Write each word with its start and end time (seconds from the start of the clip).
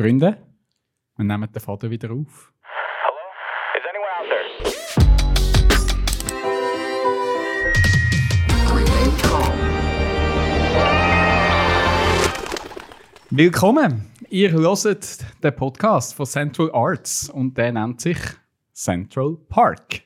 Freunde, 0.00 0.38
wir 1.16 1.24
nehmen 1.24 1.50
den 1.50 1.60
Faden 1.60 1.90
wieder 1.90 2.12
auf. 2.12 2.52
Hello? 3.02 3.18
Is 3.74 3.82
anyone 3.90 4.14
out 4.14 4.28
there? 4.30 4.78
Willkommen! 13.30 14.12
Ihr 14.28 14.52
hört 14.52 15.18
den 15.42 15.56
Podcast 15.56 16.14
von 16.14 16.26
Central 16.26 16.70
Arts 16.72 17.28
und 17.30 17.58
der 17.58 17.72
nennt 17.72 18.00
sich 18.00 18.18
Central 18.72 19.36
Park. 19.48 20.02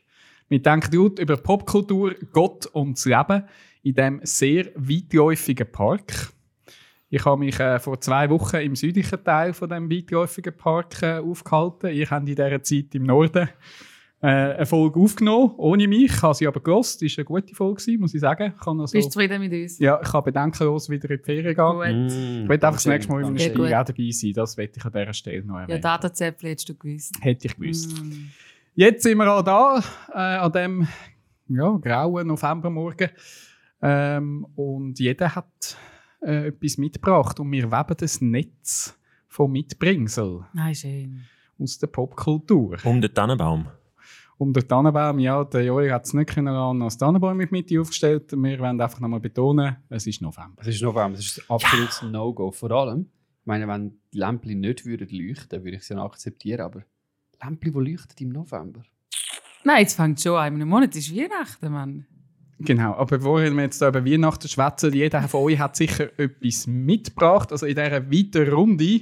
Wir 0.49 0.63
denken 0.63 0.91
gut 0.91 1.19
über 1.19 1.37
Popkultur, 1.37 2.15
Gott 2.33 2.65
und 2.65 2.97
das 2.97 3.05
Leben 3.05 3.45
in 3.83 3.95
diesem 3.95 4.21
sehr 4.23 4.71
weitläufigen 4.75 5.71
Park. 5.71 6.32
Ich 7.15 7.27
habe 7.27 7.39
mich 7.39 7.61
äh, 7.61 7.79
vor 7.79 8.01
zwei 8.01 8.31
Wochen 8.31 8.57
im 8.57 8.75
südlichen 8.75 9.23
Teil 9.23 9.53
von 9.53 9.69
dem 9.69 9.91
weitläufigen 9.91 10.57
Park 10.57 11.03
äh, 11.03 11.19
aufgehalten. 11.19 11.91
Ich 11.91 12.11
habe 12.11 12.23
in 12.23 12.35
dieser 12.35 12.63
Zeit 12.63 12.95
im 12.95 13.03
Norden 13.03 13.51
äh, 14.23 14.27
eine 14.27 14.65
Folge 14.65 14.99
aufgenommen, 14.99 15.53
ohne 15.59 15.87
mich. 15.89 16.05
Ich 16.11 16.23
habe 16.23 16.33
sie 16.33 16.47
aber 16.47 16.61
gelost. 16.61 17.03
Das 17.03 17.11
war 17.11 17.19
eine 17.19 17.25
gute 17.27 17.55
Folge, 17.55 17.83
gewesen, 17.83 18.01
muss 18.01 18.15
ich 18.15 18.21
sagen. 18.23 18.55
Ich 18.57 18.65
kann 18.65 18.81
also, 18.81 18.93
Bist 18.93 19.09
du 19.09 19.11
zufrieden 19.11 19.43
mit 19.43 19.53
uns? 19.53 19.79
ja, 19.79 20.01
ich 20.03 20.11
kann 20.11 20.25
bedenkenlos 20.25 20.89
wieder 20.89 21.11
in 21.11 21.19
die 21.19 21.23
Ferien 21.23 21.55
gehen. 21.55 22.07
Gut. 22.07 22.13
Ich 22.45 22.49
will 22.49 22.55
einfach 22.55 22.73
das 22.73 22.87
nächste 22.87 23.13
Mal 23.13 23.25
in 23.27 23.37
Ja, 23.37 23.49
gut. 23.49 23.67
auch 23.67 23.85
dabei 23.85 24.11
sein. 24.11 24.33
Das 24.33 24.57
werde 24.57 24.73
ich 24.75 24.85
an 24.87 24.93
dieser 24.93 25.13
Stelle 25.13 25.45
noch 25.45 25.57
Ja, 25.57 25.61
erwähnen. 25.61 25.83
Datenzäpfel 25.83 26.49
hättest 26.49 26.69
du 26.71 26.75
gewusst. 26.77 27.15
Hätte 27.21 27.47
ich 27.47 27.57
gewusst. 27.57 28.03
Mm. 28.03 28.29
Jetzt 28.75 29.03
sind 29.03 29.19
wir 29.19 29.31
auch 29.31 29.43
da, 29.43 29.83
äh, 30.15 30.39
an 30.39 30.53
dem 30.53 30.89
ja, 31.49 31.77
grauen 31.77 32.27
Novembermorgen. 32.27 33.11
Ähm, 33.83 34.47
und 34.57 34.99
jeder 34.99 35.35
hat 35.35 35.77
äh, 36.23 36.49
etwas 36.49 36.79
mitgebracht. 36.79 37.39
Und 37.41 37.51
wir 37.53 37.71
weben 37.71 37.97
das 37.99 38.21
Netz 38.21 38.99
von 39.29 39.51
Mitbringsel 39.51 40.45
Nein, 40.53 40.75
schön. 40.75 41.21
aus 41.59 41.79
der 41.79 41.87
Popkultur. 41.89 42.77
Um 42.85 43.01
den 43.01 43.13
Tannenbaum. 43.13 43.67
Um 44.39 44.53
den 44.53 44.67
Tannenbaum, 44.67 45.19
ja, 45.19 45.45
der 45.45 45.65
Joel 45.65 45.93
hat 45.93 46.05
es 46.05 46.15
nicht 46.15 46.31
können 46.31 46.53
lassen, 46.53 46.83
als 46.83 46.99
Tannenbaum 46.99 47.37
mit 47.37 47.53
Mitte 47.53 47.81
aufgestellt. 47.81 48.33
Wir 48.33 48.59
wollen 48.59 48.81
einfach 48.81 49.01
nochmal 49.01 49.21
betonen, 49.21 49.77
es 49.89 50.07
ist 50.07 50.21
November. 50.21 50.61
Es 50.63 50.69
ist 50.69 50.83
November, 50.83 51.19
es 51.19 51.27
ist 51.27 51.39
ein 51.39 51.55
absolutes 51.55 52.03
No-Go. 52.03 52.51
Vor 52.51 52.71
allem, 52.73 53.07
ich 53.41 53.47
meine, 53.47 53.69
wenn 53.69 53.99
die 54.13 54.19
Lämpchen 54.19 54.61
nicht 54.61 54.85
würden 54.85 55.09
leuchten, 55.11 55.63
würde 55.65 55.77
ich 55.77 55.85
sie 55.85 55.95
ja 55.95 56.01
noch 56.01 56.07
akzeptieren, 56.07 56.63
aber 56.63 56.83
Lämpchen, 57.43 57.73
die 57.73 57.91
leuchten 57.93 58.27
im 58.27 58.29
November. 58.31 58.83
Nein, 59.65 59.81
jetzt 59.83 59.95
fängt 59.95 60.21
schon 60.21 60.37
an. 60.37 60.49
In 60.49 60.55
einem 60.55 60.69
Monat 60.69 60.97
ist 60.97 61.15
Weihnachten, 61.15 61.71
Mann. 61.71 62.07
Genau, 62.65 62.95
aber 62.95 63.19
bevor 63.19 63.41
wir 63.41 63.63
jetzt 63.63 63.83
da 63.83 63.89
über 63.89 64.05
Weihnachten 64.05 64.49
schwätzen, 64.49 64.93
jeder 64.93 65.23
von 65.23 65.43
euch 65.43 65.59
hat 65.59 65.77
sicher 65.77 66.11
etwas 66.19 66.67
mitgebracht. 66.67 67.53
Also 67.53 67.67
in 67.67 67.75
dieser 67.75 68.11
weiteren 68.11 68.53
Runde, 68.53 69.01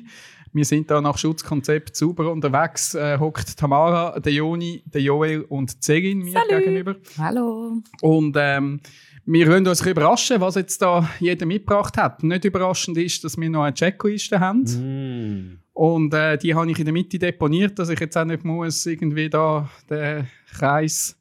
wir 0.52 0.64
sind 0.64 0.90
da 0.90 1.00
nach 1.00 1.16
Schutzkonzept 1.16 1.94
sauber 1.94 2.32
unterwegs, 2.32 2.94
äh, 2.94 3.18
hockt 3.18 3.56
Tamara, 3.56 4.18
der 4.18 4.32
Joni, 4.32 4.82
der 4.86 5.02
Joel 5.02 5.42
und 5.42 5.72
die 5.74 5.78
Serin 5.80 6.18
mir 6.18 6.32
Salut. 6.32 6.64
gegenüber. 6.64 6.96
Hallo. 7.18 7.82
Und 8.02 8.36
ähm, 8.38 8.80
wir 9.26 9.46
wollen 9.46 9.66
uns 9.66 9.86
überraschen, 9.86 10.40
was 10.40 10.56
jetzt 10.56 10.82
da 10.82 11.08
jeder 11.20 11.46
mitgebracht 11.46 11.96
hat. 11.96 12.22
Nicht 12.24 12.44
überraschend 12.44 12.98
ist, 12.98 13.22
dass 13.22 13.36
wir 13.36 13.48
noch 13.48 13.62
eine 13.62 13.74
Checkliste 13.74 14.40
haben. 14.40 14.62
Mm. 14.62 15.58
Und 15.72 16.12
äh, 16.14 16.36
die 16.36 16.54
habe 16.54 16.70
ich 16.70 16.78
in 16.78 16.84
der 16.84 16.92
Mitte 16.92 17.18
deponiert, 17.18 17.78
dass 17.78 17.90
ich 17.90 18.00
jetzt 18.00 18.16
auch 18.16 18.24
nicht 18.24 18.44
muss 18.44 18.84
irgendwie 18.86 19.30
da 19.30 19.68
den 19.88 20.26
Kreis 20.50 21.16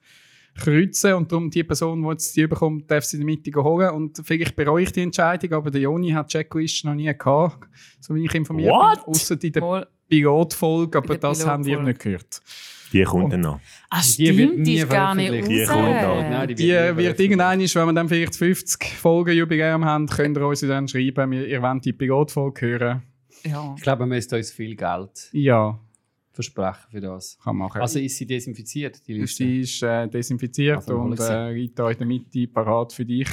kreuzen 0.60 1.14
und 1.14 1.32
darum 1.32 1.50
die 1.50 1.64
Person, 1.64 2.02
die 2.02 2.10
jetzt 2.10 2.36
die 2.36 2.48
bekommt, 2.48 2.90
darf 2.90 3.04
sie 3.06 3.18
in 3.18 3.26
der 3.26 3.36
Mitte 3.36 3.52
holen. 3.64 3.90
Und 3.92 4.22
vielleicht 4.24 4.56
bereue 4.56 4.84
ich 4.84 4.92
die 4.92 5.02
Entscheidung, 5.02 5.54
aber 5.54 5.72
der 5.72 5.82
Joni 5.82 6.12
hat 6.12 6.28
die 6.34 6.38
Checklist 6.38 6.86
noch 6.86 6.94
nie 6.96 7.12
gehabt, 7.18 7.68
so 8.00 8.16
wie 8.16 8.26
ich 8.26 8.34
informiert 8.36 8.72
What? 8.72 9.06
bin, 9.06 9.14
außer 9.14 9.44
in 9.44 9.52
der. 9.52 9.88
Pilotfolge, 10.10 10.98
aber 10.98 11.08
der 11.08 11.18
das 11.18 11.46
haben 11.46 11.64
wir 11.66 11.78
Pilotfolge. 11.78 11.90
nicht 11.90 12.02
gehört. 12.02 12.42
Die 12.92 13.04
kommt 13.04 13.32
dann 13.34 13.42
noch. 13.42 13.60
Ah, 13.92 14.02
Die 14.18 14.36
wird 14.36 14.50
stimmt, 14.50 14.66
die 14.68 14.72
nie 14.74 14.78
ist 14.80 14.90
gar 14.90 15.14
nicht 15.14 15.32
raus. 15.32 15.48
Die 15.48 15.64
kommt 15.66 16.04
auch. 16.04 16.22
Nein, 16.24 16.48
Die 16.48 16.54
nie 16.56 16.70
wird 16.70 16.80
veröffentlicht. 16.80 17.20
irgendwann, 17.20 17.60
wenn 17.60 17.86
wir 17.86 17.94
dann 17.94 18.10
vielleicht 18.10 18.36
50 18.36 18.94
Folgen 18.96 19.38
Jubiläum 19.38 19.86
haben, 19.86 20.08
könnt 20.08 20.36
ihr 20.38 20.48
uns 20.48 20.62
dann 20.62 20.88
schreiben, 20.88 21.30
wir- 21.32 21.48
ihr 21.48 21.62
wollt 21.62 21.86
die 21.86 21.94
Pilotfolge 21.94 22.66
hören. 22.66 23.02
Ja. 23.46 23.76
Ich 23.78 23.84
glaube, 23.84 24.00
man 24.00 24.10
müsste 24.10 24.36
uns 24.38 24.52
viel 24.52 24.76
Geld 24.76 25.30
Ja, 25.32 25.80
versprechen 26.40 26.88
für 26.92 27.02
das. 27.02 27.38
kann 27.44 27.58
machen. 27.58 27.82
Also 27.82 28.00
ist 28.00 28.16
sie 28.18 28.26
desinfiziert, 28.26 29.06
die 29.08 29.14
Liste? 29.14 29.44
Sie 29.44 29.60
ist 29.62 29.84
äh, 29.84 30.08
desinfiziert 30.08 30.78
Also, 30.78 30.96
und 30.98 31.20
äh, 31.20 31.70
da 31.76 31.90
in 31.92 31.98
der 31.98 32.08
Mitte 32.08 32.48
parat 32.48 32.94
für 32.94 33.06
dich. 33.06 33.28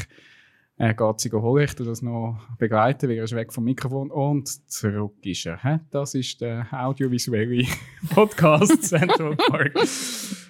Er 0.79 0.93
geht 0.93 1.21
sie 1.21 1.31
holen, 1.31 1.65
ich 1.65 1.75
das 1.75 2.03
noch 2.03 2.39
begleiten, 2.59 3.09
weil 3.09 3.17
er 3.17 3.25
ist 3.25 3.35
weg 3.35 3.51
vom 3.53 3.65
Mikrofon 3.65 4.11
und 4.11 4.47
zurück 4.71 5.15
ist 5.25 5.47
er. 5.47 5.81
Das 5.91 6.15
ist 6.15 6.41
der 6.43 6.67
audiovisuelle 6.71 7.65
Podcast 8.11 8.83
Central 8.83 9.37
Park. 9.37 9.73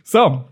So, 0.02 0.44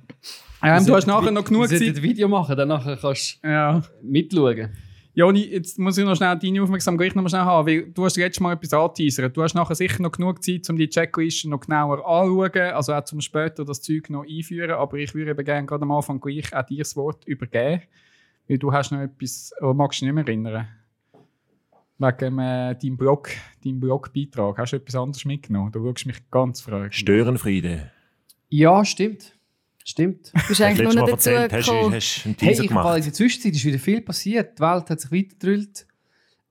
ähm, 0.63 0.87
du 0.87 0.95
hast 0.95 1.07
nachher 1.07 1.33
noch 1.33 1.45
genug 1.45 1.69
Wir 1.71 1.79
Zeit. 1.79 1.97
ein 1.97 2.03
Video 2.03 2.29
machen, 2.29 2.57
dann 2.57 2.69
nachher 2.69 2.97
kannst 2.97 3.41
Ja. 3.43 3.81
du 3.81 3.87
mitschauen. 4.07 4.71
Joni, 5.17 5.45
jetzt 5.45 5.79
muss 5.79 5.97
ich 5.97 6.05
noch 6.05 6.17
schnell 6.17 6.37
deine 6.37 6.61
Aufmerksamkeit 6.61 7.15
noch 7.15 7.23
mal 7.23 7.29
schnell 7.29 7.43
haben, 7.43 7.69
weil 7.69 7.87
du 7.93 8.05
hast 8.05 8.17
letztes 8.17 8.41
Mal 8.41 8.55
etwas 8.55 8.73
angeteasert. 8.73 9.37
Du 9.37 9.43
hast 9.45 9.55
nachher 9.55 9.77
sicher 9.77 10.03
noch 10.03 10.11
genug 10.11 10.43
Zeit, 10.43 10.69
um 10.69 10.77
die 10.77 10.89
Checkliste 10.89 11.49
noch 11.49 11.61
genauer 11.61 12.05
anzuschauen, 12.05 12.73
also 12.75 12.93
auch 12.93 13.05
zum 13.05 13.21
später 13.21 13.65
das 13.65 13.81
Zeug 13.81 14.11
noch 14.11 14.25
einführen, 14.27 14.73
aber 14.73 14.97
ich 14.97 15.15
würde 15.15 15.31
eben 15.31 15.45
gerne 15.45 15.67
gerade 15.67 15.83
am 15.83 15.93
Anfang 15.93 16.21
gleich 16.21 16.53
auch 16.53 16.67
dir 16.67 16.79
das 16.79 16.97
Wort 16.97 17.25
übergeben, 17.27 17.83
weil 18.49 18.59
du 18.59 18.73
hast 18.73 18.91
noch 18.91 19.01
etwas, 19.01 19.53
oder 19.61 19.75
magst 19.75 20.01
du 20.01 20.07
dich 20.07 20.13
nicht 20.13 20.25
mehr 20.25 20.27
erinnern? 20.27 20.69
Wegen 21.97 22.39
äh, 22.41 22.77
deinem 22.77 22.97
Blog, 22.97 23.31
deinem 23.65 23.79
Blogbeitrag. 23.79 24.59
Hast 24.59 24.73
du 24.73 24.77
etwas 24.79 24.97
anderes 24.97 25.25
mitgenommen? 25.25 25.71
Du 25.71 25.79
schaust 25.79 26.07
mich 26.07 26.29
ganz 26.29 26.61
fragend. 26.61 26.93
Störenfriede. 26.93 27.93
Ja, 28.49 28.85
stimmt. 28.85 29.34
Stimmt. 29.87 30.29
Du 30.29 30.33
bist 30.33 30.49
Hast 30.49 30.61
du 30.61 30.65
eigentlich 30.65 30.95
nur 30.95 30.95
nicht 31.05 31.13
dazu 31.13 31.31
erzählt, 31.31 31.53
hast 31.53 31.69
du 31.69 31.73
gekommen. 31.73 31.95
hast 31.95 32.25
einen 32.27 32.37
Hey, 32.41 32.49
Teaser 32.49 32.51
ich 32.53 32.59
habe 32.59 32.63
in 32.63 32.69
gemacht. 32.69 33.07
der 33.07 33.13
Zwischenzeit 33.13 33.53
ist 33.55 33.65
wieder 33.67 33.79
viel 33.79 34.01
passiert. 34.01 34.59
Die 34.59 34.63
Welt 34.63 34.91
hat 34.91 35.01
sich 35.01 35.13
weitergedrillt. 35.13 35.87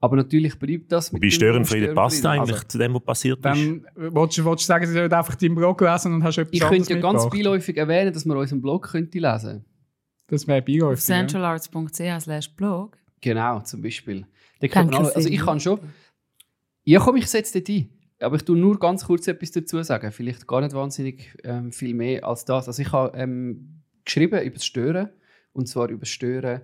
Aber 0.00 0.16
natürlich 0.16 0.58
bleibt 0.58 0.92
das 0.92 1.12
Wobei 1.12 1.20
dem 1.20 1.30
Störenfriede 1.30 1.94
passt 1.94 2.18
Störenfrieden. 2.18 2.54
eigentlich 2.54 2.68
zu 2.68 2.78
dem, 2.78 2.94
was 2.94 3.02
passiert 3.02 3.38
ist. 3.38 3.44
Dann 3.44 3.86
willst 3.96 4.38
du, 4.38 4.44
willst 4.44 4.62
du 4.64 4.66
sagen, 4.66 4.86
sie 4.86 4.92
sollen 4.92 5.12
einfach 5.12 5.34
deinen 5.34 5.54
Blog 5.54 5.80
lesen 5.80 6.14
und 6.14 6.22
hast 6.24 6.36
etwas 6.38 6.52
Ich 6.52 6.60
könnte 6.60 6.92
ja 6.94 7.00
ganz 7.00 7.28
beiläufig 7.30 7.76
erwähnen, 7.76 8.12
dass 8.12 8.24
man 8.26 8.36
unseren 8.36 8.60
Blog 8.60 8.86
könnte 8.90 9.18
lesen 9.18 9.64
Das 10.28 10.46
wäre 10.46 10.60
beiläufig. 10.62 11.04
centralarts.ch 11.04 12.20
slash 12.20 12.54
blog. 12.54 12.98
Genau, 13.22 13.60
zum 13.60 13.80
Beispiel. 13.82 14.26
Da 14.60 14.68
kann 14.68 14.86
man 14.90 15.06
also 15.06 15.28
ich 15.28 15.40
kann 15.40 15.58
schon... 15.58 15.80
Ja, 16.84 17.00
komm, 17.00 17.16
ich 17.16 17.26
setze 17.26 17.60
dort 17.60 17.68
ein. 17.70 17.88
Aber 18.24 18.36
ich 18.36 18.44
tue 18.44 18.56
nur 18.56 18.78
ganz 18.78 19.06
kurz 19.06 19.28
etwas 19.28 19.50
dazu 19.52 19.82
sagen. 19.82 20.12
Vielleicht 20.12 20.46
gar 20.46 20.60
nicht 20.60 20.74
wahnsinnig 20.74 21.36
ähm, 21.44 21.72
viel 21.72 21.94
mehr 21.94 22.26
als 22.26 22.44
das. 22.44 22.66
Also 22.66 22.82
ich 22.82 22.92
habe 22.92 23.16
ähm, 23.16 23.82
geschrieben 24.04 24.42
über 24.42 24.54
das 24.54 24.66
Stören. 24.66 25.10
Und 25.52 25.68
zwar 25.68 25.88
über 25.88 26.00
das 26.00 26.08
Stören, 26.08 26.62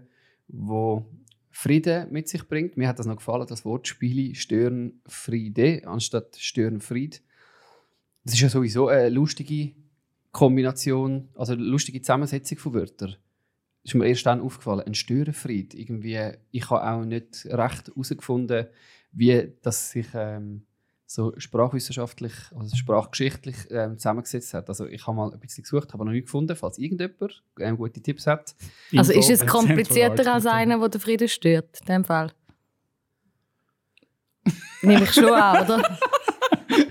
wo 0.49 1.07
Frieden 1.51 2.11
mit 2.11 2.29
sich 2.29 2.47
bringt. 2.49 2.77
Mir 2.77 2.89
hat 2.89 2.99
das 2.99 3.07
noch 3.07 3.17
gefallen, 3.17 3.47
das 3.47 3.65
Wortspiel 3.65 4.35
Stören 4.35 5.01
Friede 5.07 5.83
anstatt 5.87 6.37
Stören 6.37 6.81
Fried. 6.81 7.23
Das 8.25 8.35
ist 8.35 8.41
ja 8.41 8.49
sowieso 8.49 8.89
eine 8.89 9.09
lustige 9.09 9.73
Kombination, 10.33 11.29
also 11.35 11.53
eine 11.55 11.63
lustige 11.63 12.01
Zusammensetzung 12.01 12.59
von 12.59 12.75
Wörtern. 12.75 13.17
ist 13.83 13.95
mir 13.95 14.07
erst 14.07 14.27
dann 14.27 14.41
aufgefallen, 14.41 14.87
ein 14.87 14.95
Störenfried. 14.95 15.75
Irgendwie, 15.75 16.33
ich 16.51 16.71
habe 16.71 16.89
auch 16.89 17.05
nicht 17.05 17.47
recht 17.47 17.89
herausgefunden, 17.89 18.67
wie 19.13 19.53
das 19.63 19.91
sich 19.91 20.07
ähm, 20.15 20.67
so 21.13 21.33
sprachwissenschaftlich, 21.39 22.33
also 22.57 22.77
sprachgeschichtlich 22.77 23.57
ähm, 23.71 23.99
zusammengesetzt 23.99 24.55
hat. 24.55 24.69
Also 24.69 24.87
ich 24.87 25.05
habe 25.09 25.17
mal 25.17 25.33
ein 25.33 25.41
bisschen 25.41 25.65
gesucht, 25.65 25.93
habe 25.93 26.05
noch 26.05 26.13
nicht 26.13 26.27
gefunden, 26.27 26.55
falls 26.55 26.79
irgendjemand 26.79 27.43
ähm, 27.59 27.77
gute 27.77 28.01
Tipps 28.01 28.29
hat. 28.29 28.55
Also 28.97 29.13
ist 29.13 29.29
es 29.29 29.43
Info- 29.43 29.59
komplizierter 29.59 30.33
als 30.33 30.47
einer, 30.47 30.79
der 30.79 30.89
den 30.89 31.01
Frieden 31.01 31.27
stört, 31.27 31.81
in 31.81 31.87
dem 31.87 32.05
Fall? 32.05 32.31
Nehme 34.83 35.03
ich 35.03 35.13
schon 35.13 35.33
an, 35.33 35.65
oder? 35.65 35.79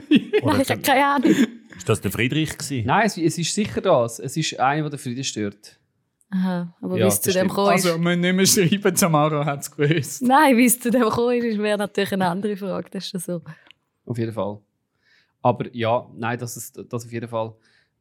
Nein, 0.09 0.61
ich 0.61 0.69
habe 0.69 0.81
keine 0.81 1.05
Ahnung. 1.05 1.35
Ist 1.77 1.87
das 1.87 2.01
der 2.01 2.11
Friedrich 2.11 2.57
gewesen? 2.57 2.85
Nein, 2.87 3.05
es, 3.05 3.17
es 3.17 3.37
ist 3.37 3.55
sicher 3.55 3.79
das. 3.79 4.19
Es 4.19 4.35
ist 4.35 4.59
einer, 4.59 4.81
der 4.81 4.89
den 4.91 4.99
Frieden 4.99 5.23
stört. 5.23 5.79
Aha, 6.31 6.75
aber 6.81 6.97
Ja, 6.97 7.05
wie 7.05 7.07
es 7.07 7.21
zu 7.21 7.29
das 7.29 7.35
dem 7.39 7.47
gekommen 7.47 7.73
ist... 7.75 7.85
Also, 7.85 7.97
wir 7.97 8.03
müssen 8.03 8.21
nicht 8.21 8.35
mehr 8.35 8.67
schreiben, 8.81 8.95
Tamara 8.95 9.45
hat 9.45 9.61
es 9.61 9.71
gewusst. 9.71 10.21
Nein, 10.21 10.57
wie 10.57 10.65
es 10.65 10.77
zu 10.77 10.91
dem 10.91 11.03
gekommen 11.03 11.41
ist, 11.41 11.57
wäre 11.57 11.77
natürlich 11.77 12.11
eine 12.11 12.27
andere 12.27 12.57
Frage. 12.57 12.89
Das 12.91 13.05
ist 13.05 13.11
schon 13.11 13.19
so. 13.21 13.41
Auf 14.09 14.17
jeden 14.17 14.33
Fall. 14.33 14.59
Aber 15.43 15.73
ja, 15.73 16.09
nein, 16.15 16.39
das 16.39 16.57
ist 16.57 16.83
das 16.89 17.05
auf 17.05 17.11
jeden 17.11 17.29
Fall. 17.29 17.53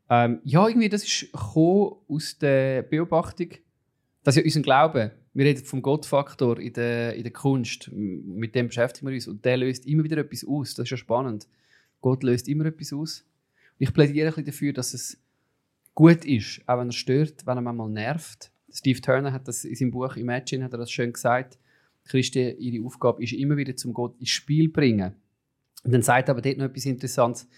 Ähm, 0.09 0.41
ja, 0.43 0.67
irgendwie, 0.67 0.89
das 0.89 1.05
ist 1.05 1.29
aus 1.35 2.39
der 2.39 2.83
Beobachtung, 2.83 3.51
dass 4.23 4.37
ja 4.37 4.43
unser 4.43 4.63
Glaube, 4.63 5.13
wir 5.35 5.45
reden 5.45 5.65
vom 5.67 5.83
Gottfaktor 5.83 6.59
in 6.59 6.73
der, 6.73 7.15
in 7.15 7.25
der 7.25 7.33
Kunst, 7.33 7.91
mit 7.93 8.55
dem 8.55 8.69
beschäftigen 8.69 9.07
wir 9.07 9.15
uns 9.15 9.29
und 9.29 9.45
der 9.45 9.59
löst 9.59 9.87
immer 9.87 10.03
wieder 10.03 10.17
etwas 10.17 10.47
aus. 10.49 10.75
Das 10.75 10.85
ist 10.85 10.91
ja 10.91 10.97
spannend. 10.97 11.47
Gott 12.01 12.23
löst 12.23 12.49
immer 12.49 12.65
etwas 12.65 12.95
aus. 12.95 13.27
Und 13.79 13.87
ich 13.87 13.93
plädiere 13.93 14.29
ein 14.29 14.31
bisschen 14.31 14.47
dafür, 14.47 14.73
dass 14.73 14.95
es 14.95 15.23
gut 15.95 16.25
ist, 16.25 16.63
auch 16.67 16.79
wenn 16.79 16.89
er 16.89 16.93
stört, 16.93 17.47
wenn 17.47 17.59
er 17.59 17.63
manchmal 17.63 17.91
nervt. 17.91 18.51
Steve 18.73 19.03
Turner 19.03 19.33
hat 19.33 19.47
das 19.47 19.67
in 19.67 19.75
seinem 19.75 19.91
Buch 19.91 20.17
Imagine 20.17 20.65
hat 20.65 20.73
er 20.73 20.79
das 20.79 20.91
schön 20.91 21.13
gesagt. 21.13 21.59
Christen, 22.05 22.57
ihre 22.59 22.87
Aufgabe 22.87 23.23
ist 23.23 23.35
immer 23.35 23.59
wieder 23.59 23.77
zum 23.77 23.93
Gott 23.93 24.19
ins 24.19 24.31
Spiel 24.31 24.71
bringen. 24.71 25.15
Und 25.85 25.93
dann 25.93 26.03
sagt 26.03 26.29
er 26.29 26.33
aber 26.33 26.43
dort 26.43 26.59
noch 26.59 26.67
etwas 26.67 26.87
Interessantes. 26.87 27.49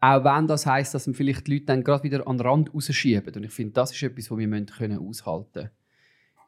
Auch 0.00 0.24
wenn 0.24 0.46
das 0.46 0.66
heisst, 0.66 0.94
dass 0.94 1.06
man 1.06 1.14
vielleicht 1.14 1.46
die 1.46 1.54
Leute 1.54 1.66
dann 1.66 1.84
gerade 1.84 2.02
wieder 2.02 2.26
an 2.26 2.36
den 2.36 2.46
Rand 2.46 2.74
rausschieben. 2.74 3.34
Und 3.34 3.44
ich 3.44 3.52
finde, 3.52 3.72
das 3.74 3.92
ist 3.92 4.02
etwas, 4.02 4.30
was 4.30 4.38
wir 4.38 4.48
müssen 4.48 4.66
können 4.66 4.98
aushalten 4.98 5.52
können. 5.52 5.70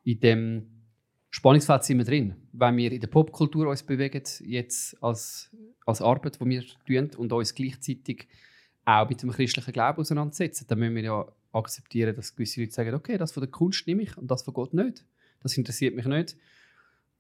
In 0.03 0.21
dem 0.21 0.75
Spannungsfeld 1.31 1.85
sind 1.85 1.99
wir 1.99 2.05
drin. 2.05 2.35
Wenn 2.53 2.77
wir 2.77 2.93
in 2.93 3.01
der 3.01 3.09
Popkultur 3.09 3.69
uns 3.69 3.83
bewegen, 3.83 4.23
jetzt 4.45 5.03
als, 5.03 5.51
als 5.87 6.03
Arbeit, 6.03 6.41
die 6.41 6.47
wir 6.47 6.65
tun 6.87 7.11
und 7.17 7.33
uns 7.33 7.55
gleichzeitig 7.55 8.29
auch 8.85 9.09
mit 9.09 9.23
dem 9.23 9.31
christlichen 9.31 9.73
Glauben 9.73 10.01
auseinandersetzen, 10.01 10.67
dann 10.69 10.79
müssen 10.79 10.95
wir 10.97 11.03
ja 11.03 11.27
akzeptieren, 11.53 12.15
dass 12.15 12.35
gewisse 12.35 12.61
Leute 12.61 12.73
sagen, 12.73 12.95
okay, 12.95 13.19
das 13.19 13.33
von 13.33 13.41
der 13.41 13.51
Kunst 13.51 13.87
nehme 13.87 14.03
ich 14.03 14.17
und 14.17 14.31
das 14.31 14.43
von 14.43 14.55
Gott 14.55 14.75
nicht. 14.75 15.05
Das 15.43 15.57
interessiert 15.57 15.95
mich 15.95 16.07
nicht. 16.07 16.37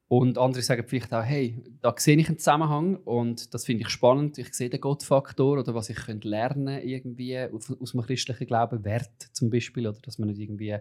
Und 0.06 0.36
andere 0.36 0.62
sagen 0.62 0.84
vielleicht 0.86 1.14
auch, 1.14 1.22
hey, 1.22 1.62
da 1.80 1.94
sehe 1.96 2.16
ich 2.16 2.28
einen 2.28 2.38
Zusammenhang 2.38 2.96
und 2.96 3.54
das 3.54 3.64
finde 3.64 3.82
ich 3.82 3.88
spannend. 3.88 4.36
Ich 4.36 4.52
sehe 4.52 4.68
den 4.68 4.80
Gottfaktor 4.80 5.58
oder 5.58 5.74
was 5.74 5.88
ich 5.88 5.96
könnte 5.96 6.28
lernen 6.28 6.82
irgendwie 6.82 7.38
aus, 7.38 7.70
aus 7.70 7.92
dem 7.92 8.02
christlichen 8.02 8.46
Glauben, 8.46 8.84
Wert 8.84 9.30
zum 9.32 9.48
Beispiel, 9.48 9.86
oder 9.86 9.98
dass 10.02 10.18
man 10.18 10.28
nicht 10.28 10.40
irgendwie 10.40 10.76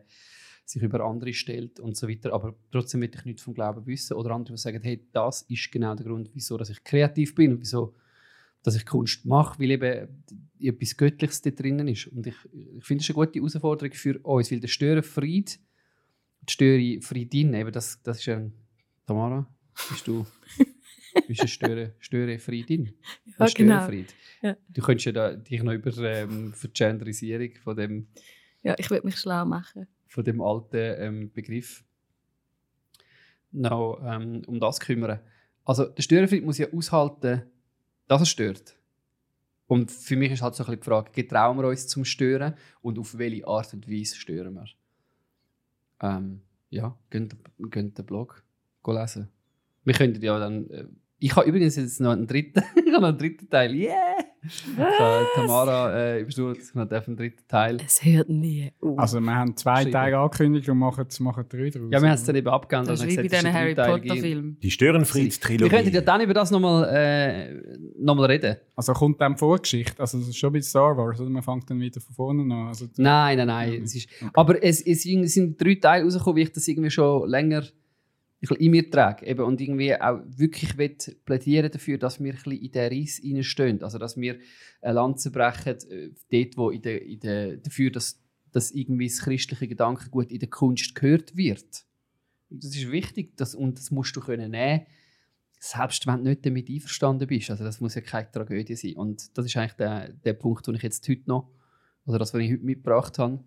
sich 0.65 0.81
über 0.81 1.03
andere 1.05 1.33
stellt 1.33 1.79
und 1.79 1.95
so 1.95 2.07
weiter. 2.07 2.33
Aber 2.33 2.55
trotzdem 2.71 3.01
will 3.01 3.11
ich 3.13 3.25
nichts 3.25 3.43
vom 3.43 3.53
Glauben 3.53 3.85
wissen. 3.85 4.15
Oder 4.15 4.31
andere, 4.31 4.57
sagen, 4.57 4.81
hey, 4.81 5.07
das 5.13 5.43
ist 5.43 5.71
genau 5.71 5.95
der 5.95 6.05
Grund, 6.05 6.29
wieso 6.33 6.57
dass 6.57 6.69
ich 6.69 6.83
kreativ 6.83 7.33
bin 7.35 7.53
und 7.53 7.61
wieso 7.61 7.95
dass 8.61 8.75
ich 8.75 8.85
Kunst 8.85 9.25
mache, 9.25 9.59
weil 9.59 9.71
eben 9.71 10.23
etwas 10.59 10.95
Göttliches 10.95 11.41
da 11.41 11.49
drinnen 11.49 11.87
ist. 11.87 12.07
Und 12.07 12.27
ich, 12.27 12.35
ich 12.51 12.83
finde, 12.83 13.01
ist 13.01 13.09
eine 13.09 13.15
gute 13.15 13.39
Herausforderung 13.39 13.93
für 13.93 14.19
uns, 14.19 14.51
weil 14.51 14.61
der 14.61 14.69
Störenfried, 14.69 15.59
die 16.47 16.53
Störenfriedin, 16.53 17.53
eben 17.53 17.71
das, 17.71 18.01
das 18.03 18.19
ist 18.19 18.29
ein... 18.29 18.53
Tamara, 19.05 19.47
bist 19.89 20.07
du... 20.07 20.25
bist 21.27 21.41
eine 21.41 21.47
Störe, 21.47 21.93
Störenfriedin? 21.99 22.93
Ja, 23.37 23.45
genau. 23.45 23.47
Störenfried. 23.47 24.15
Ja. 24.41 24.57
Du 24.69 24.81
könntest 24.81 25.05
ja 25.05 25.11
da, 25.11 25.35
dich 25.35 25.61
noch 25.61 25.73
über 25.73 25.95
ähm, 25.97 26.53
die 26.61 26.67
Genderisierung 26.73 27.49
von 27.63 27.75
dem 27.75 28.07
Ja, 28.63 28.75
ich 28.77 28.89
will 28.89 29.01
mich 29.03 29.17
schlau 29.17 29.45
machen. 29.45 29.87
von 30.07 30.23
dem 30.23 30.41
alten 30.41 30.95
ähm, 31.01 31.31
Begriff 31.31 31.83
noch 33.51 34.01
ähm, 34.03 34.41
um 34.47 34.59
das 34.59 34.79
kümmern. 34.79 35.19
Also 35.65 35.85
der 35.85 36.01
Störenfried 36.01 36.43
muss 36.43 36.57
ja 36.57 36.67
aushalten, 36.73 37.43
dass 38.07 38.21
er 38.21 38.25
stört. 38.25 38.75
Und 39.67 39.91
für 39.91 40.15
mich 40.15 40.31
ist 40.31 40.41
halt 40.41 40.55
so 40.55 40.63
ein 40.63 40.67
bisschen 40.67 40.81
die 40.81 40.85
Frage, 40.85 41.11
getrauen 41.11 41.57
wir 41.57 41.67
uns 41.67 41.87
zum 41.87 42.03
Stören 42.05 42.55
und 42.81 42.99
auf 42.99 43.17
welche 43.17 43.47
Art 43.47 43.73
und 43.73 43.89
Weise 43.89 44.15
stören 44.15 44.55
wir? 44.55 44.65
Ähm, 46.01 46.41
ja, 46.69 46.97
könnt 47.09 47.35
könnt 47.71 47.97
den 47.97 48.05
Blog 48.05 48.43
lesen. 48.91 49.29
Wir 49.83 49.93
könnten 49.93 50.21
ja 50.23 50.39
dann... 50.39 50.69
Äh, 50.69 50.85
ich 51.19 51.33
habe 51.37 51.47
übrigens 51.47 51.77
jetzt 51.77 52.01
noch 52.01 52.11
einen 52.11 52.27
dritten, 52.27 52.61
ich 52.75 52.91
habe 52.91 53.01
noch 53.01 53.09
einen 53.09 53.17
dritten 53.17 53.49
Teil. 53.49 53.73
Yeah! 53.73 53.93
Ich 54.45 54.61
habe 54.99 55.25
Tamara 55.35 55.97
äh, 55.97 56.21
ich 56.23 56.37
habe 56.37 56.53
einen 57.07 57.15
dritten 57.15 57.47
Teil. 57.47 57.77
Es 57.85 58.03
hört 58.03 58.27
nie 58.27 58.73
auf. 58.81 58.99
Also 58.99 59.21
wir 59.21 59.33
haben 59.33 59.55
zwei. 59.55 59.85
Teile 59.85 60.17
angekündigt 60.17 60.67
und 60.67 60.79
machen, 60.79 61.05
machen 61.19 61.45
drei 61.47 61.69
draus. 61.69 61.83
Ja, 61.91 62.01
wir 62.01 62.09
haben 62.09 62.15
es 62.15 62.25
dann 62.25 62.35
eben 62.35 62.49
abgeändert. 62.49 62.91
das 62.91 63.03
ist 63.03 63.09
wie 63.09 63.15
bei 63.15 63.21
diesen 63.23 63.53
Harry 63.53 63.73
dreiteilige- 63.73 64.07
Potter-Filmen. 64.09 64.57
Die 64.59 64.63
Wir 64.63 64.71
Störenfried-Trilogie. 64.71 65.69
könnten 65.69 65.93
ja 65.93 66.01
dann 66.01 66.19
über 66.21 66.33
das 66.33 66.51
nochmal 66.51 66.89
äh, 66.93 67.53
noch 67.97 68.15
mal 68.15 68.25
reden. 68.25 68.57
Also 68.75 68.91
kommt 68.91 69.21
dann 69.21 69.37
Vorgeschichte, 69.37 70.01
also 70.01 70.17
es 70.17 70.27
ist 70.27 70.37
schon 70.37 70.51
bei 70.51 70.61
Star 70.61 70.97
Wars, 70.97 71.21
oder? 71.21 71.29
Man 71.29 71.41
fängt 71.41 71.69
dann 71.69 71.79
wieder 71.79 72.01
von 72.01 72.13
vorne 72.13 72.41
an. 72.41 72.67
Also, 72.67 72.87
Nein, 72.97 73.37
nein, 73.37 73.47
nein. 73.47 73.73
Ja, 73.73 73.79
es 73.81 73.95
ist, 73.95 74.09
okay. 74.21 74.29
Aber 74.33 74.61
es, 74.61 74.81
es 74.81 75.03
sind 75.03 75.61
drei 75.61 75.75
Teile 75.75 76.03
rausgekommen, 76.03 76.35
wie 76.35 76.41
ich 76.41 76.51
das 76.51 76.67
irgendwie 76.67 76.91
schon 76.91 77.29
länger 77.29 77.63
bisschen 78.47 78.63
in 78.63 78.71
mir 78.71 78.89
trage. 78.89 79.25
Eben, 79.25 79.43
und 79.43 79.61
irgendwie 79.61 79.95
auch 79.95 80.19
wirklich 80.25 80.75
plädieren 81.25 81.71
dafür, 81.71 81.97
dass 81.97 82.19
wir 82.19 82.33
ein 82.33 82.35
bisschen 82.35 82.51
in 82.53 82.71
den 82.71 82.91
Reis 82.91 83.21
reinstehen. 83.23 83.83
Also, 83.83 83.97
dass 83.97 84.17
wir 84.17 84.37
eine 84.81 84.93
Lanze 84.93 85.31
brechen, 85.31 85.77
äh, 85.89 86.09
dort, 86.31 86.57
wo 86.57 86.69
in 86.69 86.81
der, 86.81 87.01
in 87.01 87.19
der, 87.19 87.57
dafür, 87.57 87.91
dass, 87.91 88.21
dass 88.51 88.71
irgendwie 88.71 89.07
das 89.07 89.19
christliche 89.19 89.67
Gedankengut 89.67 90.31
in 90.31 90.39
der 90.39 90.49
Kunst 90.49 90.95
gehört 90.95 91.35
wird. 91.35 91.85
Und 92.49 92.63
Das 92.63 92.75
ist 92.75 92.91
wichtig 92.91 93.35
das, 93.37 93.55
und 93.55 93.77
das 93.77 93.91
musst 93.91 94.15
du 94.15 94.21
können 94.21 94.51
nehmen 94.51 94.81
selbst 95.65 96.05
wenn 96.05 96.25
du 96.25 96.29
nicht 96.29 96.45
damit 96.45 96.69
einverstanden 96.69 97.25
bist. 97.25 97.49
Also 97.49 97.63
das 97.63 97.79
muss 97.79 97.95
ja 97.95 98.01
keine 98.01 98.29
Tragödie 98.29 98.75
sein. 98.75 98.95
Und 98.95 99.37
das 99.37 99.45
ist 99.45 99.55
eigentlich 99.55 99.73
der, 99.73 100.09
der 100.09 100.33
Punkt, 100.33 100.67
den 100.67 100.75
ich 100.75 100.81
jetzt 100.81 101.07
heute 101.07 101.23
noch, 101.25 101.49
oder 102.05 102.19
das, 102.19 102.33
was 102.33 102.41
ich 102.41 102.51
heute 102.51 102.65
mitgebracht 102.65 103.17
habe. 103.17 103.41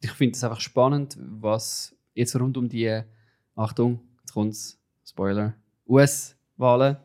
Ich 0.00 0.12
finde 0.12 0.36
es 0.36 0.44
einfach 0.44 0.60
spannend, 0.60 1.18
was 1.18 1.96
jetzt 2.14 2.36
rund 2.36 2.56
um 2.56 2.68
die, 2.68 3.02
Achtung, 3.56 4.07
jetzt 4.28 4.34
kommt's, 4.34 4.78
Spoiler, 5.04 5.54
US-Wahlen 5.88 6.96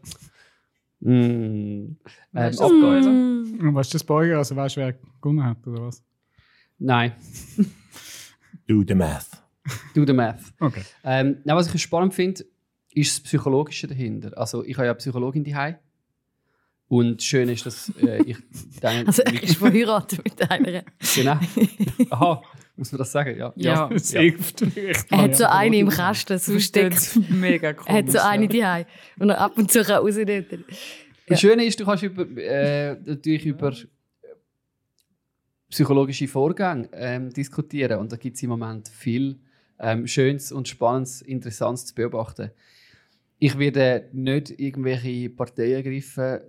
mm, 0.99 1.05
ähm, 1.09 1.97
Weißt 2.33 2.59
du, 2.59 2.63
abgeht. 2.65 3.05
Mm. 3.05 3.75
Weißt 3.75 3.93
du, 3.93 3.97
Spoiler, 3.99 4.37
also 4.37 4.55
weißt 4.55 4.75
du, 4.75 4.81
wer 4.81 4.93
gewonnen 5.21 5.43
hat, 5.43 5.65
oder 5.65 5.83
was? 5.83 6.03
Nein, 6.79 7.13
Do 8.67 8.83
the 8.87 8.95
math. 8.95 9.41
do 9.95 10.05
the 10.05 10.13
math. 10.13 10.53
Okay. 10.59 10.83
Ähm, 11.03 11.37
nein, 11.45 11.55
was 11.55 11.73
ich 11.73 11.81
spannend 11.81 12.13
finde, 12.13 12.45
ist 12.93 13.17
das 13.17 13.23
Psychologische 13.23 13.87
dahinter. 13.87 14.37
Also 14.37 14.63
ich 14.65 14.75
habe 14.75 14.85
ja 14.85 14.91
eine 14.91 14.97
Psychologin 14.97 15.43
daheim 15.43 15.75
und 16.87 17.17
das 17.17 17.25
Schöne 17.25 17.53
ist, 17.53 17.65
dass 17.65 17.89
äh, 18.01 18.21
ich 18.23 18.37
dann 18.81 19.07
Also 19.07 19.21
er 19.23 19.41
ist 19.43 19.55
verheiratet 19.57 20.23
mit 20.23 20.51
einer. 20.51 20.83
genau. 21.15 21.39
Aha, 22.09 22.41
muss 22.75 22.91
man 22.91 22.99
das 22.99 23.11
sagen? 23.11 23.37
Ja. 23.37 23.53
Ja. 23.55 23.87
Das 23.93 24.11
hilft 24.11 24.59
vielleicht. 24.59 25.11
Er 25.11 25.17
hat 25.17 25.35
so 25.35 25.43
Ja. 25.43 25.51
eine 25.51 25.77
im 25.77 25.89
Kasten, 25.89 26.37
sonst 26.39 26.75
deckt 26.75 27.19
mega 27.29 27.73
komisch. 27.73 27.89
Er 27.91 27.97
hat 27.97 28.11
so 28.11 28.19
eine 28.19 28.53
ja. 28.53 28.79
die 28.79 29.21
und 29.21 29.29
er 29.29 29.39
ab 29.41 29.57
und 29.57 29.71
zu 29.71 29.83
kann 29.83 29.97
rausnehmen. 30.03 30.65
Das 31.27 31.39
Schöne 31.39 31.65
ist, 31.65 31.79
du 31.79 31.85
kannst 31.85 32.03
über, 32.03 32.27
äh, 32.37 32.95
natürlich 33.05 33.45
über 33.45 33.73
psychologische 35.69 36.27
Vorgänge 36.27 36.89
ähm, 36.93 37.29
diskutieren 37.31 37.99
und 37.99 38.11
da 38.11 38.17
gibt 38.17 38.35
es 38.37 38.43
im 38.43 38.49
Moment 38.49 38.89
viel 38.89 39.39
ähm, 39.79 40.05
Schönes 40.05 40.51
und 40.51 40.67
Spannendes, 40.67 41.21
Interessantes 41.21 41.85
zu 41.87 41.95
beobachten. 41.95 42.51
Ich 43.39 43.57
werde 43.57 44.07
nicht 44.13 44.51
irgendwelche 44.59 45.29
Parteien 45.29 45.83
ergreifen. 45.83 46.23
Äh, 46.23 46.41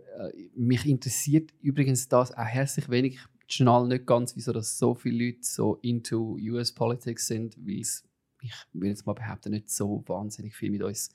mich 0.54 0.86
interessiert 0.86 1.50
übrigens 1.62 2.08
das 2.08 2.32
auch 2.32 2.44
herzlich 2.44 2.88
wenig. 2.88 3.18
Schnall 3.46 3.86
nicht 3.88 4.06
ganz, 4.06 4.36
wieso 4.36 4.52
das 4.52 4.78
so 4.78 4.94
viele 4.94 5.26
Leute 5.26 5.38
so 5.42 5.76
into 5.82 6.36
US 6.40 6.72
Politics 6.72 7.26
sind, 7.26 7.56
weil 7.66 7.80
es, 7.80 8.04
ich 8.42 8.52
will 8.72 8.88
jetzt 8.90 9.06
mal 9.06 9.12
behaupten, 9.14 9.50
nicht 9.52 9.70
so 9.70 10.02
wahnsinnig 10.06 10.54
viel 10.54 10.70
mit 10.70 10.82
uns 10.82 11.10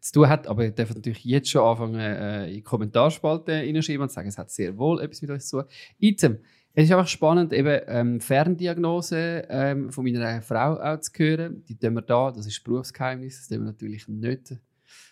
zu 0.00 0.12
tun 0.12 0.28
hat. 0.28 0.46
Aber 0.46 0.64
ihr 0.64 0.70
dürft 0.72 0.94
natürlich 0.94 1.24
jetzt 1.24 1.48
schon 1.50 1.62
anfangen, 1.62 2.00
äh, 2.00 2.48
in 2.48 2.54
die 2.54 2.62
Kommentarspalten 2.62 3.62
hineinschreiben 3.64 4.02
und 4.02 4.12
sagen, 4.12 4.28
es 4.28 4.38
hat 4.38 4.50
sehr 4.50 4.76
wohl 4.76 5.00
etwas 5.00 5.22
mit 5.22 5.30
uns 5.30 5.48
zu 5.48 5.60
tun. 5.62 5.70
Item. 5.98 6.38
Es 6.76 6.86
ist 6.86 6.90
einfach 6.92 7.06
spannend, 7.06 7.52
eben 7.52 7.80
ähm, 7.86 8.20
Ferndiagnose 8.20 9.46
ähm, 9.48 9.92
von 9.92 10.04
meiner 10.04 10.42
Frau 10.42 10.74
auch 10.80 11.00
zu 11.00 11.12
hören. 11.16 11.64
Die 11.68 11.76
tun 11.78 11.94
wir 11.94 12.02
da, 12.02 12.32
das 12.32 12.46
ist 12.46 12.64
Berufsgeheimnis, 12.64 13.36
das 13.38 13.48
dürfen 13.48 13.62
wir 13.66 13.70
natürlich 13.70 14.08
nicht 14.08 14.56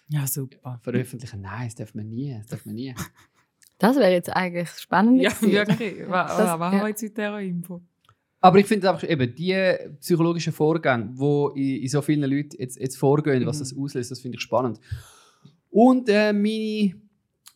Ja, 0.08 0.26
super. 0.26 0.80
veröffentlichen. 0.82 1.40
Nein, 1.40 1.66
das 1.66 1.76
darf 1.76 1.94
man 1.94 2.08
nie. 2.08 2.34
Das 2.36 2.48
darf 2.48 2.66
man 2.66 2.74
nie. 2.74 2.94
Das 3.82 3.96
wäre 3.96 4.12
jetzt 4.12 4.30
eigentlich 4.30 4.68
spannend. 4.70 5.20
Ja, 5.20 5.32
wirklich. 5.40 6.08
Was 6.08 6.38
ja. 6.38 6.56
wir 6.56 6.88
jetzt 6.88 7.02
mit 7.02 7.18
dieser 7.18 7.40
Info? 7.40 7.82
Aber 8.40 8.58
ich 8.58 8.66
finde 8.66 8.88
einfach 8.88 9.08
eben 9.08 9.34
die 9.34 9.76
psychologischen 9.98 10.52
Vorgänge, 10.52 11.10
die 11.18 11.76
in, 11.76 11.82
in 11.82 11.88
so 11.88 12.00
vielen 12.00 12.30
Leuten 12.30 12.56
jetzt, 12.60 12.78
jetzt 12.78 12.96
vorgehen, 12.96 13.44
was 13.44 13.56
Mhm. 13.56 13.60
das 13.60 13.76
auslöst, 13.76 14.10
das 14.12 14.20
finde 14.20 14.36
ich 14.36 14.42
spannend. 14.42 14.78
Und 15.68 16.08
äh, 16.08 16.32
meine 16.32 16.94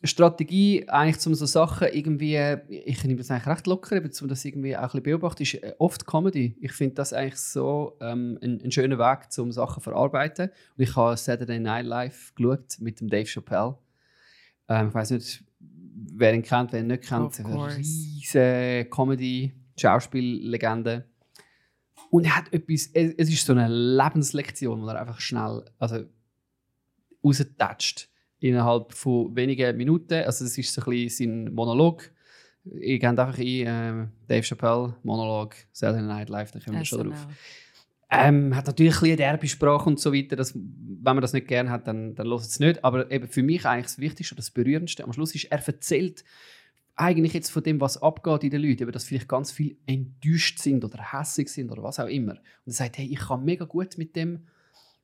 Strategie, 0.03 0.87
eigentlich 0.89 1.25
um 1.27 1.33
so 1.33 1.45
Sachen 1.45 1.87
irgendwie, 1.93 2.37
ich 2.67 3.01
nehme 3.05 3.19
das 3.19 3.31
eigentlich 3.31 3.47
recht 3.47 3.67
locker, 3.67 3.95
eben, 3.95 4.11
um 4.21 4.27
das 4.27 4.43
irgendwie 4.43 4.75
auch 4.75 4.81
ein 4.81 4.87
bisschen 4.87 5.03
beobachten, 5.03 5.43
ist 5.43 5.53
äh, 5.55 5.75
oft 5.79 6.05
Comedy. 6.05 6.57
Ich 6.59 6.73
finde 6.73 6.95
das 6.95 7.13
eigentlich 7.13 7.37
so 7.37 7.95
ähm, 8.01 8.37
ein, 8.41 8.61
ein 8.65 8.71
schöner 8.71 8.99
Weg, 8.99 9.27
um 9.37 9.53
Sachen 9.53 9.81
zu 9.81 9.89
verarbeiten. 9.89 10.49
Und 10.77 10.83
ich 10.83 10.93
habe 10.97 11.15
Saturday 11.15 11.59
Night 11.59 11.85
Live 11.85 12.35
geschaut 12.35 12.79
mit 12.81 12.99
dem 12.99 13.07
Dave 13.07 13.27
Chappelle. 13.27 13.77
Ähm, 14.67 14.89
ich 14.89 14.93
weiß 14.93 15.11
nicht, 15.11 15.45
wer 16.15 16.33
ihn 16.33 16.43
kennt, 16.43 16.73
wer 16.73 16.81
ihn 16.81 16.87
nicht 16.87 17.03
kennt. 17.03 17.39
Eine 17.39 17.77
riesige 17.77 18.87
Comedy, 18.89 19.53
Schauspiellegende. 19.77 21.05
Und 22.09 22.25
er 22.25 22.37
hat 22.37 22.53
etwas, 22.53 22.89
es 22.93 23.29
ist 23.29 23.45
so 23.45 23.53
eine 23.53 23.67
Lebenslektion, 23.67 24.81
wo 24.81 24.87
er 24.87 25.01
einfach 25.01 25.19
schnell, 25.19 25.65
also 25.77 26.05
raustatscht 27.23 28.09
innerhalb 28.39 28.93
von 28.93 29.35
wenigen 29.35 29.75
Minuten. 29.75 30.23
Also 30.23 30.45
das 30.45 30.57
ist 30.57 30.73
so 30.73 30.81
ein 30.81 30.89
bisschen 30.91 31.45
sein 31.45 31.53
Monolog. 31.53 32.11
Ich 32.63 32.99
gehe 32.99 33.09
einfach 33.09 33.37
ein, 33.37 33.45
äh, 33.45 34.07
Dave 34.27 34.43
Chappelle, 34.43 34.95
Monolog, 35.03 35.55
Saturday 35.71 36.05
Night 36.05 36.29
Live, 36.29 36.51
da 36.51 36.59
kommen 36.59 36.77
wir 36.77 36.85
schon 36.85 37.09
drauf. 37.09 37.27
Ähm, 38.09 38.55
hat 38.55 38.67
natürlich 38.67 39.01
ein 39.01 39.05
eine 39.07 39.15
derbe 39.17 39.47
Sprache 39.47 39.89
und 39.89 39.99
so 39.99 40.13
weiter. 40.13 40.35
Das, 40.35 40.53
wenn 40.55 41.15
man 41.15 41.21
das 41.21 41.33
nicht 41.33 41.47
gerne 41.47 41.69
hat, 41.69 41.87
dann, 41.87 42.15
dann 42.15 42.27
hört 42.27 42.41
es 42.41 42.59
nicht. 42.59 42.83
Aber 42.83 43.11
eben 43.11 43.27
für 43.27 43.43
mich 43.43 43.65
eigentlich 43.65 43.87
das 43.87 43.99
Wichtigste 43.99 44.33
und 44.33 44.39
das 44.39 44.51
Berührendste 44.51 45.03
am 45.03 45.11
Schluss 45.13 45.35
ist, 45.35 45.45
er 45.45 45.65
erzählt 45.65 46.23
eigentlich 46.95 47.33
jetzt 47.33 47.51
von 47.51 47.63
dem, 47.63 47.79
was 47.79 48.01
abgeht 48.01 48.43
in 48.43 48.49
den 48.49 48.61
Leuten, 48.61 48.83
eben, 48.83 48.91
dass 48.91 49.03
vielleicht 49.03 49.27
ganz 49.27 49.51
viel 49.51 49.77
enttäuscht 49.85 50.59
sind 50.59 50.83
oder 50.83 51.13
hässig 51.13 51.49
sind 51.49 51.71
oder 51.71 51.83
was 51.83 51.99
auch 51.99 52.07
immer. 52.07 52.31
Und 52.31 52.67
er 52.67 52.73
sagt, 52.73 52.97
hey, 52.97 53.07
ich 53.07 53.19
kann 53.19 53.45
mega 53.45 53.65
gut 53.65 53.97
mit 53.97 54.15
dem 54.15 54.47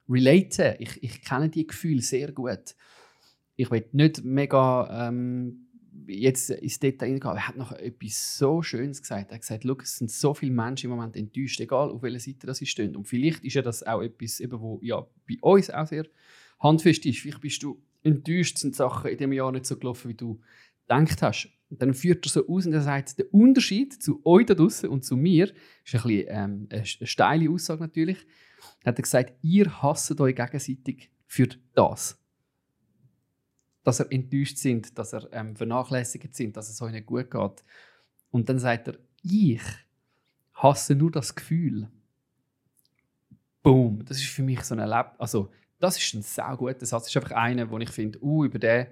relaten. 0.10 0.75
Ich, 0.79 1.03
ich 1.03 1.22
kenne 1.22 1.50
die 1.50 1.67
Gefühle 1.67 2.01
sehr 2.01 2.31
gut. 2.31 2.75
Ich 3.55 3.69
will 3.69 3.86
nicht 3.91 4.24
mega 4.24 5.07
ähm, 5.07 5.62
jetzt 6.07 6.50
ins 6.50 6.79
Detail 6.79 7.07
hineingehen, 7.07 7.35
er 7.35 7.47
hat 7.47 7.57
noch 7.57 7.71
etwas 7.71 8.38
so 8.38 8.62
Schönes 8.62 9.01
gesagt. 9.01 9.31
Er 9.31 9.35
hat 9.35 9.41
gesagt, 9.41 9.63
«Schau, 9.65 9.77
es 9.81 9.97
sind 9.97 10.12
so 10.12 10.33
viele 10.33 10.51
Menschen 10.51 10.89
im 10.89 10.95
Moment 10.95 11.15
enttäuscht, 11.15 11.59
egal 11.59 11.89
auf 11.89 12.01
welcher 12.01 12.19
Seite 12.19 12.47
das 12.47 12.57
sie 12.57 12.65
stehen. 12.65 12.95
Und 12.95 13.07
vielleicht 13.07 13.43
ist 13.43 13.53
ja 13.53 13.62
das 13.62 13.83
auch 13.83 14.01
etwas, 14.01 14.39
eben, 14.39 14.59
wo 14.59 14.79
ja 14.81 15.05
bei 15.27 15.38
uns 15.41 15.69
auch 15.69 15.88
sehr 15.88 16.05
handfest 16.59 17.05
ist. 17.05 17.19
Vielleicht 17.19 17.41
bist 17.41 17.63
du 17.63 17.81
enttäuscht, 18.03 18.57
sind 18.57 18.75
Sachen 18.75 19.12
in 19.12 19.17
diesem 19.17 19.33
Jahr 19.33 19.51
nicht 19.51 19.65
so 19.65 19.77
gelaufen, 19.77 20.09
wie 20.09 20.15
du 20.15 20.39
gedacht 20.88 21.21
hast. 21.21 21.50
Und 21.69 21.81
dann 21.81 21.93
führt 21.93 22.25
er 22.25 22.29
so 22.29 22.47
aus 22.47 22.65
und 22.65 22.73
er 22.73 22.81
sagt, 22.81 23.17
der 23.17 23.33
Unterschied 23.33 23.93
zu 24.01 24.21
euch 24.25 24.45
da 24.45 24.53
draussen 24.53 24.89
und 24.89 25.03
zu 25.03 25.17
mir, 25.17 25.51
ist 25.83 25.95
ein 25.95 26.01
bisschen, 26.03 26.25
ähm, 26.27 26.67
eine 26.69 26.85
steile 26.85 27.50
Aussage 27.50 27.81
natürlich, 27.81 28.17
hat 28.85 29.00
er 29.00 29.01
gesagt, 29.01 29.33
ihr 29.41 29.81
hasst 29.81 30.19
euch 30.19 30.35
gegenseitig 30.35 31.09
für 31.25 31.47
das. 31.73 32.22
Dass 33.83 33.99
ihr 33.99 34.11
enttäuscht 34.11 34.57
sind, 34.57 34.97
dass 34.97 35.13
ihr 35.13 35.27
ähm, 35.31 35.55
vernachlässigt 35.55 36.35
sind, 36.35 36.55
dass 36.55 36.69
es 36.69 36.81
euch 36.81 36.91
nicht 36.91 37.05
gut 37.05 37.29
geht. 37.29 37.63
Und 38.31 38.49
dann 38.49 38.59
sagt 38.59 38.87
er, 38.87 38.97
ich 39.21 39.61
hasse 40.53 40.95
nur 40.95 41.11
das 41.11 41.35
Gefühl. 41.35 41.89
Boom. 43.61 44.03
Das 44.05 44.17
ist 44.17 44.27
für 44.27 44.43
mich 44.43 44.61
so 44.61 44.75
ein 44.75 44.79
Erleb 44.79 45.13
also 45.17 45.49
das 45.79 45.97
ist 45.97 46.13
ein 46.13 46.21
sehr 46.21 46.55
guter 46.55 46.85
Satz. 46.85 47.05
Das 47.05 47.15
ist 47.15 47.17
einfach 47.17 47.35
einer, 47.35 47.69
wo 47.69 47.77
ich 47.77 47.89
finde, 47.89 48.23
uh, 48.23 48.45
über 48.45 48.57
den 48.57 48.87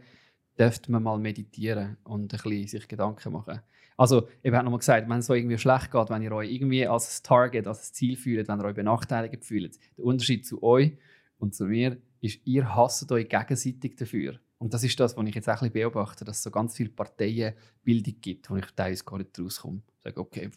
dürfte 0.60 0.92
man 0.92 1.04
mal 1.04 1.18
meditieren 1.18 1.98
und 2.04 2.34
ein 2.34 2.40
bisschen 2.40 2.68
sich 2.68 2.88
Gedanken 2.88 3.32
machen. 3.32 3.62
Also, 3.98 4.28
ich 4.42 4.52
habe 4.52 4.64
nochmal 4.64 4.80
gesagt, 4.80 5.08
wenn 5.10 5.20
es 5.20 5.28
so 5.28 5.34
irgendwie 5.34 5.58
schlecht 5.58 5.92
geht, 5.92 6.10
wenn 6.10 6.22
ihr 6.22 6.32
euch 6.32 6.52
irgendwie 6.52 6.86
als 6.86 7.22
Target, 7.22 7.68
als 7.68 7.94
Ziel 7.94 8.18
fühlt, 8.18 8.48
wenn 8.48 8.60
ihr 8.60 8.66
euch 8.66 8.76
benachteiligt 8.76 9.46
fühlt, 9.46 9.80
der 9.98 10.06
Unterschied 10.06 10.46
zu 10.46 10.62
euch 10.64 10.98
und 11.38 11.56
zu 11.56 11.66
mir 11.66 11.98
ist, 12.20 12.46
ihr 12.46 12.76
hasst 12.76 13.12
euch 13.12 13.30
gegenseitig 13.30 13.96
dafür. 13.96 14.40
Und 14.62 14.76
das 14.76 14.84
ist 14.84 15.00
das, 15.00 15.18
was 15.18 15.28
ich 15.28 15.34
jetzt 15.34 15.50
auch 15.50 15.54
ein 15.54 15.72
bisschen 15.72 15.92
beobachte, 15.92 16.24
dass 16.24 16.38
es 16.38 16.44
so 16.44 16.52
ganz 16.52 16.76
viele 16.76 16.92
Parteienbildung 16.92 18.16
gibt, 18.22 18.48
wo 18.48 18.58
ich 18.58 18.66
teilweise 18.76 19.04
gar 19.04 19.18
nicht 19.18 19.40
rauskomme. 19.40 19.82
Ich 19.98 20.04
sage, 20.04 20.20
okay, 20.22 20.52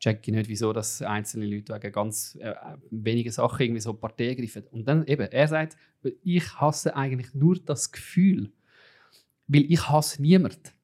check 0.00 0.26
ich 0.26 0.34
nicht, 0.34 0.48
wieso 0.48 0.72
dass 0.72 1.00
einzelne 1.02 1.46
Leute 1.46 1.72
wegen 1.72 1.92
ganz 1.92 2.34
äh, 2.40 2.56
wenigen 2.90 3.30
Sachen 3.30 3.62
irgendwie 3.62 3.80
so 3.80 3.94
Partei 3.94 4.34
greifen. 4.34 4.64
Und 4.72 4.88
dann 4.88 5.06
eben, 5.06 5.30
er 5.30 5.46
sagt, 5.46 5.76
ich 6.24 6.60
hasse 6.60 6.96
eigentlich 6.96 7.32
nur 7.32 7.60
das 7.60 7.92
Gefühl, 7.92 8.50
weil 9.46 9.70
ich 9.70 9.88
hasse 9.88 10.20
niemand. 10.20 10.74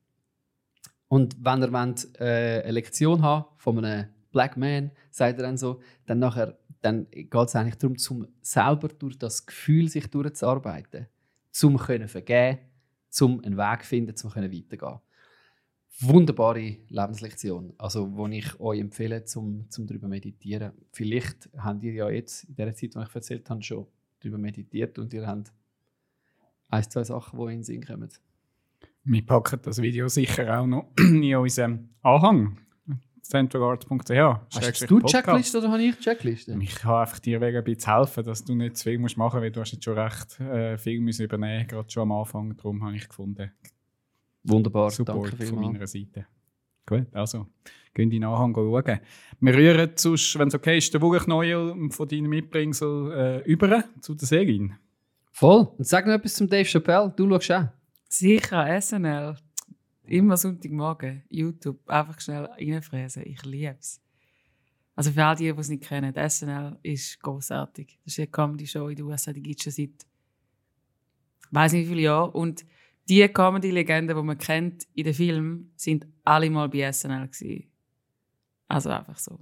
Und 1.09 1.37
wenn 1.45 1.61
er 1.61 1.73
wollt, 1.73 2.09
äh, 2.21 2.63
eine 2.63 2.71
Lektion 2.71 3.21
haben 3.21 3.47
von 3.57 3.85
einem 3.85 4.11
Black 4.31 4.57
Man, 4.57 4.93
sagt 5.11 5.41
er 5.41 5.43
dann 5.43 5.57
so, 5.57 5.81
dann 6.07 6.21
dann 6.83 7.11
geht 7.11 7.35
es 7.35 7.57
eigentlich 7.57 7.79
darum, 7.79 7.99
zum 7.99 8.29
selber 8.43 8.87
durch 8.89 9.19
das 9.19 9.45
Gefühl 9.45 9.89
sich 9.89 10.07
durchzuarbeiten, 10.07 11.09
zum 11.55 11.79
können 11.79 12.09
vergeben, 12.09 12.59
zum 13.09 13.43
einen 13.45 13.57
Weg 13.57 13.85
finden, 13.85 14.17
zum 14.17 14.31
können 14.31 14.53
weitergehen 14.53 14.99
wunderbare 16.01 16.79
Lebenslektion, 16.89 17.73
also 17.79 18.17
wo 18.17 18.27
ich 18.27 18.59
euch 18.59 18.81
empfehle, 18.81 19.25
zum, 19.25 19.71
zum 19.71 19.87
darüber 19.87 20.09
meditieren. 20.09 20.73
Vielleicht 20.93 21.49
habt 21.57 21.83
ihr 21.85 21.93
ja 21.93 22.11
jetzt 22.11 22.45
in 22.45 22.57
der 22.57 22.75
Zeit, 22.75 22.95
die 22.95 22.99
ich 22.99 23.15
erzählt 23.15 23.49
habe, 23.49 23.63
schon 23.63 23.87
darüber 24.21 24.39
meditiert 24.39 24.99
und 24.99 25.13
ihr 25.15 25.27
habt 25.27 25.53
ein, 26.69 26.91
zwei 26.91 27.05
Sachen, 27.05 27.39
die 27.39 27.45
in 27.45 27.51
den 27.51 27.63
Sinn 27.63 27.85
kommen. 27.85 28.09
Wir 29.05 29.25
packen 29.25 29.61
das 29.63 29.81
Video 29.81 30.09
sicher 30.09 30.61
auch 30.61 30.67
noch 30.67 30.91
in 30.99 31.37
unserem 31.37 31.91
Anhang. 32.03 32.59
centralart.ch. 33.25 34.11
Hast 34.55 34.91
du 34.91 35.01
Checkliste 35.01 35.59
oder 35.59 35.71
habe 35.71 35.83
ich 35.83 35.99
Checkliste? 35.99 36.57
Ich 36.61 36.75
kann 36.77 37.01
einfach 37.01 37.19
dir 37.19 37.41
wegen 37.41 37.57
ein 37.57 37.65
bisschen 37.65 37.97
helfen, 37.97 38.25
dass 38.25 38.45
du 38.45 38.55
nicht 38.55 38.77
zu 38.77 38.85
viel 38.85 38.99
musst 38.99 39.17
machen 39.17 39.37
musst, 39.37 39.45
weil 39.45 39.51
du 39.51 39.61
hast 39.61 39.73
jetzt 39.73 39.85
schon 39.85 39.99
recht 39.99 40.41
äh, 40.41 40.77
viel 40.79 41.01
müssen 41.01 41.25
übernehmen 41.25 41.67
gerade 41.67 41.91
schon 41.91 42.03
am 42.03 42.13
Anfang. 42.13 42.57
Darum 42.57 42.85
habe 42.85 42.97
ich 42.97 43.09
gefunden, 43.09 43.51
Wunderbar, 44.45 44.91
Support 44.91 45.33
danke 45.33 45.37
von 45.37 45.47
vielmals. 45.47 45.73
meiner 45.73 45.87
Seite. 45.87 46.27
Gut, 46.87 47.07
also, 47.13 47.47
gehen 47.95 48.11
die 48.11 48.19
Nachhang 48.19 48.55
schauen. 48.55 49.01
Wir 49.41 49.55
rühren 49.55 49.91
sonst, 49.95 50.39
wenn 50.39 50.49
es 50.49 50.55
okay 50.55 50.77
ist, 50.77 50.93
den 50.93 51.01
Wurchneuel 51.01 51.89
von 51.91 52.09
deinem 52.09 52.29
Mitbringsel 52.29 53.43
äh, 53.47 53.51
über 53.51 53.85
zu 54.01 54.15
der 54.15 54.29
Serin. 54.29 54.75
Voll. 55.33 55.69
Und 55.79 55.87
sag 55.87 56.07
noch 56.07 56.13
etwas 56.13 56.35
zum 56.35 56.49
Dave 56.49 56.69
Chappelle. 56.69 57.13
Du 57.17 57.29
schaust 57.29 57.53
auch. 57.53 57.69
Sicher, 58.09 58.81
SNL. 58.81 59.35
Immer 60.07 60.37
Sonntagmorgen. 60.37 61.23
YouTube. 61.29 61.89
Einfach 61.89 62.21
schnell 62.21 62.45
reinfräsen. 62.45 63.25
Ich 63.27 63.43
liebe 63.45 63.77
es. 63.79 64.01
Also 64.97 65.11
für 65.11 65.25
all 65.25 65.37
die, 65.37 65.53
die 65.53 65.59
es 65.59 65.69
nicht 65.69 65.83
kennen, 65.83 66.15
SNL 66.15 66.79
ist 66.83 67.21
großartig. 67.21 67.99
Das 68.05 68.13
ist 68.13 68.19
eine 68.21 68.29
Comedy-Show 68.29 68.89
in 68.89 68.97
den 68.97 69.07
USA, 69.07 69.33
die 69.33 69.43
gibt 69.43 69.59
es 69.59 69.65
schon 69.65 69.73
seit 69.73 70.07
weiß 71.51 71.73
nicht 71.73 71.87
wie 71.87 71.91
viele 71.91 72.03
Jahren. 72.03 72.31
Und 72.31 72.65
die 73.09 73.27
Comedy-Legenden, 73.29 74.17
die 74.17 74.23
man 74.23 74.39
kennt 74.39 74.87
in 74.95 75.05
den 75.05 75.15
Filmen, 75.15 75.73
sind 75.77 76.07
alle 76.25 76.51
mal 76.51 76.69
bei 76.69 76.91
SNL 76.91 77.29
gewesen. 77.29 77.71
Also 78.69 78.91
einfach 78.91 79.19
so. 79.19 79.39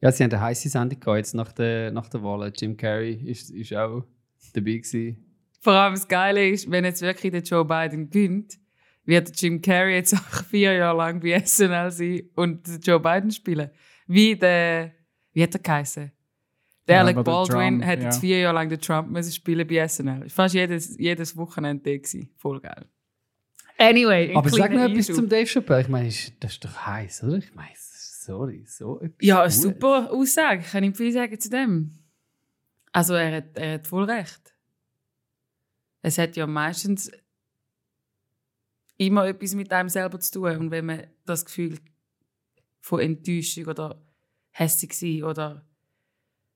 Ja, 0.00 0.12
sie 0.12 0.24
haben 0.24 0.30
eine 0.30 0.40
heiße 0.40 0.68
Sendung 0.68 1.00
gehabt, 1.00 1.16
jetzt 1.16 1.34
nach 1.34 1.52
der, 1.52 1.90
nach 1.90 2.08
der 2.08 2.22
Wahl. 2.22 2.52
Jim 2.54 2.76
Carrey 2.76 3.14
ist, 3.14 3.50
ist 3.50 3.72
auch 3.72 4.04
dabei 4.52 4.76
gewesen. 4.76 5.24
Vor 5.60 5.72
allem 5.72 5.94
das 5.94 6.06
Geile 6.06 6.48
ist, 6.48 6.70
wenn 6.70 6.84
jetzt 6.84 7.02
wirklich 7.02 7.32
der 7.32 7.42
Joe 7.42 7.64
Biden 7.64 8.10
gewinnt, 8.10 8.58
wird 9.06 9.40
Jim 9.40 9.62
Carrey 9.62 9.94
jetzt 9.94 10.14
auch 10.14 10.44
vier 10.50 10.74
Jahre 10.74 10.96
lang 10.96 11.20
bei 11.20 11.40
SNL 11.40 11.90
sein 11.90 12.22
und 12.34 12.86
Joe 12.86 13.00
Biden 13.00 13.30
spielen. 13.30 13.70
Wie 14.06 14.36
der, 14.36 14.92
wie 15.32 15.42
hat 15.42 15.54
er 15.54 15.60
geheißen? 15.60 16.12
Der 16.86 16.96
Ja, 16.96 17.00
Alec 17.00 17.16
aber 17.16 17.24
der 17.24 17.30
Baldwin 17.32 17.80
Trump, 17.80 17.84
hat 17.84 18.02
jetzt 18.02 18.16
ja. 18.16 18.20
vier 18.20 18.38
Jahre 18.40 18.54
lang 18.54 18.68
den 18.68 18.80
Trump 18.80 19.10
müssen 19.10 19.32
spielen 19.32 19.66
bei 19.66 19.86
SNL. 19.88 20.28
Fast 20.28 20.54
jedes, 20.54 20.96
jedes 20.98 21.36
Wochenende 21.36 21.98
gewesen. 21.98 22.30
Voll 22.36 22.60
geil. 22.60 22.84
Anyway, 23.78 24.34
Aber 24.34 24.48
sag 24.48 24.72
noch 24.72 24.82
etwas 24.84 25.06
zum 25.06 25.28
Dave 25.28 25.46
Chappelle. 25.46 25.82
Ich 25.82 25.88
meine, 25.88 26.08
das 26.40 26.52
ist 26.52 26.64
doch 26.64 26.86
heiß, 26.86 27.24
oder? 27.24 27.36
Ich 27.36 27.54
meine, 27.54 27.74
sorry, 27.76 28.64
so 28.66 29.00
etwas. 29.00 29.18
Ja, 29.20 29.42
eine 29.42 29.50
super 29.50 30.10
Aussage. 30.10 30.60
Ich 30.60 30.70
kann 30.70 30.82
nicht 30.82 30.96
viel 30.96 31.12
sagen 31.12 31.38
zu 31.38 31.50
dem. 31.50 31.92
Also 32.92 33.14
er 33.14 33.36
hat, 33.36 33.56
er 33.58 33.74
hat 33.74 33.86
voll 33.86 34.04
recht. 34.04 34.54
Es 36.00 36.16
hat 36.18 36.36
ja 36.36 36.46
meistens 36.46 37.10
immer 38.96 39.26
etwas 39.26 39.54
mit 39.54 39.72
einem 39.72 39.88
selber 39.88 40.18
zu 40.20 40.32
tun. 40.32 40.56
Und 40.56 40.70
wenn 40.70 40.86
man 40.86 41.06
das 41.24 41.44
Gefühl 41.44 41.78
von 42.80 43.00
Enttäuschung 43.00 43.66
oder 43.66 44.02
hässig 44.50 44.94
sein 44.94 45.24
oder 45.24 45.66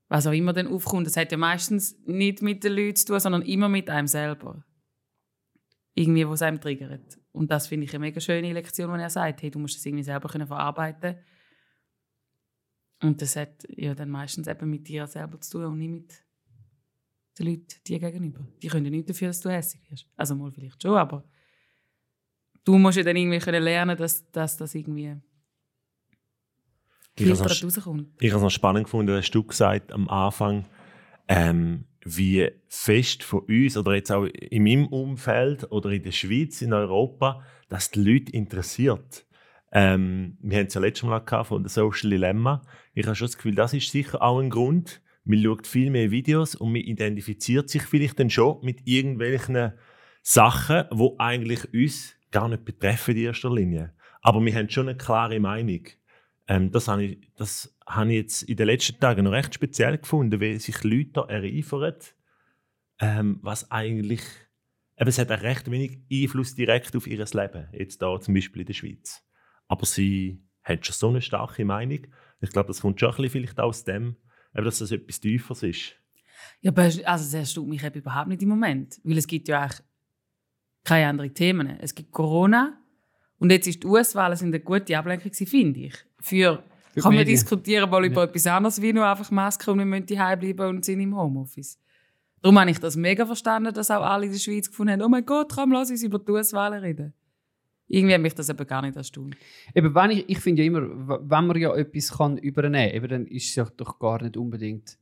was 0.09 0.27
auch 0.27 0.33
immer 0.33 0.53
dann 0.53 0.67
aufkommt, 0.67 1.07
das 1.07 1.17
hat 1.17 1.33
ja 1.33 1.39
meistens 1.39 1.97
nicht 2.05 2.43
mit 2.43 2.65
den 2.65 2.73
Leuten 2.73 2.97
zu 2.97 3.07
tun, 3.07 3.21
sondern 3.21 3.43
immer 3.43 3.69
mit 3.69 3.89
einem 3.89 4.09
selber. 4.09 4.65
Irgendwie, 5.95 6.27
was 6.27 6.43
einem 6.43 6.61
triggert. 6.61 7.19
Und 7.33 7.51
das 7.51 7.69
finde 7.69 7.85
ich 7.85 7.93
eine 7.93 8.01
mega 8.01 8.21
schöne 8.21 8.53
Lektion, 8.53 8.93
wenn 8.93 9.01
er 9.01 9.11
sagt, 9.11 9.43
hey, 9.43 9.51
du 9.51 9.59
musst 9.59 9.77
das 9.77 9.87
irgendwie 9.87 10.05
selber 10.05 10.29
können 10.29 10.47
verarbeiten 10.47 11.17
und 13.03 13.23
das 13.23 13.37
hat 13.37 13.67
ja 13.69 13.95
dann 13.95 14.11
meistens 14.11 14.47
eben 14.47 14.69
mit 14.69 14.87
dir 14.87 15.07
selber 15.07 15.41
zu 15.41 15.53
tun 15.53 15.65
und 15.65 15.79
nicht 15.79 15.91
mit 15.91 16.25
den 17.39 17.47
Leuten 17.47 17.67
dir 17.87 17.99
gegenüber. 17.99 18.47
Die 18.63 18.69
können 18.69 18.85
ja 18.85 18.91
nicht 18.91 19.09
dafür, 19.09 19.29
dass 19.29 19.41
du 19.41 19.51
hässlich 19.51 19.91
wirst. 19.91 20.07
Also 20.17 20.35
mal 20.35 20.53
vielleicht 20.53 20.83
schon, 20.83 20.97
aber 20.97 21.25
du 22.65 22.79
musst 22.79 22.97
ja 22.97 23.03
dann 23.03 23.17
irgendwie 23.17 23.39
können 23.39 23.63
lernen, 23.63 23.97
dass, 23.97 24.31
dass 24.31 24.57
das 24.57 24.75
irgendwie 24.75 25.17
Ich 28.21 28.31
habe 28.31 28.39
es 28.39 28.43
noch 28.43 28.51
spannend 28.51 28.85
gefunden, 28.85 29.15
hast 29.17 29.31
du 29.31 29.43
gesagt 29.43 29.93
am 29.93 30.09
Anfang, 30.09 30.67
ähm, 31.29 31.85
wie 32.03 32.51
fest 32.69 33.23
von 33.23 33.41
uns 33.41 33.77
oder 33.77 33.95
jetzt 33.95 34.11
auch 34.11 34.25
in 34.25 34.65
meinem 34.65 34.87
Umfeld 34.87 35.71
oder 35.71 35.91
in 35.91 36.03
der 36.03 36.13
Schweiz, 36.13 36.63
in 36.63 36.73
Europa, 36.73 37.45
dass 37.69 37.91
die 37.91 38.01
Leute 38.01 38.33
interessiert. 38.33 39.27
Ähm, 39.73 40.39
wir 40.41 40.59
haben 40.59 40.67
es 40.67 40.75
ja 40.75 40.81
letztes 40.81 41.09
Mal 41.09 41.21
gehabt 41.21 41.49
von 41.49 41.63
der 41.63 41.71
Social 41.71 42.11
Dilemma. 42.11 42.63
Ich 42.95 43.07
habe 43.07 43.15
schon 43.15 43.27
das 43.27 43.37
Gefühl, 43.37 43.55
das 43.55 43.75
ist 43.75 43.91
sicher 43.91 44.23
auch 44.23 44.41
ein 44.41 44.51
Grund. 44.51 45.03
Man 45.25 45.43
schaut 45.43 45.67
viel 45.67 45.91
mehr 45.91 46.11
Videos 46.11 46.55
und 46.55 46.73
man 46.73 46.81
identifiziert 46.81 47.69
sich 47.69 47.83
vielleicht 47.83 48.19
dann 48.19 48.31
schon 48.31 48.59
mit 48.63 48.87
irgendwelchen 48.87 49.75
Sachen, 50.23 50.85
wo 50.91 51.17
eigentlich 51.19 51.73
uns 51.73 52.17
gar 52.31 52.49
nicht 52.49 52.65
betreffen 52.65 53.17
in 53.17 53.25
erster 53.25 53.53
Linie. 53.53 53.95
Aber 54.23 54.45
wir 54.45 54.55
haben 54.55 54.69
schon 54.69 54.89
eine 54.89 54.99
klare 54.99 55.41
Meinung. 55.41 55.83
Ähm, 56.47 56.71
das 56.71 56.89
habe 56.89 57.05
ich, 57.05 57.33
das 57.37 57.77
habe 57.87 58.11
ich 58.11 58.17
jetzt 58.17 58.43
in 58.43 58.57
den 58.57 58.67
letzten 58.67 58.99
Tagen 58.99 59.25
noch 59.25 59.33
recht 59.33 59.55
speziell 59.55 59.99
gefunden, 59.99 60.41
wie 60.41 60.59
sich 60.59 60.83
Leute 60.85 61.25
ereifern, 61.29 61.95
ähm, 63.01 63.39
was 63.43 63.71
eigentlich, 63.71 64.23
eben, 64.99 65.09
es 65.09 65.19
hat 65.19 65.33
auch 65.33 65.43
recht 65.43 65.71
wenig 65.71 66.01
Einfluss 66.13 66.55
direkt 66.55 66.95
auf 66.97 67.07
ihr 67.07 67.25
Leben, 67.25 67.69
jetzt 67.73 68.03
da 68.03 68.21
zum 68.21 68.35
Beispiel 68.35 68.63
in 68.63 68.67
der 68.67 68.75
Schweiz. 68.75 69.23
Aber 69.69 69.87
sie 69.87 70.43
hat 70.63 70.85
schon 70.85 70.95
so 70.95 71.09
eine 71.09 71.23
starke 71.23 71.65
Meinung. 71.65 72.07
Ich 72.41 72.51
glaube, 72.51 72.69
das 72.69 72.81
kommt 72.81 73.01
schon 73.01 73.11
ein 73.11 73.17
bisschen 73.17 73.31
vielleicht 73.31 73.61
aus 73.61 73.85
dem, 73.85 74.17
dass 74.53 74.81
das 74.81 74.91
etwas 74.91 75.21
Tieferes 75.21 75.63
ist. 75.63 75.95
Ja, 76.61 76.73
aber 76.73 76.83
also 76.83 77.03
das 77.05 77.35
erstaunt 77.35 77.69
mich 77.69 77.85
eben 77.85 78.01
überhaupt 78.01 78.29
nicht 78.29 78.43
im 78.43 78.49
Moment. 78.49 79.01
Weil 79.05 79.19
es 79.19 79.27
gibt 79.27 79.49
ja 79.49 79.63
eigentlich 79.63 79.83
keine 80.85 81.09
anderen 81.09 81.35
Themen. 81.35 81.79
Es 81.81 81.95
gibt 81.95 82.13
Corona 82.13 82.79
und 83.39 83.51
jetzt 83.51 83.67
ist 83.67 83.83
die 83.83 83.87
US-Wahl 83.87 84.33
eine 84.33 84.61
gute 84.61 84.97
Ablenkung, 84.97 85.33
finde 85.33 85.81
ich. 85.81 85.95
Für, 86.21 86.63
Für 86.93 87.01
kann 87.01 87.15
man 87.15 87.25
diskutieren 87.25 87.89
mal 87.89 88.05
über 88.05 88.25
etwas 88.25 88.47
anderes, 88.47 88.81
wie 88.83 88.93
nur 88.93 89.07
einfach 89.07 89.31
Masken 89.31 89.71
und 89.71 89.79
wir 89.79 89.87
müssen 89.87 90.07
daheim 90.07 90.39
bleiben 90.39 90.69
und 90.69 90.85
sind 90.85 91.01
im 91.01 91.17
Homeoffice. 91.17 91.79
Darum 92.43 92.59
habe 92.59 92.71
ich 92.71 92.79
das 92.79 92.97
mega 92.97 93.27
verstanden, 93.27 93.73
dass 93.75 93.91
auch 93.91 94.03
alle 94.03 94.27
in 94.27 94.33
der 94.33 94.39
Schweiz 94.39 94.69
gefunden 94.69 94.93
haben, 94.93 95.03
oh 95.03 95.09
mein 95.09 95.27
Gott, 95.27 95.53
komm, 95.55 95.73
lass 95.73 95.91
uns 95.91 96.03
über 96.03 96.19
die 96.19 96.33
US-Wahlen 96.33 96.81
reden. 96.81 97.13
Irgendwie 97.87 98.15
hat 98.15 98.21
mich 98.21 98.35
das 98.35 98.49
eben 98.49 98.67
gar 98.67 98.83
nicht 98.83 98.97
erstaunt. 98.97 99.37
Eben, 99.75 99.95
wenn 99.95 100.11
ich, 100.13 100.29
ich 100.29 100.39
finde 100.39 100.63
ja 100.63 100.69
immer, 100.69 100.83
wenn 100.83 101.47
man 101.47 101.59
ja 101.59 101.75
etwas 101.75 102.13
kann 102.13 102.39
übernehmen 102.39 102.89
kann, 102.89 102.97
eben, 102.97 103.09
dann 103.09 103.27
ist 103.27 103.49
es 103.49 103.55
ja 103.57 103.67
doch 103.77 103.99
gar 103.99 104.23
nicht 104.23 104.37
unbedingt 104.37 104.97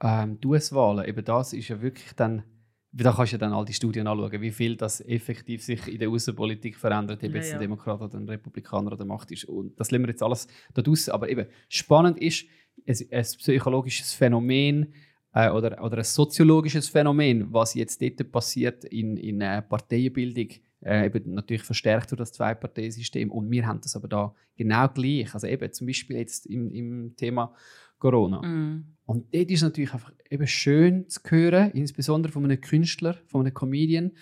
ähm, 0.00 0.40
die 0.40 0.46
Auswahlen. 0.46 1.04
Eben 1.04 1.24
das 1.24 1.52
ist 1.52 1.68
ja 1.68 1.82
wirklich 1.82 2.12
dann, 2.14 2.44
da 2.90 3.12
kannst 3.12 3.34
du 3.34 3.38
dann 3.38 3.52
all 3.52 3.64
die 3.64 3.74
Studien 3.74 4.06
anschauen, 4.06 4.40
wie 4.40 4.50
viel 4.50 4.76
das 4.76 5.00
effektiv 5.02 5.62
sich 5.62 5.86
in 5.88 5.98
der 5.98 6.08
Außenpolitik 6.08 6.76
verändert, 6.76 7.22
ob 7.22 7.30
Ja, 7.30 7.36
jetzt 7.36 7.52
ein 7.52 7.60
Demokrat 7.60 8.00
oder 8.00 8.16
ein 8.16 8.28
Republikaner 8.28 8.92
an 8.92 8.98
der 8.98 9.06
Macht 9.06 9.30
ist. 9.30 9.44
Und 9.44 9.78
das 9.78 9.90
lassen 9.90 10.04
wir 10.04 10.08
jetzt 10.08 10.22
alles 10.22 10.46
da 10.72 10.80
draussen. 10.80 11.12
Aber 11.12 11.28
eben, 11.28 11.46
spannend 11.68 12.18
ist, 12.18 12.46
es 12.86 13.02
ein 13.12 13.22
psychologisches 13.22 14.14
Phänomen 14.14 14.94
äh, 15.34 15.50
oder, 15.50 15.82
oder 15.82 15.98
ein 15.98 16.04
soziologisches 16.04 16.88
Phänomen, 16.88 17.52
was 17.52 17.74
jetzt 17.74 18.00
dort 18.00 18.30
passiert 18.32 18.84
in, 18.84 19.16
in 19.16 19.40
äh, 19.40 19.60
Parteienbildung, 19.62 20.48
äh, 20.80 21.06
eben 21.06 21.34
natürlich 21.34 21.64
verstärkt 21.64 22.10
durch 22.10 22.18
das 22.18 22.32
Zwei-Partei-System. 22.32 23.30
Und 23.30 23.50
wir 23.50 23.66
haben 23.66 23.80
das 23.82 23.96
aber 23.96 24.08
da 24.08 24.34
genau 24.56 24.88
gleich. 24.88 25.34
Also 25.34 25.46
eben 25.46 25.72
zum 25.72 25.86
Beispiel 25.86 26.16
jetzt 26.16 26.46
im, 26.46 26.72
im 26.72 27.16
Thema 27.16 27.54
Corona. 27.98 28.40
Mm. 28.42 28.96
Und 29.06 29.34
dort 29.34 29.50
ist 29.50 29.58
es 29.58 29.62
natürlich 29.62 29.92
einfach 29.92 30.12
eben 30.30 30.46
schön 30.46 31.08
zu 31.08 31.20
hören, 31.28 31.70
insbesondere 31.72 32.32
von 32.32 32.44
einem 32.44 32.60
Künstler, 32.60 33.14
von 33.26 33.40
einem 33.40 33.54
Comedian, 33.54 34.12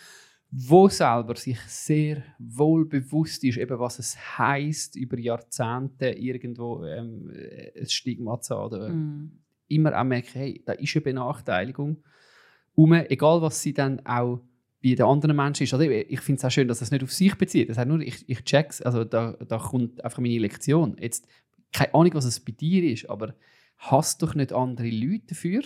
wo 0.50 0.88
selber 0.88 1.34
sich 1.34 1.58
sehr 1.66 2.22
wohl 2.38 2.86
bewusst 2.86 3.42
ist, 3.42 3.58
eben 3.58 3.78
was 3.78 3.98
es 3.98 4.16
heißt 4.38 4.96
über 4.96 5.18
Jahrzehnte 5.18 6.10
irgendwo 6.10 6.84
ähm, 6.84 7.30
äh, 7.30 7.80
ein 7.80 7.88
Stigma 7.88 8.40
zu 8.40 8.54
haben. 8.54 8.66
Oder 8.66 8.88
Mm. 8.88 9.32
immer 9.68 9.98
auch 9.98 10.04
merken, 10.04 10.30
hey, 10.34 10.62
da 10.64 10.72
ist 10.72 10.94
eine 10.94 11.02
Benachteiligung. 11.02 12.02
Um, 12.74 12.92
egal 12.92 13.42
was 13.42 13.60
sie 13.62 13.72
dann 13.72 14.04
auch 14.06 14.40
bei 14.82 14.94
den 14.94 15.06
anderen 15.06 15.34
Menschen 15.34 15.64
ist. 15.64 15.72
Also 15.74 15.88
ich 15.90 16.20
finde 16.20 16.38
es 16.38 16.44
auch 16.44 16.50
schön, 16.50 16.68
dass 16.68 16.82
es 16.82 16.90
nicht 16.90 17.02
auf 17.02 17.12
sich 17.12 17.34
bezieht. 17.34 17.68
Das 17.68 17.78
heißt 17.78 17.88
nur, 17.88 18.00
ich, 18.00 18.28
ich 18.28 18.44
check's, 18.44 18.82
also 18.82 19.02
da, 19.04 19.32
da 19.32 19.58
kommt 19.58 20.04
einfach 20.04 20.20
meine 20.20 20.38
Lektion. 20.38 20.96
Jetzt, 21.00 21.26
keine 21.72 21.92
Ahnung, 21.94 22.14
was 22.14 22.24
es 22.24 22.38
bei 22.38 22.52
dir 22.52 22.84
ist, 22.84 23.08
aber 23.10 23.34
hast 23.76 24.22
doch 24.22 24.34
nicht 24.34 24.52
andere 24.52 24.90
Leute 24.90 25.26
dafür. 25.28 25.62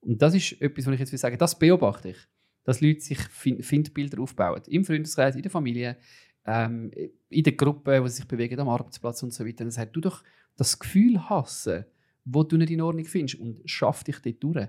Und 0.00 0.20
das 0.20 0.34
ist 0.34 0.60
etwas, 0.60 0.86
was 0.86 0.94
ich 0.94 1.00
jetzt 1.00 1.12
will 1.12 1.18
sagen, 1.18 1.38
das 1.38 1.58
beobachte 1.58 2.10
ich. 2.10 2.18
Dass 2.64 2.80
Leute 2.80 3.00
sich 3.00 3.18
Fin- 3.18 3.62
Findbilder 3.62 4.20
aufbauen. 4.20 4.62
Im 4.66 4.84
Freundeskreis, 4.84 5.36
in 5.36 5.42
der 5.42 5.50
Familie, 5.50 5.96
ähm, 6.44 6.90
in 7.28 7.44
der 7.44 7.52
Gruppe, 7.52 8.02
wo 8.02 8.06
sie 8.06 8.16
sich 8.16 8.28
bewegen, 8.28 8.58
am 8.60 8.68
Arbeitsplatz 8.68 9.22
und 9.22 9.32
so 9.32 9.44
weiter. 9.46 9.64
Und 9.64 9.68
das 9.68 9.78
heißt, 9.78 9.94
du 9.94 10.00
doch 10.00 10.22
das 10.56 10.78
Gefühl 10.78 11.28
hassen, 11.28 11.84
wo 12.24 12.42
du 12.42 12.56
nicht 12.56 12.70
in 12.70 12.80
Ordnung 12.80 13.04
findest 13.04 13.40
und 13.40 13.68
schaff 13.68 14.04
dich 14.04 14.20
dort 14.20 14.42
durch. 14.42 14.68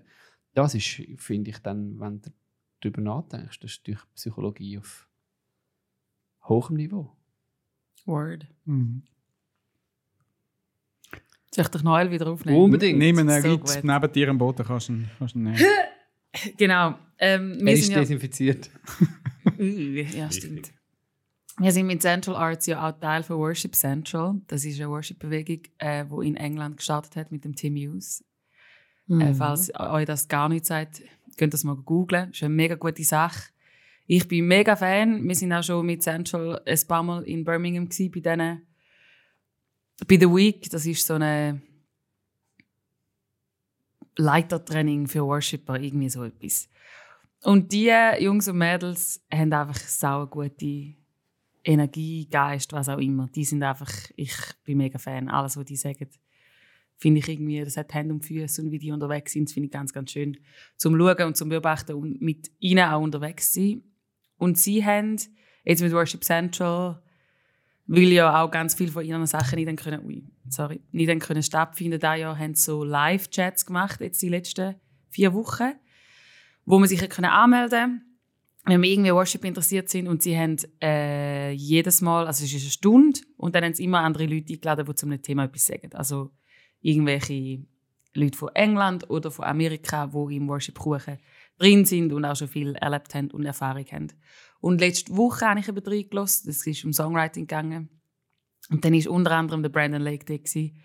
Das 0.53 0.75
ist, 0.75 1.01
finde 1.17 1.51
ich, 1.51 1.59
dann, 1.59 1.99
wenn 1.99 2.21
du 2.21 2.29
darüber 2.81 3.01
nachdenkst, 3.01 3.59
das 3.59 3.71
ist 3.71 3.79
natürlich 3.81 4.01
Psychologie 4.15 4.77
auf 4.77 5.07
hohem 6.47 6.75
Niveau. 6.77 7.15
Word. 8.05 8.47
Mhm. 8.65 9.03
Soll 11.53 11.65
ich 11.65 11.69
dich 11.69 11.83
Noel 11.83 12.09
wieder 12.09 12.27
aufnehmen? 12.27 12.57
Unbedingt. 12.57 13.01
Ihn 13.01 13.15
So 13.15 13.25
weit 13.25 13.59
gut. 13.59 13.83
neben 13.83 14.11
dir 14.11 14.29
am 14.29 14.37
Boden, 14.39 14.65
kannst 14.65 14.89
du 14.89 14.93
ihn, 14.93 15.09
kannst 15.19 15.35
du 15.35 15.39
ihn 15.39 15.43
nehmen. 15.43 15.57
Genau. 16.57 16.95
Ähm, 17.19 17.59
Er 17.59 17.65
wir 17.67 17.73
ist 17.73 17.85
sind 17.85 17.93
ja, 17.93 17.99
desinfiziert. 17.99 18.69
Ja, 19.59 20.31
stimmt. 20.31 20.71
Wir 21.59 21.71
sind 21.71 21.85
mit 21.85 22.01
Central 22.01 22.35
Arts 22.35 22.65
ja 22.65 22.89
auch 22.89 22.99
Teil 22.99 23.21
von 23.21 23.37
Worship 23.37 23.75
Central. 23.75 24.41
Das 24.47 24.65
ist 24.65 24.79
eine 24.79 24.89
Worship-Bewegung, 24.89 25.59
äh, 25.77 26.05
die 26.05 26.27
in 26.27 26.35
England 26.35 26.77
gestartet 26.77 27.15
hat 27.15 27.31
mit 27.31 27.45
dem 27.45 27.55
Tim 27.55 27.75
Hughes. 27.75 28.25
Mhm. 29.05 29.21
Äh, 29.21 29.33
falls 29.35 29.71
euch 29.79 30.05
das 30.05 30.27
gar 30.27 30.49
nicht 30.49 30.65
sagt, 30.65 31.03
könnt 31.37 31.49
ihr 31.53 31.57
das 31.57 31.63
mal 31.63 31.75
googlen. 31.75 32.29
Das 32.29 32.37
ist 32.37 32.43
eine 32.43 32.55
mega 32.55 32.73
gute 32.75 33.03
Sache. 33.03 33.51
Ich 34.07 34.27
bin 34.27 34.47
mega 34.47 34.75
Fan. 34.75 35.27
Wir 35.27 35.35
sind 35.35 35.53
auch 35.53 35.63
schon 35.63 35.85
mit 35.85 36.01
Central 36.01 36.61
ein 36.65 36.79
paar 36.87 37.03
Mal 37.03 37.23
in 37.23 37.43
Birmingham 37.43 37.87
gewesen, 37.87 38.11
bei 38.11 38.19
denen 38.21 38.61
bei 40.07 40.17
The 40.17 40.27
Week. 40.27 40.69
Das 40.69 40.85
ist 40.85 41.05
so 41.05 41.15
eine 41.15 41.61
Leitertraining 44.15 45.07
für 45.07 45.25
Worshipper, 45.25 45.79
irgendwie 45.79 46.09
so 46.09 46.23
etwas. 46.23 46.69
Und 47.43 47.71
die 47.71 47.91
Jungs 48.19 48.47
und 48.47 48.57
Mädels 48.57 49.21
haben 49.31 49.51
einfach 49.51 49.75
sau 49.75 50.27
gute 50.27 50.95
Energie, 51.63 52.27
Geist, 52.29 52.71
was 52.73 52.89
auch 52.89 52.99
immer. 52.99 53.27
Die 53.35 53.45
sind 53.45 53.63
einfach, 53.63 53.91
ich 54.15 54.33
bin 54.63 54.77
mega 54.77 54.97
Fan. 54.97 55.29
Alles, 55.29 55.57
was 55.57 55.65
die 55.65 55.75
sagen, 55.75 56.09
finde 56.97 57.19
ich 57.19 57.27
irgendwie, 57.27 57.61
das 57.61 57.77
hat 57.77 57.93
Hände 57.93 58.13
und 58.13 58.23
Füße 58.23 58.61
und 58.61 58.71
wie 58.71 58.79
die 58.79 58.91
unterwegs 58.91 59.33
sind, 59.33 59.51
finde 59.51 59.65
ich 59.65 59.71
ganz, 59.71 59.91
ganz 59.91 60.11
schön 60.11 60.37
zum 60.77 60.97
Schauen 60.97 61.27
und 61.27 61.35
zum 61.35 61.49
Beobachten 61.49 61.93
und 61.95 62.21
mit 62.21 62.51
ihnen 62.59 62.85
auch 62.85 63.01
unterwegs 63.01 63.53
sein. 63.53 63.83
Und 64.37 64.57
sie 64.57 64.85
haben 64.85 65.17
jetzt 65.65 65.81
mit 65.81 65.91
Worship 65.91 66.23
Central, 66.23 67.01
weil 67.85 68.11
ja 68.11 68.41
auch 68.41 68.51
ganz 68.51 68.75
viele 68.75 68.91
von 68.91 69.05
ihren 69.05 69.25
Sachen 69.25 69.55
nicht 69.57 69.67
dann 69.67 69.75
können, 69.75 70.05
ui, 70.05 70.23
sorry, 70.49 70.81
nicht 70.91 71.09
dann 71.09 71.19
können 71.19 71.43
stattfinden, 71.43 71.99
da 71.99 72.15
Jahr 72.15 72.37
haben 72.37 72.55
so 72.55 72.83
Live-Chats 72.83 73.65
gemacht, 73.65 73.99
jetzt 74.01 74.21
die 74.21 74.29
letzten 74.29 74.75
vier 75.09 75.33
Wochen, 75.33 75.73
wo 76.65 76.79
man 76.79 76.87
sich 76.87 77.01
hat 77.01 77.09
können 77.09 77.29
anmelden 77.29 78.13
wenn 78.65 78.81
wir 78.81 78.89
irgendwie 78.89 79.11
Worship 79.11 79.43
interessiert 79.43 79.89
sind 79.89 80.07
und 80.07 80.23
sie 80.23 80.37
haben 80.37 80.57
äh, 80.81 81.51
jedes 81.51 82.01
Mal, 82.01 82.27
also 82.27 82.45
es 82.45 82.53
ist 82.53 82.61
eine 82.61 82.71
Stunde 82.71 83.19
und 83.35 83.55
dann 83.55 83.65
haben 83.65 83.73
sie 83.73 83.83
immer 83.83 83.99
andere 83.99 84.25
Leute 84.25 84.53
eingeladen, 84.53 84.85
die 84.85 84.95
zu 84.95 85.05
einem 85.05 85.21
Thema 85.21 85.45
etwas 85.45 85.65
sagen. 85.65 85.93
Also 85.93 86.31
irgendwelche 86.81 87.65
Leute 88.13 88.37
von 88.37 88.49
England 88.55 89.09
oder 89.09 89.31
von 89.31 89.45
Amerika, 89.45 90.07
die 90.07 90.37
im 90.37 90.47
Worship-Kuchen 90.47 91.17
drin 91.57 91.85
sind 91.85 92.13
und 92.13 92.23
auch 92.23 92.35
schon 92.35 92.47
viel 92.47 92.75
erlebt 92.75 93.13
haben 93.15 93.31
und 93.31 93.45
Erfahrung 93.45 93.85
haben. 93.91 94.07
Und 94.63 94.79
letzte 94.79 95.17
Woche 95.17 95.45
habe 95.45 95.59
ich 95.59 95.67
eben 95.67 95.85
reingelassen, 95.85 96.47
das 96.47 96.65
ist 96.65 96.85
um 96.85 96.93
Songwriting 96.93 97.47
gegangen. 97.47 97.89
Und 98.69 98.85
dann 98.85 98.93
war 98.93 99.11
unter 99.11 99.31
anderem 99.31 99.61
der 99.61 99.67
Brandon 99.67 100.01
Lake 100.01 100.23
da, 100.23 100.37
gewesen, 100.37 100.81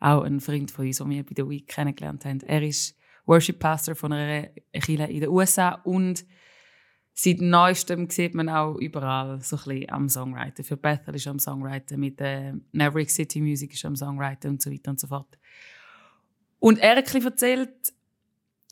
auch 0.00 0.22
ein 0.22 0.40
Freund 0.40 0.70
von 0.70 0.86
uns, 0.86 0.96
den 0.96 1.10
wir 1.10 1.26
bei 1.26 1.34
der 1.34 1.46
Week 1.46 1.68
kennengelernt 1.68 2.24
haben. 2.24 2.40
Er 2.40 2.62
ist 2.62 2.96
Worship 3.26 3.58
Pastor 3.58 3.94
von 3.94 4.14
einer 4.14 4.48
Kirche 4.72 5.12
in 5.12 5.20
den 5.20 5.28
USA 5.28 5.72
und 5.84 6.24
seit 7.12 7.42
neuestem 7.42 8.08
sieht 8.08 8.34
man 8.34 8.48
auch 8.48 8.76
überall 8.76 9.42
so 9.42 9.56
ein 9.56 9.62
bisschen 9.62 9.90
am 9.90 10.08
Songwriten. 10.08 10.64
Für 10.64 10.78
Bethel 10.78 11.14
ist 11.14 11.26
er 11.26 11.32
am 11.32 11.38
Songwriten, 11.38 12.00
mit 12.00 12.22
äh, 12.22 12.54
Maverick 12.72 13.10
City 13.10 13.42
Music 13.42 13.74
ist 13.74 13.84
er 13.84 13.88
am 13.88 13.96
Songwriten 13.96 14.52
und 14.52 14.62
so 14.62 14.72
weiter 14.72 14.90
und 14.90 15.00
so 15.00 15.06
fort. 15.06 15.38
Und 16.60 16.78
er 16.78 16.92
hat 16.92 16.96
ein 16.96 17.04
bisschen 17.04 17.24
erzählt, 17.24 17.92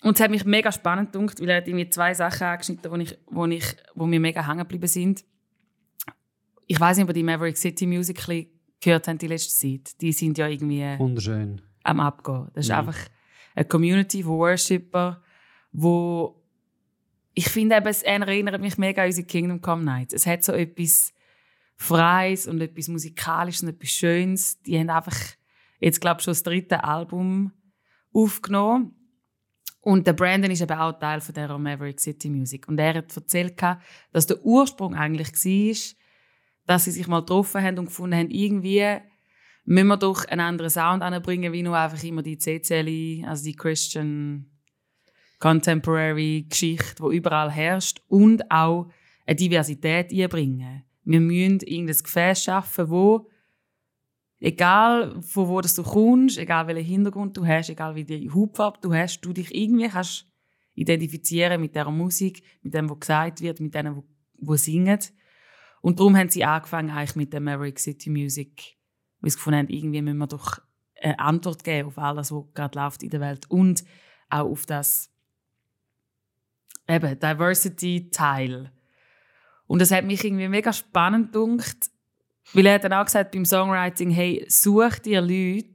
und 0.02 0.16
es 0.16 0.20
hat 0.22 0.30
mich 0.30 0.44
mega 0.44 0.70
spannend 0.72 1.12
gedacht, 1.12 1.40
weil 1.40 1.48
er 1.48 1.56
hat 1.59 1.68
irgendwie 1.68 1.88
zwei 1.88 2.12
Sachen 2.14 2.42
angeschnitten, 2.46 2.90
wo, 2.90 2.96
ich, 2.96 3.18
wo, 3.26 3.46
ich, 3.46 3.64
wo 3.94 4.06
mir 4.06 4.20
mega 4.20 4.46
hängen 4.46 4.59
geblieben 4.61 4.87
sind. 4.87 5.24
Ich 6.66 6.78
weiß 6.78 6.96
nicht, 6.96 7.04
ob 7.04 7.11
ihr 7.11 7.14
die 7.14 7.22
Maverick 7.22 7.56
City 7.56 7.87
Music 7.87 8.20
gehört 8.80 9.09
habt 9.09 9.22
die 9.22 9.26
letzte 9.26 9.54
Zeit. 9.54 10.00
Die 10.00 10.12
sind 10.12 10.37
ja 10.38 10.48
irgendwie 10.48 10.82
Wunderschön. 10.98 11.62
am 11.85 12.00
Abgehen. 12.00 12.48
Das 12.54 12.66
ist 12.66 12.70
Mhm. 12.72 12.78
einfach 12.78 12.98
eine 13.54 13.64
Community 13.64 14.22
von 14.22 14.38
Worshipper, 14.38 15.22
wo 15.72 16.42
ich 17.35 17.48
finde, 17.48 17.76
eben, 17.76 17.87
es 17.87 18.02
erinnert 18.02 18.61
mich 18.61 18.78
mega 18.78 19.02
an 19.02 19.09
unsere 19.09 19.26
Kingdom 19.26 19.61
Come 19.61 19.85
Nights. 19.85 20.14
Es 20.14 20.26
hat 20.26 20.42
so 20.42 20.52
etwas 20.52 21.12
Freies 21.76 22.46
und 22.46 22.61
etwas 22.62 22.88
Musikalisches 22.88 23.62
und 23.62 23.68
etwas 23.68 23.90
Schönes. 23.90 24.61
Die 24.62 24.78
haben 24.78 24.88
einfach 24.90 25.16
jetzt, 25.78 26.00
glaube 26.00 26.20
ich, 26.20 26.24
schon 26.24 26.32
das 26.32 26.42
dritte 26.42 26.82
Album 26.85 27.52
aufgenommen. 28.12 28.94
Und 29.87 30.05
der 30.05 30.14
Brandon 30.14 30.51
ist 30.51 30.62
eben 30.62 30.77
auch 30.77 30.99
Teil 30.99 31.20
von 31.20 31.33
der 31.33 31.57
Maverick 31.59 32.01
City 32.01 32.29
Music. 32.29 32.66
Und 32.66 32.77
er 32.81 32.92
hat 32.92 33.16
erzählt, 33.16 33.55
dass 34.12 34.27
der 34.27 34.44
Ursprung 34.44 34.96
eigentlich 34.96 35.33
war, 35.33 35.96
dass 36.66 36.85
sie 36.87 36.90
sich 36.90 37.07
mal 37.07 37.20
getroffen 37.20 37.62
haben 37.62 37.79
und 37.79 37.85
gefunden 37.85 38.16
haben, 38.16 38.31
irgendwie 38.31 38.96
müssen 39.64 39.87
wir 39.87 39.96
doch 39.96 40.25
einen 40.25 40.40
anderen 40.40 40.70
Sound 40.70 41.05
anbringen, 41.05 41.53
wie 41.53 41.62
nur 41.62 41.79
einfach 41.79 42.03
immer 42.03 42.25
die 42.25 42.37
CCLI, 42.37 43.27
also 43.29 43.44
die 43.44 43.55
Christian 43.55 44.46
Contemporary 45.38 46.46
Geschichte, 46.49 47.05
die 47.05 47.16
überall 47.16 47.53
herrscht 47.53 48.03
und 48.09 48.51
auch 48.51 48.90
eine 49.25 49.37
Diversität 49.37 50.12
einbringen. 50.12 50.83
Wir 51.05 51.20
müssen 51.20 51.61
irgendein 51.61 51.96
Gefäß 51.96 52.42
schaffen, 52.42 52.90
wo 52.90 53.31
egal 54.46 55.20
von 55.22 55.48
wo 55.48 55.61
du 55.61 55.82
kommst, 55.82 56.38
egal 56.38 56.68
welchen 56.68 56.85
Hintergrund 56.85 57.37
du 57.37 57.44
hast, 57.44 57.68
egal 57.68 57.96
wie 57.96 58.04
die 58.04 58.30
Hautfarbe 58.30 58.78
du 58.80 58.94
hast, 58.94 59.20
du 59.22 59.32
dich 59.32 59.52
irgendwie 59.52 59.88
kannst 59.88 60.24
identifizieren 60.74 61.61
mit 61.61 61.74
der 61.74 61.90
Musik, 61.90 62.44
mit 62.62 62.72
dem, 62.72 62.88
was 62.88 63.00
gesagt 63.00 63.40
wird, 63.40 63.59
mit 63.59 63.74
denen, 63.74 64.04
wo, 64.38 64.54
singen. 64.54 65.00
Und 65.80 65.98
darum 65.98 66.16
haben 66.16 66.28
sie 66.28 66.44
angefangen 66.44 66.90
eigentlich 66.90 67.16
mit 67.16 67.32
der 67.32 67.40
Maverick 67.40 67.80
City 67.80 68.09
Music, 68.09 68.76
weil 69.20 69.30
sie 69.30 69.37
gefunden 69.37 69.59
haben, 69.59 69.68
irgendwie 69.68 70.02
müssen 70.02 70.18
wir 70.18 70.28
doch 70.28 70.61
eine 71.02 71.18
Antwort 71.18 71.64
geben 71.64 71.88
auf 71.88 71.98
alles, 71.98 72.30
was 72.30 72.44
gerade 72.54 72.78
läuft 72.78 73.02
in 73.02 73.11
der 73.11 73.20
Welt 73.20 73.50
und 73.50 73.85
auch 74.28 74.48
auf 74.48 74.64
das 74.64 75.11
eben 76.87 77.18
Diversity-Teil. 77.18 78.70
Und 79.66 79.80
das 79.80 79.90
hat 79.90 80.04
mich 80.04 80.22
irgendwie 80.22 80.48
mega 80.48 80.72
spannend 80.72 81.32
gedacht, 81.32 81.90
weil 82.52 82.66
er 82.66 82.74
hat 82.74 82.85
dann 82.85 82.92
auch 82.92 83.04
gesagt 83.04 83.32
beim 83.32 83.44
Songwriting, 83.44 84.11
hey, 84.11 84.44
such 84.48 84.98
dir 85.00 85.20
Leute, 85.20 85.68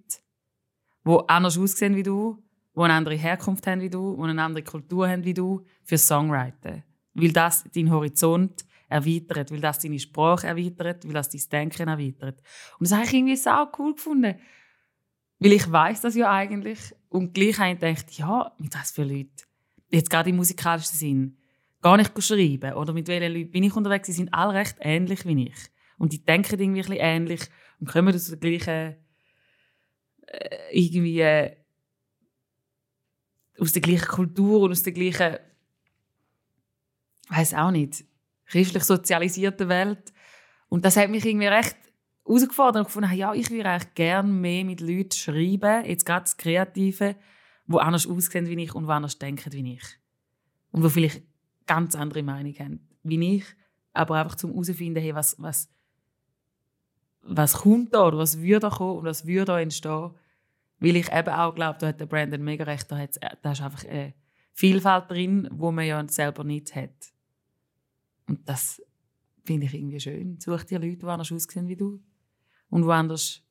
die 1.06 1.20
anders 1.28 1.58
aussehen 1.58 1.96
wie 1.96 2.04
du, 2.04 2.44
die 2.76 2.82
eine 2.82 2.94
andere 2.94 3.16
Herkunft 3.16 3.68
haben 3.68 3.82
wie 3.82 3.90
du, 3.90 4.16
die 4.16 4.30
eine 4.30 4.42
andere 4.42 4.64
Kultur 4.64 5.08
haben 5.08 5.24
wie 5.24 5.34
du, 5.34 5.66
für 5.84 5.98
Songwriting. 5.98 6.84
Weil 7.14 7.32
das 7.34 7.64
deinen 7.76 7.92
Horizont 7.92 8.66
erweitert, 8.88 9.52
weil 9.52 9.60
das 9.60 9.80
deine 9.80 10.00
Sprache 10.00 10.48
erweitert, 10.48 11.06
weil 11.06 11.14
das 11.14 11.30
dein 11.30 11.42
Denken 11.50 11.88
erweitert. 11.88 12.42
Und 12.80 12.90
das 12.90 12.94
habe 12.94 13.06
ich 13.06 13.14
irgendwie 13.14 13.36
sau 13.36 13.66
cool 13.78 13.96
gefunden. 13.96 14.36
Weil 15.40 15.54
ich 15.54 15.72
weiß 15.72 16.02
das 16.02 16.16
ja 16.16 16.32
eigentlich 16.32 16.80
und 17.10 17.34
gleich 17.34 17.58
habe 17.60 17.72
ich 17.72 17.80
gedacht, 17.80 18.12
ja, 18.12 18.54
mit 18.60 18.76
was 18.76 18.92
für 18.92 19.04
Leuten, 19.04 19.32
jetzt 19.90 20.10
gerade 20.10 20.30
im 20.30 20.36
musikalischen 20.36 20.98
Sinn, 20.98 21.38
gar 21.82 21.98
nicht 21.98 22.12
schreiben 22.22 22.74
oder 22.74 22.94
mit 22.94 23.08
welchen 23.08 23.34
Leuten 23.34 23.52
bin 23.52 23.64
ich 23.64 23.76
unterwegs, 23.76 24.06
sie 24.06 24.14
sind 24.14 24.34
alle 24.34 24.54
recht 24.54 24.76
ähnlich 24.80 25.26
wie 25.26 25.48
ich. 25.48 25.72
Und 26.02 26.14
die 26.14 26.26
denken 26.26 26.60
irgendwie 26.60 26.82
ein 26.82 26.88
bisschen 26.88 26.98
ähnlich 27.00 27.42
und 27.80 27.88
kommen 27.88 28.16
aus 28.16 28.26
der 28.26 28.38
gleichen, 28.38 28.96
äh, 30.26 30.58
irgendwie, 30.72 31.20
äh, 31.20 31.56
aus 33.60 33.72
der 33.72 33.84
gleichen 33.84 34.08
Kultur 34.08 34.62
und 34.62 34.72
aus 34.72 34.82
der 34.82 34.94
gleichen, 34.94 35.38
weiß 37.30 37.54
auch 37.54 37.70
nicht, 37.70 38.04
christlich 38.48 38.84
sozialisierten 38.84 39.70
Welt. 39.70 40.12
Und 40.70 40.86
das 40.86 40.98
hat 40.98 41.12
mich 41.12 41.24
irgendwie 41.24 41.46
recht 41.46 41.78
herausgefordert 42.26 42.78
und 42.78 42.86
gefunden, 42.86 43.14
ja, 43.14 43.36
ich 43.36 43.52
würde 43.52 43.70
eigentlich 43.70 43.94
gerne 43.94 44.28
mehr 44.28 44.66
mit 44.66 44.82
Leuten 44.82 45.12
schreiben, 45.12 45.86
jetzt 45.86 46.08
gerade 46.08 46.24
das 46.24 46.36
Kreative, 46.36 47.16
die 47.68 47.78
anders 47.78 48.08
aussehen 48.08 48.48
wie 48.48 48.64
ich 48.64 48.74
und 48.74 48.88
die 48.88 48.92
anders 48.92 49.20
denken 49.20 49.54
wie 49.54 49.74
ich. 49.74 49.84
Und 50.72 50.84
die 50.84 50.90
vielleicht 50.90 51.22
ganz 51.68 51.94
andere 51.94 52.24
Meinung 52.24 52.56
haben 52.58 52.90
wie 53.04 53.36
ich, 53.36 53.46
aber 53.94 54.16
einfach 54.16 54.36
zum 54.36 54.50
herausfinden, 54.50 55.00
hey, 55.00 55.14
was, 55.14 55.36
was, 55.38 55.70
was 57.22 57.54
kommt 57.54 57.94
da 57.94 58.08
oder 58.08 58.18
was 58.18 58.40
würde 58.40 58.60
da 58.62 58.70
kommen 58.70 59.00
und 59.00 59.06
was 59.06 59.26
würde 59.26 59.46
da 59.46 59.60
entstehen. 59.60 60.12
Weil 60.80 60.96
ich 60.96 61.12
eben 61.12 61.30
auch 61.30 61.54
glaube, 61.54 61.78
da 61.80 61.88
hat 61.88 62.00
der 62.00 62.08
Brandon 62.08 62.44
mega 62.44 62.64
recht, 62.64 62.92
da, 62.92 63.06
da 63.42 63.52
ist 63.52 63.62
einfach 63.62 63.86
eine 63.86 64.14
Vielfalt 64.54 65.10
drin, 65.10 65.48
wo 65.52 65.72
man 65.72 65.86
ja 65.86 66.06
selber 66.10 66.44
nicht 66.44 66.76
hat. 66.76 67.14
Und 68.28 68.48
das 68.48 68.82
finde 69.44 69.68
ich 69.68 69.74
irgendwie 69.74 70.00
schön. 70.00 70.40
Such 70.40 70.64
dir 70.64 70.80
Leute, 70.80 70.98
die 70.98 71.06
anders 71.06 71.32
aussehen 71.32 71.68
wie 71.68 71.76
du 71.76 72.02
und 72.70 72.84
die 72.84 72.90
anders 72.90 73.44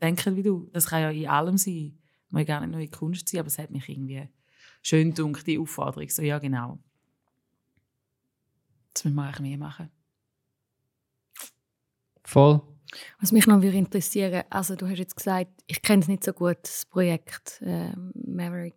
denken 0.00 0.36
wie 0.36 0.42
du. 0.42 0.70
Das 0.72 0.86
kann 0.86 1.02
ja 1.02 1.10
in 1.10 1.28
allem 1.28 1.56
sein. 1.56 1.98
Muss 2.30 2.46
gar 2.46 2.60
nicht 2.60 2.70
nur 2.70 2.80
in 2.80 2.90
Kunst 2.90 3.28
sein, 3.28 3.40
aber 3.40 3.48
es 3.48 3.58
hat 3.58 3.70
mich 3.70 3.88
irgendwie 3.88 4.28
schön 4.82 5.14
gedacht, 5.14 5.46
die 5.46 5.58
Aufforderung. 5.58 6.08
So, 6.08 6.22
ja, 6.22 6.38
genau. 6.38 6.78
Das 8.92 9.04
müssen 9.04 9.16
wir 9.16 9.24
eigentlich 9.24 9.40
mehr 9.40 9.58
machen. 9.58 9.90
Voll. 12.22 12.73
Was 13.20 13.32
mich 13.32 13.46
noch 13.46 13.60
würde 13.62 13.76
interessieren, 13.76 14.42
also 14.50 14.76
du 14.76 14.88
hast 14.88 14.98
jetzt 14.98 15.16
gesagt, 15.16 15.50
ich 15.66 15.82
kenne 15.82 16.02
es 16.02 16.08
nicht 16.08 16.24
so 16.24 16.32
gut, 16.32 16.58
das 16.62 16.86
Projekt 16.86 17.60
äh, 17.62 17.90
Maverick 18.14 18.74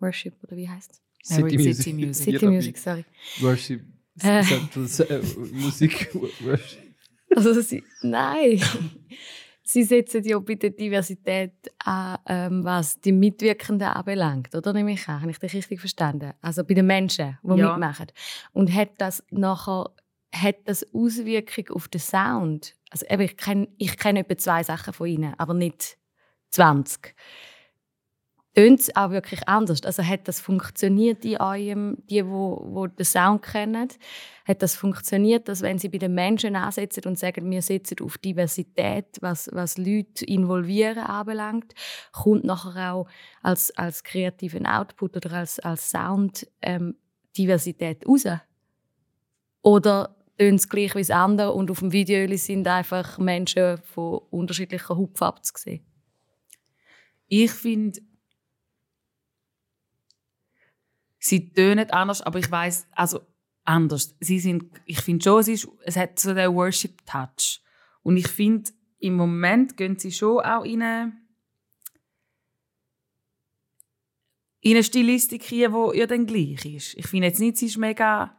Worship 0.00 0.34
oder 0.42 0.56
wie 0.56 0.68
heißt 0.68 0.90
es? 0.92 1.02
City 1.36 1.56
Music. 1.56 1.74
City 1.76 1.92
Music. 1.94 2.24
City 2.24 2.46
Music, 2.46 2.78
sorry. 2.78 3.04
Worship. 3.40 3.82
Äh. 4.22 4.42
Central, 4.42 4.86
äh, 5.10 5.22
Musik. 5.52 6.08
Worship. 6.14 6.78
Also 7.36 7.60
sie, 7.60 7.84
nein, 8.02 8.60
sie 9.62 9.82
setzen 9.84 10.24
ja 10.24 10.38
bei 10.38 10.54
der 10.54 10.70
Diversität 10.70 11.52
an, 11.84 12.18
ähm, 12.26 12.64
was 12.64 12.98
die 13.00 13.12
Mitwirkenden 13.12 13.88
anbelangt, 13.88 14.54
oder 14.54 14.72
nehme 14.72 14.92
ich 14.92 15.06
an? 15.08 15.20
Habe 15.20 15.30
ich 15.30 15.38
das 15.38 15.52
richtig 15.52 15.80
verstanden? 15.80 16.32
Also 16.40 16.64
bei 16.64 16.74
den 16.74 16.86
Menschen, 16.86 17.38
die 17.42 17.58
Ja. 17.58 17.72
mitmachen. 17.72 18.06
Und 18.52 18.72
hat 18.74 18.92
das 18.98 19.22
nachher 19.30 19.90
hat 20.34 20.56
das 20.64 20.86
Auswirkung 20.92 21.68
auf 21.74 21.88
den 21.88 22.00
Sound? 22.00 22.74
Also 22.90 23.06
eben, 23.06 23.22
ich 23.22 23.36
kenne 23.36 23.68
ich 23.78 23.96
kenn 23.96 24.16
etwa 24.16 24.36
zwei 24.36 24.62
Sachen 24.62 24.92
von 24.92 25.06
ihnen, 25.06 25.34
aber 25.38 25.54
nicht 25.54 25.98
20. 26.50 27.14
Tönt 28.54 28.80
es 28.80 28.96
auch 28.96 29.10
wirklich 29.10 29.46
anders? 29.46 29.84
Also 29.84 30.02
hat 30.02 30.26
das 30.26 30.40
funktioniert 30.40 31.24
in 31.24 31.36
eurem, 31.36 31.98
die, 32.10 32.26
wo, 32.26 32.60
wo 32.66 32.88
den 32.88 33.04
Sound 33.04 33.42
kennen, 33.42 33.88
hat 34.44 34.62
das 34.62 34.74
funktioniert, 34.74 35.46
dass 35.46 35.62
wenn 35.62 35.78
sie 35.78 35.88
bei 35.88 35.98
den 35.98 36.14
Menschen 36.14 36.56
ansetzen 36.56 37.04
und 37.04 37.18
sagen, 37.18 37.48
wir 37.50 37.62
setzen 37.62 37.98
auf 38.02 38.18
Diversität, 38.18 39.18
was, 39.20 39.48
was 39.52 39.78
Leute 39.78 40.24
involvieren 40.24 41.04
anbelangt, 41.04 41.72
kommt 42.10 42.42
nachher 42.42 42.94
auch 42.94 43.08
als, 43.42 43.70
als 43.78 44.02
kreativen 44.02 44.66
Output 44.66 45.16
oder 45.16 45.34
als, 45.34 45.60
als 45.60 45.90
Sound 45.90 46.48
ähm, 46.60 46.96
Diversität 47.36 48.08
raus? 48.08 48.24
Oder 49.62 50.17
tönt 50.38 50.60
es 50.60 50.68
gleich 50.68 50.94
wie 50.94 51.00
das 51.00 51.10
andere 51.10 51.52
und 51.52 51.70
auf 51.70 51.80
dem 51.80 51.92
Video 51.92 52.36
sind 52.36 52.66
einfach 52.66 53.18
Menschen 53.18 53.78
von 53.78 54.20
unterschiedlicher 54.30 54.96
Hautfarbe 54.96 55.42
zu 55.42 55.52
sehen? 55.56 55.84
Ich 57.26 57.50
finde, 57.50 58.00
sie 61.18 61.52
tönen 61.52 61.90
anders, 61.90 62.22
aber 62.22 62.38
ich 62.38 62.50
weiß 62.50 62.86
also 62.92 63.20
anders. 63.64 64.16
Sie 64.20 64.38
sind, 64.38 64.64
ich 64.86 65.00
finde 65.00 65.24
schon, 65.24 65.40
es, 65.40 65.48
ist, 65.48 65.68
es 65.84 65.96
hat 65.96 66.18
so 66.18 66.32
den 66.34 66.54
Worship-Touch. 66.54 67.60
Und 68.02 68.16
ich 68.16 68.28
finde, 68.28 68.70
im 68.98 69.14
Moment 69.14 69.76
gehen 69.76 69.98
sie 69.98 70.12
schon 70.12 70.40
auch 70.40 70.64
in 70.64 70.82
eine, 70.82 71.12
in 74.60 74.72
eine 74.72 74.82
Stilistik 74.82 75.42
hier, 75.42 75.68
die 75.68 75.98
ja 75.98 76.06
dann 76.06 76.26
gleich 76.26 76.64
ist. 76.64 76.94
Ich 76.94 77.06
finde 77.06 77.28
jetzt 77.28 77.40
nicht, 77.40 77.58
sie 77.58 77.66
ist 77.66 77.76
mega, 77.76 78.37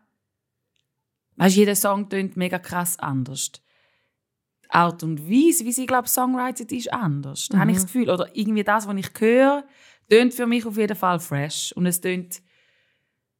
weißt, 1.39 1.55
jeder 1.55 1.75
Song 1.75 2.09
tönt 2.09 2.37
mega 2.37 2.59
krass 2.59 2.99
anders. 2.99 3.51
Die 3.51 4.69
Art 4.69 5.03
und 5.03 5.27
Weise, 5.27 5.65
wie 5.65 5.71
sie, 5.71 5.85
glaube 5.85 6.05
ich, 6.05 6.11
songwritet, 6.11 6.71
ist 6.71 6.93
anders. 6.93 7.47
Da 7.49 7.59
habe 7.59 7.71
ich 7.71 7.77
das 7.77 7.87
Gefühl. 7.87 8.09
Oder 8.09 8.29
irgendwie 8.35 8.63
das, 8.63 8.87
was 8.87 8.95
ich 8.95 9.09
höre, 9.19 9.63
tönt 10.09 10.33
für 10.33 10.45
mich 10.45 10.65
auf 10.65 10.77
jeden 10.77 10.95
Fall 10.95 11.19
fresh. 11.19 11.71
Und 11.75 11.85
es 11.87 12.01
tönt 12.01 12.41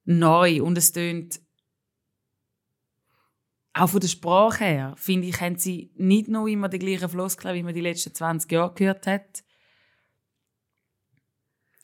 neu. 0.05 0.63
Und 0.63 0.77
es 0.77 0.91
tönt 0.91 1.39
auch 3.73 3.89
von 3.89 3.99
der 3.99 4.07
Sprache 4.07 4.65
her, 4.65 4.93
finde 4.97 5.27
ich, 5.27 5.39
haben 5.39 5.57
sie 5.57 5.91
nicht 5.95 6.27
noch 6.27 6.47
immer 6.47 6.69
die 6.69 6.79
gleichen 6.79 7.07
Floskeln, 7.07 7.55
wie 7.55 7.63
man 7.63 7.73
die 7.73 7.81
letzten 7.81 8.13
20 8.13 8.51
Jahre 8.51 8.73
gehört 8.73 9.07
hat. 9.07 9.43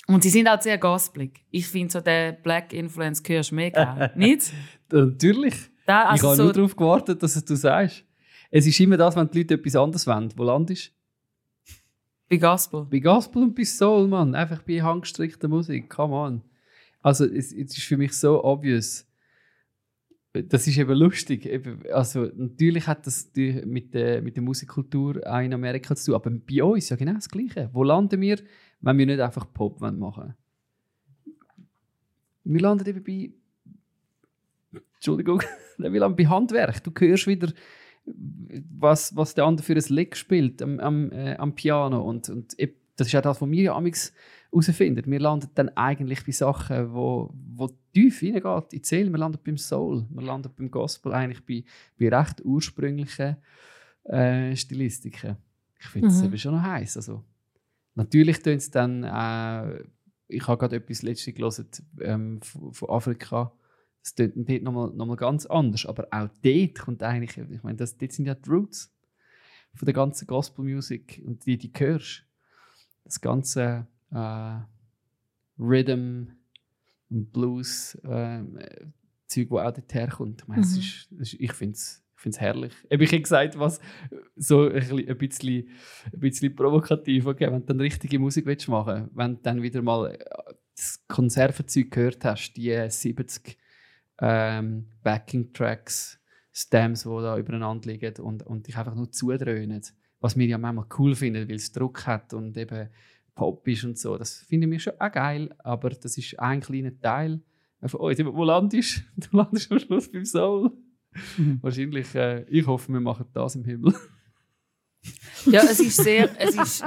Und 0.07 0.23
sie 0.23 0.29
sind 0.29 0.47
auch 0.47 0.61
sehr 0.61 0.77
gospelig. 0.77 1.45
Ich 1.51 1.67
finde 1.67 1.91
so 1.91 2.01
den 2.01 2.41
Black 2.43 2.73
Influence 2.73 3.23
hörst 3.25 3.51
mega. 3.51 4.11
nicht? 4.15 4.51
Natürlich. 4.91 5.71
Da, 5.85 6.03
ich 6.03 6.09
also 6.11 6.27
habe 6.29 6.37
so, 6.37 6.43
nur 6.43 6.53
darauf 6.53 6.75
gewartet, 6.75 7.21
dass 7.21 7.35
es 7.35 7.45
du 7.45 7.55
sagst. 7.55 8.03
Es 8.51 8.65
ist 8.65 8.79
immer 8.79 8.97
das, 8.97 9.15
wenn 9.15 9.29
die 9.29 9.39
Leute 9.39 9.55
etwas 9.55 9.75
anderes 9.75 10.07
wollen. 10.07 10.33
Wo 10.35 10.43
landest 10.43 10.87
du? 10.87 10.95
bei 12.29 12.37
Gospel. 12.37 12.85
Bei 12.85 12.99
Gospel 12.99 13.43
und 13.43 13.55
bei 13.55 13.63
Soul, 13.63 14.07
Mann. 14.07 14.35
Einfach 14.35 14.61
bei 14.63 14.81
handgestrickter 14.81 15.47
Musik. 15.47 15.89
Come 15.89 16.13
on. 16.13 16.41
Also, 17.01 17.25
es, 17.25 17.51
es 17.51 17.77
ist 17.77 17.83
für 17.83 17.97
mich 17.97 18.13
so 18.13 18.43
obvious. 18.43 19.07
Das 20.33 20.67
ist 20.67 20.77
eben 20.77 20.97
lustig. 20.97 21.47
Also, 21.93 22.29
natürlich 22.35 22.87
hat 22.87 23.05
das 23.07 23.31
mit 23.35 23.93
der, 23.93 24.21
mit 24.21 24.35
der 24.35 24.43
Musikkultur 24.43 25.21
auch 25.25 25.39
in 25.39 25.53
Amerika 25.53 25.95
zu 25.95 26.11
tun. 26.11 26.15
Aber 26.15 26.29
bei 26.31 26.63
uns 26.63 26.89
ja 26.89 26.95
genau 26.95 27.13
das 27.13 27.29
Gleiche. 27.29 27.69
Wo 27.71 27.83
landen 27.83 28.19
wir, 28.19 28.39
wenn 28.81 28.97
wir 28.97 29.05
nicht 29.05 29.19
einfach 29.19 29.51
Pop 29.53 29.79
machen 29.79 30.01
wollen? 30.01 30.33
Wir 32.43 32.61
landen 32.61 32.87
eben 32.87 33.03
bei. 33.03 33.31
Entschuldigung. 35.05 35.43
wir 35.77 35.99
landen 35.99 36.17
bei 36.17 36.25
Handwerk. 36.25 36.83
Du 36.83 36.91
hörst 36.97 37.27
wieder, 37.27 37.53
was, 38.05 39.15
was 39.15 39.35
der 39.35 39.45
andere 39.45 39.63
für 39.63 39.75
ein 39.75 39.83
Lick 39.89 40.17
spielt 40.17 40.63
am, 40.63 40.79
am, 40.79 41.11
äh, 41.11 41.35
am 41.35 41.53
Piano. 41.53 42.01
Und, 42.01 42.27
und 42.29 42.55
das 42.95 43.07
ist 43.07 43.15
auch 43.15 43.21
das, 43.21 43.39
was 43.39 43.51
wir 43.51 43.63
ja 43.63 43.75
amigs 43.75 44.13
herausfinden. 44.51 45.03
Wir 45.05 45.19
landen 45.19 45.51
dann 45.53 45.69
eigentlich 45.69 46.25
bei 46.25 46.31
Sachen, 46.31 46.91
wo, 46.91 47.31
wo 47.53 47.69
tief 47.93 48.23
reingeht 48.23 48.73
in 48.73 48.81
die 48.81 48.87
Seele. 48.87 49.11
Wir 49.11 49.19
landen 49.19 49.37
beim 49.45 49.57
Soul, 49.59 50.07
wir 50.09 50.23
landen 50.23 50.49
beim 50.57 50.71
Gospel, 50.71 51.13
eigentlich 51.13 51.45
bei, 51.45 51.63
bei 51.99 52.15
recht 52.15 52.43
ursprünglichen 52.43 53.37
äh, 54.05 54.55
Stilistiken. 54.55 55.37
Ich 55.79 55.85
finde 55.85 56.07
es 56.07 56.19
Mhm. 56.19 56.25
eben 56.25 56.37
schon 56.39 56.55
noch 56.55 56.63
heiß. 56.63 56.97
Also, 56.97 57.23
natürlich 57.93 58.41
tun 58.41 58.53
es 58.53 58.71
dann, 58.71 59.03
äh, 59.03 59.83
ich 60.29 60.47
habe 60.47 60.57
gerade 60.57 60.77
etwas 60.77 61.03
letztens 61.03 61.35
gelesen 61.35 61.67
ähm, 62.01 62.41
von, 62.41 62.73
von 62.73 62.89
Afrika. 62.89 63.51
Das 64.05 64.13
tönt 64.13 64.35
dort 64.47 64.61
nochmal 64.61 64.91
noch 64.93 65.07
mal 65.07 65.15
ganz 65.15 65.47
anders. 65.47 65.87
Aber 65.87 66.07
auch 66.11 66.29
dort 66.43 66.77
kommt 66.77 67.01
eigentlich, 67.01 67.37
ich 67.37 67.63
meine, 67.63 67.77
das, 67.77 67.97
dort 67.97 68.11
sind 68.11 68.27
ja 68.27 68.35
die 68.35 68.47
Roots 68.47 68.93
von 69.73 69.85
der 69.87 69.95
ganzen 69.95 70.27
Gospel-Musik 70.27 71.23
und 71.25 71.43
die, 71.47 71.57
die 71.57 71.71
hörst. 71.75 72.23
Das 73.03 73.19
ganze 73.19 73.87
äh, 74.11 74.59
Rhythm 75.57 76.27
und 77.09 77.33
Blues 77.33 77.95
äh, 78.03 78.43
Zeug, 79.27 79.49
das 79.49 79.59
auch 79.59 79.71
dort 79.71 79.93
herkommt. 79.95 80.41
Ich, 80.43 80.47
meine, 80.47 80.61
es 80.61 80.73
Mhm. 80.75 80.79
ist, 80.79 81.11
es 81.19 81.33
ist, 81.33 81.41
ich 81.41 81.53
finde 81.53 81.73
es 81.73 82.01
ich 82.15 82.21
find's 82.21 82.39
herrlich. 82.39 82.73
Eben, 82.89 83.03
Ich 83.03 83.11
habe 83.11 83.21
gesagt, 83.21 83.59
was 83.59 83.79
so 84.35 84.69
ein 84.69 85.17
bisschen, 85.17 85.67
ein 86.13 86.19
bisschen, 86.19 86.55
provokativ, 86.55 87.25
okay, 87.25 87.47
wenn 87.51 87.61
du 87.61 87.65
dann 87.65 87.81
richtige 87.81 88.19
Musik 88.19 88.45
willst 88.45 88.67
machen 88.67 89.09
wenn 89.13 89.35
du 89.35 89.41
dann 89.41 89.61
wieder 89.61 89.81
mal 89.81 90.11
äh, 90.11 90.53
das 90.75 91.03
Konservenzeug 91.07 91.89
gehört 91.91 92.23
hast, 92.23 92.53
die 92.53 92.69
äh, 92.69 92.89
70 92.89 93.57
ähm, 94.19 94.87
Backing-Tracks, 95.03 96.19
Stems, 96.51 97.03
die 97.03 97.09
da 97.09 97.37
übereinander 97.37 97.91
liegen 97.91 98.15
und, 98.19 98.43
und 98.43 98.67
dich 98.67 98.77
einfach 98.77 98.95
nur 98.95 99.11
zudröhnen. 99.11 99.81
Was 100.19 100.37
wir 100.37 100.47
ja 100.47 100.57
manchmal 100.57 100.87
cool 100.97 101.15
finden, 101.15 101.47
weil 101.49 101.55
es 101.55 101.71
Druck 101.71 102.07
hat 102.07 102.33
und 102.33 102.57
eben 102.57 102.89
Pop 103.35 103.67
ist 103.67 103.83
und 103.83 103.97
so. 103.97 104.17
Das 104.17 104.37
finden 104.37 104.71
wir 104.71 104.79
schon 104.79 104.93
auch 104.99 105.11
geil, 105.11 105.53
aber 105.59 105.89
das 105.89 106.17
ist 106.17 106.39
ein 106.39 106.61
kleiner 106.61 106.97
Teil 106.99 107.41
von 107.85 107.99
uns. 107.99 108.19
Wo 108.19 108.43
landest 108.43 109.03
du? 109.17 109.27
Du 109.29 109.37
landest 109.37 109.71
am 109.71 109.79
Schluss 109.79 110.11
beim 110.11 110.25
Soul. 110.25 110.71
Wahrscheinlich, 111.61 112.13
äh, 112.15 112.43
ich 112.49 112.65
hoffe, 112.65 112.91
wir 112.91 112.99
machen 112.99 113.25
das 113.33 113.55
im 113.55 113.65
Himmel. 113.65 113.93
Ja, 115.45 115.61
es 115.61 115.79
ist 115.79 115.97
sehr. 115.97 116.29
Es 116.39 116.55
ist, 116.55 116.83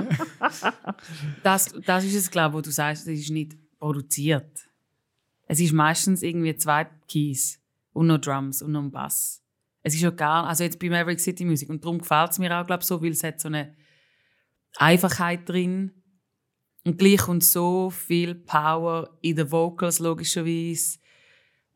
das, 1.45 1.73
das 1.87 2.05
ist 2.05 2.17
es, 2.17 2.29
glaube 2.29 2.49
ich, 2.49 2.59
wo 2.59 2.61
du 2.62 2.73
sagst, 2.73 3.07
es 3.07 3.21
ist 3.21 3.31
nicht 3.31 3.57
produziert. 3.79 4.67
Es 5.49 5.61
ist 5.61 5.73
meistens 5.73 6.23
irgendwie 6.23 6.55
zwei 6.57 6.87
Keys 7.09 7.61
und 7.93 8.07
noch 8.07 8.19
Drums 8.19 8.63
und 8.63 8.73
noch 8.73 8.83
ein 8.83 8.91
Bass. 8.91 9.43
Es 9.83 9.95
ist 9.95 10.03
ja 10.03 10.11
gar, 10.11 10.47
also 10.47 10.63
jetzt 10.63 10.79
bei 10.79 10.91
Maverick 10.91 11.19
City 11.19 11.45
Music 11.45 11.71
und 11.71 11.83
darum 11.83 11.99
gefällt 11.99 12.33
es 12.33 12.39
mir 12.39 12.55
auch, 12.55 12.67
glaube 12.67 12.85
so, 12.85 13.03
weil 13.03 13.13
es 13.13 13.25
hat 13.25 13.41
so 13.41 13.49
eine 13.49 13.75
Einfachheit 14.77 15.49
drin 15.49 15.93
und 16.85 16.99
gleich 16.99 17.27
und 17.29 17.43
so 17.43 17.89
viel 17.89 18.35
Power 18.35 19.19
in 19.23 19.37
den 19.37 19.51
Vocals 19.51 19.99
logischerweise. 19.99 20.99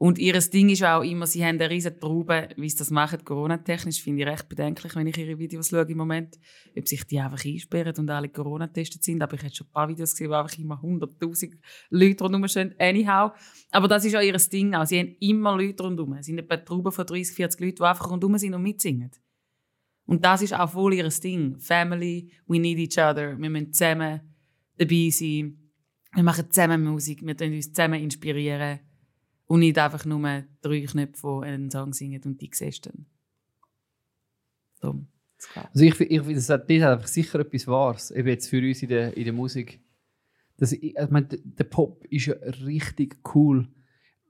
Und 0.02 0.18
ihr 0.18 0.36
Ding 0.36 0.68
ist 0.68 0.82
auch 0.82 1.02
immer, 1.02 1.28
sie 1.28 1.44
haben 1.44 1.60
eine 1.60 1.70
riesige 1.70 1.96
Traube, 1.96 2.48
wie 2.56 2.68
sie 2.68 2.76
das 2.76 2.90
machen, 2.90 3.24
Corona-technisch, 3.24 4.02
finde 4.02 4.22
ich 4.22 4.28
recht 4.28 4.48
bedenklich, 4.48 4.96
wenn 4.96 5.06
ich 5.06 5.16
ihre 5.16 5.38
Videos 5.38 5.68
schaue 5.68 5.82
im 5.82 5.96
Moment. 5.96 6.40
Ob 6.76 6.88
sich 6.88 7.04
die 7.04 7.20
einfach 7.20 7.44
einsperren 7.44 7.94
und 7.96 8.10
alle 8.10 8.28
Corona-testet 8.28 9.04
sind. 9.04 9.22
Aber 9.22 9.34
ich 9.34 9.44
habe 9.44 9.54
schon 9.54 9.68
ein 9.68 9.72
paar 9.72 9.88
Videos 9.88 10.10
gesehen, 10.10 10.30
wo 10.30 10.34
einfach 10.34 10.58
immer 10.58 10.82
100'000 10.82 11.52
Leute 11.90 12.24
rundherum 12.24 12.48
stehen. 12.48 12.74
Anyhow. 12.80 13.30
Aber 13.70 13.86
das 13.86 14.04
ist 14.04 14.16
auch 14.16 14.20
ihr 14.22 14.36
Ding 14.36 14.74
auch. 14.74 14.86
Sie 14.86 14.98
haben 14.98 15.14
immer 15.20 15.56
Leute 15.56 15.84
rundherum. 15.84 16.14
Es 16.14 16.26
sind 16.26 16.38
etwa 16.38 16.56
Trauben 16.56 16.90
von 16.90 17.06
30, 17.06 17.36
40 17.36 17.60
Leuten, 17.60 17.76
die 17.76 17.82
einfach 17.84 18.10
rundherum 18.10 18.36
sind 18.38 18.54
und 18.54 18.62
mitsingen. 18.64 19.12
Und 20.06 20.24
das 20.24 20.42
ist 20.42 20.52
auch 20.52 20.70
voll 20.70 20.94
ihr 20.94 21.08
Ding. 21.10 21.60
Family, 21.60 22.28
we 22.48 22.58
need 22.58 22.76
each 22.76 22.98
other. 22.98 23.38
Wir 23.38 23.50
müssen 23.50 23.72
zusammen 23.72 24.20
dabei 24.76 25.10
sein. 25.10 25.70
Wir 26.12 26.24
machen 26.24 26.50
zusammen 26.50 26.82
Musik. 26.82 27.24
Wir 27.24 27.40
uns 27.40 27.72
zusammen 27.72 28.02
inspirieren. 28.02 28.80
Und 29.52 29.60
nicht 29.60 29.76
einfach 29.78 30.06
nur 30.06 30.44
drei 30.62 30.80
Knöpfe, 30.80 31.40
die 31.42 31.46
einen 31.46 31.70
Song 31.70 31.92
singen 31.92 32.22
und 32.24 32.40
die 32.40 32.48
siehst 32.54 32.86
dann. 32.86 33.04
Darum. 34.80 35.08
Also 35.74 35.84
ich, 35.84 36.00
ich 36.00 36.20
finde, 36.22 36.34
das 36.36 36.48
hat, 36.48 36.70
das 36.70 36.80
hat 36.80 36.92
einfach 36.92 37.06
sicher 37.06 37.40
etwas 37.40 37.66
Wahres, 37.66 38.10
eben 38.12 38.28
jetzt 38.28 38.48
für 38.48 38.66
uns 38.66 38.82
in 38.82 38.88
der, 38.88 39.14
in 39.14 39.24
der 39.24 39.34
Musik. 39.34 39.78
Das, 40.56 40.72
ich 40.72 40.96
ich 40.96 41.10
meine, 41.10 41.26
der- 41.26 41.64
Pop 41.64 42.02
ist 42.06 42.24
ja 42.24 42.34
richtig 42.64 43.18
cool, 43.34 43.68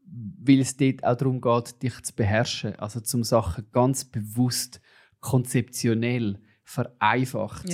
weil 0.05 0.59
es 0.59 0.77
dort 0.77 1.05
auch 1.05 1.17
darum 1.17 1.41
geht, 1.41 1.81
dich 1.85 2.03
zu 2.03 2.17
beherrschen. 2.17 2.75
Also 2.81 2.99
zum 2.99 3.23
Sachen 3.23 3.67
ganz 3.71 4.05
bewusst, 4.05 4.81
konzeptionell, 5.21 6.41
vereinfacht 6.65 7.69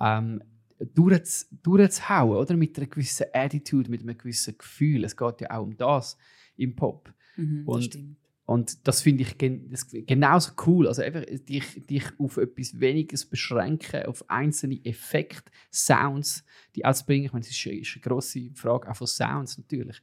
ähm, 0.00 0.42
durchzu- 0.80 1.48
durchzuhauen, 1.62 2.38
oder? 2.38 2.56
Mit 2.56 2.78
einer 2.78 2.86
gewissen 2.86 3.26
Attitude, 3.34 3.90
mit 3.90 4.00
einem 4.00 4.16
gewissen 4.16 4.56
Gefühl. 4.56 5.04
Es 5.04 5.18
geht 5.18 5.42
ja 5.42 5.50
auch 5.50 5.64
um 5.64 5.76
das 5.76 6.16
im 6.58 6.76
Pop. 6.76 7.12
Mhm, 7.36 7.64
das 7.66 7.74
Und- 7.76 7.82
stimmt. 7.84 8.16
Und 8.44 8.88
das 8.88 9.02
finde 9.02 9.24
ich 9.24 9.36
gen 9.36 9.68
das 9.70 9.86
genauso 9.90 10.52
cool. 10.66 10.88
Also 10.88 11.02
einfach 11.02 11.22
dich, 11.26 11.84
dich 11.86 12.04
auf 12.18 12.38
etwas 12.38 12.80
Weniges 12.80 13.26
beschränken, 13.26 14.06
auf 14.06 14.24
einzelne 14.30 14.82
Effekte, 14.86 15.50
Sounds, 15.70 16.44
die 16.74 16.82
auszubringen. 16.82 17.26
Ich 17.26 17.32
meine, 17.34 17.44
es 17.44 17.50
ist, 17.50 17.66
eine- 17.66 17.76
ist 17.80 17.92
eine 17.94 18.00
grosse 18.00 18.50
Frage 18.54 18.90
auch 18.90 18.96
von 18.96 19.06
Sounds 19.06 19.58
natürlich. 19.58 20.00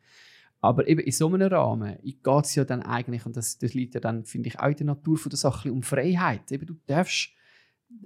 Aber 0.62 0.88
eben 0.88 1.00
in 1.02 1.12
so 1.12 1.28
einem 1.28 1.42
Rahmen 1.52 1.98
geht 2.04 2.24
es 2.46 2.54
ja 2.54 2.64
dann 2.66 2.84
eigentlich, 2.84 3.26
und 3.26 3.36
das, 3.36 3.58
das 3.58 3.74
liegt 3.74 3.96
ja 3.96 4.00
dann, 4.00 4.26
finde 4.26 4.50
ich, 4.50 4.60
auch 4.60 4.68
in 4.70 4.76
der 4.78 4.86
Natur 4.86 5.18
von 5.18 5.32
der 5.32 5.38
Sache, 5.40 5.74
um 5.74 5.82
Freiheit. 5.82 6.52
Eben, 6.52 6.68
du 6.68 6.76
darfst 6.86 7.32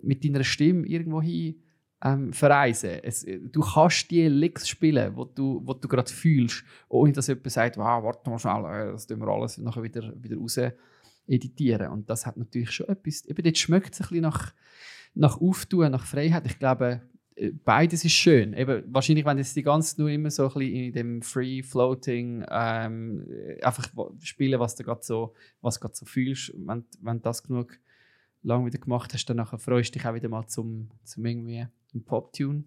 mit 0.02 0.24
deiner 0.24 0.46
Stimme 0.46 0.88
irgendwo 0.88 1.22
hin 1.22 1.62
ähm, 2.04 2.32
verreisen. 2.34 3.00
Es, 3.04 3.26
du 3.26 3.62
kannst 3.62 4.10
die 4.12 4.28
Licks 4.28 4.68
spielen, 4.68 5.16
die 5.16 5.36
du, 5.36 5.62
wo 5.66 5.74
du 5.74 5.88
gerade 5.88 6.12
fühlst, 6.12 6.64
ohne 6.88 7.12
dass 7.12 7.28
jemand 7.28 7.52
sagt, 7.52 7.78
wow, 7.78 8.04
warte 8.04 8.30
mal 8.30 8.40
schnell, 8.40 8.66
äh, 8.66 8.92
das 8.92 9.08
tun 9.08 9.20
wir 9.20 9.28
alles 9.28 9.58
nachher 9.58 9.84
wieder, 9.84 10.14
wieder 10.22 10.38
raus 10.38 10.60
editieren. 11.28 11.90
Und 11.90 12.10
das 12.10 12.26
hat 12.26 12.38
natürlich 12.38 12.72
schon 12.72 12.88
etwas, 12.88 13.26
eben 13.26 13.44
dort 13.44 13.58
schmeckt 13.58 13.94
es 13.94 14.02
ein 14.02 14.08
bisschen 14.08 14.22
nach, 14.22 14.54
nach 15.14 15.40
Auftun, 15.42 15.92
nach 15.92 16.06
Freiheit. 16.06 16.46
Ich 16.48 16.58
glaube, 16.58 17.02
äh, 17.36 17.52
beides 17.52 18.06
ist 18.06 18.14
schön. 18.14 18.54
Eben, 18.54 18.84
wahrscheinlich, 18.88 19.26
wenn 19.26 19.38
jetzt 19.38 19.56
die 19.56 19.64
ganze 19.64 20.00
nur 20.00 20.10
immer 20.10 20.32
so 20.32 20.44
ein 20.48 20.54
bisschen 20.54 20.76
in 20.76 20.94
dem 20.94 21.22
Free 21.22 21.62
Floating 21.62 22.46
ähm, 22.50 23.28
äh, 23.30 23.62
einfach 23.62 23.90
wo- 23.94 24.16
spielen, 24.22 24.60
was 24.60 24.76
du 24.76 24.84
gerade 24.84 25.04
so, 25.04 25.34
so 25.62 26.06
fühlst, 26.06 26.54
wenn, 26.56 26.86
wenn 27.02 27.18
du 27.18 27.24
das 27.24 27.44
genug 27.44 27.78
lang 28.42 28.66
wieder 28.66 28.80
gemacht 28.80 29.14
hast, 29.14 29.26
dann 29.26 29.46
freust 29.46 29.94
du 29.94 30.00
dich 30.00 30.08
auch 30.08 30.16
wieder 30.16 30.30
mal 30.30 30.48
zum, 30.48 30.90
zum 31.04 31.26
irgendwie 31.26 31.68
einen 31.94 32.04
Pop-Tune 32.06 32.64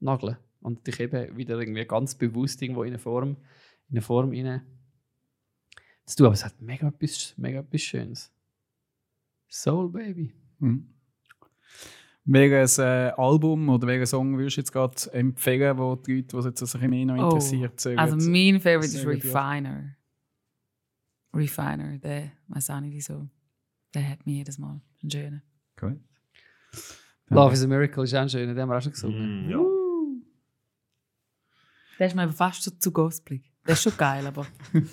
nageln 0.00 0.36
und 0.60 0.86
dich 0.86 1.00
eben 1.00 1.36
wieder 1.36 1.58
irgendwie 1.58 1.84
ganz 1.84 2.14
bewusst 2.14 2.60
irgendwo 2.62 2.82
in 2.82 2.90
eine 2.90 2.98
Form, 2.98 3.36
in 3.88 3.92
eine 3.92 4.02
Form 4.02 4.30
rein 4.30 4.62
zu 6.04 6.16
tun. 6.16 6.26
Aber 6.26 6.34
es 6.34 6.44
hat 6.44 6.60
mega 6.60 6.88
etwas, 6.88 7.34
mega 7.36 7.60
etwas 7.60 7.80
Schönes. 7.82 8.32
Soul 9.48 9.90
Baby. 9.90 10.32
Mhm. 10.58 10.92
Welches 12.24 12.78
äh, 12.78 13.12
Album 13.16 13.68
oder 13.68 13.86
welchen 13.86 14.06
Song 14.06 14.36
würdest 14.36 14.56
du 14.56 14.60
jetzt 14.60 14.72
gerade 14.72 15.12
empfehlen, 15.12 15.78
wo 15.78 15.94
die 15.94 16.16
Leute, 16.16 16.36
die 16.36 16.42
sich 16.42 16.60
jetzt 16.60 16.74
ein 16.74 16.90
mehr 16.90 17.06
noch 17.06 17.18
Oh, 17.18 17.24
interessiert, 17.26 17.78
sagen? 17.78 17.98
Also 17.98 18.16
mein 18.16 18.60
Favorite 18.60 18.86
ist. 18.86 19.06
Refiner. 19.06 19.96
Refiner, 21.32 21.98
der, 21.98 22.32
weiß 22.48 22.70
auch 22.70 22.80
nicht 22.80 22.94
wieso. 22.94 23.28
Der 23.94 24.08
hat 24.08 24.26
mich 24.26 24.36
jedes 24.36 24.58
Mal. 24.58 24.80
Ein 25.02 25.10
schöner. 25.10 25.42
Gut. 25.78 26.00
Love 27.28 27.52
is 27.54 27.64
a 27.64 27.66
Miracle 27.66 28.04
ist 28.04 28.14
auch 28.14 28.20
ein 28.20 28.28
schöner, 28.28 28.54
den 28.54 28.62
haben 28.62 28.68
wir 28.68 28.76
auch 28.78 28.82
schon 28.82 28.92
gesungen. 28.92 29.46
Mm, 29.46 29.50
ja. 29.50 29.58
Der 31.98 32.06
ist 32.06 32.14
mir 32.16 32.22
aber 32.22 32.32
fast 32.32 32.62
so 32.62 32.70
zu 32.72 32.92
gospelig. 32.92 33.50
Der 33.66 33.72
ist 33.72 33.82
schon 33.82 33.96
geil, 33.96 34.26
aber... 34.26 34.46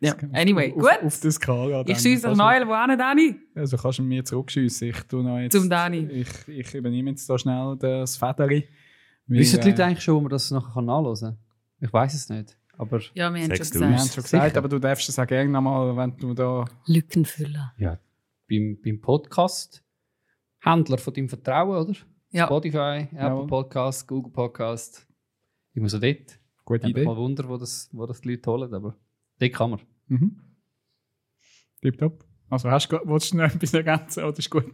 ja, 0.00 0.14
anyway, 0.32 0.72
auf, 0.72 0.78
gut. 0.78 1.02
Auf 1.04 1.20
der 1.20 1.30
Skala. 1.30 1.80
ich 1.80 1.86
dann. 1.86 1.96
schieße 1.96 2.08
dich 2.14 2.22
Kannst 2.22 2.38
neu, 2.38 2.66
wo 2.66 2.76
hin, 2.88 2.98
Dani? 2.98 3.40
du- 3.54 3.60
Also 3.60 3.76
kannst 3.76 3.98
du 3.98 4.02
mir 4.02 4.24
zurückschiessen. 4.24 4.88
Ich 4.88 5.00
tu 5.04 5.22
noch 5.22 5.38
jetzt. 5.38 5.52
Zum 5.52 5.68
Dani. 5.70 5.98
Ich, 6.10 6.48
ich 6.48 6.74
übernehme 6.74 7.10
jetzt 7.10 7.28
da 7.28 7.38
schnell 7.38 7.76
das 7.78 8.16
Federli. 8.16 8.68
Wissen 9.26 9.60
die 9.60 9.68
Leute 9.70 9.82
äh, 9.82 9.84
eigentlich 9.86 10.02
schon, 10.04 10.16
wo 10.16 10.20
man 10.20 10.30
das 10.30 10.50
nachher 10.50 10.82
nachhören 10.82 11.20
kann? 11.20 11.38
Ich 11.80 11.92
weiß 11.92 12.14
es 12.14 12.28
nicht. 12.28 12.58
Aber 12.76 12.98
Ja, 13.14 13.32
wir 13.32 13.42
haben 13.42 13.48
schon 13.48 13.48
du 13.48 13.52
Wir 13.52 13.58
gesagt. 13.58 13.82
haben 13.84 13.98
schon 14.08 14.22
gesagt, 14.22 14.44
Sicher. 14.48 14.58
aber 14.58 14.68
du 14.68 14.78
darfst 14.78 15.08
es 15.08 15.18
auch 15.18 15.26
gerne 15.26 15.50
nochmal, 15.50 15.96
wenn 15.96 16.16
du 16.16 16.34
da. 16.34 16.64
Lückenfüller. 16.86 17.72
ja, 17.78 17.98
beim, 18.48 18.78
beim 18.82 19.00
Podcast, 19.00 19.84
Händler 20.60 20.98
von 20.98 21.14
deinem 21.14 21.28
Vertrauen, 21.28 21.76
oder? 21.88 21.98
Ja. 22.30 22.46
Spotify, 22.46 23.08
Apple 23.12 23.18
Jawohl. 23.18 23.46
Podcast, 23.46 24.06
Google 24.06 24.32
Podcast. 24.32 25.06
Immer 25.74 25.88
so 25.88 25.98
dort. 25.98 26.38
Gute 26.64 26.86
Ich 26.86 26.90
Idee. 26.92 27.04
mal 27.04 27.16
Wunder, 27.16 27.48
wo 27.48 27.56
das, 27.56 27.88
wo 27.92 28.06
das 28.06 28.20
die 28.20 28.30
Leute 28.30 28.50
holen, 28.50 28.72
aber 28.72 28.96
dort 29.38 29.52
kann 29.52 29.70
man. 29.70 29.80
Mhm. 30.08 30.40
Tipptopp. 31.82 32.24
Also 32.50 32.70
hast 32.70 32.88
du, 32.92 32.98
willst 33.04 33.32
du 33.32 33.38
noch 33.38 33.44
etwas 33.54 33.74
ergänzen 33.74 34.24
oder 34.24 34.38
ist 34.38 34.50
gut? 34.50 34.66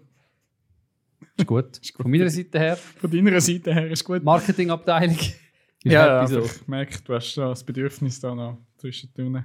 Ist 1.37 1.47
gut. 1.47 1.79
Ist 1.83 1.95
gut. 1.95 2.03
Von 2.03 2.11
meiner 2.11 2.29
Seite 2.31 2.59
her, 2.59 2.77
Von 2.77 3.11
deiner 3.11 3.41
Seite 3.41 3.73
her 3.73 3.91
ist 3.91 4.05
gut. 4.05 4.23
Marketingabteilung. 4.23 5.19
Ja, 5.85 6.27
so. 6.27 6.41
ich 6.41 6.67
merke, 6.67 6.99
du 7.03 7.15
hast 7.15 7.37
das 7.37 7.63
Bedürfnis 7.65 8.21
da 8.21 8.35
noch 8.35 8.59
zwischendrin. 8.79 9.45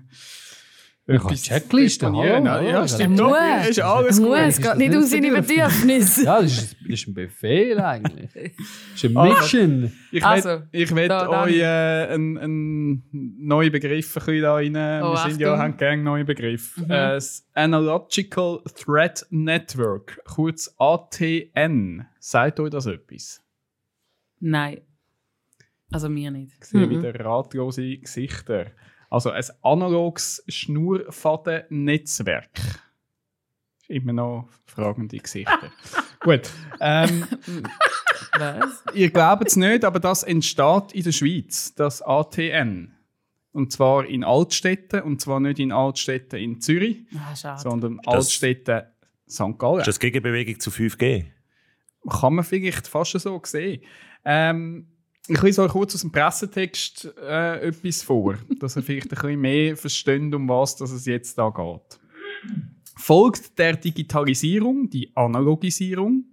Ich 1.07 1.19
habe 1.23 1.33
Checkliste, 1.35 2.05
deponieren. 2.05 2.47
hallo, 2.49 2.67
Ja, 2.69 2.73
hallo. 2.75 2.87
stimmt. 2.87 3.19
Muss. 3.19 3.69
Ist 3.69 3.81
alles 3.81 4.11
Es 4.11 4.17
gut. 4.19 4.27
muss, 4.29 4.39
es 4.39 4.61
geht 4.61 4.77
nicht 4.77 4.95
um 4.95 5.01
seine 5.01 5.31
Bedürfnisse. 5.31 6.23
Ja, 6.25 6.41
das 6.41 6.51
ist, 6.51 6.75
das 6.79 6.89
ist 6.89 7.07
ein 7.07 7.13
Befehl 7.15 7.79
eigentlich. 7.81 8.31
Das 8.33 9.03
ist 9.03 9.05
eine 9.05 9.19
Also, 9.19 9.41
Mission. 9.41 9.91
Ich 10.11 10.23
Also, 10.23 10.49
will, 10.49 10.67
ich 10.71 10.95
will 10.95 11.07
da, 11.07 11.43
euch 11.43 11.57
äh, 11.57 12.13
einen, 12.13 12.37
einen 12.37 13.03
neuen 13.39 13.71
Begriff 13.71 14.15
ein 14.15 14.19
bisschen 14.25 14.41
da 14.43 14.53
rein. 14.53 14.75
Oh, 15.03 15.13
Wir 15.13 15.29
sind 15.29 15.41
ja, 15.41 15.57
haben 15.57 15.75
gerne 15.75 16.03
neue 16.03 16.23
Begriffe. 16.23 16.81
Mhm. 16.81 16.85
Äh, 16.91 17.13
das 17.13 17.47
Analogical 17.55 18.61
Threat 18.75 19.25
Network, 19.31 20.21
kurz 20.25 20.73
ATN. 20.77 22.05
Sagt 22.19 22.59
euch 22.59 22.69
das 22.69 22.85
etwas? 22.85 23.41
Nein. 24.39 24.81
Also 25.91 26.07
mir 26.09 26.29
nicht. 26.31 26.53
Ich 26.59 26.65
sehe 26.65 26.85
Mhm. 26.85 26.89
wieder 26.91 27.19
ratlose 27.25 27.97
Gesichter. 27.97 28.67
Also 29.11 29.29
ein 29.29 29.43
analoges 29.61 30.43
Schnurfadennetzwerk. 30.47 32.49
Immer 33.87 34.13
noch 34.13 34.49
fragende 34.65 35.17
Gesichter. 35.17 35.71
Gut. 36.21 36.49
Ähm, 36.79 37.25
Was? 38.37 38.83
ihr 38.93 39.09
glaubt 39.09 39.47
es 39.47 39.55
nicht, 39.57 39.83
aber 39.83 39.99
das 39.99 40.23
entsteht 40.23 40.93
in 40.93 41.03
der 41.03 41.11
Schweiz, 41.11 41.75
das 41.75 42.01
ATN. 42.01 42.93
Und 43.51 43.73
zwar 43.73 44.05
in 44.05 44.23
Altstädten, 44.23 45.01
und 45.01 45.19
zwar 45.19 45.41
nicht 45.41 45.59
in 45.59 45.73
Altstädten 45.73 46.39
in 46.39 46.61
Zürich, 46.61 47.05
Ah, 47.43 47.57
sondern 47.57 47.99
Das- 48.03 48.15
Altstädten 48.15 48.83
St. 49.29 49.57
Gallen. 49.57 49.79
Ist 49.79 49.87
das 49.87 49.99
Gegenbewegung 49.99 50.57
zu 50.59 50.69
5G? 50.71 51.25
Kann 52.09 52.35
man 52.35 52.45
vielleicht 52.45 52.87
fast 52.87 53.11
so 53.19 53.41
sehen. 53.43 53.81
Ähm, 54.23 54.87
ich 55.27 55.41
lese 55.41 55.61
euch 55.63 55.71
kurz 55.71 55.95
aus 55.95 56.01
dem 56.01 56.11
Pressetext 56.11 57.13
äh, 57.21 57.67
etwas 57.67 58.03
vor, 58.03 58.35
dass 58.59 58.75
ihr 58.75 58.83
vielleicht 58.83 59.07
ein 59.07 59.09
bisschen 59.09 59.39
mehr 59.39 59.77
versteht, 59.77 60.33
um 60.33 60.49
was 60.49 60.75
dass 60.75 60.91
es 60.91 61.05
jetzt 61.05 61.37
da 61.37 61.49
geht. 61.49 61.99
Folgt 62.97 63.57
der 63.57 63.75
Digitalisierung 63.77 64.89
die 64.89 65.15
Analogisierung? 65.15 66.25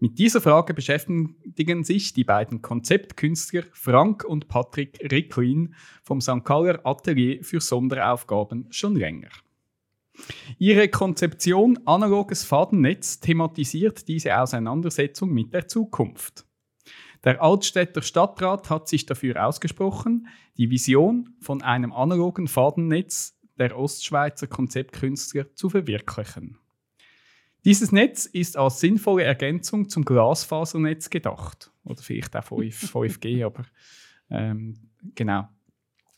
Mit 0.00 0.18
dieser 0.18 0.40
Frage 0.40 0.74
beschäftigen 0.74 1.84
sich 1.84 2.12
die 2.12 2.24
beiden 2.24 2.60
Konzeptkünstler 2.60 3.62
Frank 3.72 4.24
und 4.24 4.48
Patrick 4.48 4.98
Ricklin 5.10 5.74
vom 6.02 6.20
St. 6.20 6.44
Galler 6.44 6.84
Atelier 6.84 7.42
für 7.42 7.60
Sonderaufgaben 7.60 8.66
schon 8.70 8.96
länger. 8.96 9.28
Ihre 10.58 10.88
Konzeption 10.88 11.78
analoges 11.86 12.44
Fadennetz 12.44 13.20
thematisiert 13.20 14.06
diese 14.06 14.38
Auseinandersetzung 14.38 15.32
mit 15.32 15.52
der 15.52 15.66
Zukunft. 15.68 16.44
Der 17.24 17.42
Altstädter 17.42 18.02
Stadtrat 18.02 18.68
hat 18.68 18.86
sich 18.86 19.06
dafür 19.06 19.46
ausgesprochen, 19.46 20.28
die 20.58 20.70
Vision 20.70 21.34
von 21.40 21.62
einem 21.62 21.92
analogen 21.92 22.48
Fadennetz 22.48 23.38
der 23.58 23.78
Ostschweizer 23.78 24.46
Konzeptkünstler 24.46 25.54
zu 25.54 25.70
verwirklichen. 25.70 26.58
Dieses 27.64 27.92
Netz 27.92 28.26
ist 28.26 28.58
als 28.58 28.80
sinnvolle 28.80 29.24
Ergänzung 29.24 29.88
zum 29.88 30.04
Glasfasernetz 30.04 31.08
gedacht. 31.08 31.72
Oder 31.84 32.02
vielleicht 32.02 32.36
auch 32.36 32.44
5, 32.44 32.94
5G, 32.94 33.44
aber 33.46 33.64
ähm, 34.28 34.90
genau. 35.14 35.48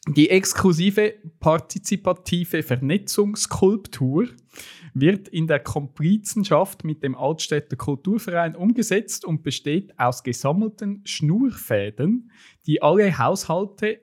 Die 0.08 0.30
exklusive 0.30 1.14
partizipative 1.40 2.62
Vernetzungskulptur 2.62 4.28
wird 4.94 5.28
in 5.28 5.46
der 5.48 5.60
Komprizenschaft 5.60 6.84
mit 6.84 7.02
dem 7.02 7.16
Altstädter 7.16 7.76
Kulturverein 7.76 8.54
umgesetzt 8.54 9.24
und 9.24 9.42
besteht 9.42 9.98
aus 9.98 10.22
gesammelten 10.22 11.02
Schnurfäden, 11.04 12.30
die 12.66 12.82
alle 12.82 13.18
Haushalte 13.18 14.00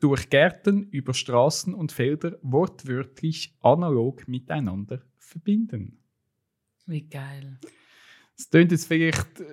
durch 0.00 0.30
Gärten 0.30 0.88
über 0.90 1.14
Straßen 1.14 1.74
und 1.74 1.92
Felder 1.92 2.36
wortwörtlich 2.42 3.56
analog 3.60 4.26
miteinander 4.26 5.02
verbinden. 5.18 6.02
Wie 6.86 7.02
geil. 7.08 7.60
Das 8.36 8.50
klingt 8.50 8.72
jetzt 8.72 8.86
vielleicht. 8.86 9.40
Äh, 9.40 9.44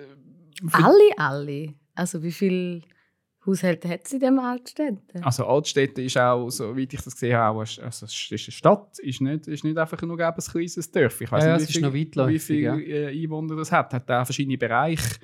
Alle, 0.72 1.18
alle. 1.18 1.74
Also 1.94 2.22
wie 2.22 2.32
viele 2.32 2.82
Haushalte 3.48 3.88
hat 3.88 4.04
es 4.04 4.12
in 4.12 4.20
dem 4.20 4.38
Altstädten? 4.38 5.22
Also 5.22 5.46
Altstädte 5.46 6.02
ist 6.02 6.18
auch, 6.18 6.50
so 6.50 6.76
wie 6.76 6.82
ich 6.82 6.88
das 6.88 7.04
gesehen 7.06 7.36
habe, 7.36 7.60
also 7.60 7.82
es 7.82 8.02
ist 8.02 8.30
eine 8.30 8.38
Stadt, 8.38 8.98
ist 8.98 9.20
nicht, 9.20 9.46
ist 9.48 9.64
nicht 9.64 9.78
einfach 9.78 10.00
nur 10.02 10.20
ein 10.20 10.34
kleines 10.34 10.92
Dorf. 10.92 11.20
Ich 11.20 11.32
weiß 11.32 11.44
Ja, 11.44 11.50
ja, 11.50 11.56
nicht, 11.56 11.70
es 11.70 11.76
ist 11.76 11.82
noch 11.82 11.94
weitläufig, 11.94 12.34
wie 12.34 12.38
viele 12.38 12.84
ja. 12.84 13.08
äh, 13.08 13.22
Einwohner 13.22 13.56
das 13.56 13.72
hat. 13.72 13.94
Hat 13.94 14.10
auch 14.10 14.24
verschiedene 14.24 14.58
Bereiche, 14.58 15.16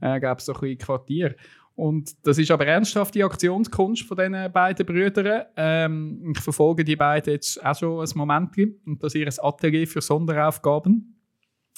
äh, 0.00 0.20
gäbe 0.20 0.36
es 0.38 0.44
so 0.44 0.54
ein 0.54 0.78
Quartier. 0.78 1.34
Und 1.76 2.14
das 2.24 2.38
ist 2.38 2.52
aber 2.52 2.66
ernsthaft 2.66 3.16
die 3.16 3.24
Aktionskunst 3.24 4.02
von 4.04 4.16
diesen 4.16 4.52
beiden 4.52 4.86
Brüdern. 4.86 5.42
Ähm, 5.56 6.32
ich 6.36 6.40
verfolge 6.40 6.84
die 6.84 6.94
beiden 6.94 7.32
jetzt 7.32 7.64
auch 7.64 7.76
schon 7.76 8.00
ein 8.00 8.08
Moment 8.14 8.56
und 8.86 9.02
das 9.02 9.14
ist 9.14 9.38
ihr 9.38 9.44
Atelier 9.44 9.86
für 9.88 10.00
Sonderaufgaben. 10.00 11.18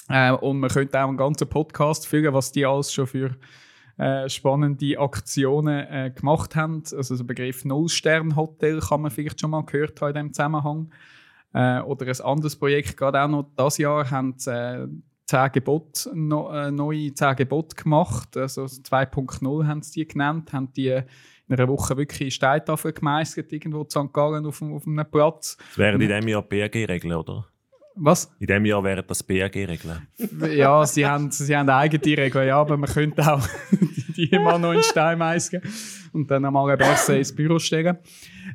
Äh, 0.09 0.31
und 0.33 0.59
man 0.59 0.69
könnte 0.69 0.99
auch 0.99 1.07
einen 1.07 1.17
ganzen 1.17 1.49
Podcast 1.49 2.05
füllen, 2.07 2.33
was 2.33 2.51
die 2.51 2.65
alles 2.65 2.93
schon 2.93 3.07
für 3.07 3.35
äh, 3.97 4.29
spannende 4.29 4.97
Aktionen 4.99 5.85
äh, 5.87 6.11
gemacht 6.15 6.55
haben. 6.55 6.83
Also 6.95 7.15
der 7.17 7.23
Begriff 7.23 7.65
Null-Stern-Hotel 7.65 8.79
kann 8.79 9.01
man 9.01 9.11
vielleicht 9.11 9.39
schon 9.41 9.51
mal 9.51 9.63
gehört 9.65 9.99
haben 10.01 10.09
in 10.09 10.13
diesem 10.15 10.33
Zusammenhang. 10.33 10.91
Äh, 11.53 11.79
oder 11.81 12.05
ein 12.07 12.21
anderes 12.21 12.55
Projekt, 12.55 12.97
gerade 12.97 13.21
auch 13.21 13.27
noch 13.27 13.49
dieses 13.57 13.77
Jahr, 13.79 14.09
haben 14.11 14.33
sie 14.37 14.51
äh, 14.51 14.87
10 15.25 15.51
Gebote, 15.51 16.11
no, 16.13 16.49
äh, 16.51 16.71
neue 16.71 17.13
10 17.13 17.35
Gebote 17.35 17.75
gemacht. 17.75 18.37
Also 18.37 18.63
2.0 18.63 19.65
haben 19.67 19.81
sie 19.81 20.01
die 20.01 20.07
genannt, 20.07 20.53
haben 20.53 20.71
die 20.73 20.89
in 20.89 21.03
einer 21.55 21.67
Woche 21.67 21.95
wirklich 21.97 22.21
in 22.21 22.31
Steintafel 22.31 22.91
gemeistert, 22.93 23.51
irgendwo 23.51 23.81
in 23.81 23.89
St. 23.89 24.11
Gallen 24.13 24.45
auf, 24.45 24.61
einem- 24.61 24.73
auf 24.73 24.85
einem 24.85 25.05
Platz. 25.09 25.57
Das 25.69 25.77
wären 25.77 25.99
in 26.01 26.07
diesem 26.07 26.27
Jahr 26.27 26.41
BRG-Regeln, 26.43 27.13
oder? 27.13 27.45
Was? 27.99 28.31
In 28.39 28.47
diesem 28.47 28.65
Jahr 28.65 28.83
wären 28.83 29.03
das 29.07 29.23
BRG-Regeln. 29.23 30.07
ja, 30.55 30.85
sie 30.85 31.05
haben, 31.05 31.31
sie 31.31 31.55
haben 31.55 31.69
eigene 31.69 32.17
Regeln, 32.17 32.47
ja, 32.47 32.57
aber 32.57 32.77
man 32.77 32.89
könnte 32.89 33.21
auch 33.31 33.47
die, 34.15 34.29
mal 34.37 34.59
noch 34.59 34.73
in 34.73 34.83
Stein 34.83 35.17
meißeln 35.17 35.63
und 36.13 36.29
dann 36.29 36.45
einmal 36.45 36.69
eine 36.69 36.77
Börse 36.77 37.17
ins 37.17 37.33
Büro 37.33 37.59
stellen. 37.59 37.97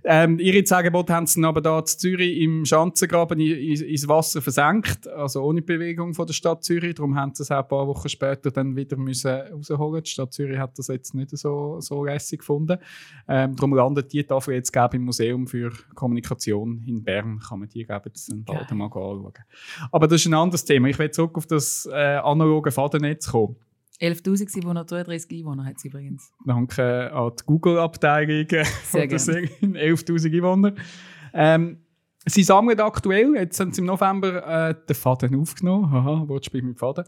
Ähm, 0.04 0.38
ihre 0.38 0.62
Angebote 0.74 1.14
haben 1.14 1.26
sie 1.26 1.42
aber 1.44 1.60
da 1.60 1.84
zu 1.84 1.98
Zürich 1.98 2.40
im 2.40 2.64
Schanzengraben 2.64 3.38
ins 3.40 4.08
Wasser 4.08 4.42
versenkt, 4.42 5.06
also 5.08 5.42
ohne 5.42 5.62
Bewegung 5.62 6.14
von 6.14 6.26
der 6.26 6.34
Stadt 6.34 6.64
Zürich. 6.64 6.94
Darum 6.94 7.16
haben 7.16 7.34
sie 7.34 7.42
es 7.42 7.50
auch 7.50 7.62
ein 7.62 7.68
paar 7.68 7.86
Wochen 7.86 8.08
später 8.08 8.50
dann 8.50 8.76
wieder 8.76 8.96
müssen 8.96 9.30
rausholen. 9.30 10.02
Die 10.02 10.10
Stadt 10.10 10.32
Zürich 10.32 10.58
hat 10.58 10.78
das 10.78 10.88
jetzt 10.88 11.14
nicht 11.14 11.36
so, 11.36 11.80
so 11.80 12.04
lässig 12.04 12.40
gefunden. 12.40 12.78
Ähm, 13.28 13.56
darum 13.56 13.74
landet 13.74 14.12
die 14.12 14.24
Tafel 14.24 14.54
jetzt 14.54 14.72
glaub, 14.72 14.94
ich, 14.94 14.98
im 14.98 15.04
Museum 15.04 15.46
für 15.46 15.72
Kommunikation 15.94 16.82
in 16.86 17.02
Bern. 17.02 17.38
Kann 17.38 17.60
man 17.60 17.68
die 17.68 17.84
glaub, 17.84 18.06
jetzt 18.06 18.30
dann 18.30 18.44
bald 18.44 18.70
mal 18.72 18.86
anschauen. 18.86 19.32
Aber 19.90 20.08
das 20.08 20.20
ist 20.20 20.26
ein 20.26 20.34
anderes 20.34 20.64
Thema. 20.64 20.88
Ich 20.88 20.98
will 20.98 21.10
zurück 21.10 21.36
auf 21.36 21.46
das 21.46 21.88
äh, 21.90 22.16
analoge 22.16 22.70
Fadennetz 22.70 23.30
kommen. 23.30 23.56
11.733 24.02 25.38
Einwohner 25.38 25.64
hat 25.64 25.76
es 25.76 25.84
übrigens. 25.84 26.32
Danke 26.44 27.12
an 27.12 27.32
die 27.38 27.44
Google-Abteilung 27.46 28.48
Sehr 28.48 28.64
von 28.64 29.00
der 29.00 29.06
gerne. 29.06 29.20
Serie, 29.20 29.48
11'000 29.60 30.36
Einwohner. 30.36 30.74
Ähm, 31.32 31.78
sie 32.26 32.42
sammeln 32.42 32.80
aktuell, 32.80 33.34
jetzt 33.36 33.60
haben 33.60 33.72
sie 33.72 33.80
im 33.80 33.86
November 33.86 34.70
äh, 34.70 34.74
den 34.88 34.96
Faden 34.96 35.40
aufgenommen, 35.40 35.90
haha, 35.90 36.28
Wortspiel 36.28 36.62
mit 36.62 36.80
Faden, 36.80 37.04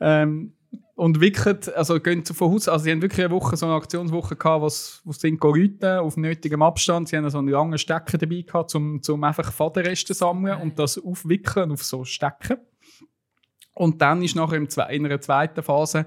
ähm, 0.00 0.54
und 0.94 1.20
wickeln, 1.20 1.58
also 1.76 2.00
gehen 2.00 2.24
zu 2.24 2.34
von 2.34 2.52
Haus, 2.52 2.68
also 2.68 2.84
sie 2.84 2.90
haben 2.90 3.02
wirklich 3.02 3.24
eine 3.24 3.34
Woche, 3.34 3.56
so 3.56 3.66
eine 3.66 3.74
Aktionswoche 3.74 4.36
gehabt, 4.36 4.62
wo 4.62 4.68
sie 4.68 5.00
wo 5.04 5.12
sie 5.12 5.20
sind 5.20 5.40
gerufen, 5.40 5.82
auf 5.82 6.16
nötigem 6.16 6.62
Abstand, 6.62 7.08
sie 7.08 7.16
haben 7.16 7.28
so 7.28 7.38
einen 7.38 7.48
langen 7.48 7.78
Stecker 7.78 8.18
dabei 8.18 8.42
gehabt, 8.42 8.74
um, 8.74 9.00
um 9.06 9.24
einfach 9.24 9.52
Fadenreste 9.52 10.14
zu 10.14 10.14
sammeln 10.14 10.60
und 10.60 10.78
das 10.78 10.98
aufwickeln 10.98 11.70
auf 11.70 11.82
so 11.84 12.04
Stecken. 12.04 12.58
Und 13.80 14.02
dann 14.02 14.22
ist 14.22 14.36
nachher 14.36 14.58
im 14.58 14.68
in 14.90 15.06
einer 15.06 15.22
zweiten 15.22 15.62
Phase 15.62 16.04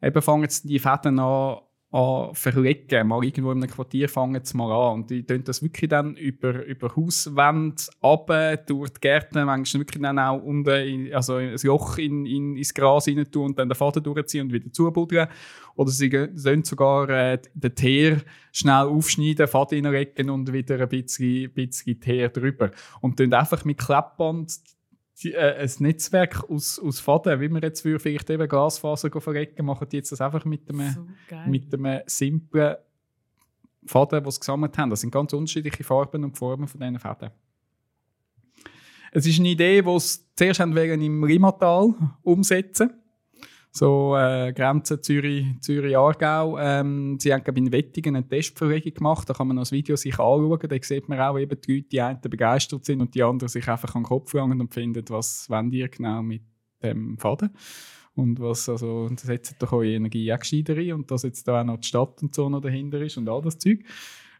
eben 0.00 0.22
fangen 0.22 0.48
die 0.62 0.78
Fäden 0.78 1.18
an, 1.18 1.58
an 1.90 2.32
verlegen. 2.32 3.08
Mal 3.08 3.24
irgendwo 3.24 3.50
in 3.50 3.60
einem 3.60 3.68
Quartier 3.72 4.08
fangen 4.08 4.40
sie 4.44 4.56
mal 4.56 4.70
an. 4.70 5.00
Und 5.00 5.10
die 5.10 5.26
tun 5.26 5.42
das 5.42 5.60
wirklich 5.60 5.88
dann 5.88 6.14
über, 6.14 6.64
über 6.64 6.94
Hauswände 6.94 7.82
runter, 8.00 8.56
durch 8.58 8.90
die 8.90 9.00
Gärten, 9.00 9.46
manchmal 9.46 9.80
wirklich 9.80 10.00
dann 10.00 10.20
auch 10.20 10.40
unten 10.40 10.70
in, 10.70 11.12
also 11.12 11.34
ein 11.34 11.56
Loch 11.64 11.98
in, 11.98 12.24
in, 12.24 12.56
ins 12.56 12.72
Gras 12.72 13.08
rein 13.08 13.28
tun 13.32 13.46
und 13.46 13.58
dann 13.58 13.68
den 13.68 13.74
Faden 13.74 14.04
durchziehen 14.04 14.42
und 14.42 14.52
wieder 14.52 14.70
zubuddeln. 14.70 15.26
Oder 15.74 15.90
sie 15.90 16.28
sollen 16.34 16.62
sogar 16.62 17.08
äh, 17.10 17.40
den 17.52 17.74
Teer 17.74 18.20
schnell 18.52 18.86
aufschneiden, 18.86 19.48
Faden 19.48 19.86
reinlegen 19.86 20.30
und 20.30 20.52
wieder 20.52 20.78
ein 20.78 20.88
bisschen, 20.88 21.52
bisschen 21.52 21.98
Teer 21.98 22.28
drüber. 22.28 22.70
Und 23.00 23.16
tun 23.16 23.34
einfach 23.34 23.64
mit 23.64 23.78
Kleppband 23.78 24.52
die, 25.22 25.34
äh, 25.34 25.56
ein 25.56 25.70
Netzwerk 25.78 26.48
aus, 26.48 26.78
aus 26.78 27.00
Faden, 27.00 27.40
wie 27.40 27.48
man 27.48 27.62
jetzt 27.62 27.84
würde, 27.84 27.98
vielleicht 27.98 28.30
eben 28.30 28.48
Glasfaser 28.48 29.10
verrecken, 29.20 29.66
machen 29.66 29.88
die 29.90 29.96
jetzt 29.96 30.12
das 30.12 30.20
einfach 30.20 30.44
mit 30.44 30.68
einem, 30.68 30.90
So 30.90 31.06
mit 31.46 31.72
einem 31.72 32.02
simplen 32.06 32.76
Faden, 33.84 34.22
den 34.22 34.30
sie 34.30 34.40
gesammelt 34.40 34.76
haben. 34.78 34.90
Das 34.90 35.00
sind 35.00 35.10
ganz 35.10 35.32
unterschiedliche 35.32 35.84
Farben 35.84 36.24
und 36.24 36.36
Formen 36.36 36.68
von 36.68 36.80
diesen 36.80 36.98
Fäden. 36.98 37.30
Es 39.10 39.26
ist 39.26 39.38
eine 39.38 39.48
Idee, 39.48 39.82
die 39.82 40.00
sie 40.00 40.20
zuerst 40.36 40.60
haben 40.60 40.76
im 40.76 41.24
Rimatal 41.24 41.94
umsetzen 42.22 42.92
so 43.70 44.16
äh, 44.16 44.52
Grenze 44.52 45.00
Zürich, 45.00 45.46
Zürich 45.60 45.96
Aargau. 45.96 46.58
Ähm, 46.58 47.18
sie 47.20 47.32
haben 47.32 47.44
glaub, 47.44 47.56
in 47.56 47.70
Wettingen 47.70 48.16
eine 48.16 48.28
Testverlegung 48.28 48.94
gemacht. 48.94 49.28
Da 49.28 49.34
kann 49.34 49.48
man 49.48 49.56
noch 49.56 49.62
das 49.62 49.72
Video 49.72 49.96
sich 49.96 50.18
anschauen. 50.18 50.58
Da 50.68 50.76
sieht 50.80 51.08
man 51.08 51.20
auch 51.20 51.38
eben 51.38 51.60
die 51.60 51.76
Leute, 51.76 51.88
die 51.88 52.00
einen 52.00 52.20
begeistert 52.20 52.84
sind 52.84 53.00
und 53.00 53.14
die 53.14 53.22
anderen 53.22 53.48
sich 53.48 53.68
einfach 53.68 53.94
an 53.94 54.02
den 54.02 54.08
Kopf 54.08 54.32
langen 54.32 54.60
und 54.60 54.72
finden, 54.72 55.04
was 55.08 55.48
wollen 55.48 55.70
die 55.70 55.86
genau 55.90 56.22
mit 56.22 56.42
dem 56.82 57.18
Faden. 57.18 57.50
Und 58.14 58.40
was, 58.40 58.68
also, 58.68 59.08
das 59.10 59.22
setzt 59.22 59.62
doch 59.62 59.72
eure 59.72 59.92
Energie 59.92 60.32
auch 60.32 60.40
gescheiter 60.40 60.76
rein. 60.76 60.92
Und 60.94 61.10
dass 61.10 61.22
jetzt 61.22 61.46
da 61.46 61.60
auch 61.60 61.64
noch 61.64 61.78
die 61.78 61.86
Stadt 61.86 62.20
und 62.22 62.34
so 62.34 62.48
noch 62.48 62.60
dahinter 62.60 63.00
ist 63.00 63.16
und 63.16 63.28
all 63.28 63.42
das 63.42 63.58
Zeug. 63.58 63.84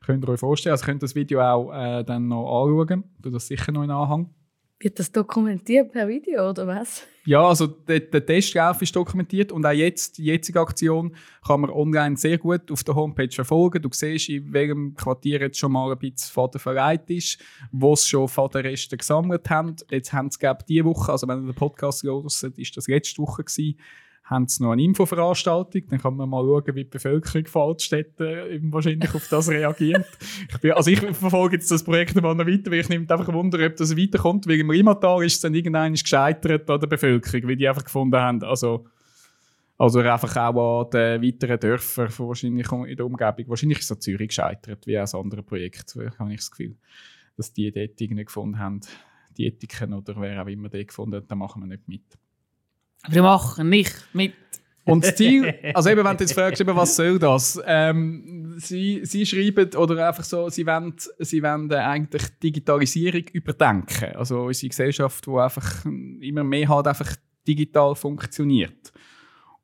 Könnt 0.05 0.25
ihr 0.25 0.29
euch 0.31 0.41
vorstellen. 0.41 0.73
Also 0.73 0.85
könnt 0.85 0.99
ihr 0.99 1.07
das 1.07 1.15
Video 1.15 1.41
auch 1.41 1.73
äh, 1.73 2.03
dann 2.03 2.29
noch 2.29 2.65
anschauen. 2.65 3.05
Du 3.21 3.31
das 3.31 3.47
sicher 3.47 3.71
noch 3.73 3.85
in 3.85 3.91
Anhang. 3.91 4.35
Wird 4.81 4.99
das 5.01 5.11
dokumentiert 5.11 5.91
per 5.91 6.07
Video 6.07 6.51
oder 6.51 6.65
was? 6.69 7.03
Ja, 7.25 7.45
also 7.47 7.67
der, 7.67 7.99
der 7.99 8.25
Testlauf 8.25 8.81
ist 8.81 8.95
dokumentiert 8.95 9.51
und 9.51 9.67
auch 9.67 9.73
jetzt, 9.73 10.19
die 10.19 10.27
jetzige 10.27 10.61
Aktion 10.61 11.17
kann 11.45 11.63
man 11.63 11.71
online 11.71 12.17
sehr 12.17 12.39
gut 12.39 12.71
auf 12.71 12.85
der 12.85 12.95
Homepage 12.95 13.31
verfolgen. 13.31 13.83
Du 13.83 13.89
siehst, 13.93 14.29
in 14.29 14.53
welchem 14.53 14.95
Quartier 14.95 15.41
jetzt 15.41 15.59
schon 15.59 15.73
mal 15.73 15.91
ein 15.91 15.99
bisschen 15.99 16.33
Faden 16.33 16.61
verleiht 16.61 17.11
ist, 17.11 17.41
wo 17.73 17.97
sie 17.97 18.07
schon 18.07 18.29
Fadenreste 18.29 18.97
gesammelt 18.97 19.51
haben. 19.51 19.75
Jetzt 19.91 20.13
haben 20.13 20.31
sie, 20.31 20.39
glaube 20.39 20.61
ich, 20.61 20.67
diese 20.67 20.85
Woche, 20.85 21.11
also 21.11 21.27
wenn 21.27 21.41
ihr 21.41 21.53
den 21.53 21.55
Podcast 21.55 22.05
hört, 22.05 22.27
ist 22.57 22.77
das 22.77 22.87
letzte 22.87 23.21
Woche 23.21 23.43
gewesen, 23.43 23.77
haben 24.29 24.47
sie 24.47 24.63
noch 24.63 24.73
eine 24.73 24.83
Infoveranstaltung. 24.83 25.83
Dann 25.89 26.01
kann 26.01 26.15
man 26.15 26.29
mal 26.29 26.43
schauen, 26.43 26.75
wie 26.75 26.85
die 26.85 26.91
Bevölkerung 26.91 27.47
von 27.47 27.63
Altstädten 27.63 28.51
eben 28.51 28.73
wahrscheinlich 28.73 29.15
auf 29.15 29.27
das 29.29 29.49
reagiert. 29.49 30.07
Ich 30.51 30.59
bin, 30.59 30.73
also 30.73 30.91
ich 30.91 31.01
verfolge 31.01 31.57
jetzt 31.57 31.71
das 31.71 31.83
Projekt 31.83 32.15
mal 32.21 32.35
noch 32.35 32.47
weiter, 32.47 32.71
weil 32.71 32.81
ich 32.81 32.89
nehme 32.91 33.09
einfach 33.09 33.33
Wunder, 33.33 33.65
ob 33.65 33.77
das 33.77 33.97
weiterkommt. 33.97 34.47
Weil 34.47 34.61
im 34.61 34.69
Rimatal 34.69 35.25
ist 35.25 35.37
es 35.37 35.41
dann 35.41 35.55
irgendwann 35.55 35.95
gescheitert 35.95 36.69
an 36.69 36.79
der 36.79 36.87
Bevölkerung, 36.87 37.49
weil 37.49 37.57
die 37.57 37.67
einfach 37.67 37.85
gefunden 37.85 38.17
haben, 38.17 38.43
also, 38.43 38.87
also 39.79 40.01
einfach 40.01 40.37
auch 40.37 40.85
an 40.85 40.91
den 40.91 41.23
weiteren 41.23 41.59
Dörfern 41.59 42.11
wahrscheinlich 42.19 42.71
in 42.71 42.97
der 42.97 43.07
Umgebung. 43.07 43.49
Wahrscheinlich 43.49 43.79
ist 43.79 43.87
es 43.87 43.93
an 43.93 44.01
Zürich 44.03 44.29
gescheitert, 44.29 44.87
wie 44.87 44.99
auch 44.99 45.05
das 45.05 45.15
andere 45.15 45.43
Projekt, 45.43 45.97
habe 46.19 46.33
ich 46.33 46.41
das 46.41 46.51
Gefühl. 46.51 46.77
Dass 47.39 47.53
die 47.55 47.73
dort 47.73 47.99
irgendwie 47.99 48.25
gefunden 48.25 48.59
haben, 48.59 48.81
die 49.39 49.47
Ethiken 49.47 49.95
oder 49.95 50.21
wer 50.21 50.43
auch 50.43 50.49
immer 50.49 50.69
die 50.69 50.87
gefunden 50.87 51.17
hat, 51.17 51.31
da 51.31 51.35
machen 51.35 51.63
wir 51.63 51.67
nicht 51.69 51.89
mit. 51.89 52.03
Aber 53.03 53.13
die 53.13 53.21
machen 53.21 53.69
nicht 53.69 53.95
mit. 54.13 54.35
Und 54.85 55.05
das 55.05 55.17
Ziel, 55.17 55.55
also 55.75 55.91
eben, 55.91 56.03
wenn 56.03 56.17
du 56.17 56.25
jetzt 56.25 56.33
fragst, 56.33 56.61
eben, 56.61 56.75
was 56.75 56.97
soll 56.97 57.19
das? 57.19 57.61
Ähm, 57.67 58.55
sie, 58.57 59.01
sie 59.05 59.27
schreiben, 59.27 59.75
oder 59.75 60.09
einfach 60.09 60.25
so, 60.25 60.49
sie 60.49 60.67
wollen, 60.67 60.95
sie 61.19 61.43
wollen 61.43 61.71
äh, 61.71 61.77
eigentlich 61.77 62.23
Digitalisierung 62.43 63.25
überdenken. 63.33 64.17
Also 64.17 64.45
unsere 64.45 64.71
Gesellschaft, 64.71 65.27
die 65.27 65.31
einfach 65.31 65.85
immer 65.85 66.43
mehr 66.43 66.69
halt 66.69 66.87
einfach 66.87 67.15
digital 67.47 67.95
funktioniert. 67.95 68.93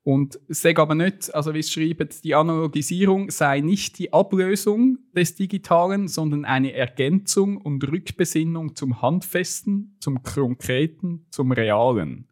Und 0.05 0.39
es 0.47 0.61
sagt 0.61 0.77
aber 0.77 0.93
nicht, 0.93 1.33
also 1.33 1.55
wie 1.55 1.59
es 1.59 1.71
schreiben, 1.71 2.07
die 2.23 2.35
Analogisierung 2.35 3.31
sei 3.31 3.61
nicht 3.61 3.97
die 3.97 4.13
Ablösung 4.13 4.99
des 5.15 5.33
Digitalen, 5.33 6.07
sondern 6.07 6.45
eine 6.45 6.73
Ergänzung 6.73 7.57
und 7.57 7.83
Rückbesinnung 7.91 8.75
zum 8.75 9.01
Handfesten, 9.01 9.97
zum 9.99 10.21
Konkreten, 10.21 11.25
zum 11.31 11.51
Realen. 11.51 12.27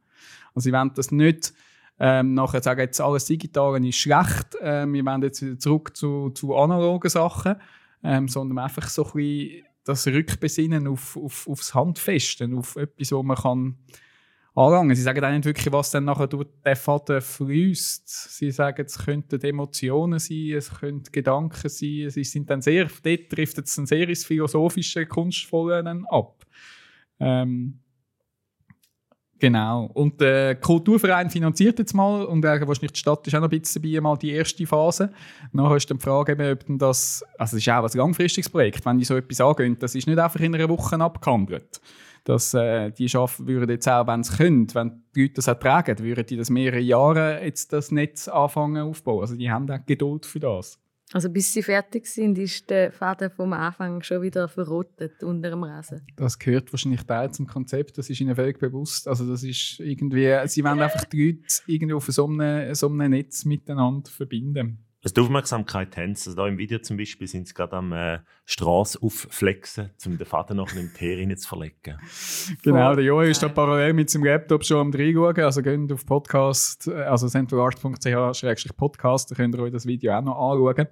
Also 0.53 0.65
sie 0.65 0.73
wollen 0.73 0.91
das 0.95 1.11
nicht 1.11 1.53
ähm, 1.99 2.33
nachher 2.33 2.61
sagen, 2.61 2.81
jetzt 2.81 2.99
alles 2.99 3.25
Digitale 3.25 3.87
ist 3.87 3.97
schlecht, 3.97 4.57
ähm, 4.61 4.93
wir 4.93 5.05
wollen 5.05 5.21
jetzt 5.21 5.41
wieder 5.41 5.59
zurück 5.59 5.95
zu, 5.95 6.31
zu 6.31 6.55
analogen 6.55 7.09
Sachen, 7.09 7.55
ähm, 8.03 8.27
sondern 8.27 8.59
einfach 8.59 8.87
so 8.87 9.05
ein 9.05 9.11
bisschen 9.13 9.65
das 9.85 10.07
Rückbesinnen 10.07 10.87
auf, 10.87 11.17
auf, 11.17 11.47
aufs 11.47 11.73
Handfesten, 11.73 12.57
auf 12.57 12.75
etwas, 12.77 13.11
wo 13.11 13.21
man 13.21 13.37
kann 13.37 13.77
anlangen. 14.55 14.95
Sie 14.95 15.01
sagen 15.01 15.23
auch 15.23 15.31
nicht 15.31 15.45
wirklich, 15.45 15.71
was 15.71 15.91
dann 15.91 16.05
nachher 16.05 16.27
durch 16.27 16.47
den 16.65 16.75
Faden 16.75 17.21
fließt. 17.21 18.07
Sie 18.07 18.51
sagen, 18.51 18.85
es 18.85 18.97
könnten 18.97 19.41
Emotionen 19.41 20.19
sein, 20.19 20.53
es 20.55 20.73
könnten 20.73 21.11
Gedanken 21.11 21.69
sein. 21.69 22.09
Sie 22.09 22.23
sind 22.23 22.49
dann 22.49 22.61
sehr, 22.61 22.85
dort 22.85 23.29
trifft 23.29 23.57
es 23.57 23.75
dann 23.75 23.85
sehr 23.85 24.07
ins 24.07 24.25
philosophische, 24.25 25.05
kunstvolle 25.05 25.83
dann 25.83 26.05
ab. 26.05 26.45
Ähm, 27.19 27.79
genau. 29.43 29.89
Und 29.93 30.21
der 30.21 30.55
Kulturverein 30.55 31.29
finanziert 31.29 31.77
jetzt 31.77 31.93
mal, 31.93 32.23
und 32.23 32.43
wahrscheinlich 32.43 32.93
die 32.93 32.99
Stadt 32.99 33.27
ist 33.27 33.35
auch 33.35 33.41
noch 33.41 33.51
ein 33.51 33.59
bisschen 33.59 33.81
dabei, 33.81 33.99
mal 33.99 34.17
die 34.17 34.31
erste 34.31 34.65
Phase. 34.65 35.11
Nachher 35.51 35.75
ist 35.75 35.89
dann 35.89 35.97
die 35.97 36.03
Frage, 36.03 36.31
eben, 36.31 36.53
ob 36.53 36.65
denn 36.65 36.77
das, 36.77 37.25
also 37.37 37.57
das 37.57 37.67
ist 37.67 37.69
auch 37.69 37.83
ein 37.83 37.97
langfristiges 37.97 38.49
Projekt, 38.49 38.85
wenn 38.85 38.97
die 38.97 39.03
so 39.03 39.17
etwas 39.17 39.41
angehen, 39.41 39.75
das 39.77 39.95
ist 39.95 40.07
nicht 40.07 40.17
einfach 40.17 40.39
in 40.39 40.55
einer 40.55 40.69
Woche 40.69 40.95
abgehandelt 40.99 41.81
dass 42.25 42.53
äh, 42.53 42.89
die 42.91 43.09
schaffen 43.09 43.47
würden 43.47 43.69
jetzt 43.69 43.89
auch, 43.89 44.07
wenn 44.07 44.23
sie 44.23 44.37
können, 44.37 44.73
wenn 44.73 45.03
die 45.13 45.23
Leute 45.23 45.33
das 45.33 45.47
ertragen, 45.47 45.99
würden 45.99 46.25
die 46.25 46.37
das 46.37 46.49
mehrere 46.49 46.79
Jahre 46.79 47.43
jetzt 47.43 47.73
das 47.73 47.91
Netz 47.91 48.29
anfangen 48.29 48.81
aufbauen. 48.81 49.19
Also 49.19 49.35
die 49.35 49.51
haben 49.51 49.69
auch 49.69 49.85
Geduld 49.85 50.25
für 50.25 50.39
das. 50.39 50.79
Also 51.13 51.29
bis 51.29 51.53
sie 51.53 51.61
fertig 51.61 52.07
sind, 52.07 52.39
ist 52.39 52.71
der 52.71 52.91
Faden 52.91 53.29
vom 53.29 53.53
Anfang 53.53 54.01
schon 54.01 54.23
wieder 54.23 54.47
verrottet 54.47 55.23
unter 55.23 55.51
dem 55.51 55.63
Rasen. 55.63 56.01
Das 56.15 56.39
gehört 56.39 56.73
wahrscheinlich 56.73 57.03
Teil 57.03 57.31
zum 57.31 57.45
Konzept, 57.45 57.99
das 57.99 58.09
ist 58.09 58.19
ihnen 58.19 58.35
völlig 58.35 58.57
bewusst. 58.57 59.07
Also 59.07 59.29
das 59.29 59.43
ist 59.43 59.79
irgendwie, 59.79 60.35
sie 60.47 60.63
wollen 60.63 60.81
einfach 60.81 61.05
die 61.05 61.33
Leute 61.33 61.61
irgendwie 61.67 61.93
auf 61.93 62.07
so 62.07 62.25
einem, 62.25 62.73
so 62.73 62.89
einem 62.89 63.11
Netz 63.11 63.45
miteinander 63.45 64.09
verbinden. 64.09 64.83
Also 65.03 65.15
die 65.15 65.21
Aufmerksamkeit 65.21 65.97
haben 65.97 66.15
sie. 66.15 66.29
Also 66.29 66.41
da 66.41 66.47
im 66.47 66.57
Video 66.57 66.79
zum 66.79 66.95
Beispiel 66.95 67.27
sind 67.27 67.47
sie 67.47 67.53
gerade 67.53 67.75
am 67.75 67.91
äh, 67.91 68.19
Straße 68.45 68.99
aufflexen, 69.01 69.89
um 70.05 70.17
den 70.17 70.25
Faden 70.25 70.57
noch 70.57 70.71
in 70.71 70.77
den 70.77 70.93
Teer 70.93 71.35
zu 71.35 71.47
verlegen. 71.47 71.97
Genau, 72.63 72.95
der 72.95 73.03
Joel 73.03 73.31
ist 73.31 73.43
da 73.43 73.49
parallel 73.49 73.93
mit 73.93 74.09
seinem 74.09 74.25
Laptop 74.25 74.63
schon 74.63 74.77
am 74.77 74.93
reinschauen. 74.93 75.37
Also 75.39 75.61
geht 75.61 75.91
auf 75.91 76.05
Podcast, 76.05 76.87
also 76.87 77.27
centralart.ch-podcast, 77.27 79.31
da 79.31 79.35
könnt 79.35 79.55
ihr 79.55 79.61
euch 79.61 79.73
das 79.73 79.85
Video 79.85 80.13
auch 80.13 80.21
noch 80.21 80.35
anschauen. 80.35 80.87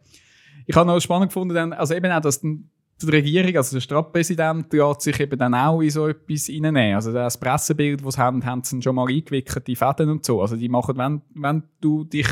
Ich 0.65 0.75
habe 0.75 0.87
noch 0.87 0.99
spannend 0.99 1.29
gefunden, 1.29 1.55
dann, 1.55 1.73
also 1.73 1.93
eben 1.93 2.11
auch, 2.11 2.21
dass 2.21 2.41
die 2.41 2.65
Regierung, 3.03 3.55
also 3.55 3.75
der 3.75 3.81
Stadtpräsident, 3.81 4.71
lässt 4.73 5.01
sich 5.01 5.19
eben 5.19 5.39
dann 5.39 5.55
auch 5.55 5.81
in 5.81 5.89
so 5.89 6.07
etwas 6.07 6.49
reinnehmen. 6.49 6.95
Also 6.95 7.13
das 7.13 7.39
Pressebild, 7.39 8.05
das 8.05 8.15
sie 8.15 8.21
haben, 8.21 8.45
haben 8.45 8.63
sie 8.63 8.81
schon 8.81 8.95
mal 8.95 9.07
eingewickelt, 9.07 9.67
die 9.67 9.75
Fäden 9.75 10.09
und 10.09 10.25
so. 10.25 10.41
Also 10.41 10.55
die 10.55 10.69
machen, 10.69 10.97
wenn, 10.97 11.21
wenn 11.33 11.63
du 11.79 12.03
dich 12.03 12.27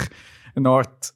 eine 0.55 0.69
Art 0.69 1.13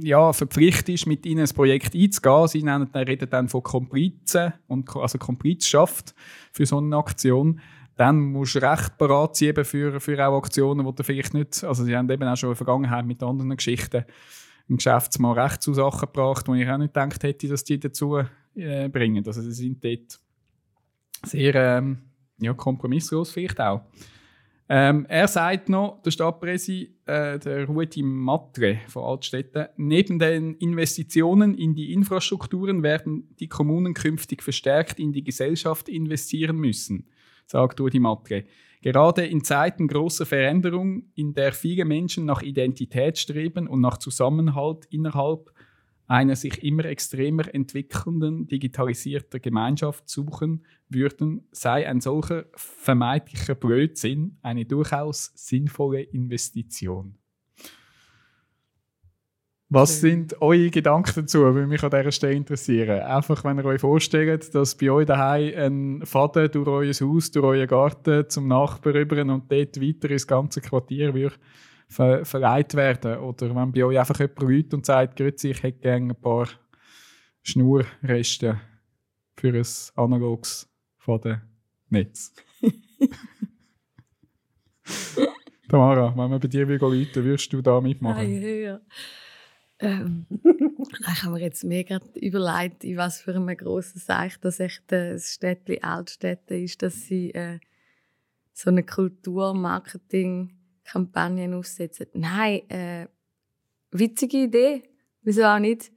ja, 0.00 0.32
verpflichtet 0.32 1.06
mit 1.06 1.26
ihnen 1.26 1.46
ein 1.46 1.54
Projekt 1.54 1.94
einzugehen. 1.94 2.48
Sie 2.48 2.62
nennen, 2.62 2.88
reden 2.94 3.30
dann 3.30 3.48
von 3.48 3.62
Komplizen, 3.62 4.52
und, 4.66 4.94
also 4.96 5.18
Komplizschaft 5.18 6.14
für 6.52 6.66
so 6.66 6.78
eine 6.78 6.96
Aktion. 6.96 7.60
Dann 7.96 8.20
musst 8.20 8.54
du 8.54 8.58
recht 8.60 8.96
bereit 8.98 9.36
sein 9.36 9.64
für, 9.64 10.00
für 10.00 10.26
auch 10.26 10.38
Aktionen, 10.38 10.86
die 10.86 10.94
du 10.94 11.02
vielleicht 11.02 11.34
nicht, 11.34 11.62
also 11.62 11.84
sie 11.84 11.96
haben 11.96 12.10
eben 12.10 12.26
auch 12.26 12.36
schon 12.36 12.48
in 12.48 12.52
der 12.52 12.56
Vergangenheit 12.56 13.06
mit 13.06 13.22
anderen 13.22 13.56
Geschichten 13.56 14.04
im 14.68 14.76
Geschäftsmann 14.76 15.38
recht 15.38 15.62
zu 15.62 15.74
Sachen 15.74 16.00
gebracht, 16.00 16.48
wo 16.48 16.54
ich 16.54 16.68
auch 16.68 16.78
nicht 16.78 16.94
gedacht 16.94 17.22
hätte, 17.22 17.48
dass 17.48 17.64
die 17.64 17.78
dazu 17.78 18.22
äh, 18.54 18.88
bringen. 18.88 19.26
Also 19.26 19.42
sie 19.42 19.52
sind 19.52 19.84
dort 19.84 20.20
sehr 21.24 21.54
ähm, 21.54 21.98
ja, 22.38 22.54
kompromisslos 22.54 23.32
vielleicht 23.32 23.60
auch. 23.60 23.82
Ähm, 24.74 25.04
er 25.06 25.28
sagt 25.28 25.68
noch, 25.68 26.00
der 26.00 26.12
Stadtpräsi, 26.12 26.96
äh, 27.04 27.38
der 27.38 27.66
Rudi 27.66 28.02
Matre 28.02 28.78
von 28.88 29.04
Altstädten, 29.04 29.66
neben 29.76 30.18
den 30.18 30.54
Investitionen 30.54 31.52
in 31.52 31.74
die 31.74 31.92
Infrastrukturen 31.92 32.82
werden 32.82 33.36
die 33.38 33.48
Kommunen 33.48 33.92
künftig 33.92 34.42
verstärkt 34.42 34.98
in 34.98 35.12
die 35.12 35.24
Gesellschaft 35.24 35.90
investieren 35.90 36.56
müssen, 36.56 37.06
sagt 37.44 37.82
Rudi 37.82 38.00
Matre. 38.00 38.44
Gerade 38.80 39.26
in 39.26 39.44
Zeiten 39.44 39.88
großer 39.88 40.24
Veränderung, 40.24 41.02
in 41.16 41.34
der 41.34 41.52
viele 41.52 41.84
Menschen 41.84 42.24
nach 42.24 42.40
Identität 42.40 43.18
streben 43.18 43.66
und 43.66 43.82
nach 43.82 43.98
Zusammenhalt 43.98 44.86
innerhalb 44.86 45.52
einer 46.06 46.36
sich 46.36 46.62
immer 46.62 46.84
extremer 46.84 47.54
entwickelnden 47.54 48.46
digitalisierter 48.46 49.38
Gemeinschaft 49.38 50.08
suchen 50.08 50.64
würden, 50.88 51.46
sei 51.52 51.88
ein 51.88 52.00
solcher 52.00 52.44
vermeintlicher 52.54 53.54
Blödsinn 53.54 54.38
eine 54.42 54.64
durchaus 54.64 55.32
sinnvolle 55.34 56.02
Investition. 56.02 57.16
Was 59.74 60.02
sind 60.02 60.38
eure 60.42 60.68
Gedanken 60.68 61.22
dazu, 61.22 61.38
würde 61.38 61.66
mich 61.66 61.82
an 61.82 61.88
dieser 61.88 62.12
Stelle 62.12 62.34
interessieren? 62.34 63.00
Einfach, 63.00 63.42
wenn 63.42 63.56
ihr 63.56 63.64
euch 63.64 63.80
vorstellt, 63.80 64.54
dass 64.54 64.76
bei 64.76 64.90
euch 64.90 65.06
daheim 65.06 65.54
ein 65.56 66.06
Faden 66.06 66.50
durch 66.50 66.68
euer 66.68 66.92
Haus, 66.92 67.30
durch 67.30 67.42
euren 67.46 67.66
Garten 67.66 68.28
zum 68.28 68.48
Nachbarn 68.48 68.96
rüber 68.96 69.22
und 69.22 69.50
dort 69.50 69.80
weiter 69.80 70.10
ins 70.10 70.26
ganze 70.26 70.60
Quartier 70.60 71.14
würde 71.14 71.36
ver 71.92 72.24
verleiht 72.24 72.74
werden. 72.74 73.18
Oder 73.18 73.54
wenn 73.54 73.72
bei 73.72 73.84
euch 73.84 73.98
einfach 73.98 74.18
jemand 74.18 74.42
ruft 74.42 74.74
und 74.74 74.86
sagt, 74.86 75.16
Grüezi, 75.16 75.50
ich 75.50 75.62
hätte 75.62 75.80
gerne 75.80 76.12
ein 76.12 76.20
paar 76.20 76.48
Schnurreste 77.42 78.60
für 79.36 79.52
ein 79.52 79.66
analoges 79.96 80.68
Netz. 81.88 82.32
Tamara, 85.68 86.14
wenn 86.16 86.30
wir 86.30 86.38
bei 86.38 86.48
dir 86.48 86.68
wieder 86.68 86.86
rufen, 86.86 87.24
würdest 87.24 87.52
du 87.52 87.62
da 87.62 87.80
mitmachen? 87.80 88.18
Ah, 88.18 88.22
ja, 88.22 88.48
ja. 88.48 88.80
Ähm, 89.78 90.26
ich 91.10 91.22
habe 91.22 91.32
mir 91.34 91.40
jetzt 91.40 91.64
mega 91.64 91.98
überlegt, 92.14 92.84
in 92.84 92.96
was 92.96 93.20
für 93.20 93.34
einem 93.34 93.56
grossen 93.56 93.98
Seich 93.98 94.38
das 94.40 94.60
echt 94.60 94.84
das 94.88 95.32
Städtchen 95.34 95.82
Altstädte 95.82 96.54
ist, 96.56 96.82
dass 96.82 97.02
sie 97.02 97.32
äh, 97.34 97.58
so 98.52 98.70
eine 98.70 98.84
Kulturmarketing 98.84 100.61
Kampagnen 100.92 101.54
aufsetzen. 101.54 102.06
Nein, 102.12 102.68
äh, 102.68 103.06
witzige 103.92 104.42
Idee. 104.44 104.82
Wieso 105.22 105.44
auch 105.44 105.58
nicht? 105.58 105.90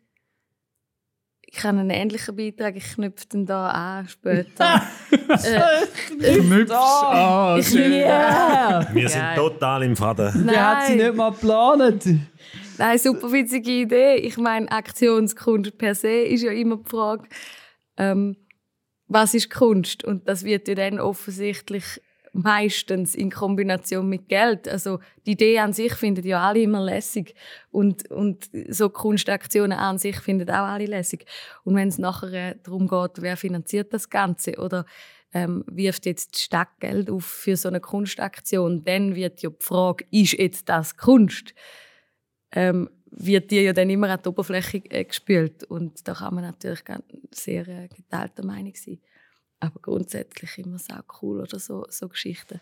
Ich 1.42 1.64
habe 1.64 1.80
einen 1.80 1.90
ähnlichen 1.90 2.36
Beitrag, 2.36 2.76
ich 2.78 2.94
knüpfe 2.94 3.28
den 3.28 3.46
da 3.46 3.70
an 3.70 4.08
später. 4.08 4.82
äh, 5.12 6.38
Knüpfst 6.40 6.72
an, 6.72 7.64
schön. 7.64 7.92
yeah. 7.92 8.88
Wir 8.94 9.10
sind 9.10 9.22
Geil. 9.22 9.36
total 9.36 9.84
im 9.84 9.96
Faden. 9.96 10.48
Der 10.48 10.70
hat 10.70 10.88
sie 10.88 10.96
Nein. 10.96 11.08
nicht 11.08 11.16
mal 11.16 11.32
geplant. 11.32 12.06
Nein, 12.78 12.98
super 12.98 13.32
witzige 13.32 13.72
Idee. 13.72 14.16
Ich 14.16 14.38
meine, 14.38 14.72
Aktionskunst 14.72 15.78
per 15.78 15.96
se 15.96 16.24
ist 16.24 16.44
ja 16.44 16.52
immer 16.52 16.78
die 16.78 16.90
Frage, 16.90 17.28
ähm, 17.98 18.38
was 19.08 19.34
ist 19.34 19.50
Kunst? 19.50 20.04
Und 20.04 20.28
das 20.28 20.44
wird 20.46 20.68
ja 20.68 20.76
dann 20.76 21.00
offensichtlich 21.00 22.02
meistens 22.36 23.16
in 23.16 23.32
Kombination 23.32 24.10
mit 24.10 24.28
Geld. 24.28 24.68
Also 24.68 25.00
die 25.26 25.32
Idee 25.32 25.60
an 25.60 25.72
sich 25.72 25.94
finden 25.94 26.28
ja 26.28 26.42
alle 26.42 26.62
immer 26.62 26.84
lässig 26.84 27.34
und, 27.72 28.12
und 28.12 28.50
so 28.70 28.90
Kunstaktionen 28.90 29.78
an 29.78 29.98
sich 29.98 30.18
finden 30.18 30.50
auch 30.50 30.68
alle 30.68 30.86
lässig. 30.86 31.26
Und 31.64 31.76
wenn 31.76 31.88
es 31.88 31.98
nachher 31.98 32.52
äh, 32.52 32.56
darum 32.62 32.88
geht, 32.88 33.22
wer 33.22 33.38
finanziert 33.38 33.94
das 33.94 34.10
Ganze 34.10 34.58
oder 34.58 34.86
ähm, 35.34 35.64
wirft 35.68 36.06
jetzt 36.06 36.36
die 36.36 36.40
Stadt 36.40 36.80
Geld 36.80 37.10
auf 37.10 37.26
für 37.26 37.56
so 37.56 37.70
eine 37.70 37.80
Kunstaktion, 37.80 38.84
dann 38.84 39.16
wird 39.16 39.42
ja 39.42 39.50
die 39.50 39.64
Frage, 39.64 40.06
ist 40.12 40.34
jetzt 40.34 40.68
das 40.68 40.98
Kunst? 40.98 41.54
Ähm, 42.52 42.90
wird 43.18 43.50
dir 43.50 43.62
ja 43.62 43.72
dann 43.72 43.90
immer 43.90 44.10
an 44.10 44.20
die 44.24 44.28
Oberfläche 44.28 44.84
äh, 44.90 45.06
gespült 45.06 45.64
und 45.64 46.06
da 46.06 46.14
kann 46.14 46.36
man 46.36 46.44
natürlich 46.44 46.84
sehr 47.32 47.66
äh, 47.68 47.88
geteilter 47.88 48.46
Meinung 48.46 48.74
sein. 48.76 49.00
Aber 49.60 49.80
grundsätzlich 49.82 50.58
immer 50.58 50.78
sau 50.80 51.00
cool 51.22 51.42
oder 51.42 51.60
so, 51.60 51.86
so 51.90 52.08
Geschichten. 52.10 52.60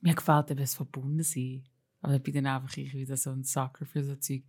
Mir 0.00 0.14
gefällt 0.14 0.50
eben 0.50 0.60
das 0.60 0.74
Verbundensein. 0.74 1.64
Aber 2.00 2.16
ich 2.16 2.22
bin 2.22 2.34
dann 2.34 2.46
einfach 2.46 2.76
ich 2.76 2.92
wieder 2.92 3.16
so 3.16 3.30
ein 3.30 3.44
Sucker 3.44 3.86
für 3.86 4.04
so 4.04 4.14
Zeug. 4.16 4.42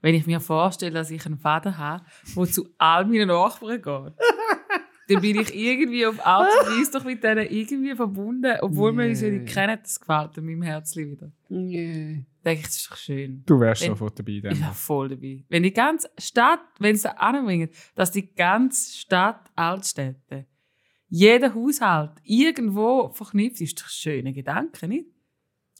Wenn 0.00 0.14
ich 0.14 0.26
mir 0.26 0.38
vorstelle, 0.40 0.92
dass 0.94 1.10
ich 1.10 1.26
einen 1.26 1.38
Vater 1.38 1.76
habe, 1.76 2.04
der 2.36 2.44
zu 2.46 2.68
all 2.78 3.04
meinen 3.04 3.26
Nachbarn 3.26 3.82
geht, 3.82 4.14
dann 5.08 5.20
bin 5.20 5.40
ich 5.40 5.52
irgendwie 5.52 6.06
auf 6.06 6.24
Art 6.24 6.48
und 6.60 6.78
Weise 6.78 6.92
doch 6.92 7.04
mit 7.04 7.24
denen 7.24 7.48
irgendwie 7.48 7.96
verbunden, 7.96 8.56
obwohl 8.60 8.92
wir 8.96 9.06
uns 9.08 9.20
ja 9.22 9.28
nicht 9.28 9.46
Nee. 9.46 9.52
kennen. 9.52 9.78
Das 9.82 9.98
gefällt 9.98 10.38
an 10.38 10.44
meinem 10.44 10.62
Herzchen 10.62 11.10
wieder. 11.10 11.32
Nee. 11.48 12.24
denke 12.44 12.60
ich, 12.60 12.66
das 12.66 12.76
ist 12.76 12.90
doch 12.92 12.96
schön. 12.96 13.42
Du 13.44 13.58
wärst 13.58 13.82
Wenn- 13.82 13.88
sofort 13.90 14.16
dabei. 14.16 14.30
Ich 14.34 14.42
Dann. 14.42 14.60
wäre 14.60 14.74
voll 14.74 15.08
dabei. 15.08 15.44
Wenn 15.48 15.64
die 15.64 15.72
ganze 15.72 16.08
Stadt, 16.16 16.60
wenn 16.78 16.94
sie 16.96 17.12
anbringen, 17.18 17.70
dass 17.96 18.12
die 18.12 18.32
ganze 18.32 18.96
Stadt 18.96 19.50
Altstädte, 19.56 20.46
jeder 21.10 21.54
Haushalt 21.54 22.12
irgendwo 22.22 23.10
verknüpft, 23.10 23.60
ist 23.60 23.78
doch 23.80 23.86
ein 23.86 23.90
schöner 23.90 24.32
Gedanke, 24.32 24.88
nicht? 24.88 25.06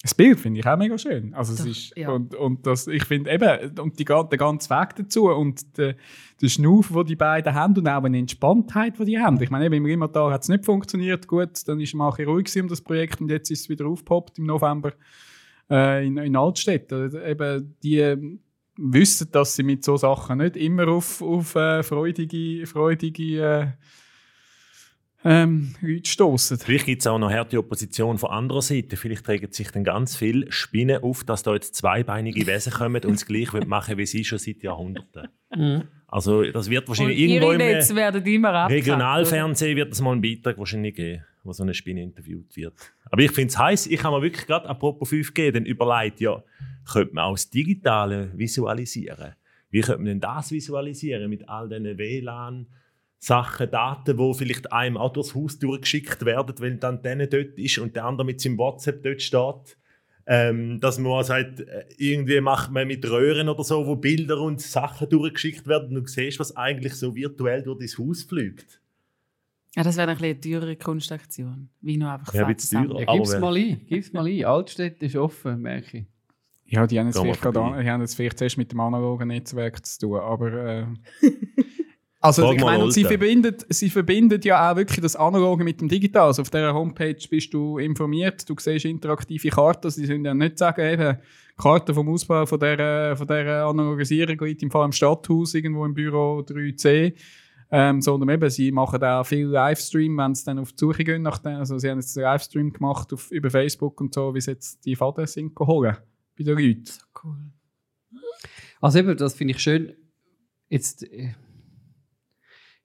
Das 0.02 0.14
Bild 0.14 0.40
finde 0.40 0.60
ich 0.60 0.66
auch 0.66 0.78
mega 0.78 0.96
schön. 0.96 1.34
Also 1.34 1.52
es 1.52 1.58
Doch, 1.58 1.66
ist, 1.66 1.96
ja. 1.96 2.10
und, 2.10 2.34
und 2.34 2.66
das, 2.66 2.86
ich 2.86 3.04
finde 3.04 3.30
eben, 3.30 3.78
und 3.78 3.98
die, 3.98 4.04
der 4.06 4.24
ganze 4.24 4.70
Weg 4.70 4.96
dazu 4.96 5.28
und 5.28 5.76
der, 5.76 5.94
der 6.40 6.48
Schnuff, 6.48 6.88
den 6.88 7.04
die 7.04 7.16
beiden 7.16 7.52
haben 7.54 7.76
und 7.76 7.86
auch 7.86 8.02
eine 8.02 8.18
Entspanntheit, 8.18 8.98
die 8.98 9.04
die 9.04 9.18
haben. 9.18 9.40
Ich 9.42 9.50
meine, 9.50 9.66
eben, 9.66 9.74
im 9.74 9.84
Rimmertal 9.84 10.32
hat 10.32 10.42
es 10.42 10.48
nicht 10.48 10.64
funktioniert, 10.64 11.26
gut, 11.26 11.68
dann 11.68 11.80
ist 11.80 11.94
man 11.94 12.08
auch 12.08 12.18
ein 12.18 12.24
ruhig 12.24 12.50
um 12.58 12.68
das 12.68 12.80
Projekt 12.80 13.20
und 13.20 13.30
jetzt 13.30 13.50
ist 13.50 13.60
es 13.60 13.68
wieder 13.68 13.86
aufgepoppt 13.86 14.38
im 14.38 14.46
November 14.46 14.92
äh, 15.70 16.06
in, 16.06 16.16
in 16.16 16.34
Altstädt. 16.34 16.90
Eben, 16.90 17.76
die 17.82 18.40
wissen, 18.78 19.30
dass 19.32 19.54
sie 19.54 19.62
mit 19.62 19.84
so 19.84 19.98
Sachen 19.98 20.38
nicht 20.38 20.56
immer 20.56 20.88
auf, 20.88 21.20
auf 21.20 21.54
äh, 21.56 21.82
freudige, 21.82 22.66
freudige 22.66 23.42
äh, 23.42 23.66
ähm, 25.24 25.74
stoßen. 26.02 26.58
Vielleicht 26.58 26.86
gibt 26.86 27.02
es 27.02 27.06
auch 27.06 27.18
noch 27.18 27.30
harte 27.30 27.58
Opposition 27.58 28.16
von 28.16 28.30
anderer 28.30 28.62
Seite. 28.62 28.96
Vielleicht 28.96 29.24
trägt 29.24 29.54
sich 29.54 29.70
dann 29.70 29.84
ganz 29.84 30.16
viel 30.16 30.50
Spinnen 30.50 31.02
auf, 31.02 31.24
dass 31.24 31.42
da 31.42 31.54
jetzt 31.54 31.74
zweibeinige 31.74 32.46
Wesen 32.46 32.72
kommen 32.72 33.04
und 33.04 33.14
es 33.14 33.26
gleich 33.26 33.52
wollen 33.52 33.68
machen 33.68 33.98
wie 33.98 34.06
sie 34.06 34.24
schon 34.24 34.38
seit 34.38 34.62
Jahrhunderten. 34.62 35.28
Mhm. 35.54 35.82
Also 36.08 36.42
das 36.42 36.70
wird 36.70 36.84
Und 36.84 36.88
wahrscheinlich 36.88 37.18
irgendwo 37.18 37.52
ihre 37.52 37.78
im 37.78 38.44
Regionalfernsehen 38.44 39.76
wird 39.76 39.92
es 39.92 40.00
mal 40.00 40.12
einen 40.12 40.22
Beitrag 40.22 40.58
wahrscheinlich 40.58 40.96
geben, 40.96 41.22
wo 41.44 41.52
so 41.52 41.62
eine 41.62 41.74
Spinne 41.74 42.02
interviewt 42.02 42.56
wird. 42.56 42.74
Aber 43.10 43.22
ich 43.22 43.30
finde 43.30 43.48
es 43.48 43.58
heiß. 43.58 43.86
Ich 43.88 44.02
habe 44.02 44.16
mir 44.16 44.22
wirklich 44.22 44.46
gerade 44.46 44.68
apropos 44.68 45.10
5G 45.10 45.52
dann 45.52 45.66
überlegt, 45.66 46.20
ja, 46.20 46.42
könnte 46.90 47.14
man 47.14 47.24
auch 47.24 47.34
das 47.34 47.50
Digitale 47.50 48.32
visualisieren? 48.34 49.34
Wie 49.70 49.82
könnte 49.82 49.98
man 49.98 50.06
denn 50.06 50.20
das 50.20 50.50
visualisieren 50.50 51.28
mit 51.30 51.48
all 51.48 51.68
diesen 51.68 51.96
WLAN? 51.96 52.66
Sachen, 53.22 53.70
Daten, 53.70 54.16
die 54.16 54.34
vielleicht 54.34 54.72
einem 54.72 54.96
auch 54.96 55.12
durchs 55.12 55.34
Haus 55.34 55.58
durchgeschickt 55.58 56.24
werden, 56.24 56.54
wenn 56.58 56.80
dann 56.80 57.02
der 57.02 57.26
dort 57.26 57.58
ist 57.58 57.78
und 57.78 57.94
der 57.94 58.06
andere 58.06 58.24
mit 58.24 58.40
seinem 58.40 58.56
WhatsApp 58.56 59.02
dort 59.02 59.20
steht. 59.20 59.76
Ähm, 60.26 60.80
dass 60.80 60.98
man 60.98 61.24
sagt, 61.24 61.60
äh, 61.60 61.84
irgendwie 61.98 62.40
macht 62.40 62.70
man 62.70 62.86
mit 62.86 63.04
Röhren 63.08 63.48
oder 63.48 63.64
so, 63.64 63.86
wo 63.86 63.96
Bilder 63.96 64.40
und 64.40 64.60
Sachen 64.60 65.08
durchgeschickt 65.08 65.66
werden 65.66 65.96
und 65.96 66.04
du 66.04 66.10
siehst, 66.10 66.38
was 66.38 66.56
eigentlich 66.56 66.94
so 66.94 67.14
virtuell 67.14 67.62
durch 67.62 67.78
dein 67.78 68.06
Haus 68.06 68.22
fliegt. 68.22 68.80
Ja, 69.76 69.82
das 69.82 69.96
wäre 69.96 70.08
ein 70.08 70.16
bisschen 70.16 70.30
eine 70.30 70.40
teurere 70.40 70.76
Kunstaktion. 70.76 71.68
Wie 71.80 71.96
nur 71.96 72.12
einfach 72.12 72.32
Ja, 72.32 72.46
ein 72.46 72.56
teurer. 72.56 73.00
Ja, 73.00 73.12
gib's 73.12 73.38
mal 73.38 73.56
ein, 73.56 73.86
gib's 73.86 74.12
mal 74.12 74.26
ein. 74.26 74.44
Altstädt 74.44 75.02
ist 75.02 75.16
offen, 75.16 75.60
merke 75.60 75.98
ich. 75.98 76.06
Ja, 76.66 76.86
die 76.86 76.98
haben 76.98 77.06
jetzt, 77.06 77.16
wir 77.16 77.22
vielleicht, 77.22 77.42
gerade 77.42 77.58
vorbei. 77.58 77.76
an, 77.76 77.84
die 77.84 77.90
haben 77.90 78.00
jetzt 78.00 78.14
vielleicht 78.14 78.38
zuerst 78.38 78.56
mit 78.56 78.70
dem 78.70 78.80
analogen 78.80 79.28
Netzwerk 79.28 79.84
zu 79.84 79.98
tun, 80.00 80.20
aber... 80.20 80.52
Äh, 80.52 80.86
also 82.20 82.42
Frag 82.42 82.56
ich 82.56 82.62
meine, 82.62 82.84
und 82.84 82.92
sie 82.92 83.04
verbindet, 83.04 83.64
sie 83.70 83.88
verbindet 83.88 84.44
ja 84.44 84.70
auch 84.70 84.76
wirklich 84.76 85.00
das 85.00 85.16
Analoge 85.16 85.64
mit 85.64 85.80
dem 85.80 85.88
Digital. 85.88 86.26
Also 86.26 86.42
auf 86.42 86.50
dieser 86.50 86.74
Homepage 86.74 87.16
bist 87.30 87.54
du 87.54 87.78
informiert, 87.78 88.48
du 88.48 88.54
siehst 88.58 88.84
interaktive 88.84 89.48
Karten, 89.48 89.90
sie 89.90 90.04
sind 90.04 90.26
ja 90.26 90.34
nicht 90.34 90.58
sagen, 90.58 90.82
eben, 90.82 91.18
Karten 91.56 91.94
vom 91.94 92.08
Ausbau 92.08 92.46
von 92.46 92.58
dieser, 92.58 93.16
von 93.16 93.26
dieser 93.26 93.66
Analogisierung 93.66 94.38
liegt 94.40 94.62
im 94.62 94.70
Fall 94.70 94.84
im 94.86 94.92
Stadthaus, 94.92 95.54
irgendwo 95.54 95.84
im 95.84 95.94
Büro 95.94 96.40
3C. 96.40 97.14
Ähm, 97.72 98.02
sondern 98.02 98.30
eben, 98.30 98.50
sie 98.50 98.72
machen 98.72 99.02
auch 99.04 99.24
viel 99.24 99.46
Livestream, 99.46 100.16
wenn 100.18 100.34
sie 100.34 100.44
dann 100.44 100.58
auf 100.58 100.72
die 100.72 100.78
Suche 100.78 101.04
gehen. 101.04 101.22
Nach 101.22 101.38
den, 101.38 101.54
also 101.54 101.78
sie 101.78 101.88
haben 101.88 102.00
jetzt 102.00 102.16
einen 102.18 102.24
Livestream 102.24 102.72
gemacht 102.72 103.12
auf, 103.12 103.30
über 103.30 103.48
Facebook 103.48 104.00
und 104.00 104.12
so, 104.12 104.34
wie 104.34 104.40
sie 104.40 104.52
jetzt 104.52 104.84
die 104.84 104.96
Faden 104.96 105.26
sind 105.26 105.54
geholt 105.54 106.02
bei 106.36 106.44
den 106.44 106.58
Leuten. 106.58 106.84
Cool. 107.22 107.36
Also 108.80 108.98
eben, 108.98 109.16
das 109.16 109.34
finde 109.34 109.54
ich 109.54 109.60
schön. 109.60 109.94
Jetzt, 110.68 111.04
äh, 111.04 111.34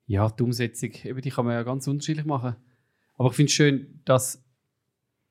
ja, 0.07 0.29
die 0.29 0.43
Umsetzung, 0.43 0.91
eben, 1.03 1.21
die 1.21 1.29
kann 1.29 1.45
man 1.45 1.55
ja 1.55 1.63
ganz 1.63 1.87
unterschiedlich 1.87 2.25
machen. 2.25 2.55
Aber 3.17 3.29
ich 3.29 3.35
finde 3.35 3.49
es 3.49 3.53
schön, 3.53 4.01
dass 4.05 4.43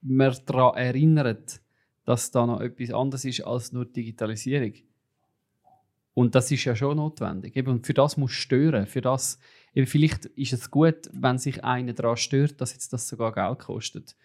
man 0.01 0.37
daran 0.47 0.77
erinnert, 0.77 1.61
dass 2.05 2.31
da 2.31 2.47
noch 2.47 2.61
etwas 2.61 2.91
anderes 2.91 3.25
ist 3.25 3.41
als 3.43 3.73
nur 3.73 3.87
Digitalisierung. 3.87 4.75
Und 6.13 6.35
das 6.35 6.51
ist 6.51 6.65
ja 6.65 6.77
schon 6.77 6.97
notwendig. 6.97 7.57
Eben, 7.57 7.73
und 7.73 7.87
für 7.87 7.95
das 7.95 8.17
muss 8.17 8.33
stören. 8.33 8.87
Für 8.87 9.01
das, 9.01 9.39
eben, 9.75 9.87
vielleicht 9.87 10.27
ist 10.27 10.53
es 10.53 10.71
gut, 10.71 11.11
wenn 11.13 11.39
sich 11.39 11.65
einer 11.65 11.93
daran 11.93 12.17
stört, 12.17 12.61
dass 12.61 12.73
jetzt 12.73 12.93
das 12.93 13.09
sogar 13.09 13.33
Geld 13.33 13.61
kostet. 13.61 14.17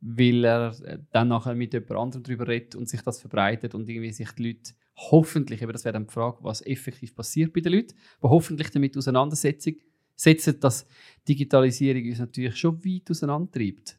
Weil 0.00 0.44
er 0.44 0.74
äh, 0.84 0.98
dann 1.12 1.28
nachher 1.28 1.54
mit 1.54 1.72
jemand 1.72 1.92
anderem 1.92 2.22
darüber 2.22 2.48
redet 2.48 2.74
und 2.74 2.88
sich 2.88 3.02
das 3.02 3.20
verbreitet 3.20 3.74
und 3.74 3.88
irgendwie 3.88 4.12
sich 4.12 4.30
die 4.32 4.48
Leute 4.48 4.72
hoffentlich, 4.96 5.60
eben 5.60 5.72
das 5.72 5.84
wäre 5.84 5.94
dann 5.94 6.06
die 6.06 6.12
Frage, 6.12 6.38
was 6.42 6.64
effektiv 6.64 7.14
passiert 7.14 7.52
bei 7.52 7.60
den 7.60 7.72
Leuten, 7.72 7.94
aber 8.20 8.30
hoffentlich 8.30 8.70
damit 8.70 8.96
auseinandersetzen, 8.96 9.76
setzen, 10.16 10.60
dass 10.60 10.86
Digitalisierung 11.28 12.04
uns 12.08 12.18
natürlich 12.18 12.56
schon 12.56 12.84
weit 12.84 13.10
auseinandertreibt. 13.10 13.98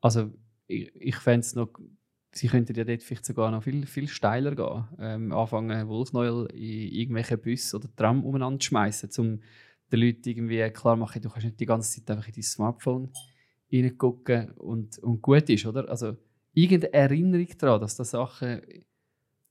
Also 0.00 0.32
ich, 0.66 0.94
ich 0.94 1.16
fände 1.16 1.40
es 1.40 1.54
noch, 1.54 1.70
sie 2.32 2.48
könnten 2.48 2.74
ja 2.74 2.84
dort 2.84 3.02
vielleicht 3.02 3.26
sogar 3.26 3.50
noch 3.50 3.62
viel, 3.62 3.86
viel 3.86 4.08
steiler 4.08 4.54
gehen. 4.54 4.84
Ähm, 4.98 5.32
anfangen, 5.32 5.88
Wolfsneuel 5.88 6.46
in 6.52 6.92
irgendwelche 6.92 7.38
Bus 7.38 7.74
oder 7.74 7.88
Tram 7.94 8.24
umeinander 8.24 8.60
zu 8.60 8.68
schmeißen, 8.68 9.10
um 9.18 9.40
den 9.92 10.00
Leuten 10.00 10.28
irgendwie 10.28 10.70
klar 10.70 10.96
machen, 10.96 11.20
du 11.20 11.28
kannst 11.28 11.46
nicht 11.46 11.60
die 11.60 11.66
ganze 11.66 12.00
Zeit 12.00 12.10
einfach 12.10 12.28
in 12.28 12.34
dein 12.34 12.42
Smartphone 12.42 13.12
reingucken 13.72 14.52
und, 14.52 14.98
und 14.98 15.20
gut 15.20 15.48
ist, 15.50 15.66
oder? 15.66 15.88
Also 15.88 16.16
irgendeine 16.54 16.92
Erinnerung 16.94 17.48
daran, 17.58 17.80
dass 17.80 17.96
da 17.96 18.04
Sachen 18.04 18.62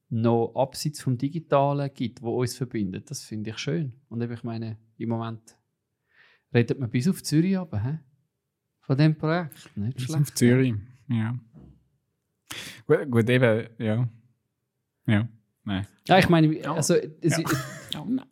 noch 0.09 0.53
abseits 0.55 1.01
vom 1.01 1.17
Digitalen 1.17 1.89
gibt, 1.93 2.21
wo 2.21 2.41
uns 2.41 2.57
verbindet, 2.57 3.09
das 3.09 3.23
finde 3.23 3.51
ich 3.51 3.57
schön. 3.57 3.93
Und 4.09 4.21
eben, 4.21 4.33
ich 4.33 4.43
meine, 4.43 4.77
im 4.97 5.09
Moment 5.09 5.55
redet 6.53 6.79
man 6.79 6.89
bis 6.89 7.07
auf 7.07 7.23
Zürich 7.23 7.57
aber, 7.57 7.83
hä? 7.83 7.99
Von 8.81 8.97
dem 8.97 9.15
Projekt. 9.17 9.69
Nicht 9.75 9.97
Bis 9.97 10.05
schlecht. 10.05 10.21
auf 10.21 10.33
Zürich, 10.33 10.73
ja. 11.07 11.37
Gut, 12.87 13.11
gut, 13.11 13.29
eben, 13.29 13.67
ja. 13.77 14.09
Ja, 15.07 15.27
nein. 15.63 15.87
Ja, 16.07 16.19
ich 16.19 16.29
meine, 16.29 16.69
also, 16.69 16.95
es, 16.95 17.37
Oh 17.97 18.05
nein. 18.05 18.25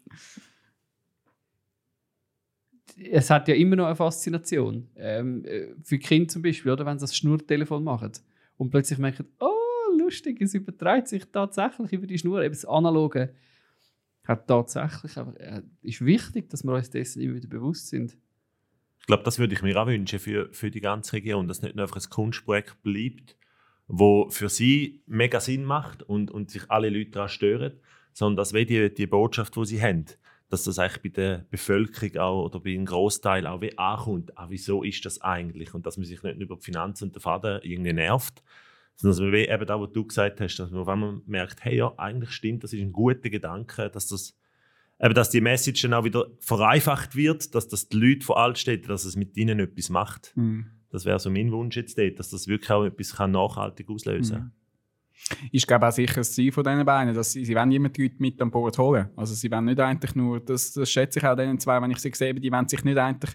es 2.97 3.29
hat 3.29 3.47
ja 3.47 3.55
immer 3.55 3.75
noch 3.75 3.85
eine 3.85 3.95
Faszination. 3.95 4.89
Ähm, 4.95 5.45
äh, 5.45 5.67
für 5.83 5.97
Kinder 5.99 6.27
zum 6.27 6.41
Beispiel, 6.41 6.71
oder? 6.71 6.85
wenn 6.85 6.99
sie 6.99 7.03
das 7.03 7.15
Schnurtelefon 7.15 7.83
machen 7.83 8.11
und 8.57 8.69
plötzlich 8.69 8.99
merken, 8.99 9.27
oh, 9.39 9.97
lustig, 9.97 10.41
es 10.41 10.53
überträgt 10.53 11.07
sich 11.07 11.25
tatsächlich 11.31 11.93
über 11.93 12.07
die 12.07 12.17
Schnur. 12.17 12.41
Eben 12.43 12.53
das 12.53 12.65
Analoge 12.65 13.33
hat 14.29 14.47
tatsächlich, 14.47 15.17
aber 15.17 15.39
äh, 15.39 15.63
ist 15.81 16.05
wichtig, 16.05 16.49
dass 16.49 16.63
wir 16.63 16.73
uns 16.73 16.89
dessen 16.89 17.21
immer 17.21 17.35
wieder 17.35 17.47
bewusst 17.47 17.87
sind. 17.89 18.15
Ich 18.99 19.07
glaube, 19.07 19.23
das 19.23 19.39
würde 19.39 19.55
ich 19.55 19.63
mir 19.63 19.75
auch 19.81 19.87
wünschen 19.87 20.19
für, 20.19 20.49
für 20.53 20.69
die 20.69 20.81
ganze 20.81 21.13
Region, 21.13 21.47
dass 21.47 21.63
nicht 21.63 21.75
nur 21.75 21.83
einfach 21.83 21.97
ein 21.97 22.09
Kunstprojekt 22.09 22.81
bleibt, 22.83 23.35
wo 23.87 24.29
für 24.29 24.49
sie 24.49 25.01
mega 25.07 25.39
Sinn 25.39 25.65
macht 25.65 26.03
und, 26.03 26.29
und 26.29 26.51
sich 26.51 26.69
alle 26.69 26.89
Leute 26.89 27.09
daran 27.11 27.29
stören, 27.29 27.73
sondern 28.13 28.37
dass 28.37 28.53
wie 28.53 28.65
die, 28.65 28.93
die 28.93 29.07
Botschaft, 29.07 29.55
die 29.55 29.65
sie 29.65 29.81
haben, 29.81 30.05
dass 30.49 30.63
das 30.63 30.77
eigentlich 30.77 31.01
bei 31.01 31.09
der 31.09 31.45
Bevölkerung 31.49 32.17
auch 32.17 32.45
oder 32.45 32.59
bei 32.59 32.73
einem 32.73 32.85
Großteil 32.85 33.47
auch 33.47 33.61
wie 33.61 33.77
ankommt. 33.79 34.37
Ah, 34.37 34.47
wieso 34.49 34.83
ist 34.83 35.03
das 35.05 35.21
eigentlich? 35.21 35.73
Und 35.73 35.87
dass 35.87 35.97
man 35.97 36.05
sich 36.05 36.21
nicht 36.21 36.39
über 36.39 36.55
die 36.55 36.63
Finanzen 36.63 37.05
und 37.05 37.15
den 37.15 37.21
Faden 37.21 37.61
irgendwie 37.63 37.93
nervt, 37.93 38.43
sondern 39.01 39.23
man 39.23 39.33
wie 39.33 39.47
eben 39.47 39.65
da, 39.65 39.79
was 39.79 39.91
du 39.93 40.05
gesagt 40.05 40.41
hast, 40.41 40.57
dass 40.57 40.71
man 40.71 40.81
auf 40.81 40.87
einmal 40.89 41.21
merkt, 41.25 41.63
hey 41.63 41.77
ja, 41.77 41.93
eigentlich 41.97 42.31
stimmt, 42.31 42.63
das 42.63 42.73
ist 42.73 42.81
ein 42.81 42.91
guter 42.91 43.29
Gedanke, 43.29 43.89
dass 43.89 44.07
das 44.07 44.37
eben, 44.99 45.13
dass 45.13 45.29
die 45.29 45.39
Message 45.39 45.81
dann 45.83 45.93
auch 45.93 46.03
wieder 46.03 46.27
vereinfacht 46.39 47.15
wird, 47.15 47.55
dass 47.55 47.69
das 47.69 47.87
die 47.87 47.97
Leute 47.97 48.25
von 48.25 48.35
Altstädten, 48.35 48.89
dass 48.89 49.05
es 49.05 49.15
mit 49.15 49.37
ihnen 49.37 49.59
etwas 49.59 49.89
macht. 49.89 50.33
Mhm. 50.35 50.65
Das 50.91 51.05
wäre 51.05 51.19
so 51.19 51.29
mein 51.29 51.51
Wunsch 51.51 51.77
jetzt 51.77 51.97
dort, 51.97 52.19
dass 52.19 52.29
das 52.29 52.47
wirklich 52.47 52.71
auch 52.71 52.83
etwas 52.83 53.15
kann 53.15 53.31
nachhaltig 53.31 53.89
auslösen 53.89 54.35
kann. 54.35 54.43
Mhm. 54.43 55.49
Ist, 55.51 55.67
glaube 55.67 55.85
ich, 55.85 55.89
auch 55.89 55.95
sicher 55.95 56.15
das 56.15 56.33
Ziel 56.33 56.51
von 56.51 56.63
diesen 56.63 56.85
beiden, 56.85 57.13
dass 57.13 57.31
sie, 57.31 57.45
sie 57.45 57.55
wollen 57.55 57.71
immer 57.71 57.89
die 57.89 58.03
Leute 58.03 58.15
mit 58.19 58.41
an 58.41 58.51
Bord 58.51 58.77
holen. 58.77 59.09
Also 59.15 59.33
sie 59.33 59.51
wollen 59.51 59.65
nicht 59.65 59.79
eigentlich 59.79 60.15
nur, 60.15 60.39
das, 60.39 60.73
das 60.73 60.91
schätze 60.91 61.19
ich 61.19 61.25
auch 61.25 61.35
diesen 61.35 61.59
zwei, 61.59 61.81
wenn 61.81 61.91
ich 61.91 61.99
sie 61.99 62.11
sehe, 62.13 62.33
die 62.33 62.51
wollen 62.51 62.67
sich 62.67 62.83
nicht 62.83 62.97
eigentlich, 62.97 63.31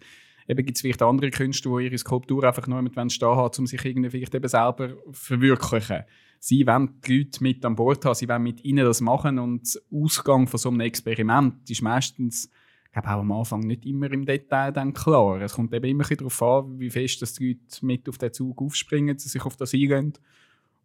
eben 0.49 0.65
gibt 0.65 0.77
es 0.77 0.83
vielleicht 0.83 1.03
andere 1.03 1.31
Künstler, 1.31 1.79
die 1.79 1.87
ihre 1.87 1.99
Skulptur 1.99 2.45
einfach 2.45 2.67
nur 2.67 2.83
mit 2.83 2.95
stehen 3.13 3.29
haben, 3.29 3.59
um 3.59 3.67
sich 3.67 3.85
irgendwie 3.85 4.11
vielleicht 4.11 4.35
eben 4.35 4.49
selber 4.49 4.95
verwirklichen. 5.11 6.05
Sie 6.39 6.67
wollen 6.67 7.01
die 7.07 7.19
Leute 7.19 7.43
mit 7.43 7.65
an 7.65 7.75
Bord 7.75 8.05
haben, 8.05 8.15
sie 8.15 8.29
wollen 8.29 8.43
mit 8.43 8.65
ihnen 8.65 8.85
das 8.85 9.01
machen 9.01 9.39
und 9.39 9.75
der 9.75 9.83
Ausgang 9.99 10.47
von 10.47 10.59
so 10.59 10.69
einem 10.69 10.81
Experiment 10.81 11.71
ist 11.71 11.83
meistens, 11.83 12.51
ich 12.87 12.93
glaube 12.93 13.09
auch 13.09 13.21
am 13.21 13.33
Anfang 13.33 13.61
nicht 13.61 13.87
immer 13.87 14.13
im 14.13 14.27
Detail 14.27 14.71
dann 14.71 14.93
klar. 14.93 15.41
Es 15.41 15.55
kommt 15.55 15.73
eben 15.73 15.87
immer 15.87 16.05
darauf 16.05 16.43
an, 16.43 16.79
wie 16.79 16.91
fest 16.91 17.23
dass 17.23 17.33
die 17.33 17.55
Leute 17.55 17.87
mit 17.87 18.09
auf 18.09 18.19
den 18.19 18.33
Zug 18.33 18.61
aufspringen, 18.61 19.19
sie 19.19 19.29
sich 19.29 19.45
auf 19.45 19.57
das 19.57 19.73
eingehen. 19.73 20.13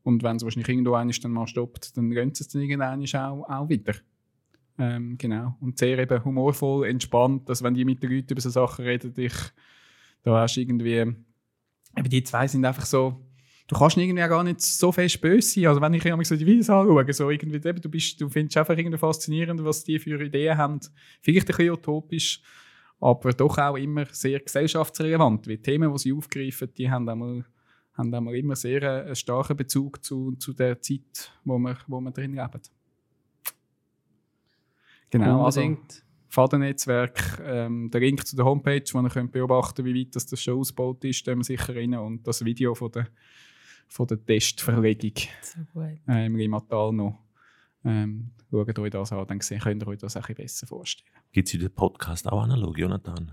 Und 0.04 0.24
wenn 0.24 0.38
es 0.38 0.44
wahrscheinlich 0.44 0.70
irgendwo 0.70 0.94
eines 0.94 1.20
dann 1.20 1.32
mal 1.32 1.46
stoppt, 1.46 1.98
dann 1.98 2.10
gehen 2.10 2.34
sie 2.34 2.44
es 2.44 2.48
dann 2.48 2.62
irgendwann 2.62 3.04
auch, 3.16 3.44
auch 3.50 3.70
wieder. 3.70 3.94
Ähm, 4.80 5.18
genau. 5.18 5.58
Und 5.60 5.78
sehr 5.78 6.00
eben 6.00 6.24
humorvoll, 6.24 6.88
entspannt, 6.88 7.50
dass 7.50 7.62
wenn 7.62 7.74
die 7.74 7.84
mit 7.84 8.02
den 8.02 8.12
Leuten 8.12 8.32
über 8.32 8.42
so 8.42 8.50
Sachen 8.50 8.86
reden, 8.86 9.14
dich, 9.14 9.34
da 10.24 10.42
hast 10.42 10.56
irgendwie, 10.56 11.00
eben 11.00 12.10
die 12.10 12.24
zwei 12.24 12.48
sind 12.48 12.64
einfach 12.64 12.86
so, 12.86 13.20
du 13.68 13.76
kannst 13.78 13.98
irgendwie 13.98 14.22
gar 14.22 14.44
nicht 14.44 14.62
so 14.62 14.94
fest 14.94 15.20
böse 15.20 15.48
sein. 15.50 15.68
Also 15.68 15.82
wenn 15.82 15.94
ich 15.94 16.06
irgendwie 16.06 16.24
so 16.24 16.38
die 16.38 16.46
Videos 16.46 16.70
anschaue, 16.70 17.14
so 17.14 17.30
irgendwie, 17.30 17.60
du, 17.60 17.90
bist, 17.90 18.22
du 18.22 18.30
findest 18.30 18.56
einfach 18.56 18.78
irgendwie 18.78 18.98
faszinierend, 18.98 19.64
was 19.66 19.84
die 19.84 20.00
für 20.00 20.24
Ideen 20.24 20.58
haben. 20.58 20.80
Vielleicht 21.22 21.50
ein 21.50 21.58
bisschen 21.58 21.74
utopisch, 21.74 22.42
aber 23.02 23.34
doch 23.34 23.58
auch 23.58 23.76
immer 23.76 24.06
sehr 24.06 24.40
gesellschaftsrelevant. 24.40 25.46
Weil 25.46 25.58
die 25.58 25.62
Themen, 25.62 25.92
die 25.92 26.00
sie 26.00 26.14
aufgreifen, 26.14 26.74
die 26.74 26.90
haben 26.90 27.10
einmal 27.10 27.46
haben 28.00 28.14
einmal 28.14 28.36
immer 28.36 28.56
sehr 28.56 28.82
äh, 28.82 29.02
einen 29.08 29.16
starken 29.16 29.58
Bezug 29.58 30.04
zu, 30.04 30.32
zu 30.38 30.54
der 30.54 30.82
Zeit, 30.82 31.34
wo 31.44 31.60
wir, 31.60 31.78
wo 31.88 32.00
wir 32.00 32.12
drin 32.12 32.34
leben. 32.34 32.62
Genau, 35.10 35.46
also 35.46 35.62
Unbedingt. 35.62 36.04
Fadennetzwerk, 36.28 37.42
ähm, 37.44 37.90
der 37.92 38.02
Link 38.02 38.26
zu 38.28 38.36
der 38.36 38.46
Homepage, 38.46 38.84
wo 38.94 39.02
ihr 39.02 39.10
könnt 39.10 39.32
beobachten 39.32 39.84
wie 39.86 40.00
weit 40.00 40.16
das, 40.16 40.26
das 40.28 40.42
schon 40.42 40.60
ausgebaut 40.60 41.04
ist, 41.06 41.28
da 41.28 41.36
wir 41.36 41.44
sicher 41.44 41.76
rein. 41.76 41.96
Und 41.96 42.28
das 42.28 42.46
Video 42.46 42.76
von 42.76 42.92
der, 42.92 43.08
von 43.88 44.06
der 44.06 44.24
Testverlegung 44.24 45.14
So 45.42 45.60
gut. 45.74 46.00
äh, 46.08 46.26
im 46.28 46.36
Limatal 46.36 46.94
noch. 46.94 47.18
Ähm, 47.84 48.30
schaut 48.52 48.78
euch 48.78 48.92
das 48.92 49.12
an, 49.12 49.26
dann 49.26 49.40
könnt 49.40 49.82
ihr 49.84 49.88
euch 49.88 49.98
das 49.98 50.16
ein 50.16 50.22
bisschen 50.22 50.36
besser 50.36 50.68
vorstellen. 50.68 51.10
Gibt 51.32 51.48
es 51.48 51.54
in 51.56 51.62
den 51.62 51.72
Podcast 51.74 52.28
auch 52.28 52.44
analog, 52.44 52.78
Jonathan? 52.78 53.32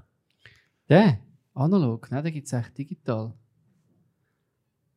Der? 0.89 1.18
Analog? 1.53 2.11
Nein, 2.11 2.24
den 2.24 2.33
gibt 2.33 2.47
es 2.47 2.53
echt 2.55 2.79
digital. 2.79 3.35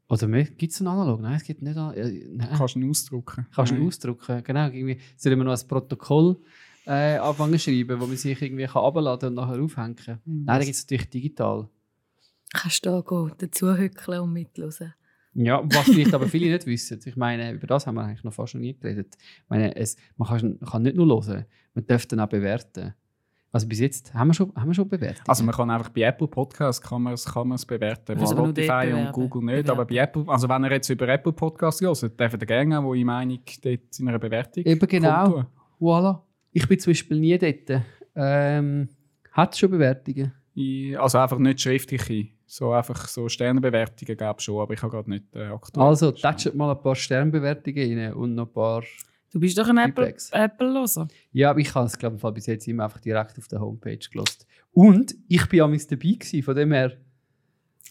Oder 0.08 0.28
gibt 0.44 0.72
es 0.72 0.80
einen 0.82 0.88
analog? 0.88 1.22
Nein, 1.22 1.36
es 1.36 1.44
gibt 1.44 1.62
nicht. 1.62 1.78
an- 1.78 1.94
Äh, 1.94 2.26
nein. 2.32 2.50
Kannst 2.58 2.76
du 2.76 2.80
ihn 2.80 2.90
ausdrucken? 2.90 3.46
Kannst 3.54 3.72
du 3.72 3.76
ihn 3.76 3.86
ausdrucken? 3.88 4.44
Genau. 4.44 4.66
Irgendwie 4.68 5.00
sollen 5.18 5.38
wir 5.38 5.44
noch 5.46 5.60
ein 5.60 5.68
Protokoll 5.68 6.38
äh, 6.86 7.18
anfangen 7.18 7.54
zu 7.54 7.60
schreiben, 7.60 8.00
wo 8.00 8.08
man 8.08 8.18
sich 8.18 8.42
irgendwie 8.42 8.66
kann 8.66 8.84
abladen 8.84 9.30
und 9.30 9.36
nachher 9.36 9.62
aufhängen 9.62 9.96
kann? 9.96 10.20
Mhm. 10.26 10.44
Nein, 10.46 10.60
den 10.60 10.66
gibt 10.66 10.76
es 10.76 10.84
natürlich 10.84 11.10
digital. 11.10 11.70
Kannst 12.54 12.86
du 12.86 12.90
da 12.90 13.02
gehen, 13.02 13.32
dazu 13.38 13.78
hückeln 13.78 14.22
und 14.22 14.34
mithören. 14.34 14.94
Ja, 15.34 15.62
was 15.64 15.86
vielleicht 15.86 16.14
aber 16.14 16.28
viele 16.28 16.52
nicht 16.52 16.66
wissen. 16.66 17.00
Ich 17.06 17.16
meine, 17.16 17.52
über 17.52 17.68
das 17.68 17.86
haben 17.86 17.96
wir 17.96 18.04
eigentlich 18.04 18.24
noch 18.24 18.34
fast 18.34 18.56
noch 18.56 18.62
nie 18.62 18.74
geredet. 18.74 19.16
Ich 19.20 19.50
meine, 19.50 19.76
es, 19.76 19.96
man 20.18 20.28
kann, 20.28 20.58
man 20.60 20.70
kann 20.70 20.82
nicht 20.82 20.96
nur 20.96 21.08
hören, 21.08 21.46
man 21.76 21.86
darf 21.86 22.06
dann 22.08 22.20
auch 22.20 22.28
bewerten. 22.28 22.94
Also 23.52 23.68
bis 23.68 23.80
jetzt 23.80 24.14
haben 24.14 24.28
wir 24.28 24.34
schon, 24.34 24.54
haben 24.56 24.68
wir 24.68 24.74
schon 24.76 24.88
bewertet. 24.88 25.24
Also 25.28 25.44
man 25.44 25.56
kann 25.56 25.72
einfach 25.72 25.90
bei 25.90 26.02
Apple 26.02 26.28
Podcasts 26.28 26.82
kann 26.82 27.02
man 27.02 27.14
es 27.14 27.26
kann 27.26 27.48
man 27.48 27.56
es 27.56 27.66
bewerten, 27.66 28.16
bei 28.16 28.22
Also 28.22 28.36
dort 28.36 28.58
Spotify 28.58 28.94
und. 28.94 29.12
Google 29.12 29.44
nicht, 29.44 29.64
Bewerben. 29.64 29.72
aber 29.72 29.86
bei 29.86 29.96
Apple, 29.96 30.26
also 30.28 30.50
wenn 30.50 30.64
ihr 30.66 30.72
jetzt 30.72 30.90
über 30.90 31.08
Apple 31.08 31.34
Podcasts 31.34 31.82
hört, 31.82 32.20
dürft 32.20 32.42
ihr 32.42 32.46
gerne, 32.46 32.84
wo 32.84 32.94
ich 32.94 33.04
Meinung 33.04 33.40
dort 33.64 34.00
in 34.00 34.08
einer 34.08 34.20
Bewertung 34.20 34.64
Eben 34.64 34.88
genau. 34.88 35.46
Voilà. 35.80 36.20
Ich 36.52 36.68
bin 36.68 36.80
zum 36.80 36.92
Beispiel 36.92 37.20
nie 37.20 37.38
dort. 37.38 37.84
Ähm, 38.16 38.90
hat 39.32 39.58
schon 39.58 39.72
Bewertungen? 39.72 40.34
Also 40.98 41.20
einfach 41.20 41.38
nicht 41.38 41.62
schriftliche, 41.62 42.28
so 42.46 42.72
einfach 42.74 43.08
so 43.08 43.30
Sternenbewertungen 43.30 44.18
gäbe 44.18 44.36
es 44.38 44.44
schon, 44.44 44.60
aber 44.60 44.74
ich 44.74 44.82
habe 44.82 44.92
gerade 44.92 45.10
nicht 45.10 45.36
äh, 45.36 45.44
aktuell. 45.44 45.88
Also, 45.88 46.12
tätschet 46.12 46.56
mal 46.56 46.72
ein 46.72 46.82
paar 46.82 46.96
Sternbewertungen 46.96 48.00
rein 48.00 48.14
und 48.14 48.36
noch 48.36 48.48
ein 48.48 48.54
paar. 48.54 48.84
Du 49.32 49.40
bist 49.40 49.58
doch 49.58 49.70
ein 49.70 49.78
Apple-. 49.78 50.14
Apple-Loser. 50.32 51.08
Ja, 51.32 51.52
aber 51.52 51.60
ich 51.60 51.74
habe 51.74 51.86
es, 51.86 51.98
glaube 51.98 52.18
ich, 52.18 52.34
bis 52.34 52.48
jetzt 52.48 52.68
immer 52.68 52.86
einfach 52.86 53.00
direkt 53.00 53.38
auf 53.38 53.48
der 53.48 53.62
Homepage 53.62 54.00
gelost. 54.12 54.48
Und 54.72 55.16
ich 55.28 55.46
bin 55.48 55.62
am 55.62 55.78
dabei 55.78 55.98
gewesen, 55.98 56.44
von 56.44 56.56
dem 56.56 56.72
her. 56.72 56.98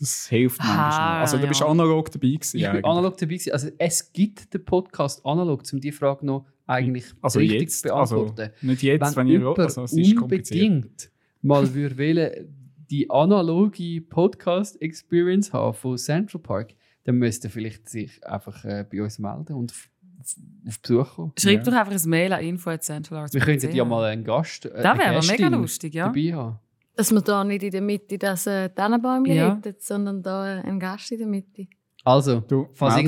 Das 0.00 0.28
hilft 0.28 0.58
manchmal. 0.58 0.78
Ah, 0.78 1.20
Also 1.20 1.38
du 1.38 1.46
bist 1.46 1.60
ja. 1.60 1.66
analog 1.66 2.10
dabei 2.10 2.28
gewesen. 2.28 2.58
Ich 2.58 2.70
bin 2.70 2.84
analog 2.84 3.16
dabei 3.16 3.34
gewesen. 3.34 3.52
Also 3.52 3.68
es 3.78 4.12
gibt 4.12 4.52
den 4.52 4.64
Podcast 4.64 5.24
analog, 5.24 5.62
um 5.72 5.80
die 5.80 5.92
Frage 5.92 6.24
noch 6.26 6.46
eigentlich 6.66 7.06
also 7.22 7.38
richtig 7.38 7.60
jetzt, 7.62 7.82
zu 7.82 7.94
also 7.94 8.24
beantworten. 8.24 8.52
nicht 8.62 8.82
jetzt, 8.82 9.16
wenn, 9.16 9.26
wenn 9.28 9.40
ihr 9.40 9.58
also 9.58 9.82
es 9.84 9.92
ist 9.92 10.16
unbedingt 10.20 11.10
mal 11.42 11.72
würde 11.74 11.98
wollen, 11.98 12.54
die 12.90 13.08
analoge 13.10 14.00
Podcast-Experience 14.02 15.52
haben 15.52 15.74
von 15.74 15.96
Central 15.98 16.40
Park, 16.42 16.74
dann 17.04 17.16
müsste 17.16 17.48
er 17.48 17.50
vielleicht 17.50 17.88
sich 17.88 18.24
einfach 18.26 18.64
äh, 18.64 18.84
bei 18.90 19.02
uns 19.02 19.18
melden 19.18 19.54
und 19.54 19.72
auf 19.72 20.78
Besuch 20.82 21.14
kommen. 21.14 21.32
Schreib 21.38 21.58
Ja. 21.58 21.62
doch 21.62 21.72
einfach 21.72 21.92
ein 22.04 22.10
Mail 22.10 22.32
an 22.32 22.42
info.centralarts.ch. 22.42 23.34
Wir 23.34 23.40
könnten 23.40 23.74
ja 23.74 23.84
mal 23.84 24.04
einen 24.04 24.24
Gast 24.24 24.66
äh, 24.66 24.82
Das 24.82 24.98
wäre 24.98 25.20
mega 25.26 25.48
lustig, 25.48 25.94
ja. 25.94 26.06
dabei 26.06 26.34
haben. 26.34 26.58
Dass 26.98 27.12
wir 27.12 27.20
da 27.20 27.44
nicht 27.44 27.62
in 27.62 27.70
der 27.70 27.80
Mitte 27.80 28.18
das 28.18 28.48
äh, 28.48 28.70
Tannenbäumchen 28.70 29.32
Ja. 29.36 29.54
hätten, 29.54 29.76
sondern 29.78 30.20
da 30.20 30.42
einen 30.42 30.80
Gast 30.80 31.12
in 31.12 31.18
der 31.18 31.28
Mitte. 31.28 31.68
Also, 32.04 32.40
Du, 32.40 32.70
falls 32.74 32.96
uns, 32.96 33.06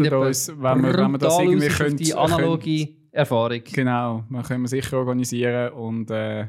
wenn 0.49 0.81
wir, 0.83 0.95
wenn 0.97 1.11
wir 1.11 1.19
das 1.19 1.37
irgendwie 1.41 1.67
könnt, 1.67 1.99
die 1.99 2.15
analoge 2.15 2.89
Erfahrung. 3.11 3.61
Genau, 3.65 4.23
wir 4.29 4.43
können 4.45 4.63
wir 4.63 4.69
sicher 4.69 4.97
organisieren 4.97 5.73
und 5.73 6.09
äh, 6.13 6.47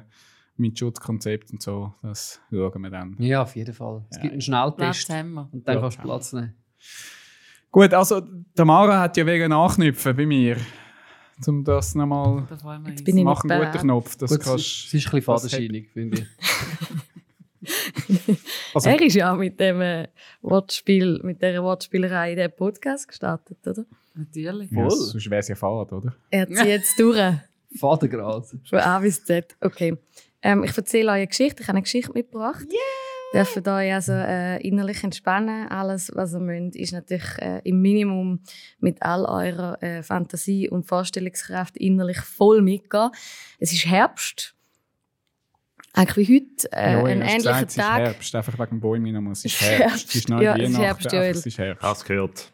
mit 0.57 0.77
Schutzkonzept 0.77 1.51
und 1.51 1.63
so, 1.63 1.95
das 2.03 2.39
schauen 2.51 2.81
wir 2.83 2.91
dann. 2.91 3.15
Ja, 3.17 3.41
auf 3.41 3.55
jeden 3.55 3.73
Fall. 3.73 4.05
Es 4.11 4.17
Ja. 4.17 4.21
gibt 4.21 4.33
einen 4.33 4.41
Schnelltest 4.41 5.09
und 5.09 5.67
dann 5.67 5.75
Ja. 5.75 5.81
kannst 5.81 5.97
du 5.97 6.01
Platz 6.03 6.33
nehmen. 6.33 6.53
Gut, 7.71 7.91
also 7.95 8.21
Tamara 8.53 8.99
hat 8.99 9.17
ja 9.17 9.25
wegen 9.25 9.49
nachknüpfen 9.49 10.15
bei 10.15 10.27
mir. 10.27 10.57
Um 11.47 11.63
das 11.63 11.95
nochmal 11.95 12.43
ich 12.95 13.13
machen, 13.23 13.49
guter. 13.49 13.71
Knopf. 13.79 14.15
Das 14.17 14.29
Gut, 14.29 14.41
es 14.41 14.45
kannst, 14.45 14.65
ist 14.67 14.93
ein 14.93 14.99
bisschen 14.99 15.21
fadenscheinig, 15.23 15.89
finde 15.91 16.19
ich. 16.19 16.27
also, 18.73 18.89
er 18.89 19.01
ist 19.01 19.15
ja 19.15 19.33
auch 19.33 19.37
mit 19.37 19.59
dem 19.59 19.81
äh, 19.81 20.07
Wortspiel, 20.41 21.19
mit 21.23 21.41
dieser 21.41 21.63
Wortspielerei 21.63 22.31
in 22.31 22.37
den 22.37 22.51
Podcast 22.51 23.07
gestartet, 23.07 23.57
oder? 23.65 23.85
Natürlich. 24.13 24.71
ja, 24.71 24.83
voll. 24.83 24.91
sonst 24.91 25.29
wäre 25.29 25.39
es 25.39 25.47
ja 25.47 25.55
fad, 25.55 25.91
oder? 25.93 26.15
Er 26.29 26.47
zieht 26.47 26.65
jetzt 26.65 26.99
durch. 26.99 27.17
Fadengrad. 27.79 28.45
Von 28.69 28.79
A 28.79 28.99
bis 28.99 29.23
Z. 29.23 29.55
Okay. 29.61 29.97
Ähm, 30.41 30.63
ich 30.63 30.75
erzähle 30.75 31.11
euch 31.11 31.17
eine 31.17 31.27
Geschichte. 31.27 31.61
Ich 31.61 31.67
habe 31.67 31.77
eine 31.77 31.83
Geschichte 31.83 32.11
mitgebracht. 32.11 32.65
Yeah! 32.69 33.11
Dürft 33.33 33.65
euch 33.65 33.93
also 33.93 34.11
äh, 34.11 34.61
innerlich 34.61 35.03
entspannen. 35.05 35.69
Alles, 35.69 36.11
was 36.13 36.33
ihr 36.33 36.39
müsst, 36.39 36.75
ist 36.75 36.91
natürlich 36.91 37.37
äh, 37.37 37.61
im 37.63 37.81
Minimum 37.81 38.41
mit 38.79 39.01
all 39.01 39.23
eurer 39.23 39.81
äh, 39.81 40.03
Fantasie 40.03 40.69
und 40.69 40.83
Vorstellungskraft 40.85 41.77
innerlich 41.77 42.19
voll 42.19 42.61
mitgehen. 42.61 43.09
Es 43.57 43.71
ist 43.71 43.85
Herbst. 43.85 44.53
Eigentlich 46.01 46.27
wie 46.29 46.35
heute. 46.35 46.71
Äh, 46.73 46.93
Ja, 46.93 47.03
ein 47.03 47.21
ähnlicher 47.21 47.35
gesagt, 47.37 47.69
es 47.69 47.77
ist 47.77 47.83
Tag. 47.83 47.99
Herbst, 47.99 48.35
einfach 48.35 48.59
wegen 48.59 48.69
dem 48.69 48.79
Bäumen 48.81 49.13
nochmal. 49.13 49.33
Es 49.33 49.45
ist 49.45 49.61
Herbst. 49.61 50.09
Es 50.09 50.15
ist 50.15 50.29
noch 50.29 50.41
Ja, 50.41 50.55
nicht 50.55 50.63
es 50.65 50.69
ist 50.71 50.77
Weihnachten, 50.77 50.85
Herbst, 51.01 51.11
Joel. 51.13 51.31
es 51.31 51.45
ist 51.45 51.57
Herbst. 51.57 51.83
Hast 51.83 52.05
gehört? 52.05 52.53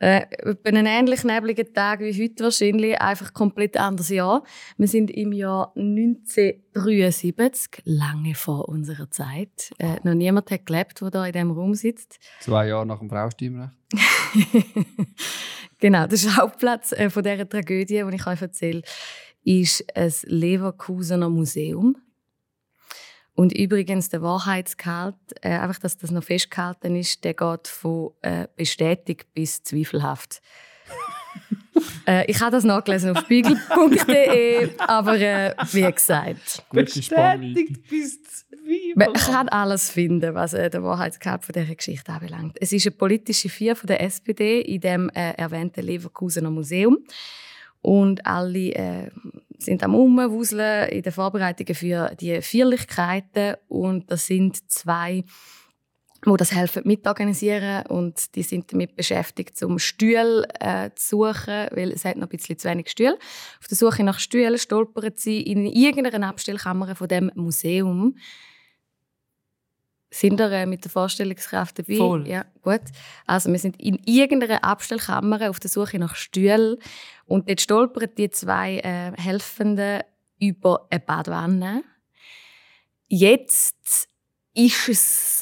Äh, 0.00 0.26
einen 0.64 0.86
ähnlich 0.86 1.24
nebligen 1.24 1.72
Tag 1.72 2.00
wie 2.00 2.12
heute 2.22 2.44
wahrscheinlich, 2.44 3.00
einfach 3.00 3.32
komplett 3.32 3.76
anderes 3.76 4.08
Jahr. 4.10 4.42
Wir 4.76 4.88
sind 4.88 5.10
im 5.10 5.32
Jahr 5.32 5.72
1973, 5.76 7.82
lange 7.84 8.34
vor 8.34 8.68
unserer 8.68 9.10
Zeit. 9.10 9.72
Äh, 9.78 9.96
noch 10.02 10.14
niemand 10.14 10.50
hat 10.50 10.66
gelebt, 10.66 11.00
der 11.00 11.10
da 11.10 11.24
in 11.26 11.32
diesem 11.32 11.52
Raum 11.52 11.74
sitzt. 11.74 12.18
Zwei 12.40 12.68
Jahre 12.68 12.86
nach 12.86 12.98
dem 12.98 13.08
Frauenstimmrecht. 13.08 13.72
genau, 15.78 16.06
der 16.06 16.16
Schauplatz 16.16 16.92
äh, 16.92 17.08
von 17.10 17.22
dieser 17.22 17.48
Tragödie, 17.48 18.02
die 18.08 18.14
ich 18.16 18.26
euch 18.26 18.42
erzähle, 18.42 18.82
ist 19.44 19.84
ein 19.96 20.12
Leverkusener 20.24 21.28
Museum. 21.30 21.96
Und 23.34 23.52
übrigens, 23.52 24.08
der 24.08 24.22
Wahrheitsgehalt, 24.22 25.16
äh, 25.40 25.50
einfach, 25.50 25.80
dass 25.80 25.96
das 25.96 26.10
noch 26.10 26.22
festgehalten 26.22 26.94
ist, 26.94 27.24
der 27.24 27.34
geht 27.34 27.66
von 27.68 28.12
äh, 28.22 28.46
bestätigt 28.56 29.26
bis 29.34 29.62
zweifelhaft. 29.62 30.40
äh, 32.06 32.30
ich 32.30 32.40
habe 32.40 32.52
das 32.52 32.64
nachgelesen 32.64 33.10
auf 33.10 33.24
spiegel.de, 33.24 34.70
aber 34.78 35.18
äh, 35.18 35.54
wie 35.72 35.90
gesagt, 35.90 36.64
Spannweite. 37.02 37.72
bis 37.90 38.20
man 38.94 39.12
kann 39.12 39.48
alles 39.48 39.90
finden, 39.90 40.34
was 40.34 40.54
äh, 40.54 40.70
der 40.70 40.82
Wahrheitsgehalt 40.82 41.44
von 41.44 41.52
dieser 41.52 41.74
Geschichte 41.74 42.12
anbelangt. 42.12 42.56
Es 42.60 42.72
ist 42.72 42.86
eine 42.86 42.96
politische 42.96 43.48
Vier 43.48 43.76
von 43.76 43.86
der 43.86 44.02
SPD 44.02 44.60
in 44.60 44.80
dem 44.80 45.10
äh, 45.10 45.32
erwähnten 45.32 45.82
Leverkusener 45.84 46.50
Museum. 46.50 46.98
Und 47.82 48.24
alle 48.24 48.70
äh, 48.74 49.10
sind 49.64 49.82
am 49.82 49.94
Umwuseln 49.94 50.88
in 50.88 51.02
den 51.02 51.12
Vorbereitungen 51.12 51.74
für 51.74 52.14
die 52.20 52.40
Feierlichkeiten. 52.40 53.56
Und 53.68 54.10
das 54.10 54.26
sind 54.26 54.70
zwei, 54.70 55.24
die 56.24 56.36
das 56.36 56.52
helfen 56.52 56.82
mitorganisieren. 56.84 57.86
Und 57.86 58.34
die 58.34 58.42
sind 58.42 58.72
damit 58.72 58.96
beschäftigt, 58.96 59.62
um 59.62 59.78
Stühle 59.78 60.46
äh, 60.60 60.90
zu 60.94 61.16
suchen, 61.16 61.68
weil 61.72 61.92
es 61.92 62.04
hat 62.04 62.16
noch 62.16 62.28
ein 62.28 62.36
bisschen 62.36 62.58
zu 62.58 62.68
wenig 62.68 62.90
Stühle. 62.90 63.18
Auf 63.60 63.68
der 63.68 63.76
Suche 63.76 64.04
nach 64.04 64.18
Stühlen 64.18 64.58
stolpern 64.58 65.12
sie 65.16 65.40
in 65.42 65.66
irgendeiner 65.66 66.28
Abstellkammer 66.28 66.94
von 66.94 67.08
dem 67.08 67.30
Museum. 67.34 68.16
Sind 70.14 70.40
ihr 70.40 70.66
mit 70.66 70.84
der 70.84 70.92
Vorstellungskraft 70.92 71.76
dabei? 71.76 71.96
Voll. 71.96 72.28
Ja, 72.28 72.44
gut. 72.62 72.82
Also 73.26 73.50
wir 73.50 73.58
sind 73.58 73.80
in 73.80 73.98
irgendeiner 74.04 74.62
Abstellkammer 74.62 75.50
auf 75.50 75.58
der 75.58 75.68
Suche 75.68 75.98
nach 75.98 76.14
Stühlen 76.14 76.76
und 77.26 77.48
dort 77.48 77.60
stolpern 77.60 78.08
die 78.16 78.30
zwei 78.30 78.76
äh, 78.78 79.12
Helfenden 79.20 80.02
über 80.38 80.86
eine 80.88 81.00
Badwanne. 81.00 81.82
Jetzt 83.08 84.08
ist 84.56 84.88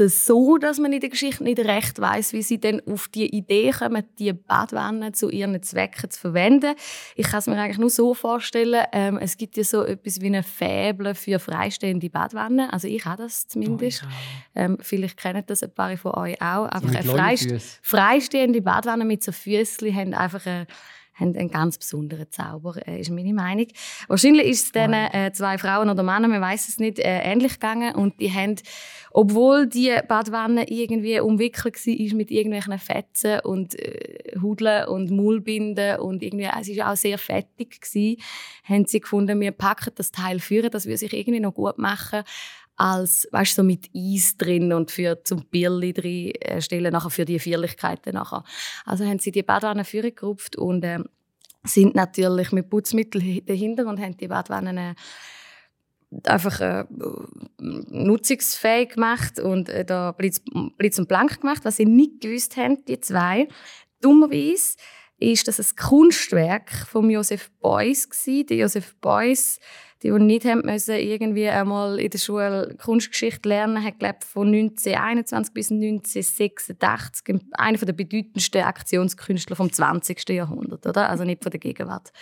es 0.00 0.26
so, 0.26 0.56
dass 0.56 0.78
man 0.78 0.92
in 0.92 1.00
der 1.00 1.10
Geschichte 1.10 1.44
nicht 1.44 1.58
recht 1.58 2.00
weiß, 2.00 2.32
wie 2.32 2.42
sie 2.42 2.58
denn 2.58 2.80
auf 2.86 3.08
die 3.08 3.26
Idee 3.26 3.70
kommen, 3.70 4.04
die 4.18 4.32
Badwanne 4.32 5.12
zu 5.12 5.28
ihren 5.28 5.62
Zwecken 5.62 6.10
zu 6.10 6.18
verwenden. 6.18 6.74
Ich 7.14 7.26
kann 7.26 7.40
es 7.40 7.46
mir 7.46 7.60
eigentlich 7.60 7.78
nur 7.78 7.90
so 7.90 8.14
vorstellen, 8.14 8.86
ähm, 8.92 9.18
es 9.18 9.36
gibt 9.36 9.58
ja 9.58 9.64
so 9.64 9.84
etwas 9.84 10.22
wie 10.22 10.26
eine 10.26 10.42
Fäble 10.42 11.14
für 11.14 11.38
freistehende 11.38 12.08
Badwannen. 12.08 12.70
Also 12.70 12.88
ich 12.88 13.04
habe 13.04 13.24
das 13.24 13.46
zumindest. 13.46 14.02
Oh, 14.04 14.08
ähm, 14.54 14.78
vielleicht 14.80 15.18
kennen 15.18 15.44
das 15.46 15.62
ein 15.62 15.74
paar 15.74 15.94
von 15.98 16.12
euch 16.12 16.40
auch. 16.40 16.64
Einfach 16.66 16.94
eine 16.94 17.04
freist 17.04 17.80
freistehende 17.82 18.62
Badwanne 18.62 19.04
mit 19.04 19.22
so 19.22 19.32
Füßchen 19.32 19.94
haben 19.94 20.14
einfach 20.14 20.46
eine 20.46 20.66
haben 21.14 21.36
einen 21.36 21.50
ganz 21.50 21.78
besonderen 21.78 22.26
Zauber, 22.30 22.76
äh, 22.86 23.00
ist 23.00 23.10
meine 23.10 23.34
Meinung. 23.34 23.66
Wahrscheinlich 24.08 24.46
ist 24.46 24.66
es 24.66 24.72
diesen 24.72 24.92
äh, 24.92 25.30
zwei 25.32 25.58
Frauen 25.58 25.90
oder 25.90 26.02
Männern, 26.02 26.30
man 26.30 26.40
weiß 26.40 26.68
es 26.68 26.78
nicht, 26.78 26.98
äh, 26.98 27.20
ähnlich 27.20 27.54
gegangen 27.54 27.94
und 27.94 28.20
die 28.20 28.32
haben, 28.32 28.56
obwohl 29.10 29.66
die 29.66 29.94
Badwanne 30.08 30.68
irgendwie 30.68 31.20
umwickelt 31.20 31.74
war 31.74 32.16
mit 32.16 32.30
irgendwelchen 32.30 32.78
Fetzen 32.78 33.40
und 33.40 33.78
äh, 33.78 34.38
Hudeln 34.40 34.88
und 34.88 35.10
Mullbinden 35.10 36.00
und 36.00 36.22
irgendwie, 36.22 36.48
es 36.60 36.76
war 36.76 36.92
auch 36.92 36.96
sehr 36.96 37.18
fettig 37.18 37.80
gewesen, 37.80 38.20
haben 38.64 38.86
sie 38.86 39.00
gefunden, 39.00 39.40
wir 39.40 39.52
packen 39.52 39.92
das 39.94 40.12
Teil 40.12 40.40
führen, 40.40 40.70
das 40.70 40.86
würde 40.86 40.98
sich 40.98 41.12
irgendwie 41.12 41.40
noch 41.40 41.54
gut 41.54 41.78
machen 41.78 42.22
als 42.76 43.28
weißt, 43.30 43.56
so 43.56 43.62
mit 43.62 43.90
Eis 43.94 44.36
drin 44.36 44.72
und 44.72 44.90
für 44.90 45.22
zum 45.24 45.44
Bierli 45.46 45.92
drin 45.92 46.32
äh, 46.40 46.60
stellen 46.60 46.92
nachher 46.92 47.10
für 47.10 47.24
die 47.24 47.38
Vierlichkeiten 47.38 48.14
nachher. 48.14 48.44
Also 48.84 49.04
haben 49.04 49.18
sie 49.18 49.30
die 49.30 49.42
Badwanne 49.42 49.84
führen 49.84 50.14
gerupft 50.14 50.56
und 50.56 50.84
ähm, 50.84 51.04
sind 51.64 51.94
natürlich 51.94 52.50
mit 52.50 52.70
Putzmittel 52.70 53.20
hi- 53.22 53.44
dahinter 53.46 53.86
und 53.86 54.00
haben 54.00 54.16
die 54.16 54.28
Badwannen 54.28 54.78
äh, 54.78 54.94
einfach 56.24 56.60
äh, 56.60 56.84
nutzungsfähig 57.58 58.90
gemacht 58.90 59.38
und 59.38 59.68
äh, 59.68 59.84
da 59.84 60.12
Blitz, 60.12 60.42
Blitz 60.76 60.98
und 60.98 61.08
Blank 61.08 61.40
gemacht. 61.40 61.64
Was 61.64 61.76
sie 61.76 61.86
nicht 61.86 62.20
gewusst 62.20 62.56
haben, 62.56 62.84
die 62.86 63.00
zwei, 63.00 63.48
dummerweise, 64.00 64.76
ist, 65.18 65.46
dass 65.46 65.60
es 65.60 65.72
ein 65.72 65.76
Kunstwerk 65.76 66.72
von 66.72 67.08
Joseph 67.08 67.52
Beuys 67.60 68.08
war. 68.10 68.44
Der 68.44 68.56
Joseph 68.56 68.96
Beuys, 68.96 69.60
die, 70.02 70.10
die 70.10 70.18
nicht 70.18 70.44
haben 70.44 70.62
müssen, 70.64 70.96
irgendwie 70.96 71.48
einmal 71.48 71.98
in 72.00 72.10
der 72.10 72.18
Schule 72.18 72.76
Kunstgeschichte 72.82 73.48
lernen, 73.48 73.82
hat 73.82 74.00
gelebt 74.00 74.24
von 74.24 74.48
1921 74.48 75.54
bis 75.54 75.70
1986. 75.70 77.40
Einer 77.52 77.78
der 77.78 77.92
bedeutendsten 77.92 78.62
Aktionskünstler 78.62 79.56
vom 79.56 79.72
20. 79.72 80.28
Jahrhundert, 80.30 80.86
oder? 80.86 81.08
Also 81.08 81.24
nicht 81.24 81.42
von 81.42 81.50
der 81.50 81.60
Gegenwart. 81.60 82.12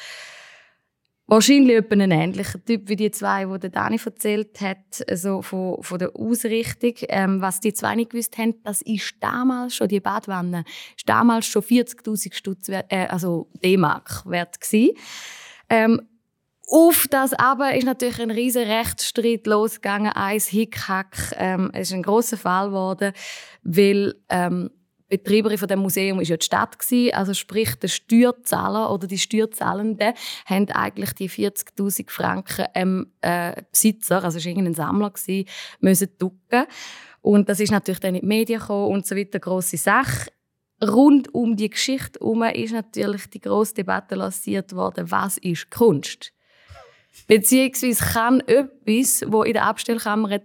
Wahrscheinlich 1.30 1.76
etwa 1.76 1.94
ein 1.94 2.10
ähnlicher 2.10 2.64
Typ 2.64 2.88
wie 2.88 2.96
die 2.96 3.12
zwei, 3.12 3.44
die 3.44 3.60
der 3.60 3.70
Dani 3.70 4.00
erzählt 4.04 4.60
hat, 4.60 5.08
also 5.08 5.42
von, 5.42 5.80
von 5.80 5.98
der 6.00 6.16
Ausrichtung. 6.16 6.94
Ähm, 7.08 7.40
was 7.40 7.60
die 7.60 7.72
zwei 7.72 7.94
nicht 7.94 8.10
gewusst 8.10 8.36
haben, 8.36 8.56
das 8.64 8.82
ist 8.82 9.14
damals 9.20 9.76
schon, 9.76 9.86
die 9.86 10.00
Badwanne, 10.00 10.64
ist 10.96 11.08
damals 11.08 11.46
schon 11.46 11.62
40'000 11.62 12.34
Stutz, 12.34 12.68
wert- 12.68 12.90
äh, 12.90 13.06
also 13.06 13.48
D-Mark 13.62 14.24
wert. 14.26 14.56
Ähm, 15.68 16.02
auf 16.70 17.06
das 17.10 17.32
aber 17.32 17.74
ist 17.74 17.84
natürlich 17.84 18.20
ein 18.20 18.30
riesen 18.30 18.62
Rechtsstreit 18.62 19.46
losgegangen, 19.46 20.12
eins 20.12 20.46
Hickhack. 20.46 21.34
Ähm, 21.36 21.70
es 21.72 21.88
ist 21.88 21.94
ein 21.94 22.04
großer 22.04 22.36
Fall 22.36 22.68
geworden, 22.68 23.12
weil 23.62 24.14
ähm, 24.28 24.70
Betreiberin 25.08 25.58
von 25.58 25.66
dem 25.66 25.80
Museum 25.80 26.20
ist 26.20 26.28
ja 26.28 26.36
die 26.36 26.46
Stadt 26.46 26.78
gewesen, 26.78 27.12
also 27.14 27.34
sprich 27.34 27.74
der 27.74 27.88
Steuerzahler 27.88 28.92
oder 28.92 29.08
die 29.08 29.18
Steuerzahlenden 29.18 30.14
haben 30.46 30.70
eigentlich 30.70 31.12
die 31.14 31.28
40.000 31.28 32.08
Franken 32.08 32.66
ähm, 32.74 33.12
äh, 33.20 33.62
Besitzer, 33.72 34.22
also 34.22 34.38
es 34.38 34.44
war 34.44 34.50
irgendein 34.50 34.74
Sammler 34.74 35.10
gewesen, 35.10 35.48
müssen 35.80 36.08
ducken. 36.18 36.66
Und 37.20 37.48
das 37.48 37.58
ist 37.58 37.72
natürlich 37.72 38.00
dann 38.00 38.14
in 38.14 38.20
die 38.20 38.26
Medien 38.26 38.60
gekommen 38.60 38.92
und 38.92 39.06
so 39.06 39.16
weiter, 39.16 39.40
grosse 39.40 39.76
Sache. 39.76 40.30
Rund 40.82 41.34
um 41.34 41.56
die 41.56 41.68
Geschichte 41.68 42.20
herum 42.20 42.44
ist 42.44 42.72
natürlich 42.72 43.28
die 43.28 43.40
grosse 43.40 43.74
Debatte 43.74 44.14
lanciert 44.14 44.74
worden, 44.74 45.10
was 45.10 45.36
ist 45.38 45.70
Kunst? 45.70 46.32
Beziehungsweise 47.26 48.04
kann 48.04 48.40
etwas, 48.40 49.24
wo 49.26 49.42
in 49.42 49.54
der 49.54 49.66
Abstellkammer 49.66 50.40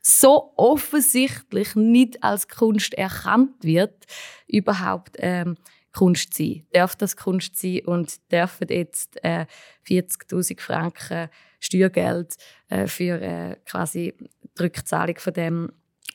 so 0.00 0.52
offensichtlich 0.56 1.76
nicht 1.76 2.22
als 2.24 2.48
Kunst 2.48 2.94
erkannt 2.94 3.62
wird, 3.62 4.04
überhaupt 4.48 5.16
ähm, 5.18 5.56
Kunst 5.92 6.34
sein. 6.34 6.66
Darf 6.72 6.96
das 6.96 7.16
Kunst 7.16 7.56
sein 7.56 7.82
und 7.84 8.20
dürfen 8.32 8.68
jetzt 8.68 9.22
äh, 9.22 9.46
40.000 9.86 10.60
Franken 10.60 11.28
Steuergeld 11.60 12.34
äh, 12.68 12.86
für 12.86 13.20
äh, 13.20 13.56
quasi 13.64 14.14
die 14.58 14.62
Rückzahlung 14.62 15.16
von 15.18 15.32
dem 15.32 15.72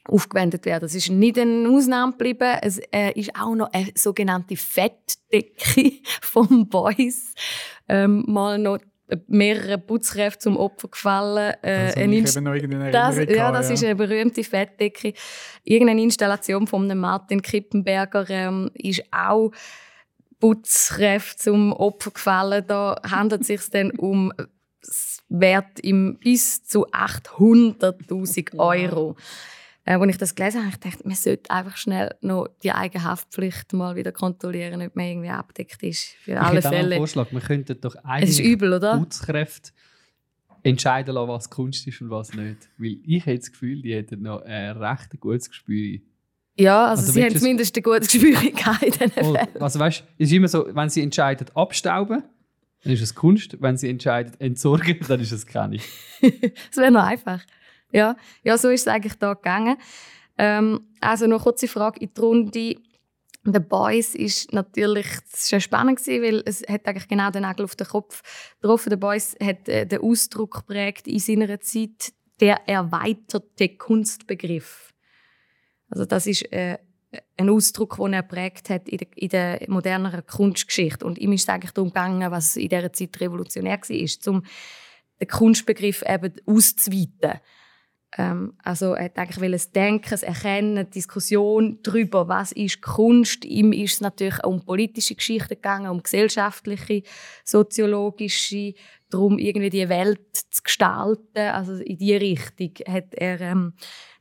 aufgewendet 0.08 0.66
werden. 0.66 0.86
Es 0.86 0.96
ist 0.96 1.10
nicht 1.10 1.38
eine 1.38 1.70
Ausnahme 1.70 2.14
geblieben. 2.14 2.58
Es 2.62 2.80
äh, 2.92 3.12
ist 3.14 3.36
auch 3.36 3.56
noch 3.56 3.72
eine 3.72 3.92
sogenannte 3.96 4.56
Fettdecke 4.56 5.94
vom 6.22 6.68
Boys 6.68 7.34
ähm, 7.88 8.24
mal 8.28 8.58
noch 8.58 8.80
mehrere 9.28 9.78
Putzkräfte 9.78 10.39
zum 10.39 10.58
Opfer 10.58 10.89
gefallen. 10.89 11.53
Äh, 11.62 11.86
Das 11.88 11.95
eine 11.95 12.03
habe 12.05 12.14
ich 12.16 12.64
Inst- 12.64 12.64
eben 12.64 12.80
noch 12.80 12.91
das, 12.91 13.16
ja, 13.18 13.51
das 13.51 13.70
ist 13.70 13.84
eine 13.84 13.95
berühmte 13.95 14.43
Fettdecke. 14.43 15.14
Irgendeine 15.64 16.01
Installation 16.03 16.68
von 16.68 16.84
einem 16.84 16.99
Martin 16.99 17.41
Kippenberger 17.41 18.30
ähm, 18.30 18.70
ist 18.74 19.03
auch 19.12 19.51
Putzkräfte 20.39 21.38
zum 21.43 21.74
Opfer 21.74 22.12
gefallen. 22.12 22.64
Da 22.68 22.99
handelt 23.10 23.41
es 23.41 23.47
sich 23.47 23.62
dann 23.72 23.91
um 23.91 24.32
Wert 25.30 25.80
im 25.82 26.18
bis 26.20 26.64
zu 26.64 26.88
800.000 26.88 28.58
Euro. 28.58 29.16
Äh, 29.88 29.94
als 29.94 30.10
ich 30.12 30.18
das 30.18 30.36
gelesen 30.36 30.60
habe, 30.60 30.70
ich 30.70 30.80
gedacht, 30.82 31.06
man 31.06 31.16
sollte 31.16 31.50
einfach 31.50 31.78
schnell 31.78 32.14
noch 32.22 32.48
die 32.62 32.72
eigene 32.74 33.04
Haftpflicht 33.06 33.72
mal 33.72 33.96
wieder 33.96 34.12
kontrollieren, 34.12 34.82
ob 34.82 34.96
man 34.96 35.06
irgendwie 35.06 35.30
abdeckt 35.30 35.82
ist. 35.82 36.10
Für 36.24 36.32
Ich 36.34 36.38
alle 36.40 36.58
hätte 36.58 36.68
noch 36.68 36.72
einen 36.74 36.82
Fälle. 36.84 36.96
Vorschlag. 36.98 37.28
Wir 37.32 37.40
könnten 37.40 37.80
doch 37.82 37.96
eigentlich 38.04 38.40
übel? 38.44 38.80
Putzkräfte 38.80 39.72
entscheiden 40.64 41.16
lassen, 41.16 41.30
was 41.30 41.50
Kunst 41.50 41.88
ist 41.88 42.02
und 42.02 42.10
was 42.10 42.34
nicht. 42.34 42.68
Weil 42.78 42.98
ich 43.06 43.22
habe 43.26 43.38
das 43.38 43.50
Gefühl, 43.52 43.82
die 43.82 43.94
hätten 43.96 44.24
noch 44.24 44.42
ein 44.42 44.76
recht 44.78 45.18
gutes 45.22 45.50
Gespür. 45.50 46.00
Ja, 46.60 46.88
also, 46.88 47.02
Also 47.02 47.14
sie 47.14 47.24
haben 47.24 47.38
zumindest 47.38 47.78
ein 47.78 47.84
gutes 47.84 48.10
Gespür 48.10 48.42
in 48.42 48.56
diesen 48.92 49.12
Oh, 49.22 49.34
Fällen. 49.36 49.62
also 49.62 49.80
weißt, 49.80 50.04
ist 50.18 50.32
immer 50.34 50.48
so, 50.50 50.68
wenn 50.74 50.90
sie 50.90 51.02
entscheiden 51.04 51.48
abstauben, 51.56 52.24
dann 52.84 52.94
ist 52.94 53.02
es 53.02 53.16
Kunst. 53.16 53.62
Wenn 53.62 53.78
sie 53.78 53.90
entscheiden 53.90 54.34
entsorgen, 54.40 54.98
dann 55.08 55.20
ist 55.22 55.32
es 55.32 55.46
keine. 55.46 55.78
Das 56.22 56.76
wäre 56.78 56.92
noch 56.92 57.04
einfach. 57.04 57.42
Ja, 57.92 58.16
ja 58.44 58.58
so 58.58 58.70
ist 58.70 58.82
es 58.82 58.88
eigentlich 58.88 59.16
da 59.16 59.34
gegangen. 59.34 59.78
Ähm, 60.38 60.82
also 61.02 61.26
noch 61.26 61.38
eine 61.38 61.44
kurze 61.44 61.68
Frage 61.68 62.00
in 62.00 62.14
die 62.14 62.22
Runde. 62.22 62.76
The 63.44 63.60
Boys 63.60 64.14
ist 64.14 64.52
natürlich 64.52 65.08
ja 65.50 65.60
spannend 65.60 66.00
gewesen, 66.00 66.24
weil 66.24 66.44
es 66.46 66.64
hat 66.68 66.86
eigentlich 66.86 67.08
genau 67.08 67.32
den 67.32 67.44
Nagel 67.44 67.64
auf 67.64 67.76
den 67.76 67.88
Kopf 67.88 68.22
getroffen. 68.62 68.90
The 68.90 68.98
Boys 68.98 69.36
hat 69.42 69.70
äh, 69.70 69.86
den 69.86 70.02
Ausdruck 70.02 70.68
geprägt 70.68 71.08
in 71.08 71.20
seiner 71.20 71.60
Zeit 71.62 72.14
der 72.42 72.68
erweiterte 72.68 73.70
Kunstbegriff. 73.70 74.94
Also 75.90 76.06
das 76.06 76.28
ist 76.28 76.52
äh, 76.52 76.78
ein 77.38 77.50
Ausdruck, 77.50 77.98
den 77.98 78.14
er 78.14 78.24
geprägt 78.24 78.70
hat 78.70 78.90
in 78.90 78.98
der, 78.98 79.18
in 79.18 79.30
der 79.30 79.60
moderneren 79.68 80.26
Kunstgeschichte. 80.26 81.06
Und 81.06 81.18
ihm 81.18 81.32
ist 81.32 81.44
es 81.44 81.50
eigentlich 81.50 81.72
darum 81.72 81.90
gegangen, 81.90 82.30
was 82.32 82.58
in 82.58 82.70
dieser 82.70 82.92
Zeit 82.92 83.20
revolutionär 83.20 83.80
war, 83.80 84.34
um 84.34 84.44
den 85.20 85.28
Kunstbegriff 85.28 86.04
eben 86.06 86.34
auszuweiten. 86.46 87.40
Ähm, 88.16 88.53
also 88.64 88.93
er 88.93 89.05
hat 89.05 89.18
eigentlich 89.18 89.51
das 89.51 89.72
Denken, 89.72 90.20
Erkennen, 90.22 90.89
Diskussion 90.89 91.80
darüber, 91.84 92.28
was 92.28 92.51
ist 92.53 92.82
Kunst. 92.82 93.43
Ihm 93.43 93.74
ist 93.74 93.95
es 93.95 94.01
natürlich 94.01 94.43
um 94.45 94.64
politische 94.64 95.16
Geschichten 95.16 95.55
gegangen, 95.55 95.89
um 95.89 96.01
gesellschaftliche, 96.01 97.03
soziologische, 97.43 98.74
darum 99.10 99.38
irgendwie 99.38 99.70
die 99.70 99.89
Welt 99.89 100.22
zu 100.34 100.64
gestalten. 100.64 101.38
Also 101.38 101.76
in 101.76 101.97
diese 101.97 102.22
Richtung 102.22 102.72
hat 102.88 103.14
er 103.14 103.41
ähm, 103.41 103.74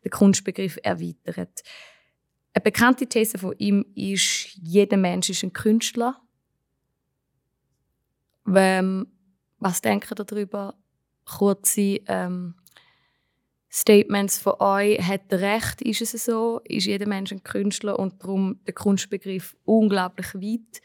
den 0.04 0.10
Kunstbegriff 0.10 0.78
erweitert. 0.82 1.62
Eine 2.52 2.62
bekannte 2.62 3.06
These 3.06 3.38
von 3.38 3.54
ihm 3.58 3.84
ist, 3.94 4.58
jeder 4.62 4.96
Mensch 4.96 5.30
ist 5.30 5.44
ein 5.44 5.52
Künstler. 5.52 6.20
Ähm, 8.52 9.06
was 9.58 9.80
denkt 9.80 10.10
ihr 10.10 10.24
darüber? 10.24 10.74
Kurze 11.24 12.00
ähm, 12.06 12.54
Statements 13.76 14.38
von 14.38 14.54
euch. 14.58 14.98
Hat 15.02 15.30
recht? 15.32 15.82
Ist 15.82 16.00
es 16.00 16.24
so? 16.24 16.62
Ist 16.64 16.86
jeder 16.86 17.06
Mensch 17.06 17.30
ein 17.30 17.42
Künstler 17.42 17.98
und 17.98 18.22
darum 18.22 18.58
der 18.66 18.72
Kunstbegriff 18.72 19.54
unglaublich 19.64 20.34
weit? 20.34 20.80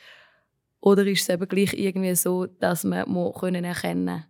Oder 0.82 1.06
ist 1.08 1.22
es 1.22 1.30
eben 1.30 1.48
gleich 1.48 1.74
irgendwie 1.74 2.14
so, 2.16 2.48
dass 2.48 2.84
man 2.84 3.10
muss 3.10 3.40
können 3.40 3.64
erkennen 3.64 4.26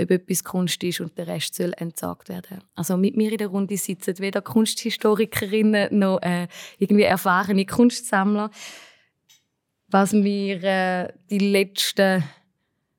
ob 0.00 0.10
etwas 0.10 0.44
Kunst 0.44 0.82
ist 0.82 1.00
und 1.00 1.18
der 1.18 1.26
Rest 1.26 1.56
soll 1.56 1.74
entsorgt 1.76 2.30
werden. 2.30 2.64
Also 2.74 2.96
mit 2.96 3.18
mir 3.18 3.32
in 3.32 3.36
der 3.36 3.48
Runde 3.48 3.76
sitzen 3.76 4.18
weder 4.18 4.40
Kunsthistorikerinnen 4.40 5.98
noch 5.98 6.22
äh, 6.22 6.48
irgendwie 6.78 7.02
erfahrene 7.02 7.66
Kunstsammler. 7.66 8.50
Was 9.88 10.14
mir 10.14 10.62
äh, 10.62 11.12
die 11.28 11.38
letzten 11.38 12.24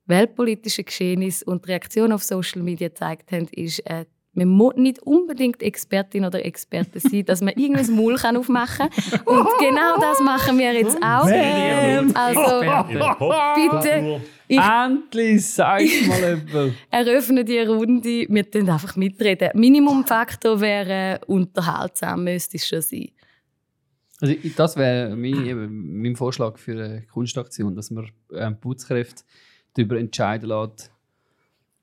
weltpolitischen 0.06 0.86
Geschehnisse 0.86 1.46
und 1.46 1.68
Reaktionen 1.68 2.14
auf 2.14 2.24
Social 2.24 2.62
Media 2.62 2.90
gezeigt 2.90 3.32
haben, 3.32 3.48
ist, 3.48 3.80
äh, 3.88 4.06
man 4.34 4.48
muss 4.48 4.76
nicht 4.76 5.00
unbedingt 5.04 5.62
Expertin 5.62 6.24
oder 6.24 6.46
Experte 6.46 7.00
sein, 7.00 7.26
dass 7.26 7.42
man 7.42 7.54
irgendein 7.56 7.94
Maul 7.96 8.16
kann 8.16 8.38
aufmachen 8.38 8.90
kann. 8.90 9.22
Und 9.26 9.48
genau 9.60 10.00
das 10.00 10.20
machen 10.22 10.58
wir 10.58 10.74
jetzt 10.74 10.98
auch. 10.98 11.26
Also, 12.16 12.62
bitte, 13.56 14.22
ich 14.48 14.58
Endlich, 14.58 15.48
sag 15.48 15.82
mal 16.08 16.24
etwas. 16.24 16.72
eröffne 16.90 17.44
die 17.44 17.60
Runde. 17.60 18.26
Wir 18.30 18.44
können 18.46 18.70
einfach 18.70 18.96
mitreden. 18.96 19.50
Minimumfaktor 19.54 20.60
wäre 20.62 21.20
unterhaltsam, 21.28 22.24
müsste 22.24 22.58
es 22.58 22.68
schon 22.68 22.82
sein. 22.82 23.10
Also, 24.22 24.36
das 24.56 24.78
wäre 24.78 25.16
mein, 25.16 25.70
mein 26.02 26.16
Vorschlag 26.16 26.58
für 26.58 26.72
eine 26.72 27.02
Kunstaktion, 27.08 27.76
dass 27.76 27.92
man 27.92 28.10
ähm, 28.34 28.58
Putzkräfte 28.60 29.24
darüber 29.74 29.98
entscheiden 29.98 30.48
lässt, 30.48 30.92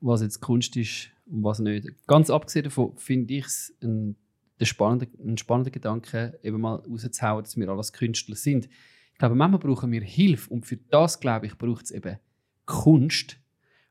was 0.01 0.21
jetzt 0.21 0.39
Kunst 0.39 0.75
ist 0.77 1.11
was 1.29 1.59
nicht. 1.59 1.87
Ganz 2.07 2.29
abgesehen 2.29 2.65
davon 2.65 2.97
finde 2.97 3.35
ich 3.35 3.45
es 3.45 3.75
ein, 3.81 4.15
der 4.59 4.65
spannende, 4.65 5.07
ein 5.23 5.37
spannender 5.37 5.71
Gedanke, 5.71 6.39
eben 6.43 6.59
mal 6.59 6.75
rauszuhauen, 6.75 7.43
dass 7.43 7.57
wir 7.57 7.69
alles 7.69 7.93
Künstler 7.93 8.35
sind. 8.35 8.67
Ich 9.13 9.19
glaube, 9.19 9.35
manchmal 9.35 9.59
brauchen 9.59 9.91
wir 9.91 10.01
Hilfe 10.01 10.49
und 10.49 10.65
für 10.65 10.77
das, 10.77 11.19
glaube 11.19 11.45
ich, 11.45 11.57
braucht 11.57 11.85
es 11.85 11.91
eben 11.91 12.17
Kunst 12.65 13.39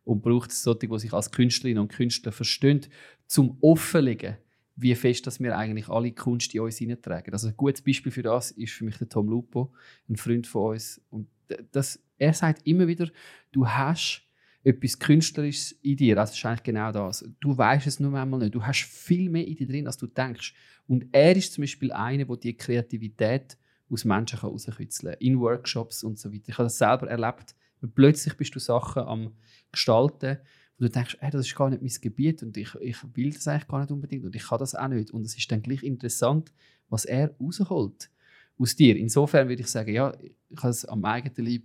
und 0.05 0.23
braucht 0.23 0.51
es 0.51 0.63
solche, 0.63 0.89
die 0.89 0.99
sich 0.99 1.13
als 1.13 1.31
Künstlerinnen 1.31 1.83
und 1.83 1.93
Künstler 1.93 2.33
verstehen, 2.33 2.87
zum 3.27 3.59
offenlegen, 3.61 4.37
wie 4.77 4.95
fest 4.95 5.27
dass 5.27 5.41
wir 5.41 5.57
eigentlich 5.57 5.89
alle 5.89 6.13
Kunst 6.13 6.55
in 6.55 6.61
uns 6.61 6.79
hineintragen. 6.79 7.33
Also 7.33 7.49
ein 7.49 7.57
gutes 7.57 7.83
Beispiel 7.83 8.13
für 8.13 8.23
das 8.23 8.51
ist 8.53 8.73
für 8.73 8.85
mich 8.85 8.97
der 8.97 9.09
Tom 9.09 9.29
Lupo, 9.29 9.73
ein 10.09 10.17
Freund 10.17 10.47
von 10.47 10.73
uns. 10.73 11.01
Und 11.11 11.29
das, 11.73 12.01
er 12.17 12.33
sagt 12.33 12.67
immer 12.67 12.87
wieder, 12.87 13.09
du 13.53 13.69
hast 13.69 14.28
etwas 14.69 14.99
Künstlerisches 14.99 15.73
in 15.83 15.97
dir. 15.97 16.15
Das 16.15 16.37
ist 16.37 16.45
eigentlich 16.45 16.63
genau 16.63 16.93
das. 16.93 17.29
Du 17.41 17.57
weißt 17.57 17.87
es 17.87 18.01
nur 18.01 18.13
einmal 18.19 18.41
nicht. 18.41 18.55
Du 18.55 18.63
hast 18.63 18.85
viel 18.85 19.31
mehr 19.31 19.47
in 19.47 19.57
dir 19.57 19.67
drin, 19.67 19.87
als 19.87 19.97
du 19.97 20.07
denkst. 20.07 20.55
Und 20.87 21.07
er 21.13 21.35
ist 21.35 21.55
zum 21.55 21.63
Beispiel 21.63 21.91
einer, 21.93 22.25
der 22.25 22.37
die 22.37 22.57
Kreativität 22.57 23.57
aus 23.91 24.05
Menschen 24.05 24.39
kann 24.39 24.51
rauskitzeln 24.51 25.13
kann. 25.13 25.21
In 25.21 25.41
Workshops 25.41 26.05
und 26.05 26.19
so 26.19 26.33
weiter. 26.33 26.49
Ich 26.49 26.59
habe 26.59 26.65
das 26.65 26.79
selber 26.79 27.09
erlebt. 27.09 27.55
Plötzlich 27.95 28.37
bist 28.37 28.55
du 28.55 28.59
Sachen 28.59 29.03
am 29.03 29.33
Gestalten, 29.73 30.39
wo 30.79 30.85
du 30.85 30.91
denkst, 30.91 31.17
hey, 31.21 31.31
das 31.31 31.47
ist 31.47 31.57
gar 31.57 31.71
nicht 31.71 31.83
mein 31.83 31.93
Gebiet 32.01 32.43
und 32.43 32.57
ich, 32.57 32.75
ich 32.81 32.97
will 33.15 33.33
das 33.33 33.49
eigentlich 33.49 33.69
gar 33.69 33.81
nicht 33.81 33.91
unbedingt 33.91 34.25
und 34.25 34.35
ich 34.35 34.47
kann 34.47 34.59
das 34.59 34.75
auch 34.75 34.89
nicht. 34.89 35.11
Und 35.13 35.25
es 35.25 35.37
ist 35.37 35.51
dann 35.51 35.63
gleich 35.63 35.83
interessant, 35.83 36.53
was 36.89 37.05
er 37.05 37.35
rausholt 37.41 38.11
aus 38.59 38.77
dir. 38.77 38.97
Insofern 38.97 39.49
würde 39.49 39.63
ich 39.63 39.69
sagen, 39.69 39.93
ja, 39.93 40.13
ich 40.21 40.59
habe 40.59 40.71
es 40.71 40.85
am 40.85 41.05
eigenen 41.05 41.47
Leib 41.47 41.63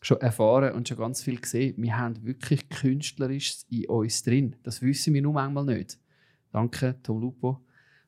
schon 0.00 0.20
erfahren 0.20 0.74
und 0.74 0.88
schon 0.88 0.96
ganz 0.96 1.22
viel 1.22 1.40
gesehen. 1.40 1.74
Wir 1.76 1.98
haben 1.98 2.24
wirklich 2.24 2.68
Künstlerisches 2.68 3.66
in 3.68 3.86
uns 3.86 4.22
drin. 4.22 4.56
Das 4.62 4.80
wissen 4.82 5.14
wir 5.14 5.22
nur 5.22 5.34
manchmal 5.34 5.64
nicht. 5.64 5.98
Danke, 6.52 6.96
Tom 7.02 7.20
Lupo, 7.20 7.60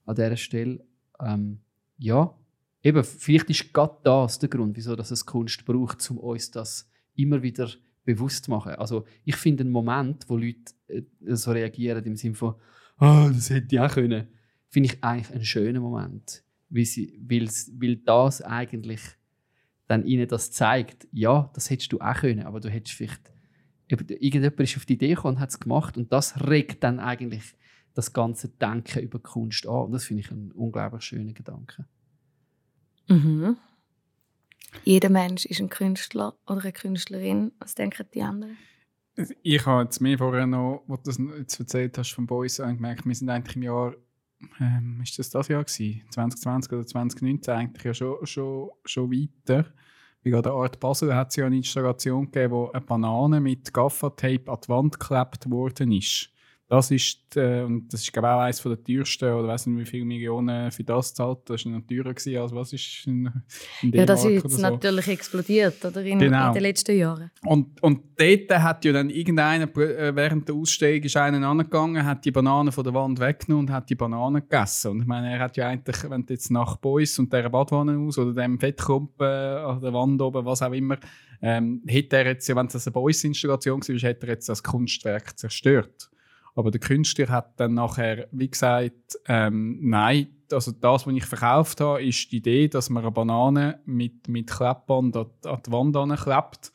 an 0.06 0.14
dieser 0.14 0.36
Stelle. 0.36 0.84
Ähm, 1.20 1.60
ja, 1.98 2.34
eben, 2.82 3.04
vielleicht 3.04 3.50
ist 3.50 3.72
gerade 3.72 3.96
das 4.02 4.38
der 4.38 4.48
Grund, 4.48 4.76
wieso 4.76 4.94
es 4.94 5.26
Kunst 5.26 5.64
braucht, 5.64 6.10
um 6.10 6.18
uns 6.18 6.50
das 6.50 6.88
immer 7.14 7.42
wieder 7.42 7.68
bewusst 8.04 8.46
zu 8.46 8.50
machen. 8.50 8.74
Also 8.74 9.04
ich 9.24 9.36
finde 9.36 9.62
einen 9.62 9.72
Moment, 9.72 10.28
wo 10.28 10.36
Leute 10.36 10.72
äh, 10.88 11.02
so 11.20 11.52
reagieren 11.52 12.04
im 12.04 12.16
Sinne 12.16 12.34
von 12.34 12.54
«Ah, 12.96 13.30
das 13.32 13.50
hätte 13.50 13.74
ich 13.76 13.80
auch 13.80 13.92
können», 13.92 14.28
finde 14.68 14.88
ich 14.88 15.04
eigentlich 15.04 15.30
einen 15.32 15.44
schönen 15.44 15.82
Moment, 15.82 16.42
weil, 16.70 16.86
sie, 16.86 17.20
weil 17.22 17.96
das 17.96 18.42
eigentlich 18.42 19.00
dann 19.92 20.06
ihnen 20.06 20.26
das 20.26 20.50
zeigt, 20.50 21.06
ja, 21.12 21.50
das 21.54 21.70
hättest 21.70 21.92
du 21.92 22.00
auch 22.00 22.14
können, 22.14 22.44
aber 22.44 22.60
du 22.60 22.70
hättest 22.70 22.96
vielleicht 22.96 23.30
irgendjemand 23.88 24.60
ist 24.60 24.76
auf 24.76 24.86
die 24.86 24.94
Idee 24.94 25.10
gekommen 25.10 25.36
und 25.36 25.40
hat 25.40 25.50
es 25.50 25.60
gemacht 25.60 25.98
und 25.98 26.12
das 26.12 26.48
regt 26.48 26.82
dann 26.82 26.98
eigentlich 26.98 27.54
das 27.94 28.12
ganze 28.12 28.48
Denken 28.48 29.02
über 29.02 29.18
Kunst 29.18 29.66
an. 29.66 29.84
Und 29.84 29.92
das 29.92 30.04
finde 30.04 30.20
ich 30.20 30.30
einen 30.30 30.50
unglaublich 30.52 31.02
schönen 31.02 31.34
Gedanken. 31.34 31.86
Mhm. 33.08 33.56
Jeder 34.84 35.10
Mensch 35.10 35.44
ist 35.44 35.60
ein 35.60 35.68
Künstler 35.68 36.34
oder 36.46 36.62
eine 36.62 36.72
Künstlerin. 36.72 37.52
Was 37.58 37.74
denken 37.74 38.06
die 38.14 38.22
anderen? 38.22 38.56
Ich 39.42 39.66
habe 39.66 39.82
jetzt 39.82 40.00
mehr 40.00 40.16
vorher 40.16 40.46
noch, 40.46 40.84
wo 40.86 40.96
du 40.96 41.02
das 41.04 41.18
jetzt 41.36 41.60
erzählt 41.60 41.98
hast 41.98 42.12
von 42.12 42.26
Boys, 42.26 42.56
gemerkt, 42.56 43.04
wir 43.04 43.14
sind 43.14 43.28
eigentlich 43.28 43.56
im 43.56 43.64
Jahr, 43.64 43.94
ähm, 44.58 45.00
ist 45.02 45.18
das 45.18 45.28
das 45.28 45.48
Jahr 45.48 45.64
gewesen? 45.64 46.02
2020 46.08 46.72
oder 46.72 46.86
2019 46.86 47.52
eigentlich 47.52 47.84
ja 47.84 47.92
schon, 47.92 48.24
schon, 48.24 48.70
schon 48.86 49.12
weiter. 49.12 49.70
Wie 50.22 50.30
gerade 50.30 50.50
der 50.50 50.52
Art 50.52 50.78
Basel 50.78 51.14
hat 51.14 51.30
es 51.30 51.36
ja 51.36 51.46
eine 51.46 51.56
Installation 51.56 52.30
gegeben, 52.30 52.52
wo 52.52 52.70
eine 52.70 52.80
Banane 52.80 53.40
mit 53.40 53.74
Gaffertape 53.74 54.50
an 54.50 54.58
die 54.64 54.68
Wand 54.68 55.00
geklebt 55.00 55.50
worden 55.50 55.92
ist. 55.92 56.31
Das 56.72 56.90
ist, 56.90 57.36
äh, 57.36 57.64
und 57.64 57.92
das 57.92 58.00
ist 58.00 58.10
glaube 58.14 58.28
ich 58.28 58.32
auch 58.32 58.40
eines 58.40 58.62
der 58.62 58.82
teuersten, 58.82 59.30
oder 59.30 59.48
weiß 59.48 59.66
nicht 59.66 59.78
wie 59.78 59.84
viele 59.84 60.06
Millionen 60.06 60.70
für 60.70 60.82
das 60.82 61.12
zahlt. 61.12 61.40
Das 61.44 61.66
war 61.66 61.72
noch 61.72 61.82
teurer 61.86 62.14
gewesen, 62.14 62.38
als 62.38 62.54
was 62.54 62.72
ist 62.72 63.06
in, 63.06 63.30
in 63.82 63.92
Ja, 63.92 64.06
das 64.06 64.24
ist 64.24 64.42
jetzt 64.42 64.56
so. 64.56 64.62
natürlich 64.62 65.06
explodiert 65.08 65.84
oder 65.84 66.02
in, 66.02 66.18
Genau. 66.18 66.48
in 66.48 66.54
den 66.54 66.62
letzten 66.62 66.96
Jahren. 66.96 67.30
Und, 67.44 67.82
und 67.82 68.00
dort 68.16 68.58
hat 68.58 68.86
ja 68.86 68.92
dann 68.94 69.10
irgendeiner, 69.10 69.64
äh, 69.76 70.16
während 70.16 70.48
der 70.48 70.54
Ausstellung 70.54 71.02
ist 71.02 71.14
einer 71.14 71.46
angegangen, 71.46 72.06
hat 72.06 72.24
die 72.24 72.30
Banane 72.30 72.72
von 72.72 72.84
der 72.84 72.94
Wand 72.94 73.20
weggenommen 73.20 73.66
und 73.68 73.74
hat 73.74 73.90
die 73.90 73.94
Banane 73.94 74.40
gegessen. 74.40 74.92
Und 74.92 75.00
ich 75.02 75.06
meine, 75.06 75.30
er 75.30 75.40
hat 75.40 75.58
ja 75.58 75.68
eigentlich, 75.68 76.08
wenn 76.08 76.24
du 76.24 76.32
jetzt 76.32 76.50
nach 76.50 76.78
Boys 76.78 77.18
und 77.18 77.30
dieser 77.30 77.50
Badwanne 77.50 77.98
aus 77.98 78.16
oder 78.16 78.32
dem 78.32 78.58
Fettklumpen 78.58 79.26
an 79.26 79.78
der 79.78 79.92
Wand 79.92 80.22
oben, 80.22 80.46
was 80.46 80.62
auch 80.62 80.72
immer, 80.72 80.96
ähm, 81.42 81.82
hätte 81.86 82.16
er 82.16 82.28
jetzt, 82.28 82.48
wenn 82.48 82.66
das 82.66 82.86
eine 82.86 82.92
Boys-Installation 82.92 83.80
gewesen 83.80 84.00
wäre, 84.00 84.14
hätte 84.14 84.26
er 84.26 84.32
jetzt 84.32 84.48
das 84.48 84.62
Kunstwerk 84.62 85.38
zerstört. 85.38 86.08
Aber 86.54 86.70
der 86.70 86.80
Künstler 86.80 87.28
hat 87.28 87.58
dann 87.58 87.74
nachher, 87.74 88.28
wie 88.30 88.50
gesagt, 88.50 89.16
ähm, 89.26 89.78
nein, 89.80 90.28
also 90.52 90.70
das, 90.72 91.06
was 91.06 91.14
ich 91.14 91.24
verkauft 91.24 91.80
habe, 91.80 92.04
ist 92.04 92.30
die 92.30 92.36
Idee, 92.36 92.68
dass 92.68 92.90
man 92.90 93.02
eine 93.02 93.10
Banane 93.10 93.80
mit, 93.86 94.28
mit 94.28 94.50
Klebband 94.50 95.16
an, 95.16 95.26
die- 95.42 95.48
an 95.48 95.60
die 95.66 95.72
Wand 95.72 95.96
anklebt. 95.96 96.70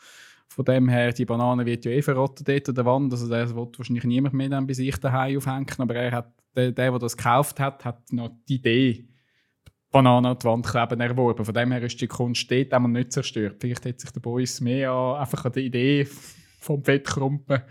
Von 0.47 0.65
dem 0.65 0.89
her, 0.89 1.13
die 1.13 1.25
Banane 1.25 1.63
wird 1.65 1.85
ja 1.85 1.91
eh 1.91 2.01
verrotten 2.01 2.43
dort 2.43 2.67
an 2.69 2.73
der 2.75 2.85
Wand, 2.85 3.13
also 3.13 3.29
der 3.29 3.55
wird 3.55 3.77
wahrscheinlich 3.77 4.05
niemand 4.05 4.33
mehr 4.33 4.49
dann 4.49 4.65
bei 4.65 4.73
sich 4.73 4.97
daheim 4.97 5.37
aufhängen, 5.37 5.67
aber 5.77 5.93
er 5.95 6.11
hat, 6.11 6.33
der, 6.55 6.71
der, 6.71 6.89
der 6.89 6.99
das 6.99 7.15
gekauft 7.15 7.59
hat, 7.59 7.85
hat 7.85 8.11
noch 8.11 8.31
die 8.49 8.55
Idee, 8.55 9.07
Banane 9.91 10.29
an 10.29 10.37
die 10.39 10.45
Wand 10.45 10.65
kleben 10.65 10.99
erworben. 10.99 11.45
Von 11.45 11.53
dem 11.53 11.71
her 11.71 11.83
ist 11.83 12.01
die 12.01 12.07
Kunst 12.07 12.49
dort 12.51 12.73
einmal 12.73 12.91
nicht 12.91 13.11
zerstört. 13.13 13.57
Vielleicht 13.61 13.85
hat 13.85 13.99
sich 14.01 14.11
der 14.11 14.19
Boys 14.19 14.59
mehr 14.59 14.91
an, 14.91 15.21
einfach 15.21 15.45
an 15.45 15.51
die 15.53 15.61
Idee 15.67 16.07
vom 16.67 16.83
Fettkrumpen, 16.83 17.61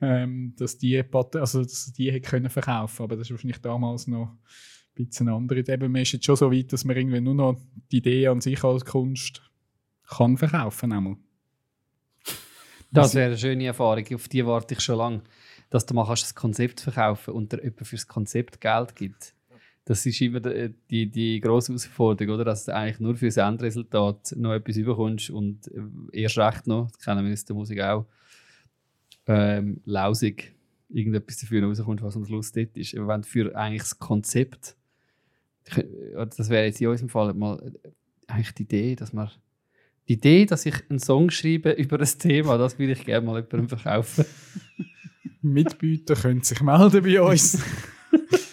ähm, 0.00 0.54
dass 0.56 0.78
die, 0.78 1.02
also, 1.12 1.62
dass 1.62 1.92
die 1.92 2.10
hätte 2.10 2.28
können 2.28 2.48
verkaufen 2.48 3.02
aber 3.02 3.16
das 3.16 3.26
ist 3.26 3.32
wahrscheinlich 3.32 3.60
damals 3.60 4.06
noch 4.06 4.28
ein 4.28 5.04
bisschen 5.04 5.28
andere 5.28 5.60
Idee. 5.60 5.74
Eben, 5.74 5.92
man 5.92 6.02
ist 6.02 6.12
jetzt 6.12 6.24
schon 6.24 6.36
so 6.36 6.50
weit, 6.50 6.72
dass 6.72 6.84
man 6.84 6.96
irgendwie 6.96 7.20
nur 7.20 7.34
noch 7.34 7.60
die 7.92 7.98
Idee 7.98 8.28
an 8.28 8.40
sich 8.40 8.62
als 8.64 8.84
Kunst 8.84 9.42
kann 10.08 10.36
verkaufen 10.36 10.92
einmal. 10.92 11.16
Das 12.92 13.14
wäre 13.14 13.26
eine 13.26 13.38
schöne 13.38 13.66
Erfahrung, 13.66 14.04
auf 14.14 14.28
die 14.28 14.46
warte 14.46 14.74
ich 14.74 14.80
schon 14.80 14.96
lange. 14.96 15.22
Dass 15.68 15.84
du 15.84 15.94
mal 15.94 16.06
kannst 16.06 16.22
das 16.22 16.34
Konzept 16.34 16.80
verkaufen 16.80 17.34
und 17.34 17.52
dir 17.52 17.62
jemand 17.62 17.86
für 17.86 17.96
das 17.96 18.06
Konzept 18.06 18.60
Geld 18.60 18.94
gibt. 18.94 19.34
Das 19.84 20.04
ist 20.04 20.20
immer 20.20 20.40
die, 20.40 20.74
die, 20.90 21.10
die 21.10 21.40
grosse 21.40 21.68
Herausforderung, 21.68 22.34
oder? 22.34 22.44
dass 22.44 22.64
du 22.64 22.74
eigentlich 22.74 22.98
nur 22.98 23.16
für 23.16 23.26
das 23.26 23.36
Endresultat 23.36 24.34
noch 24.36 24.52
etwas 24.52 24.76
überkommst 24.76 25.30
und 25.30 25.68
äh, 25.68 26.22
erst 26.22 26.38
recht 26.38 26.66
noch, 26.66 26.90
das 26.90 26.98
kennen 27.04 27.24
wir 27.24 27.32
aus 27.32 27.44
der 27.44 27.54
Musik 27.54 27.80
auch, 27.80 28.06
ähm, 29.26 29.80
lausig 29.84 30.54
irgendetwas 30.88 31.38
dafür 31.38 31.64
rauskommt, 31.64 32.02
was 32.02 32.16
am 32.16 32.24
Schluss 32.24 32.52
dort 32.52 32.76
ist. 32.76 32.94
Aber 32.96 33.08
wenn 33.08 33.22
du 33.22 33.28
für 33.28 33.56
eigentlich 33.56 33.82
das 33.82 33.98
Konzept, 33.98 34.76
das 36.14 36.48
wäre 36.48 36.66
jetzt 36.66 36.80
in 36.80 36.88
unserem 36.88 37.08
Fall 37.08 37.34
mal 37.34 37.60
äh, 37.82 37.88
eigentlich 38.28 38.54
die 38.54 38.62
Idee, 38.62 38.96
dass 38.96 39.12
man 39.12 39.30
die 40.08 40.14
Idee, 40.14 40.46
dass 40.46 40.66
ich 40.66 40.88
einen 40.88 41.00
Song 41.00 41.30
schreibe 41.30 41.70
über 41.78 41.98
ein 41.98 42.18
Thema, 42.18 42.58
das 42.58 42.78
würde 42.78 42.92
ich 42.92 43.04
gerne 43.04 43.26
mal 43.26 43.36
jemandem 43.36 43.68
verkaufen. 43.68 44.24
Mitbieter 45.42 46.14
können 46.14 46.42
sich 46.42 46.60
melden 46.60 47.02
bei 47.02 47.20
uns. 47.20 47.52
das 48.10 48.52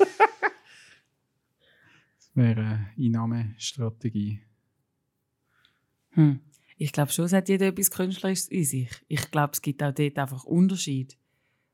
wäre 2.35 2.61
eine 2.61 2.89
Einnahmestrategie. 2.97 4.41
Hm. 6.11 6.39
Ich 6.77 6.91
glaube 6.91 7.11
schon, 7.11 7.25
es 7.25 7.33
hat 7.33 7.49
jeder 7.49 7.67
etwas 7.67 7.91
Künstlerisches 7.91 8.47
in 8.47 8.65
sich. 8.65 8.89
Ich 9.07 9.31
glaube, 9.31 9.51
es 9.53 9.61
gibt 9.61 9.83
auch 9.83 9.93
dort 9.93 10.17
einfach 10.17 10.43
Unterschied 10.43 11.17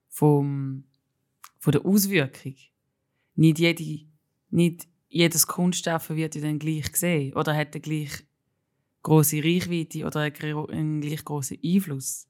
vom, 0.08 0.84
von 1.58 1.72
der 1.72 1.86
Auswirkung. 1.86 2.56
Nicht, 3.36 3.60
jede, 3.60 4.06
nicht 4.50 4.88
jedes 5.08 5.48
Kunstschaffen 5.48 6.16
wird 6.16 6.36
ja 6.36 6.42
dann 6.42 6.60
gleich 6.60 6.92
gesehen 6.92 7.34
oder 7.34 7.56
hat 7.56 7.74
eine 7.74 7.82
gleich 7.82 8.24
große 9.04 9.38
Reichweite 9.44 10.06
oder 10.06 10.22
einen, 10.22 11.02
gleich 11.02 11.24
großen 11.24 11.58
Einfluss. 11.64 12.28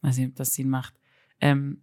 Weiß 0.00 0.18
nicht, 0.18 0.30
ob 0.30 0.36
das 0.36 0.54
Sinn 0.54 0.70
macht. 0.70 0.94
Ähm, 1.40 1.82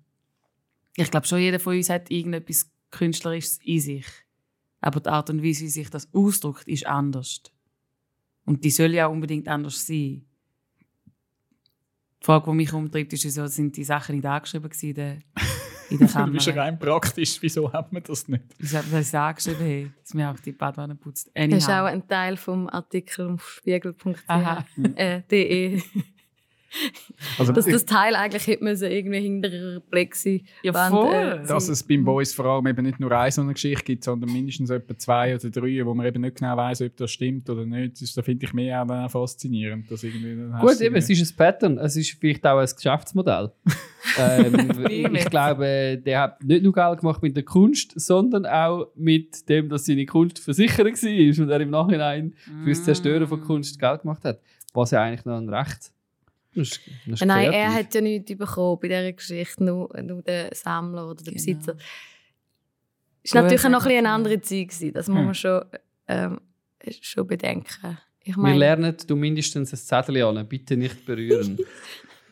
ich 0.96 1.10
glaube 1.10 1.28
schon, 1.28 1.40
jeder 1.40 1.60
von 1.60 1.76
uns 1.76 1.90
hat 1.90 2.12
irgendetwas 2.12 2.72
Künstlerisches 2.92 3.60
in 3.64 3.80
sich. 3.80 4.06
Aber 4.82 5.00
die 5.00 5.10
Art 5.10 5.30
und 5.30 5.44
Weise, 5.44 5.64
wie 5.64 5.70
sich 5.70 5.90
das 5.90 6.14
ausdrückt, 6.14 6.68
ist 6.68 6.86
anders. 6.86 7.42
Und 8.46 8.64
die 8.64 8.70
soll 8.70 8.94
ja 8.94 9.08
auch 9.08 9.12
unbedingt 9.12 9.48
anders 9.48 9.86
sein. 9.86 10.26
Die 12.22 12.26
Frage, 12.26 12.50
die 12.52 12.56
mich 12.58 12.74
umtreibt, 12.74 13.12
ist, 13.14 13.24
wieso 13.26 13.48
sind 13.48 13.76
die 13.76 13.84
Sachen 13.84 14.16
nicht 14.16 14.26
angeschrieben 14.26 14.70
gewesen 14.70 14.90
in 14.90 14.96
der, 14.96 15.18
in 15.90 15.98
der 16.00 16.08
Du 16.26 16.32
bist 16.32 16.48
ja 16.48 16.54
Kamera. 16.54 16.64
rein 16.66 16.80
praktisch, 16.80 17.42
wieso 17.42 17.72
hat 17.72 17.92
man 17.92 18.04
das 18.04 18.28
nicht? 18.28 18.44
Ich 18.60 18.74
habe 18.76 18.88
das 18.92 19.14
angeschrieben, 19.14 19.66
hey, 19.66 19.92
dass 20.02 20.14
mir 20.14 20.30
auch 20.32 20.40
die 20.40 20.52
Badwanne 20.54 20.96
putzt. 20.96 21.30
Das 21.34 21.46
ist 21.46 21.66
auch 21.70 21.70
Anyhow. 21.70 21.86
ein 21.86 22.08
Teil 22.08 22.38
vom 22.38 22.70
Artikel 22.70 23.30
auf 23.32 23.50
spiegel.ch. 23.50 24.24
Aha. 24.28 24.66
Äh, 24.96 25.22
de. 25.30 25.82
Also, 27.38 27.54
Dass 27.54 27.66
das 27.66 27.86
Teil 27.86 28.16
eigentlich 28.16 28.48
hätte 28.48 28.64
müssen 28.64 28.90
irgendwie 28.90 29.20
hinter 29.20 29.80
Plexi. 29.92 30.44
Ja, 30.64 30.74
Wand, 30.74 31.14
äh, 31.14 31.48
dass 31.48 31.68
es 31.68 31.84
beim 31.84 32.04
Boys 32.04 32.34
vor 32.34 32.46
allem 32.46 32.68
eben 32.68 32.84
nicht 32.84 33.00
nur 33.00 33.12
eine 33.12 33.32
so 33.32 33.42
eine 33.42 33.54
Geschichte 33.54 33.84
gibt, 33.84 34.04
sondern 34.04 34.32
mindestens 34.32 34.70
etwa 34.70 34.98
zwei 34.98 35.36
oder 35.36 35.50
drei, 35.50 35.86
wo 35.86 35.94
man 35.94 36.06
eben 36.06 36.22
nicht 36.22 36.38
genau 36.38 36.58
weiß, 36.58 36.82
ob 36.82 36.98
das 36.98 37.12
stimmt 37.12 37.50
oder 37.50 37.66
nicht. 37.66 38.02
Das 38.02 38.14
das 38.14 38.26
finde 38.26 38.46
ich 38.46 38.54
mehr 38.54 38.84
auch 38.84 39.12
faszinierend. 39.12 39.90
Dass 39.90 40.04
irgendwie, 40.04 40.36
dann 40.36 40.60
Gut, 40.60 40.82
eben, 40.82 40.96
es 40.96 41.10
ist 41.10 41.32
ein 41.32 41.36
Pattern. 41.36 41.78
Es 41.78 41.96
ist 41.96 42.18
vielleicht 42.20 42.46
auch 42.46 42.58
ein 42.58 42.70
Geschäftsmodell. 42.76 43.52
ähm, 44.18 44.88
ich 44.90 45.26
glaube, 45.30 46.02
der 46.04 46.22
hat 46.22 46.44
nicht 46.44 46.64
nur 46.64 46.74
Geld 46.74 47.00
gemacht 47.00 47.22
mit 47.22 47.36
der 47.36 47.44
Kunst, 47.44 48.00
sondern 48.00 48.46
auch 48.46 48.88
mit 48.96 49.48
dem, 49.50 49.70
dass 49.70 49.86
seine 49.86 50.06
Kunst 50.06 50.40
versichert 50.40 50.88
war 50.88 51.44
und 51.44 51.50
er 51.50 51.62
im 51.62 51.70
Nachhinein 51.70 52.34
fürs 52.64 52.84
Zerstören 52.84 53.28
von 53.28 53.42
Kunst 53.42 53.80
Geld 53.80 54.02
gemacht 54.02 54.24
hat. 54.26 54.40
Was 54.74 54.92
ja 54.92 55.04
eigentlich 55.04 55.26
noch 55.26 55.38
ein 55.38 55.50
Recht 55.50 55.93
das 56.56 56.70
ist. 56.70 56.82
Das 57.08 57.22
ist 57.22 57.26
Nein, 57.28 57.52
er 57.52 57.74
hat 57.74 57.94
ja 57.94 58.02
nichts 58.02 58.36
bekommen 58.38 58.80
bei 58.82 58.88
dieser 58.88 59.14
Geschichte, 59.14 59.64
nur, 59.64 59.90
nur 60.02 60.22
der 60.22 60.54
Sammler 60.56 61.06
oder 61.10 61.24
der 61.24 61.34
Genau. 61.34 61.46
Besitzer. 61.46 61.76
Es 63.24 63.34
war 63.34 63.44
natürlich 63.44 63.64
noch 63.64 63.70
ein 63.84 63.88
bisschen 63.88 63.98
eine 64.06 64.10
andere 64.10 64.42
Zeit. 64.42 64.68
Gewesen. 64.70 64.94
Das 64.94 65.08
muss 65.08 65.18
Hm. 65.20 65.26
man 65.26 65.36
schon, 65.36 65.62
ähm, 66.08 66.42
schon 67.02 67.28
bedenken. 67.28 67.98
Ich 68.26 68.36
Wir 68.36 68.42
meine, 68.42 68.58
lernen 68.60 68.96
du 69.08 69.16
mindestens 69.16 69.74
ein 69.74 69.78
Zettel 69.78 70.22
an, 70.24 70.48
bitte 70.48 70.76
nicht 70.78 71.06
berühren. 71.06 71.58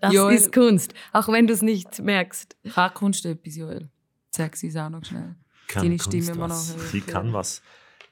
das 0.00 0.12
Joel- 0.12 0.34
ist 0.36 0.52
Kunst, 0.52 0.94
auch 1.12 1.28
wenn 1.28 1.46
du 1.46 1.52
es 1.54 1.62
nicht 1.62 1.98
merkst. 2.00 2.56
Kann 2.74 2.94
Kunst 2.94 3.24
etwas, 3.26 3.56
Joel? 3.56 3.88
Sag 4.30 4.56
sie 4.56 4.68
es 4.68 4.76
auch 4.76 4.88
noch 4.90 5.04
schnell. 5.04 5.34
Kann 5.68 5.82
Deine 5.84 5.96
Kunst 5.98 6.06
Stimme 6.06 6.38
noch 6.38 6.48
was. 6.50 6.76
hören. 6.76 6.86
Sie 6.88 7.00
kann 7.00 7.32
was. 7.32 7.62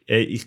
Äh, 0.06 0.20
ich, 0.22 0.46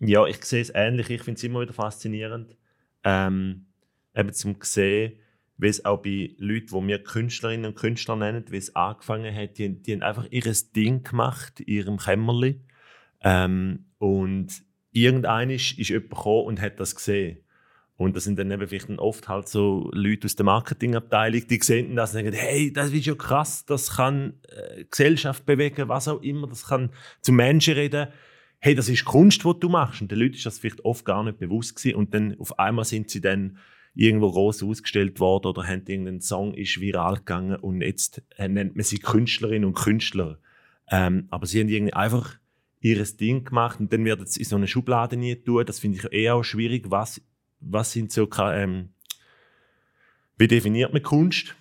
ja, 0.00 0.26
ich 0.26 0.42
sehe 0.44 0.62
es 0.62 0.70
ähnlich. 0.74 1.10
Ich 1.10 1.22
finde 1.22 1.38
es 1.38 1.44
immer 1.44 1.60
wieder 1.60 1.72
faszinierend. 1.72 2.56
Ähm, 3.04 3.66
eben 4.14 4.32
zum 4.32 4.56
sehen, 4.62 5.18
wie 5.56 5.68
es 5.68 5.84
auch 5.84 6.02
bei 6.02 6.34
Leuten, 6.38 6.66
die 6.66 6.88
wir 6.88 7.02
Künstlerinnen 7.02 7.66
und 7.66 7.76
Künstler 7.76 8.16
nennen, 8.16 8.44
wie 8.50 8.56
es 8.56 8.74
angefangen 8.74 9.34
hat, 9.34 9.58
die, 9.58 9.80
die 9.80 9.92
haben 9.92 10.02
einfach 10.02 10.26
ihr 10.30 10.52
Ding 10.74 11.02
gemacht 11.02 11.60
in 11.60 11.68
ihrem 11.68 11.96
Kämmerli. 11.98 12.60
Ähm, 13.22 13.86
und 13.98 14.48
irgendein 14.90 15.50
ist, 15.50 15.76
jemand 15.76 16.10
gekommen 16.10 16.46
und 16.46 16.60
hat 16.60 16.80
das 16.80 16.96
gesehen. 16.96 17.38
Und 17.96 18.16
das 18.16 18.24
sind 18.24 18.38
dann 18.38 18.50
eben 18.50 18.66
vielleicht 18.66 18.88
oft 18.98 19.28
halt 19.28 19.48
so 19.48 19.88
Leute 19.92 20.24
aus 20.24 20.34
der 20.34 20.44
Marketingabteilung, 20.44 21.46
die 21.46 21.60
sehen 21.62 21.94
das 21.94 22.10
und 22.10 22.24
sagen, 22.24 22.32
hey, 22.32 22.72
das 22.72 22.90
ist 22.90 23.06
ja 23.06 23.14
krass, 23.14 23.64
das 23.64 23.96
kann 23.96 24.40
äh, 24.48 24.84
Gesellschaft 24.84 25.46
bewegen, 25.46 25.88
was 25.88 26.08
auch 26.08 26.20
immer, 26.22 26.48
das 26.48 26.66
kann 26.66 26.90
zu 27.20 27.32
Menschen 27.32 27.74
reden. 27.74 28.08
Hey, 28.58 28.74
das 28.74 28.88
ist 28.88 29.04
Kunst, 29.04 29.44
was 29.44 29.58
du 29.60 29.68
machst. 29.68 30.02
Und 30.02 30.10
den 30.10 30.18
Leuten 30.18 30.34
ist 30.34 30.46
das 30.46 30.58
vielleicht 30.58 30.84
oft 30.84 31.04
gar 31.04 31.22
nicht 31.22 31.38
bewusst 31.38 31.76
gewesen. 31.76 31.96
Und 31.96 32.14
dann 32.14 32.36
auf 32.38 32.58
einmal 32.58 32.84
sind 32.84 33.10
sie 33.10 33.20
dann 33.20 33.58
irgendwo 33.94 34.30
groß 34.30 34.62
ausgestellt 34.62 35.20
worden 35.20 35.48
oder 35.48 35.64
haben 35.66 35.84
irgendein 35.86 36.20
Song 36.20 36.54
ist 36.54 36.80
viral 36.80 37.16
gegangen 37.16 37.56
und 37.56 37.82
jetzt 37.82 38.22
äh, 38.36 38.48
nennt 38.48 38.74
man 38.74 38.84
sie 38.84 38.98
Künstlerinnen 38.98 39.66
und 39.66 39.74
Künstler. 39.74 40.38
Ähm, 40.90 41.26
aber 41.30 41.46
sie 41.46 41.60
haben 41.60 41.68
irgendwie 41.68 41.92
einfach 41.92 42.36
ihr 42.80 43.02
Ding 43.04 43.44
gemacht 43.44 43.80
und 43.80 43.92
dann 43.92 44.04
wird 44.04 44.20
es 44.22 44.36
in 44.36 44.44
so 44.44 44.56
eine 44.56 44.66
Schublade 44.66 45.16
nie 45.16 45.36
tun. 45.36 45.64
Das 45.66 45.78
finde 45.78 45.98
ich 45.98 46.12
eher 46.12 46.34
auch 46.34 46.42
schwierig. 46.42 46.90
Was, 46.90 47.20
was 47.60 47.92
sind 47.92 48.12
so, 48.12 48.28
ähm, 48.38 48.90
wie 50.36 50.48
definiert 50.48 50.92
man 50.92 51.02
Kunst? 51.02 51.54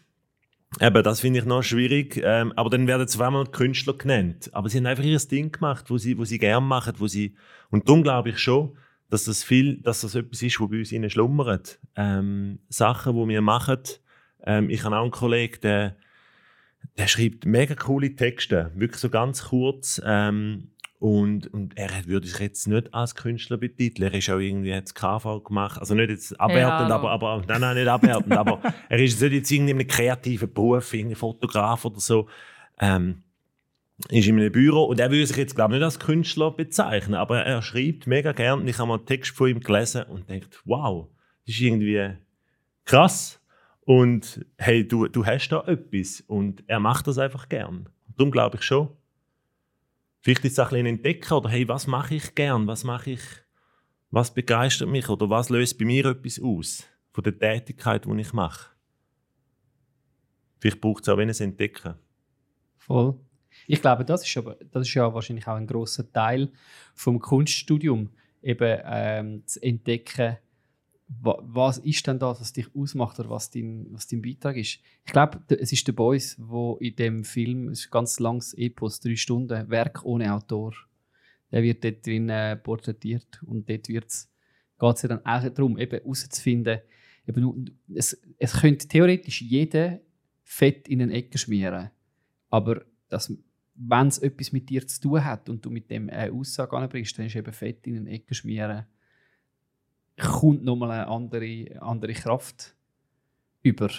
Eben, 0.80 1.04
das 1.04 1.20
finde 1.20 1.40
ich 1.40 1.46
noch 1.46 1.64
schwierig. 1.64 2.20
Ähm, 2.24 2.54
aber 2.56 2.70
dann 2.70 2.88
werden 2.88 3.08
zweimal 3.08 3.46
Künstler 3.46 3.94
genannt. 3.94 4.50
Aber 4.54 4.70
sie 4.70 4.78
haben 4.78 4.86
einfach 4.86 5.04
ihr 5.04 5.20
Ding 5.20 5.52
gemacht, 5.52 5.90
wo 5.90 5.98
sie, 5.98 6.18
wo 6.18 6.24
sie 6.24 6.40
gerne 6.40 6.66
machen, 6.66 6.94
wo 6.98 7.08
sie, 7.08 7.36
und 7.70 7.88
darum 7.88 8.04
glaube 8.04 8.30
ich 8.30 8.40
schon, 8.40 8.78
dass 9.12 9.26
das 9.26 9.44
viel, 9.44 9.78
dass 9.82 10.02
das 10.02 10.16
etwas 10.16 10.42
ist, 10.42 10.60
wo 10.60 10.68
bei 10.68 10.80
uns 10.80 10.92
innen 10.92 11.10
schlummert. 11.10 11.80
Ähm, 11.96 12.60
Sachen, 12.70 13.16
die 13.16 13.28
wir 13.30 13.42
machen. 13.42 13.78
Ähm, 14.44 14.70
ich 14.72 14.84
habe 14.84 14.98
auch 14.98 15.04
einen 15.04 15.12
Kollegen, 15.12 15.60
der, 15.62 15.96
der 16.98 17.08
schreibt 17.08 17.46
mega 17.46 17.76
coole 17.76 18.16
Texte, 18.16 18.72
wirklich 18.74 19.00
so 19.00 19.10
ganz 19.10 19.44
kurz. 19.46 20.02
Ähm, 20.04 20.70
und, 21.00 21.52
und 21.54 21.78
er 21.78 21.96
hat- 21.98 22.08
würde 22.08 22.28
sich 22.28 22.40
jetzt 22.40 22.68
nicht 22.68 22.94
als 22.94 23.16
Künstler 23.16 23.58
betiteln. 23.58 24.12
Er 24.12 24.18
ist 24.18 24.30
auch 24.30 24.38
irgendwie 24.40 24.70
jetzt 24.70 24.94
KV 24.94 25.42
gemacht. 25.44 25.80
Also 25.80 25.94
nicht 25.96 26.10
jetzt 26.12 26.40
abwertend, 26.40 26.90
hallo. 26.92 26.94
aber, 26.94 27.10
aber, 27.12 27.44
nein, 27.48 27.60
nein, 27.62 27.76
nicht 27.76 27.88
abwertend, 27.88 28.34
aber 28.34 28.62
er 28.90 29.00
ist 29.00 29.20
nicht 29.22 29.34
jetzt 29.34 29.52
irgendwie 29.52 29.72
in 29.72 29.80
einem 29.80 29.88
kreativen 29.88 30.54
Beruf, 30.54 30.94
irgendwie 30.94 31.16
Fotograf 31.16 31.86
oder 31.86 32.00
so. 32.00 32.28
Ähm, 32.80 33.24
ist 34.10 34.28
in 34.28 34.40
einem 34.40 34.52
Büro 34.52 34.86
und 34.86 35.00
er 35.00 35.12
würde 35.12 35.26
sich 35.26 35.38
jetzt, 35.38 35.56
glaube 35.56 35.74
ich, 35.74 35.80
nicht 35.80 35.86
als 35.86 36.00
Künstler 36.00 36.52
bezeichnen, 36.52 37.16
aber 37.16 37.44
er 37.44 37.62
schreibt 37.62 38.08
mega 38.08 38.32
gern 38.32 38.62
und 38.62 38.68
ich 38.68 38.78
habe 38.78 38.88
mal 38.88 38.98
einen 38.98 39.06
Text 39.06 39.36
von 39.36 39.50
ihm 39.50 39.60
gelesen 39.60 40.04
und 40.04 40.30
denkt, 40.30 40.62
wow, 40.66 41.08
das 41.46 41.56
ist 41.56 41.62
irgendwie 41.62 42.12
krass 42.86 43.42
und 43.82 44.46
hey, 44.58 44.88
du, 44.88 45.08
du 45.08 45.26
hast 45.26 45.50
da 45.50 45.64
etwas 45.66 46.22
und 46.22 46.64
er 46.68 46.80
macht 46.80 47.08
das 47.08 47.18
einfach 47.18 47.50
gern. 47.50 47.90
Darum 48.16 48.32
glaube 48.32 48.58
ich 48.58 48.64
schon, 48.64 48.90
vielleicht 50.22 50.46
ist 50.46 50.54
es 50.54 50.60
auch 50.60 50.72
ein 50.72 50.86
entdecken 50.86 51.34
oder 51.34 51.50
hey, 51.50 51.68
was 51.68 51.88
mache 51.88 52.16
ich 52.16 52.36
gern, 52.36 52.68
was 52.68 52.84
mache 52.84 53.12
ich, 53.12 53.22
was 54.10 54.34
begeistert 54.34 54.90
mich 54.90 55.10
oder 55.10 55.30
was 55.30 55.50
löst 55.50 55.78
bei 55.78 55.86
mir 55.86 56.06
etwas 56.06 56.40
aus 56.42 56.86
von 57.12 57.24
der 57.24 57.38
Tätigkeit, 57.38 58.06
die 58.06 58.22
ich 58.22 58.34
mache. 58.34 58.72
Vielleicht 60.60 60.80
braucht 60.80 61.04
es 61.04 61.10
auch 61.10 61.18
ein 61.18 61.30
Entdecken. 61.30 61.96
Voll. 62.78 63.20
Ich 63.72 63.82
glaube, 63.82 64.04
das 64.04 64.28
ist, 64.28 64.36
aber, 64.36 64.58
das 64.70 64.86
ist 64.86 64.94
ja 64.96 65.14
wahrscheinlich 65.14 65.48
auch 65.48 65.56
ein 65.56 65.66
großer 65.66 66.12
Teil 66.12 66.52
vom 66.94 67.20
Kunststudium, 67.20 68.10
eben 68.42 68.82
ähm, 68.84 69.48
zu 69.48 69.64
entdecken, 69.64 70.36
wa, 71.08 71.40
was 71.42 71.78
ist 71.78 72.06
denn 72.06 72.20
das, 72.20 72.42
was 72.42 72.52
dich 72.52 72.68
ausmacht 72.76 73.18
oder 73.22 73.30
was 73.30 73.50
dein, 73.50 73.88
was 73.92 74.08
dein 74.08 74.22
Beitrag 74.22 74.58
ist. 74.58 74.80
Ich 75.06 75.14
glaube, 75.14 75.42
es 75.48 75.72
ist 75.72 75.88
der 75.88 75.94
Boys, 75.94 76.36
wo 76.38 76.76
in 76.82 76.98
dem 76.98 77.24
Film, 77.24 77.70
ist 77.70 77.86
ein 77.86 77.92
ganz 77.92 78.20
langes 78.20 78.54
Epos, 78.56 79.00
drei 79.00 79.16
Stunden, 79.16 79.70
Werk 79.70 80.04
ohne 80.04 80.34
Autor, 80.34 80.74
der 81.50 81.64
wird 81.64 81.82
dort 81.82 82.06
drin 82.06 82.28
äh, 82.28 82.58
porträtiert 82.58 83.42
und 83.46 83.70
dort 83.70 83.88
geht 83.88 84.06
es 84.06 84.30
ja 85.02 85.08
dann 85.08 85.26
auch 85.26 85.48
darum, 85.48 85.78
eben 85.78 85.98
herauszufinden, 85.98 86.82
eben, 87.26 87.80
es, 87.96 88.22
es 88.38 88.52
könnte 88.52 88.86
theoretisch 88.90 89.42
jeder 89.42 90.02
Fett 90.44 90.90
in 90.90 91.04
eine 91.04 91.14
Ecke 91.14 91.38
schmieren, 91.38 91.90
aber 92.50 92.82
das, 93.08 93.34
wenn 93.88 94.08
es 94.08 94.20
etwas 94.20 94.52
mit 94.52 94.70
dir 94.70 94.86
zu 94.88 95.02
tun 95.02 95.26
hat 95.26 95.50
und 95.50 95.66
du 95.66 95.70
mit 95.70 95.90
dem 95.90 96.10
eine 96.10 96.32
Aussage 96.32 96.78
anbringst, 96.78 97.18
dann 97.18 97.26
ist 97.26 97.36
eben 97.36 97.52
Fett 97.52 97.88
in 97.88 97.98
eine 97.98 98.10
Ecke 98.10 98.36
schmieren, 98.36 98.86
kommt 100.20 100.64
nochmal 100.64 100.92
eine 100.92 101.08
andere, 101.08 101.82
andere 101.82 102.14
Kraft 102.14 102.76
über. 103.64 103.90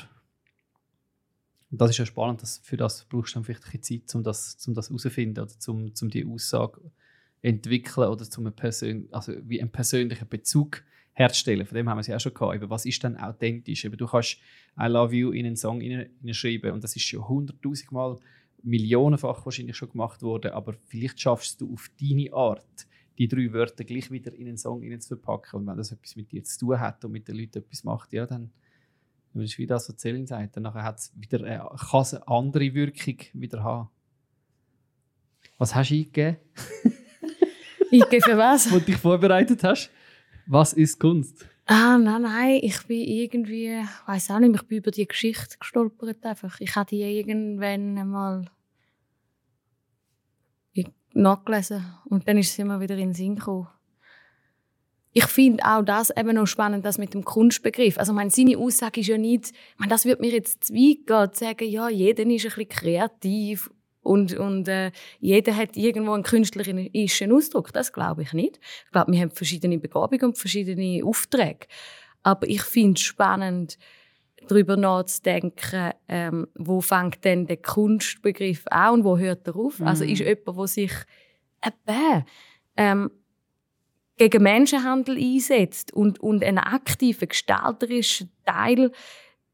Und 1.71 1.81
das 1.81 1.91
ist 1.91 1.99
ja 1.99 2.07
spannend, 2.07 2.43
dass 2.43 2.59
für 2.59 2.77
das 2.77 3.05
brauchst 3.07 3.35
du 3.35 3.39
dann 3.39 3.45
vielleicht 3.45 3.65
ein 3.65 3.81
bisschen 3.81 4.03
Zeit, 4.03 4.15
um 4.15 4.23
das, 4.23 4.57
um 4.69 4.75
das 4.75 4.89
herauszufinden 4.89 5.43
oder 5.43 5.53
um, 5.69 5.93
um 6.01 6.11
die 6.11 6.27
Aussage 6.27 6.81
entwickeln 7.41 8.09
oder 8.09 8.29
zum 8.29 8.53
persön 8.53 9.09
also 9.11 9.33
wie 9.43 9.61
einen 9.61 9.73
persönlichen 9.73 10.29
Bezug 10.29 10.85
herzustellen. 11.15 11.67
Von 11.67 11.77
dem 11.77 11.89
haben 11.89 11.97
wir 11.97 12.03
es 12.03 12.07
ja 12.07 12.17
auch 12.17 12.21
schon 12.21 12.35
gehabt. 12.35 12.55
Eben, 12.55 12.71
was 12.71 12.87
ist 12.87 13.03
dann 13.03 13.17
authentisch? 13.17 13.85
Eben, 13.85 13.97
du 13.97 14.07
kannst 14.07 14.39
I 14.79 14.87
love 14.87 15.15
you 15.15 15.33
in 15.33 15.47
einen 15.47 15.57
Song 15.57 15.81
hinein- 15.81 16.11
hineinschreiben 16.21 16.71
und 16.71 16.85
das 16.85 16.95
ist 16.95 17.03
schon 17.03 17.27
hunderttausendmal, 17.27 18.19
millionenfach 18.63 19.45
wahrscheinlich 19.45 19.77
schon 19.77 19.91
gemacht 19.91 20.23
worden, 20.23 20.53
aber 20.53 20.75
vielleicht 20.87 21.21
schaffst 21.21 21.61
du 21.61 21.73
auf 21.73 21.91
deine 22.01 22.33
Art, 22.33 22.87
die 23.19 23.29
drei 23.29 23.53
Wörter 23.53 23.85
gleich 23.85 24.11
wieder 24.11 24.33
in 24.35 24.49
einen 24.49 24.59
Song 24.59 24.83
zu 25.01 25.09
verpacken. 25.09 25.61
Und 25.61 25.67
wenn 25.67 25.77
das 25.77 25.93
etwas 25.93 26.17
mit 26.17 26.33
dir 26.33 26.43
zu 26.45 26.61
tun 26.61 26.81
hat 26.81 27.05
und 27.05 27.13
mit 27.13 27.29
den 27.29 27.37
Leuten 27.37 27.59
etwas 27.59 27.85
macht, 27.85 28.13
ja, 28.13 28.27
dann 28.27 28.51
dann 29.35 29.43
ist 29.45 29.59
wie 29.59 29.67
das, 29.67 29.89
was 29.89 29.97
Celine 29.97 30.27
sagt. 30.27 30.57
Dann 30.57 30.65
nachher 30.65 30.83
hat's 30.83 31.13
wieder, 31.17 31.41
äh, 31.45 31.59
kann 31.59 32.03
es 32.03 32.15
eine 32.15 32.29
andere 32.29 32.75
Wirkung 32.75 33.17
wieder 33.33 33.63
haben. 33.63 33.89
Was 35.59 35.75
hast 35.75 35.91
du 35.91 35.95
eingegeben, 35.95 36.37
Ich 37.91 38.09
gehe 38.09 38.21
für 38.21 38.37
was? 38.37 38.71
wo 38.73 38.79
du 38.79 38.87
dich 38.87 38.97
vorbereitet 38.97 39.63
hast? 39.65 39.91
Was 40.47 40.73
ist 40.73 40.99
Kunst? 40.99 41.47
Ah, 41.67 41.97
nein, 41.97 42.23
nein, 42.23 42.61
ich 42.63 42.83
bin 42.87 43.01
irgendwie, 43.01 43.81
ich 43.81 44.09
weiß 44.09 44.31
auch 44.33 44.41
nicht, 44.41 44.55
ich 44.55 44.67
bin 44.67 44.79
über 44.79 44.91
die 44.91 45.07
Geschichte 45.07 45.57
gestolpert 45.59 46.25
einfach. 46.25 46.61
Ich 46.61 46.75
habe 46.75 46.89
die 46.89 47.03
irgendwann 47.03 47.97
einmal 47.99 48.51
nachgelesen 51.15 51.85
und 52.07 52.27
dann 52.27 52.39
ist 52.39 52.55
sie 52.55 52.63
immer 52.63 52.81
wieder 52.81 52.95
in 52.95 53.09
den 53.09 53.15
Sinn 53.15 53.37
gekommen. 53.37 53.69
Ich 55.15 55.27
finde 55.27 55.63
auch 55.65 55.83
das 55.83 56.11
eben 56.11 56.35
noch 56.35 56.47
spannend, 56.47 56.87
das 56.87 56.97
mit 56.97 57.13
dem 57.13 57.23
Kunstbegriff. 57.23 57.99
Also, 57.99 58.15
meine, 58.15 58.31
seine 58.31 58.57
Aussage 58.57 59.01
ist 59.01 59.09
ja 59.09 59.19
nicht, 59.19 59.51
ich 59.51 59.79
meine, 59.79 59.91
das 59.91 60.07
würde 60.07 60.23
mir 60.23 60.31
jetzt 60.31 60.65
zu 60.65 60.73
weit 60.73 61.07
gehen, 61.07 61.33
zu 61.35 61.45
sagen, 61.45 61.69
ja, 61.69 61.91
jeder 61.91 62.23
ist 62.23 62.29
ein 62.29 62.49
bisschen 62.49 62.69
kreativ 62.69 63.71
und, 64.03 64.35
und 64.35 64.69
äh, 64.69 64.91
jeder 65.21 65.57
hat 65.57 65.77
irgendwo 65.77 66.13
einen 66.13 66.25
künstlerischen 66.25 67.33
Ausdruck. 67.33 67.73
Das 67.73 67.93
glaube 67.93 68.23
ich 68.23 68.33
nicht. 68.33 68.59
Ich 68.87 68.93
glaube, 68.93 69.13
wir 69.13 69.21
haben 69.21 69.31
verschiedene 69.31 69.79
Begabungen 69.79 70.25
und 70.27 70.39
verschiedene 70.39 71.05
Aufträge. 71.05 71.67
Aber 72.23 72.47
ich 72.49 72.63
finde 72.63 72.99
es 72.99 73.03
spannend, 73.03 73.79
darüber 74.49 74.77
nachzudenken, 74.77 75.93
ähm, 76.09 76.49
wo 76.55 76.81
fängt 76.81 77.25
denn 77.25 77.47
der 77.47 77.59
Kunstbegriff 77.59 78.65
an 78.71 78.95
und 78.95 79.05
wo 79.05 79.19
hört 79.19 79.47
er 79.47 79.57
auf? 79.57 79.81
Also 79.81 80.05
ist 80.05 80.19
jemand, 80.19 80.59
der 80.59 80.67
sich 80.67 80.93
eben, 81.65 82.25
ähm, 82.77 83.11
gegen 84.17 84.43
Menschenhandel 84.43 85.17
einsetzt 85.17 85.93
und, 85.93 86.21
und 86.21 86.45
einen 86.45 86.59
aktiven, 86.59 87.29
gestalterischen 87.29 88.31
Teil 88.45 88.93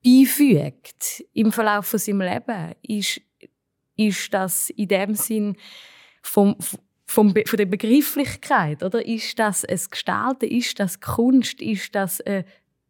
beifügt 0.04 1.24
im 1.32 1.52
Verlauf 1.52 1.86
von 1.86 1.98
seinem 1.98 2.22
Leben, 2.22 2.74
ist, 2.82 3.20
ist 3.98 4.32
das 4.32 4.70
in 4.70 4.88
dem 4.88 5.14
Sinn 5.14 5.56
vom, 6.22 6.56
vom, 7.04 7.34
Be- 7.34 7.44
von 7.46 7.56
der 7.56 7.66
Begrifflichkeit, 7.66 8.82
oder? 8.82 9.04
Ist 9.04 9.38
das 9.38 9.64
ein 9.64 9.80
Gestalten? 9.90 10.46
Ist 10.46 10.78
das 10.78 11.00
Kunst? 11.00 11.60
Ist 11.60 11.94
das, 11.94 12.20
äh, 12.20 12.44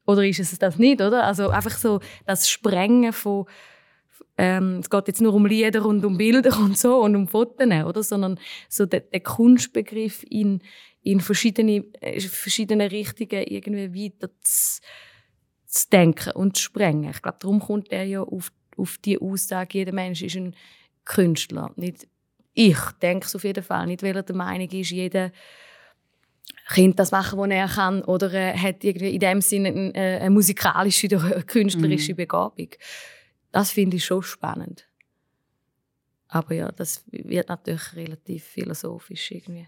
oder 0.07 0.25
ist 0.25 0.39
es 0.39 0.59
das 0.59 0.79
nicht, 0.79 1.01
oder? 1.01 1.25
Also 1.25 1.49
einfach 1.49 1.77
so 1.77 2.01
das 2.27 2.49
Sprengen 2.49 3.13
von, 3.13 3.47
ähm, 4.37 4.81
es 4.81 4.91
geht 4.91 5.09
jetzt 5.09 5.21
nur 5.21 5.35
um 5.35 5.47
Lieder 5.47 5.85
und 5.85 6.05
um 6.05 6.19
Bilder 6.19 6.57
und 6.59 6.77
so 6.77 7.03
und 7.03 7.17
um 7.17 7.27
Fotos, 7.27 7.67
oder? 7.67 8.03
Sondern 8.03 8.39
so 8.69 8.87
der, 8.87 9.01
der 9.01 9.21
Kunstbegriff 9.21 10.25
in, 10.29 10.61
in 11.03 11.21
verschiedene, 11.21 11.85
äh, 12.01 12.21
verschiedene 12.21 12.91
Richtungen 12.91 13.45
irgendwie 13.47 14.05
weiter 14.05 14.31
zu, 14.43 14.81
zu 15.67 15.89
denken 15.91 16.33
und 16.33 16.57
zu 16.57 16.65
sprengen. 16.65 17.11
Ich 17.11 17.23
glaube, 17.23 17.39
darum 17.41 17.61
kommt 17.61 17.93
er 17.93 18.05
ja 18.05 18.23
auf, 18.23 18.53
auf 18.77 18.99
die 18.99 19.19
Aussage, 19.19 19.79
jeder 19.79 19.93
Mensch 19.93 20.23
ist 20.23 20.37
ein 20.37 20.55
Künstler. 21.09 21.73
Nicht, 21.75 22.07
ich 22.55 22.79
denke 23.03 23.27
es 23.27 23.35
auf 23.35 23.43
jeden 23.43 23.65
Fall 23.65 23.87
nicht, 23.87 24.03
weil 24.05 24.15
er 24.15 24.23
der 24.23 24.37
Meinung 24.37 24.69
ist, 24.69 24.91
jeder 24.91 25.33
Kind 26.69 26.99
das 26.99 27.11
machen, 27.11 27.39
was 27.39 27.51
er 27.51 27.67
kann, 27.67 28.05
oder 28.05 28.33
äh, 28.33 28.57
hat 28.57 28.85
irgendwie 28.85 29.15
in 29.15 29.21
dem 29.21 29.41
Sinne 29.41 29.69
eine, 29.71 29.95
äh, 29.95 30.21
eine 30.21 30.31
musikalische 30.31 31.07
oder 31.07 31.25
eine 31.25 31.43
künstlerische 31.43 32.15
Begabung. 32.15 32.69
Das 33.51 33.71
finde 33.71 33.97
ich 33.97 34.05
schon 34.05 34.23
spannend. 34.23 34.87
Aber 36.29 36.55
ja, 36.55 36.71
das 36.71 37.05
wird 37.11 37.49
natürlich 37.49 37.97
relativ 37.97 38.45
philosophisch 38.45 39.31
irgendwie. 39.31 39.67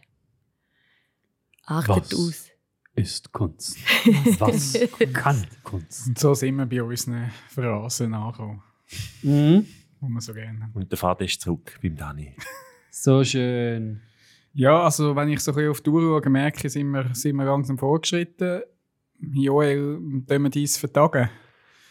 Artet 1.65 2.13
Was? 2.13 2.15
aus. 2.15 2.51
Ist 2.95 3.33
Kunst. 3.33 3.79
Was 4.39 4.79
kann 5.15 5.47
Kunst? 5.63 6.09
Und 6.09 6.19
so 6.19 6.35
sind 6.35 6.57
wir 6.57 6.67
bei 6.67 6.83
unseren 6.83 7.31
Phrasen 7.49 8.13
angekommen, 8.13 8.63
Mhm. 9.23 9.67
Die 10.01 10.09
wir 10.09 10.21
so 10.21 10.35
gerne 10.35 10.61
haben. 10.61 10.73
Und 10.75 10.91
der 10.91 10.99
Vater 10.99 11.25
ist 11.25 11.41
zurück 11.41 11.79
beim 11.83 11.97
Dani. 11.97 12.35
So 12.93 13.23
schön. 13.23 14.01
Ja, 14.53 14.83
also 14.83 15.15
wenn 15.15 15.29
ich 15.29 15.39
so 15.39 15.53
ein 15.53 15.55
bisschen 15.55 15.71
auf 15.71 15.81
die 15.81 15.91
Uhr 15.91 16.21
schaue, 16.21 16.29
merke 16.29 16.67
ich, 16.67 16.73
sind 16.73 16.91
wir, 16.91 17.15
sind 17.15 17.37
wir 17.37 17.45
langsam 17.45 17.79
fortgeschritten. 17.79 18.63
Joel, 19.21 20.01
können 20.27 20.43
wir 20.43 20.51
dies 20.51 20.77
vertagen? 20.77 21.31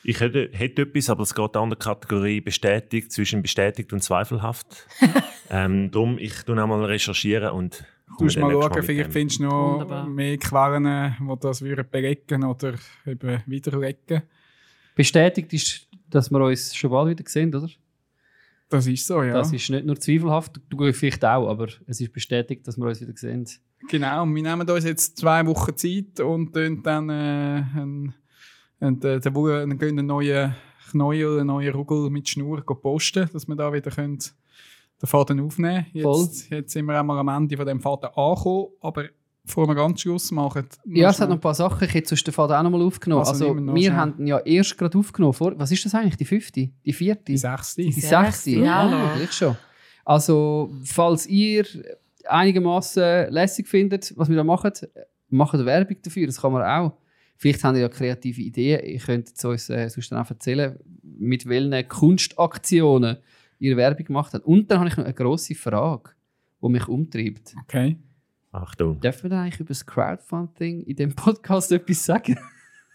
Ich 0.04 0.20
hätte, 0.20 0.50
hätte 0.52 0.82
etwas, 0.82 1.10
aber 1.10 1.24
es 1.24 1.34
geht 1.34 1.56
an 1.56 1.70
der 1.70 1.80
Kategorie 1.80 2.42
bestätigt, 2.42 3.12
zwischen 3.12 3.42
bestätigt 3.42 3.94
und 3.94 4.02
zweifelhaft. 4.02 4.88
ähm, 5.50 5.92
darum, 5.92 6.18
ich 6.18 6.44
tue 6.44 6.62
einmal 6.62 6.84
recherchieren 6.86 7.52
und 7.52 7.86
Du 8.18 8.24
musst 8.24 8.38
mal 8.40 8.52
schauen, 8.52 8.84
vielleicht 8.84 9.14
findest 9.14 9.40
du 9.40 9.44
noch 9.44 9.74
Wunderbar. 9.74 10.08
mehr 10.08 10.38
Quellen, 10.38 11.16
die 11.20 11.40
das 11.40 11.60
belegen 11.60 12.44
oder 12.44 12.74
eben 13.06 13.44
widerlegen. 13.46 14.24
Bestätigt 14.96 15.54
ist, 15.54 15.88
dass 16.10 16.32
wir 16.32 16.40
uns 16.44 16.76
schon 16.76 16.90
bald 16.90 17.10
wieder 17.10 17.30
sehen, 17.30 17.54
oder? 17.54 17.70
Das 18.70 18.86
ist 18.86 19.06
so, 19.08 19.24
ja. 19.24 19.34
Das 19.34 19.52
ist 19.52 19.70
nicht 19.70 19.86
nur 19.86 20.00
zweifelhaft, 20.00 20.62
du 20.70 20.94
vielleicht 20.94 21.26
auch, 21.26 21.50
aber 21.50 21.68
es 21.88 22.00
ist 22.00 22.14
bestätigt, 22.14 22.68
dass 22.68 22.78
wir 22.78 22.86
uns 22.86 23.02
wieder 23.02 23.16
sehen. 23.16 23.48
Genau, 23.90 24.26
wir 24.26 24.44
nehmen 24.44 24.70
uns 24.70 24.84
jetzt 24.84 25.18
zwei 25.18 25.46
Wochen 25.48 25.76
Zeit 25.76 26.20
und 26.20 26.54
tun 26.54 26.84
dann 26.84 27.10
äh, 27.10 27.64
einen, 27.76 28.14
einen, 28.80 29.02
Wu- 29.36 29.48
einen, 29.52 29.82
einen 29.82 30.06
neuen 30.06 30.56
Knäuel, 30.92 31.40
einen 31.40 31.48
neuen 31.48 31.74
Rugel 31.74 32.10
mit 32.10 32.30
Schnur 32.30 32.64
posten, 32.64 33.28
dass 33.34 33.48
wir 33.48 33.56
da 33.56 33.74
wieder 33.74 33.90
können 33.90 34.20
den 35.02 35.08
Faden 35.08 35.40
aufnehmen 35.40 35.86
können. 35.92 36.04
Voll. 36.04 36.22
Jetzt, 36.26 36.50
jetzt 36.50 36.74
sind 36.74 36.86
wir 36.86 37.00
einmal 37.00 37.18
am 37.20 37.30
Ende 37.30 37.56
von 37.58 37.66
dem 37.66 37.80
Faden 37.80 38.10
angekommen, 38.14 38.68
aber 38.82 39.06
bevor 39.50 39.68
wir 39.68 39.76
ganz 39.76 40.02
Schluss 40.02 40.32
machen... 40.32 40.66
Ja, 40.86 41.10
es 41.10 41.20
hat 41.20 41.30
noch 41.30 41.38
ein 41.38 41.42
paar 41.42 41.56
Sachen. 41.56 41.84
Ich 41.88 41.94
hätte 41.94 42.10
sonst 42.10 42.26
den 42.28 42.34
Faden 42.34 42.56
auch 42.56 42.64
noch 42.64 42.70
mal 42.70 42.82
aufgenommen. 42.82 43.26
Also 43.26 43.50
Also, 43.50 43.56
wir 43.56 43.82
schnell. 43.82 43.94
haben 43.98 44.20
ihn 44.20 44.28
ja 44.28 44.38
erst 44.40 44.78
gerade 44.78 44.96
aufgenommen. 44.98 45.34
Vor, 45.34 45.58
was 45.58 45.72
ist 45.72 45.84
das 45.86 45.96
eigentlich? 45.96 46.18
Die 46.18 46.26
fünfte? 46.26 46.70
Die 46.86 46.94
vierte? 46.94 47.24
die 47.24 47.38
sechste. 47.38 47.82
Die 47.82 47.92
Sechste, 47.92 48.10
sechste? 48.24 48.50
ja. 48.52 49.16
Ah, 49.16 49.28
schon. 49.32 49.58
Also, 50.06 50.72
falls 50.84 51.26
ihr 51.28 51.66
einigermaßen 52.28 53.32
lässig 53.32 53.68
findet, 53.68 54.14
was 54.16 54.30
wir 54.30 54.36
da 54.36 54.44
machen, 54.44 54.72
macht 55.30 55.66
Werbung 55.66 55.98
dafür. 56.02 56.28
Das 56.28 56.40
kann 56.40 56.52
man 56.54 56.62
auch. 56.64 56.94
Vielleicht 57.38 57.64
habt 57.64 57.76
ihr 57.76 57.82
ja 57.82 57.90
kreative 57.90 58.42
Ideen. 58.42 58.86
Ihr 58.86 59.00
könnt 59.00 59.32
es 59.36 59.44
uns 59.46 59.70
äh, 59.70 59.90
sonst 59.90 60.12
dann 60.12 60.24
auch 60.24 60.30
erzählen, 60.30 60.78
mit 61.02 61.48
welchen 61.48 61.88
Kunstaktionen 61.88 63.18
ihr 63.58 63.78
Werbung 63.78 64.06
gemacht 64.06 64.34
habt. 64.34 64.46
Und 64.46 64.70
dann 64.70 64.80
habe 64.80 64.90
ich 64.90 64.98
noch 64.98 65.06
eine 65.06 65.14
grosse 65.14 65.56
Frage, 65.56 66.12
die 66.62 66.70
mich 66.70 66.88
umtreibt. 66.88 67.56
Okay. 67.64 67.98
Achtung, 68.52 69.00
Dürfen 69.00 69.24
wir 69.24 69.30
denn 69.30 69.40
eigentlich 69.40 69.60
über 69.60 69.68
das 69.68 69.86
Crowdfunding 69.86 70.82
in 70.84 70.96
dem 70.96 71.16
Podcast 71.16 71.72
etwas 71.72 72.04
sagen? 72.04 72.38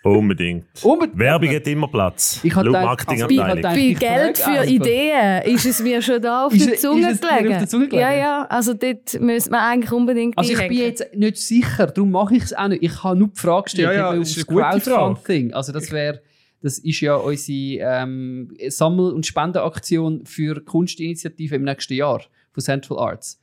unbedingt. 0.03 0.67
Unbedingt. 0.83 1.19
Werbung 1.19 1.49
hat 1.49 1.67
immer 1.67 1.89
Platz. 1.89 2.41
Ich 2.43 2.55
also, 2.55 2.71
Marketingabteilung. 2.71 3.79
Ich 3.79 3.99
Geld 3.99 4.39
frage 4.39 4.53
für 4.53 4.61
einfach. 4.61 4.75
Ideen 4.75 5.43
ist 5.55 5.65
es 5.65 5.81
mir 5.81 6.03
schon 6.03 6.21
da 6.21 6.47
auf 6.47 6.55
Ist 6.55 6.71
die 6.71 6.75
Zunge 6.75 7.11
ist 7.11 7.25
auf 7.25 7.71
gelegen? 7.71 7.97
Ja, 7.97 8.13
ja, 8.13 8.47
also 8.51 8.75
dort 8.75 9.19
müssen 9.19 9.53
wir 9.53 9.63
eigentlich 9.63 9.93
unbedingt 9.93 10.37
Also 10.37 10.53
ich 10.53 10.59
bin 10.59 10.73
jetzt 10.73 11.15
nicht 11.15 11.39
sicher, 11.39 11.87
darum 11.87 12.11
mache 12.11 12.37
ich 12.37 12.43
es 12.43 12.53
auch 12.53 12.69
nicht. 12.69 12.83
Ich 12.83 13.03
habe 13.03 13.17
nur 13.17 13.29
die 13.29 13.41
Frage 13.41 13.65
gestellt, 13.65 13.89
Ja, 13.89 13.93
ja, 13.95 14.11
eben 14.13 14.21
das 14.21 14.37
ist 14.37 14.49
aufs 14.49 14.49
eine 14.49 14.75
gute 14.75 14.91
Crowdfunding. 14.91 15.55
Also 15.55 15.73
das 15.73 15.91
wäre, 15.91 16.21
das 16.61 16.79
ist 16.81 17.01
ja 17.01 17.15
unsere 17.15 18.03
ähm, 18.03 18.55
Sammel- 18.69 19.13
und 19.13 19.25
Spendenaktion 19.25 20.27
für 20.27 20.63
Kunstinitiative 20.63 21.55
im 21.55 21.63
nächsten 21.65 21.95
Jahr 21.95 22.21
von 22.53 22.63
Central 22.63 22.99
Arts. 22.99 23.41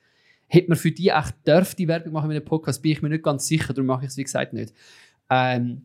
Hätte 0.54 0.68
man 0.68 0.78
für 0.78 0.91
die 0.91 1.08
echt 1.08 1.47
dürfte 1.47 1.88
Werbung 1.88 2.12
machen 2.12 2.28
mit 2.28 2.36
einem 2.36 2.45
Podcast, 2.45 2.82
bin 2.82 2.91
ich 2.91 3.02
mir 3.02 3.08
nicht 3.08 3.24
ganz 3.24 3.47
sicher, 3.47 3.74
darum 3.74 3.86
mache 3.86 4.04
ich 4.04 4.12
es 4.12 4.18
wie 4.18 4.24
gesagt 4.24 4.52
nicht. 4.52 4.74
Ähm, 5.30 5.84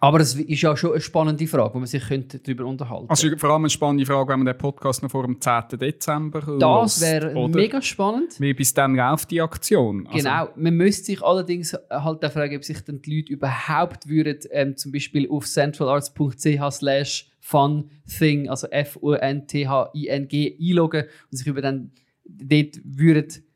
aber 0.00 0.20
es 0.20 0.36
ist 0.36 0.62
ja 0.62 0.76
schon 0.76 0.92
eine 0.92 1.00
spannende 1.00 1.44
Frage, 1.48 1.74
wo 1.74 1.78
man 1.78 1.88
sich 1.88 2.06
könnte 2.06 2.38
darüber 2.38 2.64
unterhalten 2.64 3.10
Also 3.10 3.36
vor 3.36 3.50
allem 3.50 3.62
eine 3.62 3.70
spannende 3.70 4.06
Frage, 4.06 4.32
wenn 4.32 4.44
wir 4.44 4.52
den 4.52 4.58
Podcast 4.58 5.02
noch 5.02 5.10
vor 5.10 5.24
dem 5.24 5.40
10. 5.40 5.80
Dezember 5.80 6.56
Das 6.60 7.00
wäre 7.00 7.48
mega 7.48 7.82
spannend. 7.82 8.40
Wie 8.40 8.54
bis 8.54 8.72
dann 8.72 8.94
läuft 8.94 9.32
die 9.32 9.40
Aktion. 9.40 10.06
Also, 10.06 10.18
Genau, 10.18 10.48
man 10.54 10.74
müsste 10.74 11.06
sich 11.06 11.20
allerdings 11.20 11.76
halt 11.90 12.24
auch 12.24 12.30
fragen, 12.30 12.56
ob 12.56 12.62
sich 12.62 12.80
dann 12.84 13.02
die 13.02 13.16
Leute 13.16 13.32
überhaupt 13.32 14.08
würden, 14.08 14.38
ähm, 14.52 14.76
zum 14.76 14.92
Beispiel 14.92 15.28
auf 15.28 15.44
centralarts.ch 15.44 16.70
slash 16.70 17.32
funthing, 17.40 18.48
also 18.48 18.68
F-U-N-T-H-I-N-G, 18.68 20.56
einloggen 20.60 21.06
und 21.32 21.36
sich 21.36 21.46
über 21.48 21.62
dann 21.62 21.90
dort 22.24 22.78
würden 22.84 23.47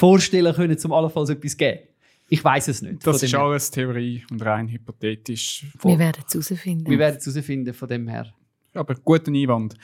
vorstellen 0.00 0.54
können, 0.54 0.78
zum 0.78 0.92
allenfalls 0.92 1.28
etwas 1.28 1.52
zu 1.52 1.56
geben. 1.58 1.80
Ich 2.28 2.42
weiß 2.42 2.68
es 2.68 2.80
nicht. 2.80 3.06
Das 3.06 3.22
ist 3.22 3.34
alles 3.34 3.70
Theorie 3.70 4.24
und 4.30 4.40
rein 4.40 4.66
hypothetisch. 4.68 5.66
Wir 5.82 5.98
werden 5.98 6.24
es 6.26 6.32
herausfinden. 6.32 6.88
Wir 6.88 6.98
werden 6.98 7.16
es 7.18 7.26
herausfinden 7.26 7.74
von 7.74 7.88
dem 7.88 8.08
her. 8.08 8.32
Aber 8.72 8.94
guter 8.94 9.30
Einwand. 9.30 9.74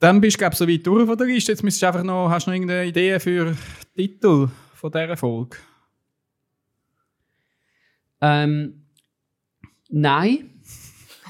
Dann 0.00 0.20
bist 0.20 0.36
du, 0.36 0.38
glaube 0.38 0.54
ich, 0.54 0.58
so 0.58 0.68
weit 0.68 0.86
durch 0.86 1.06
von 1.06 1.16
der 1.16 1.26
Liste. 1.28 1.52
Jetzt 1.52 1.62
müsstest 1.62 1.82
du 1.82 1.86
einfach 1.86 2.02
noch, 2.02 2.28
hast 2.28 2.46
du 2.46 2.50
noch 2.50 2.56
irgendeine 2.56 2.86
Idee 2.86 3.20
für 3.20 3.44
den 3.44 3.58
Titel 3.94 4.48
von 4.74 4.90
dieser 4.90 5.16
Folge? 5.16 5.56
Ähm, 8.20 8.86
nein. 9.90 10.50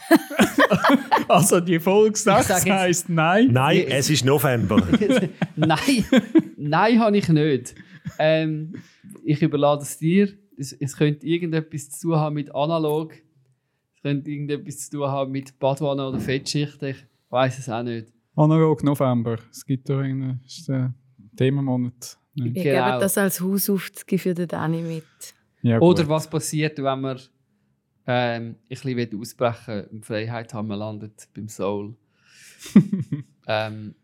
Also 1.28 1.60
die 1.60 1.78
jetzt- 2.66 2.70
heisst 2.70 3.08
Nein. 3.08 3.48
Nein, 3.52 3.84
es 3.88 4.10
ist 4.10 4.24
November. 4.24 4.76
nein, 5.56 6.04
nein, 6.56 7.00
habe 7.00 7.16
ich 7.16 7.28
nicht. 7.28 7.74
Ähm, 8.18 8.74
ich 9.24 9.40
überlade 9.42 9.82
es 9.82 9.98
dir. 9.98 10.28
Es, 10.58 10.72
es 10.72 10.96
könnte 10.96 11.26
irgendetwas 11.26 11.90
zu 11.90 12.08
tun 12.08 12.16
haben 12.16 12.34
mit 12.34 12.54
analog. 12.54 13.14
Es 13.94 14.02
könnte 14.02 14.30
irgendetwas 14.30 14.88
zu 14.90 14.98
tun 14.98 15.08
haben 15.08 15.32
mit 15.32 15.58
Badwanne 15.58 16.06
oder 16.08 16.20
Fettschichten. 16.20 16.90
Ich 16.90 17.04
weiß 17.30 17.58
es 17.58 17.68
auch 17.68 17.82
nicht. 17.82 18.08
Analog 18.36 18.82
November. 18.84 19.38
Es 19.50 19.64
gibt 19.64 19.88
da 19.88 20.00
einen 20.00 20.40
das 20.44 20.58
ist 20.58 20.68
der 20.68 20.92
Themenmonat. 21.36 22.18
Wir 22.34 22.44
Nicht. 22.50 22.62
Genau. 22.64 22.86
geben 22.86 23.00
das 23.00 23.16
als 23.18 23.40
Hausaufgabe 23.40 24.18
für 24.18 24.34
den 24.34 24.48
Dani 24.48 24.82
mit. 24.82 25.04
Ja. 25.62 25.80
Oder 25.80 26.06
was 26.08 26.28
passiert, 26.28 26.76
wenn 26.78 27.00
man 27.00 27.18
ähm, 28.06 28.50
ein 28.50 28.56
bisschen 28.68 28.96
will 28.96 29.10
ausbrechen 29.20 29.84
und 29.90 30.04
Freiheit 30.06 30.52
haben, 30.54 30.68
man 30.68 30.78
landet 30.78 31.28
beim 31.34 31.48
Soul. 31.48 31.94
ähm, 33.46 33.94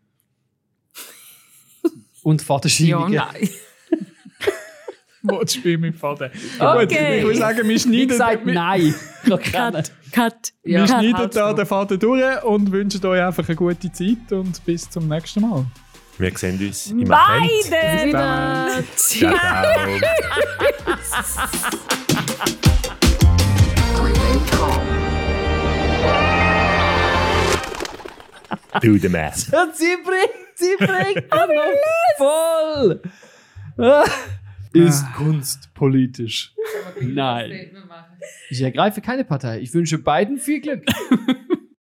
und 2.23 2.41
Ja, 2.41 2.45
Vaterscheinungen. 2.45 3.13
nein. 3.13 3.49
Wolltest 5.23 5.55
du 5.55 5.59
spielen 5.59 5.81
mit 5.81 5.95
Faden? 5.95 6.31
Okay. 6.59 6.81
Gut, 6.85 6.91
ich 6.91 7.23
würde 7.23 7.37
sagen, 7.37 7.67
wir 7.69 7.79
schneiden, 7.79 8.45
wir, 8.45 8.53
nein. 8.53 8.95
Ich 9.23 9.29
kann 9.29 9.39
kennen. 9.39 9.83
Cut, 9.83 9.91
cut. 10.11 10.53
wir 10.63 10.79
Ja. 10.79 10.87
schneiden 10.87 11.13
Halt's 11.17 11.35
da 11.35 11.53
den 11.53 11.65
Faden 11.67 11.99
durch 11.99 12.43
und 12.43 12.71
wünschen 12.71 13.05
euch 13.05 13.21
einfach 13.21 13.47
eine 13.47 13.55
gute 13.55 13.91
Zeit 13.91 14.31
und 14.31 14.65
bis 14.65 14.89
zum 14.89 15.07
nächsten 15.07 15.41
Mal. 15.41 15.65
Wir 16.17 16.35
sehen 16.37 16.59
uns 16.59 16.87
im 16.87 17.11
Advent. 17.11 18.11
Beide! 18.11 18.83
Ciao, 18.95 19.35
calm. 24.51 24.81
Do 28.81 28.97
the 28.97 29.09
math. 29.09 29.51
sie 29.75 29.97
bringt, 30.03 30.31
sie 30.55 30.75
bringt 30.77 31.29
noch 31.31 31.47
voll. 32.17 33.01
Ist 34.73 35.05
Kunst 35.15 35.73
politisch? 35.73 36.53
Nein. 37.01 37.71
Ich 38.49 38.61
ergreife 38.61 39.01
keine 39.01 39.25
Partei. 39.25 39.59
Ich 39.59 39.73
wünsche 39.73 39.97
beiden 39.97 40.37
viel 40.37 40.61
Glück. 40.61 40.85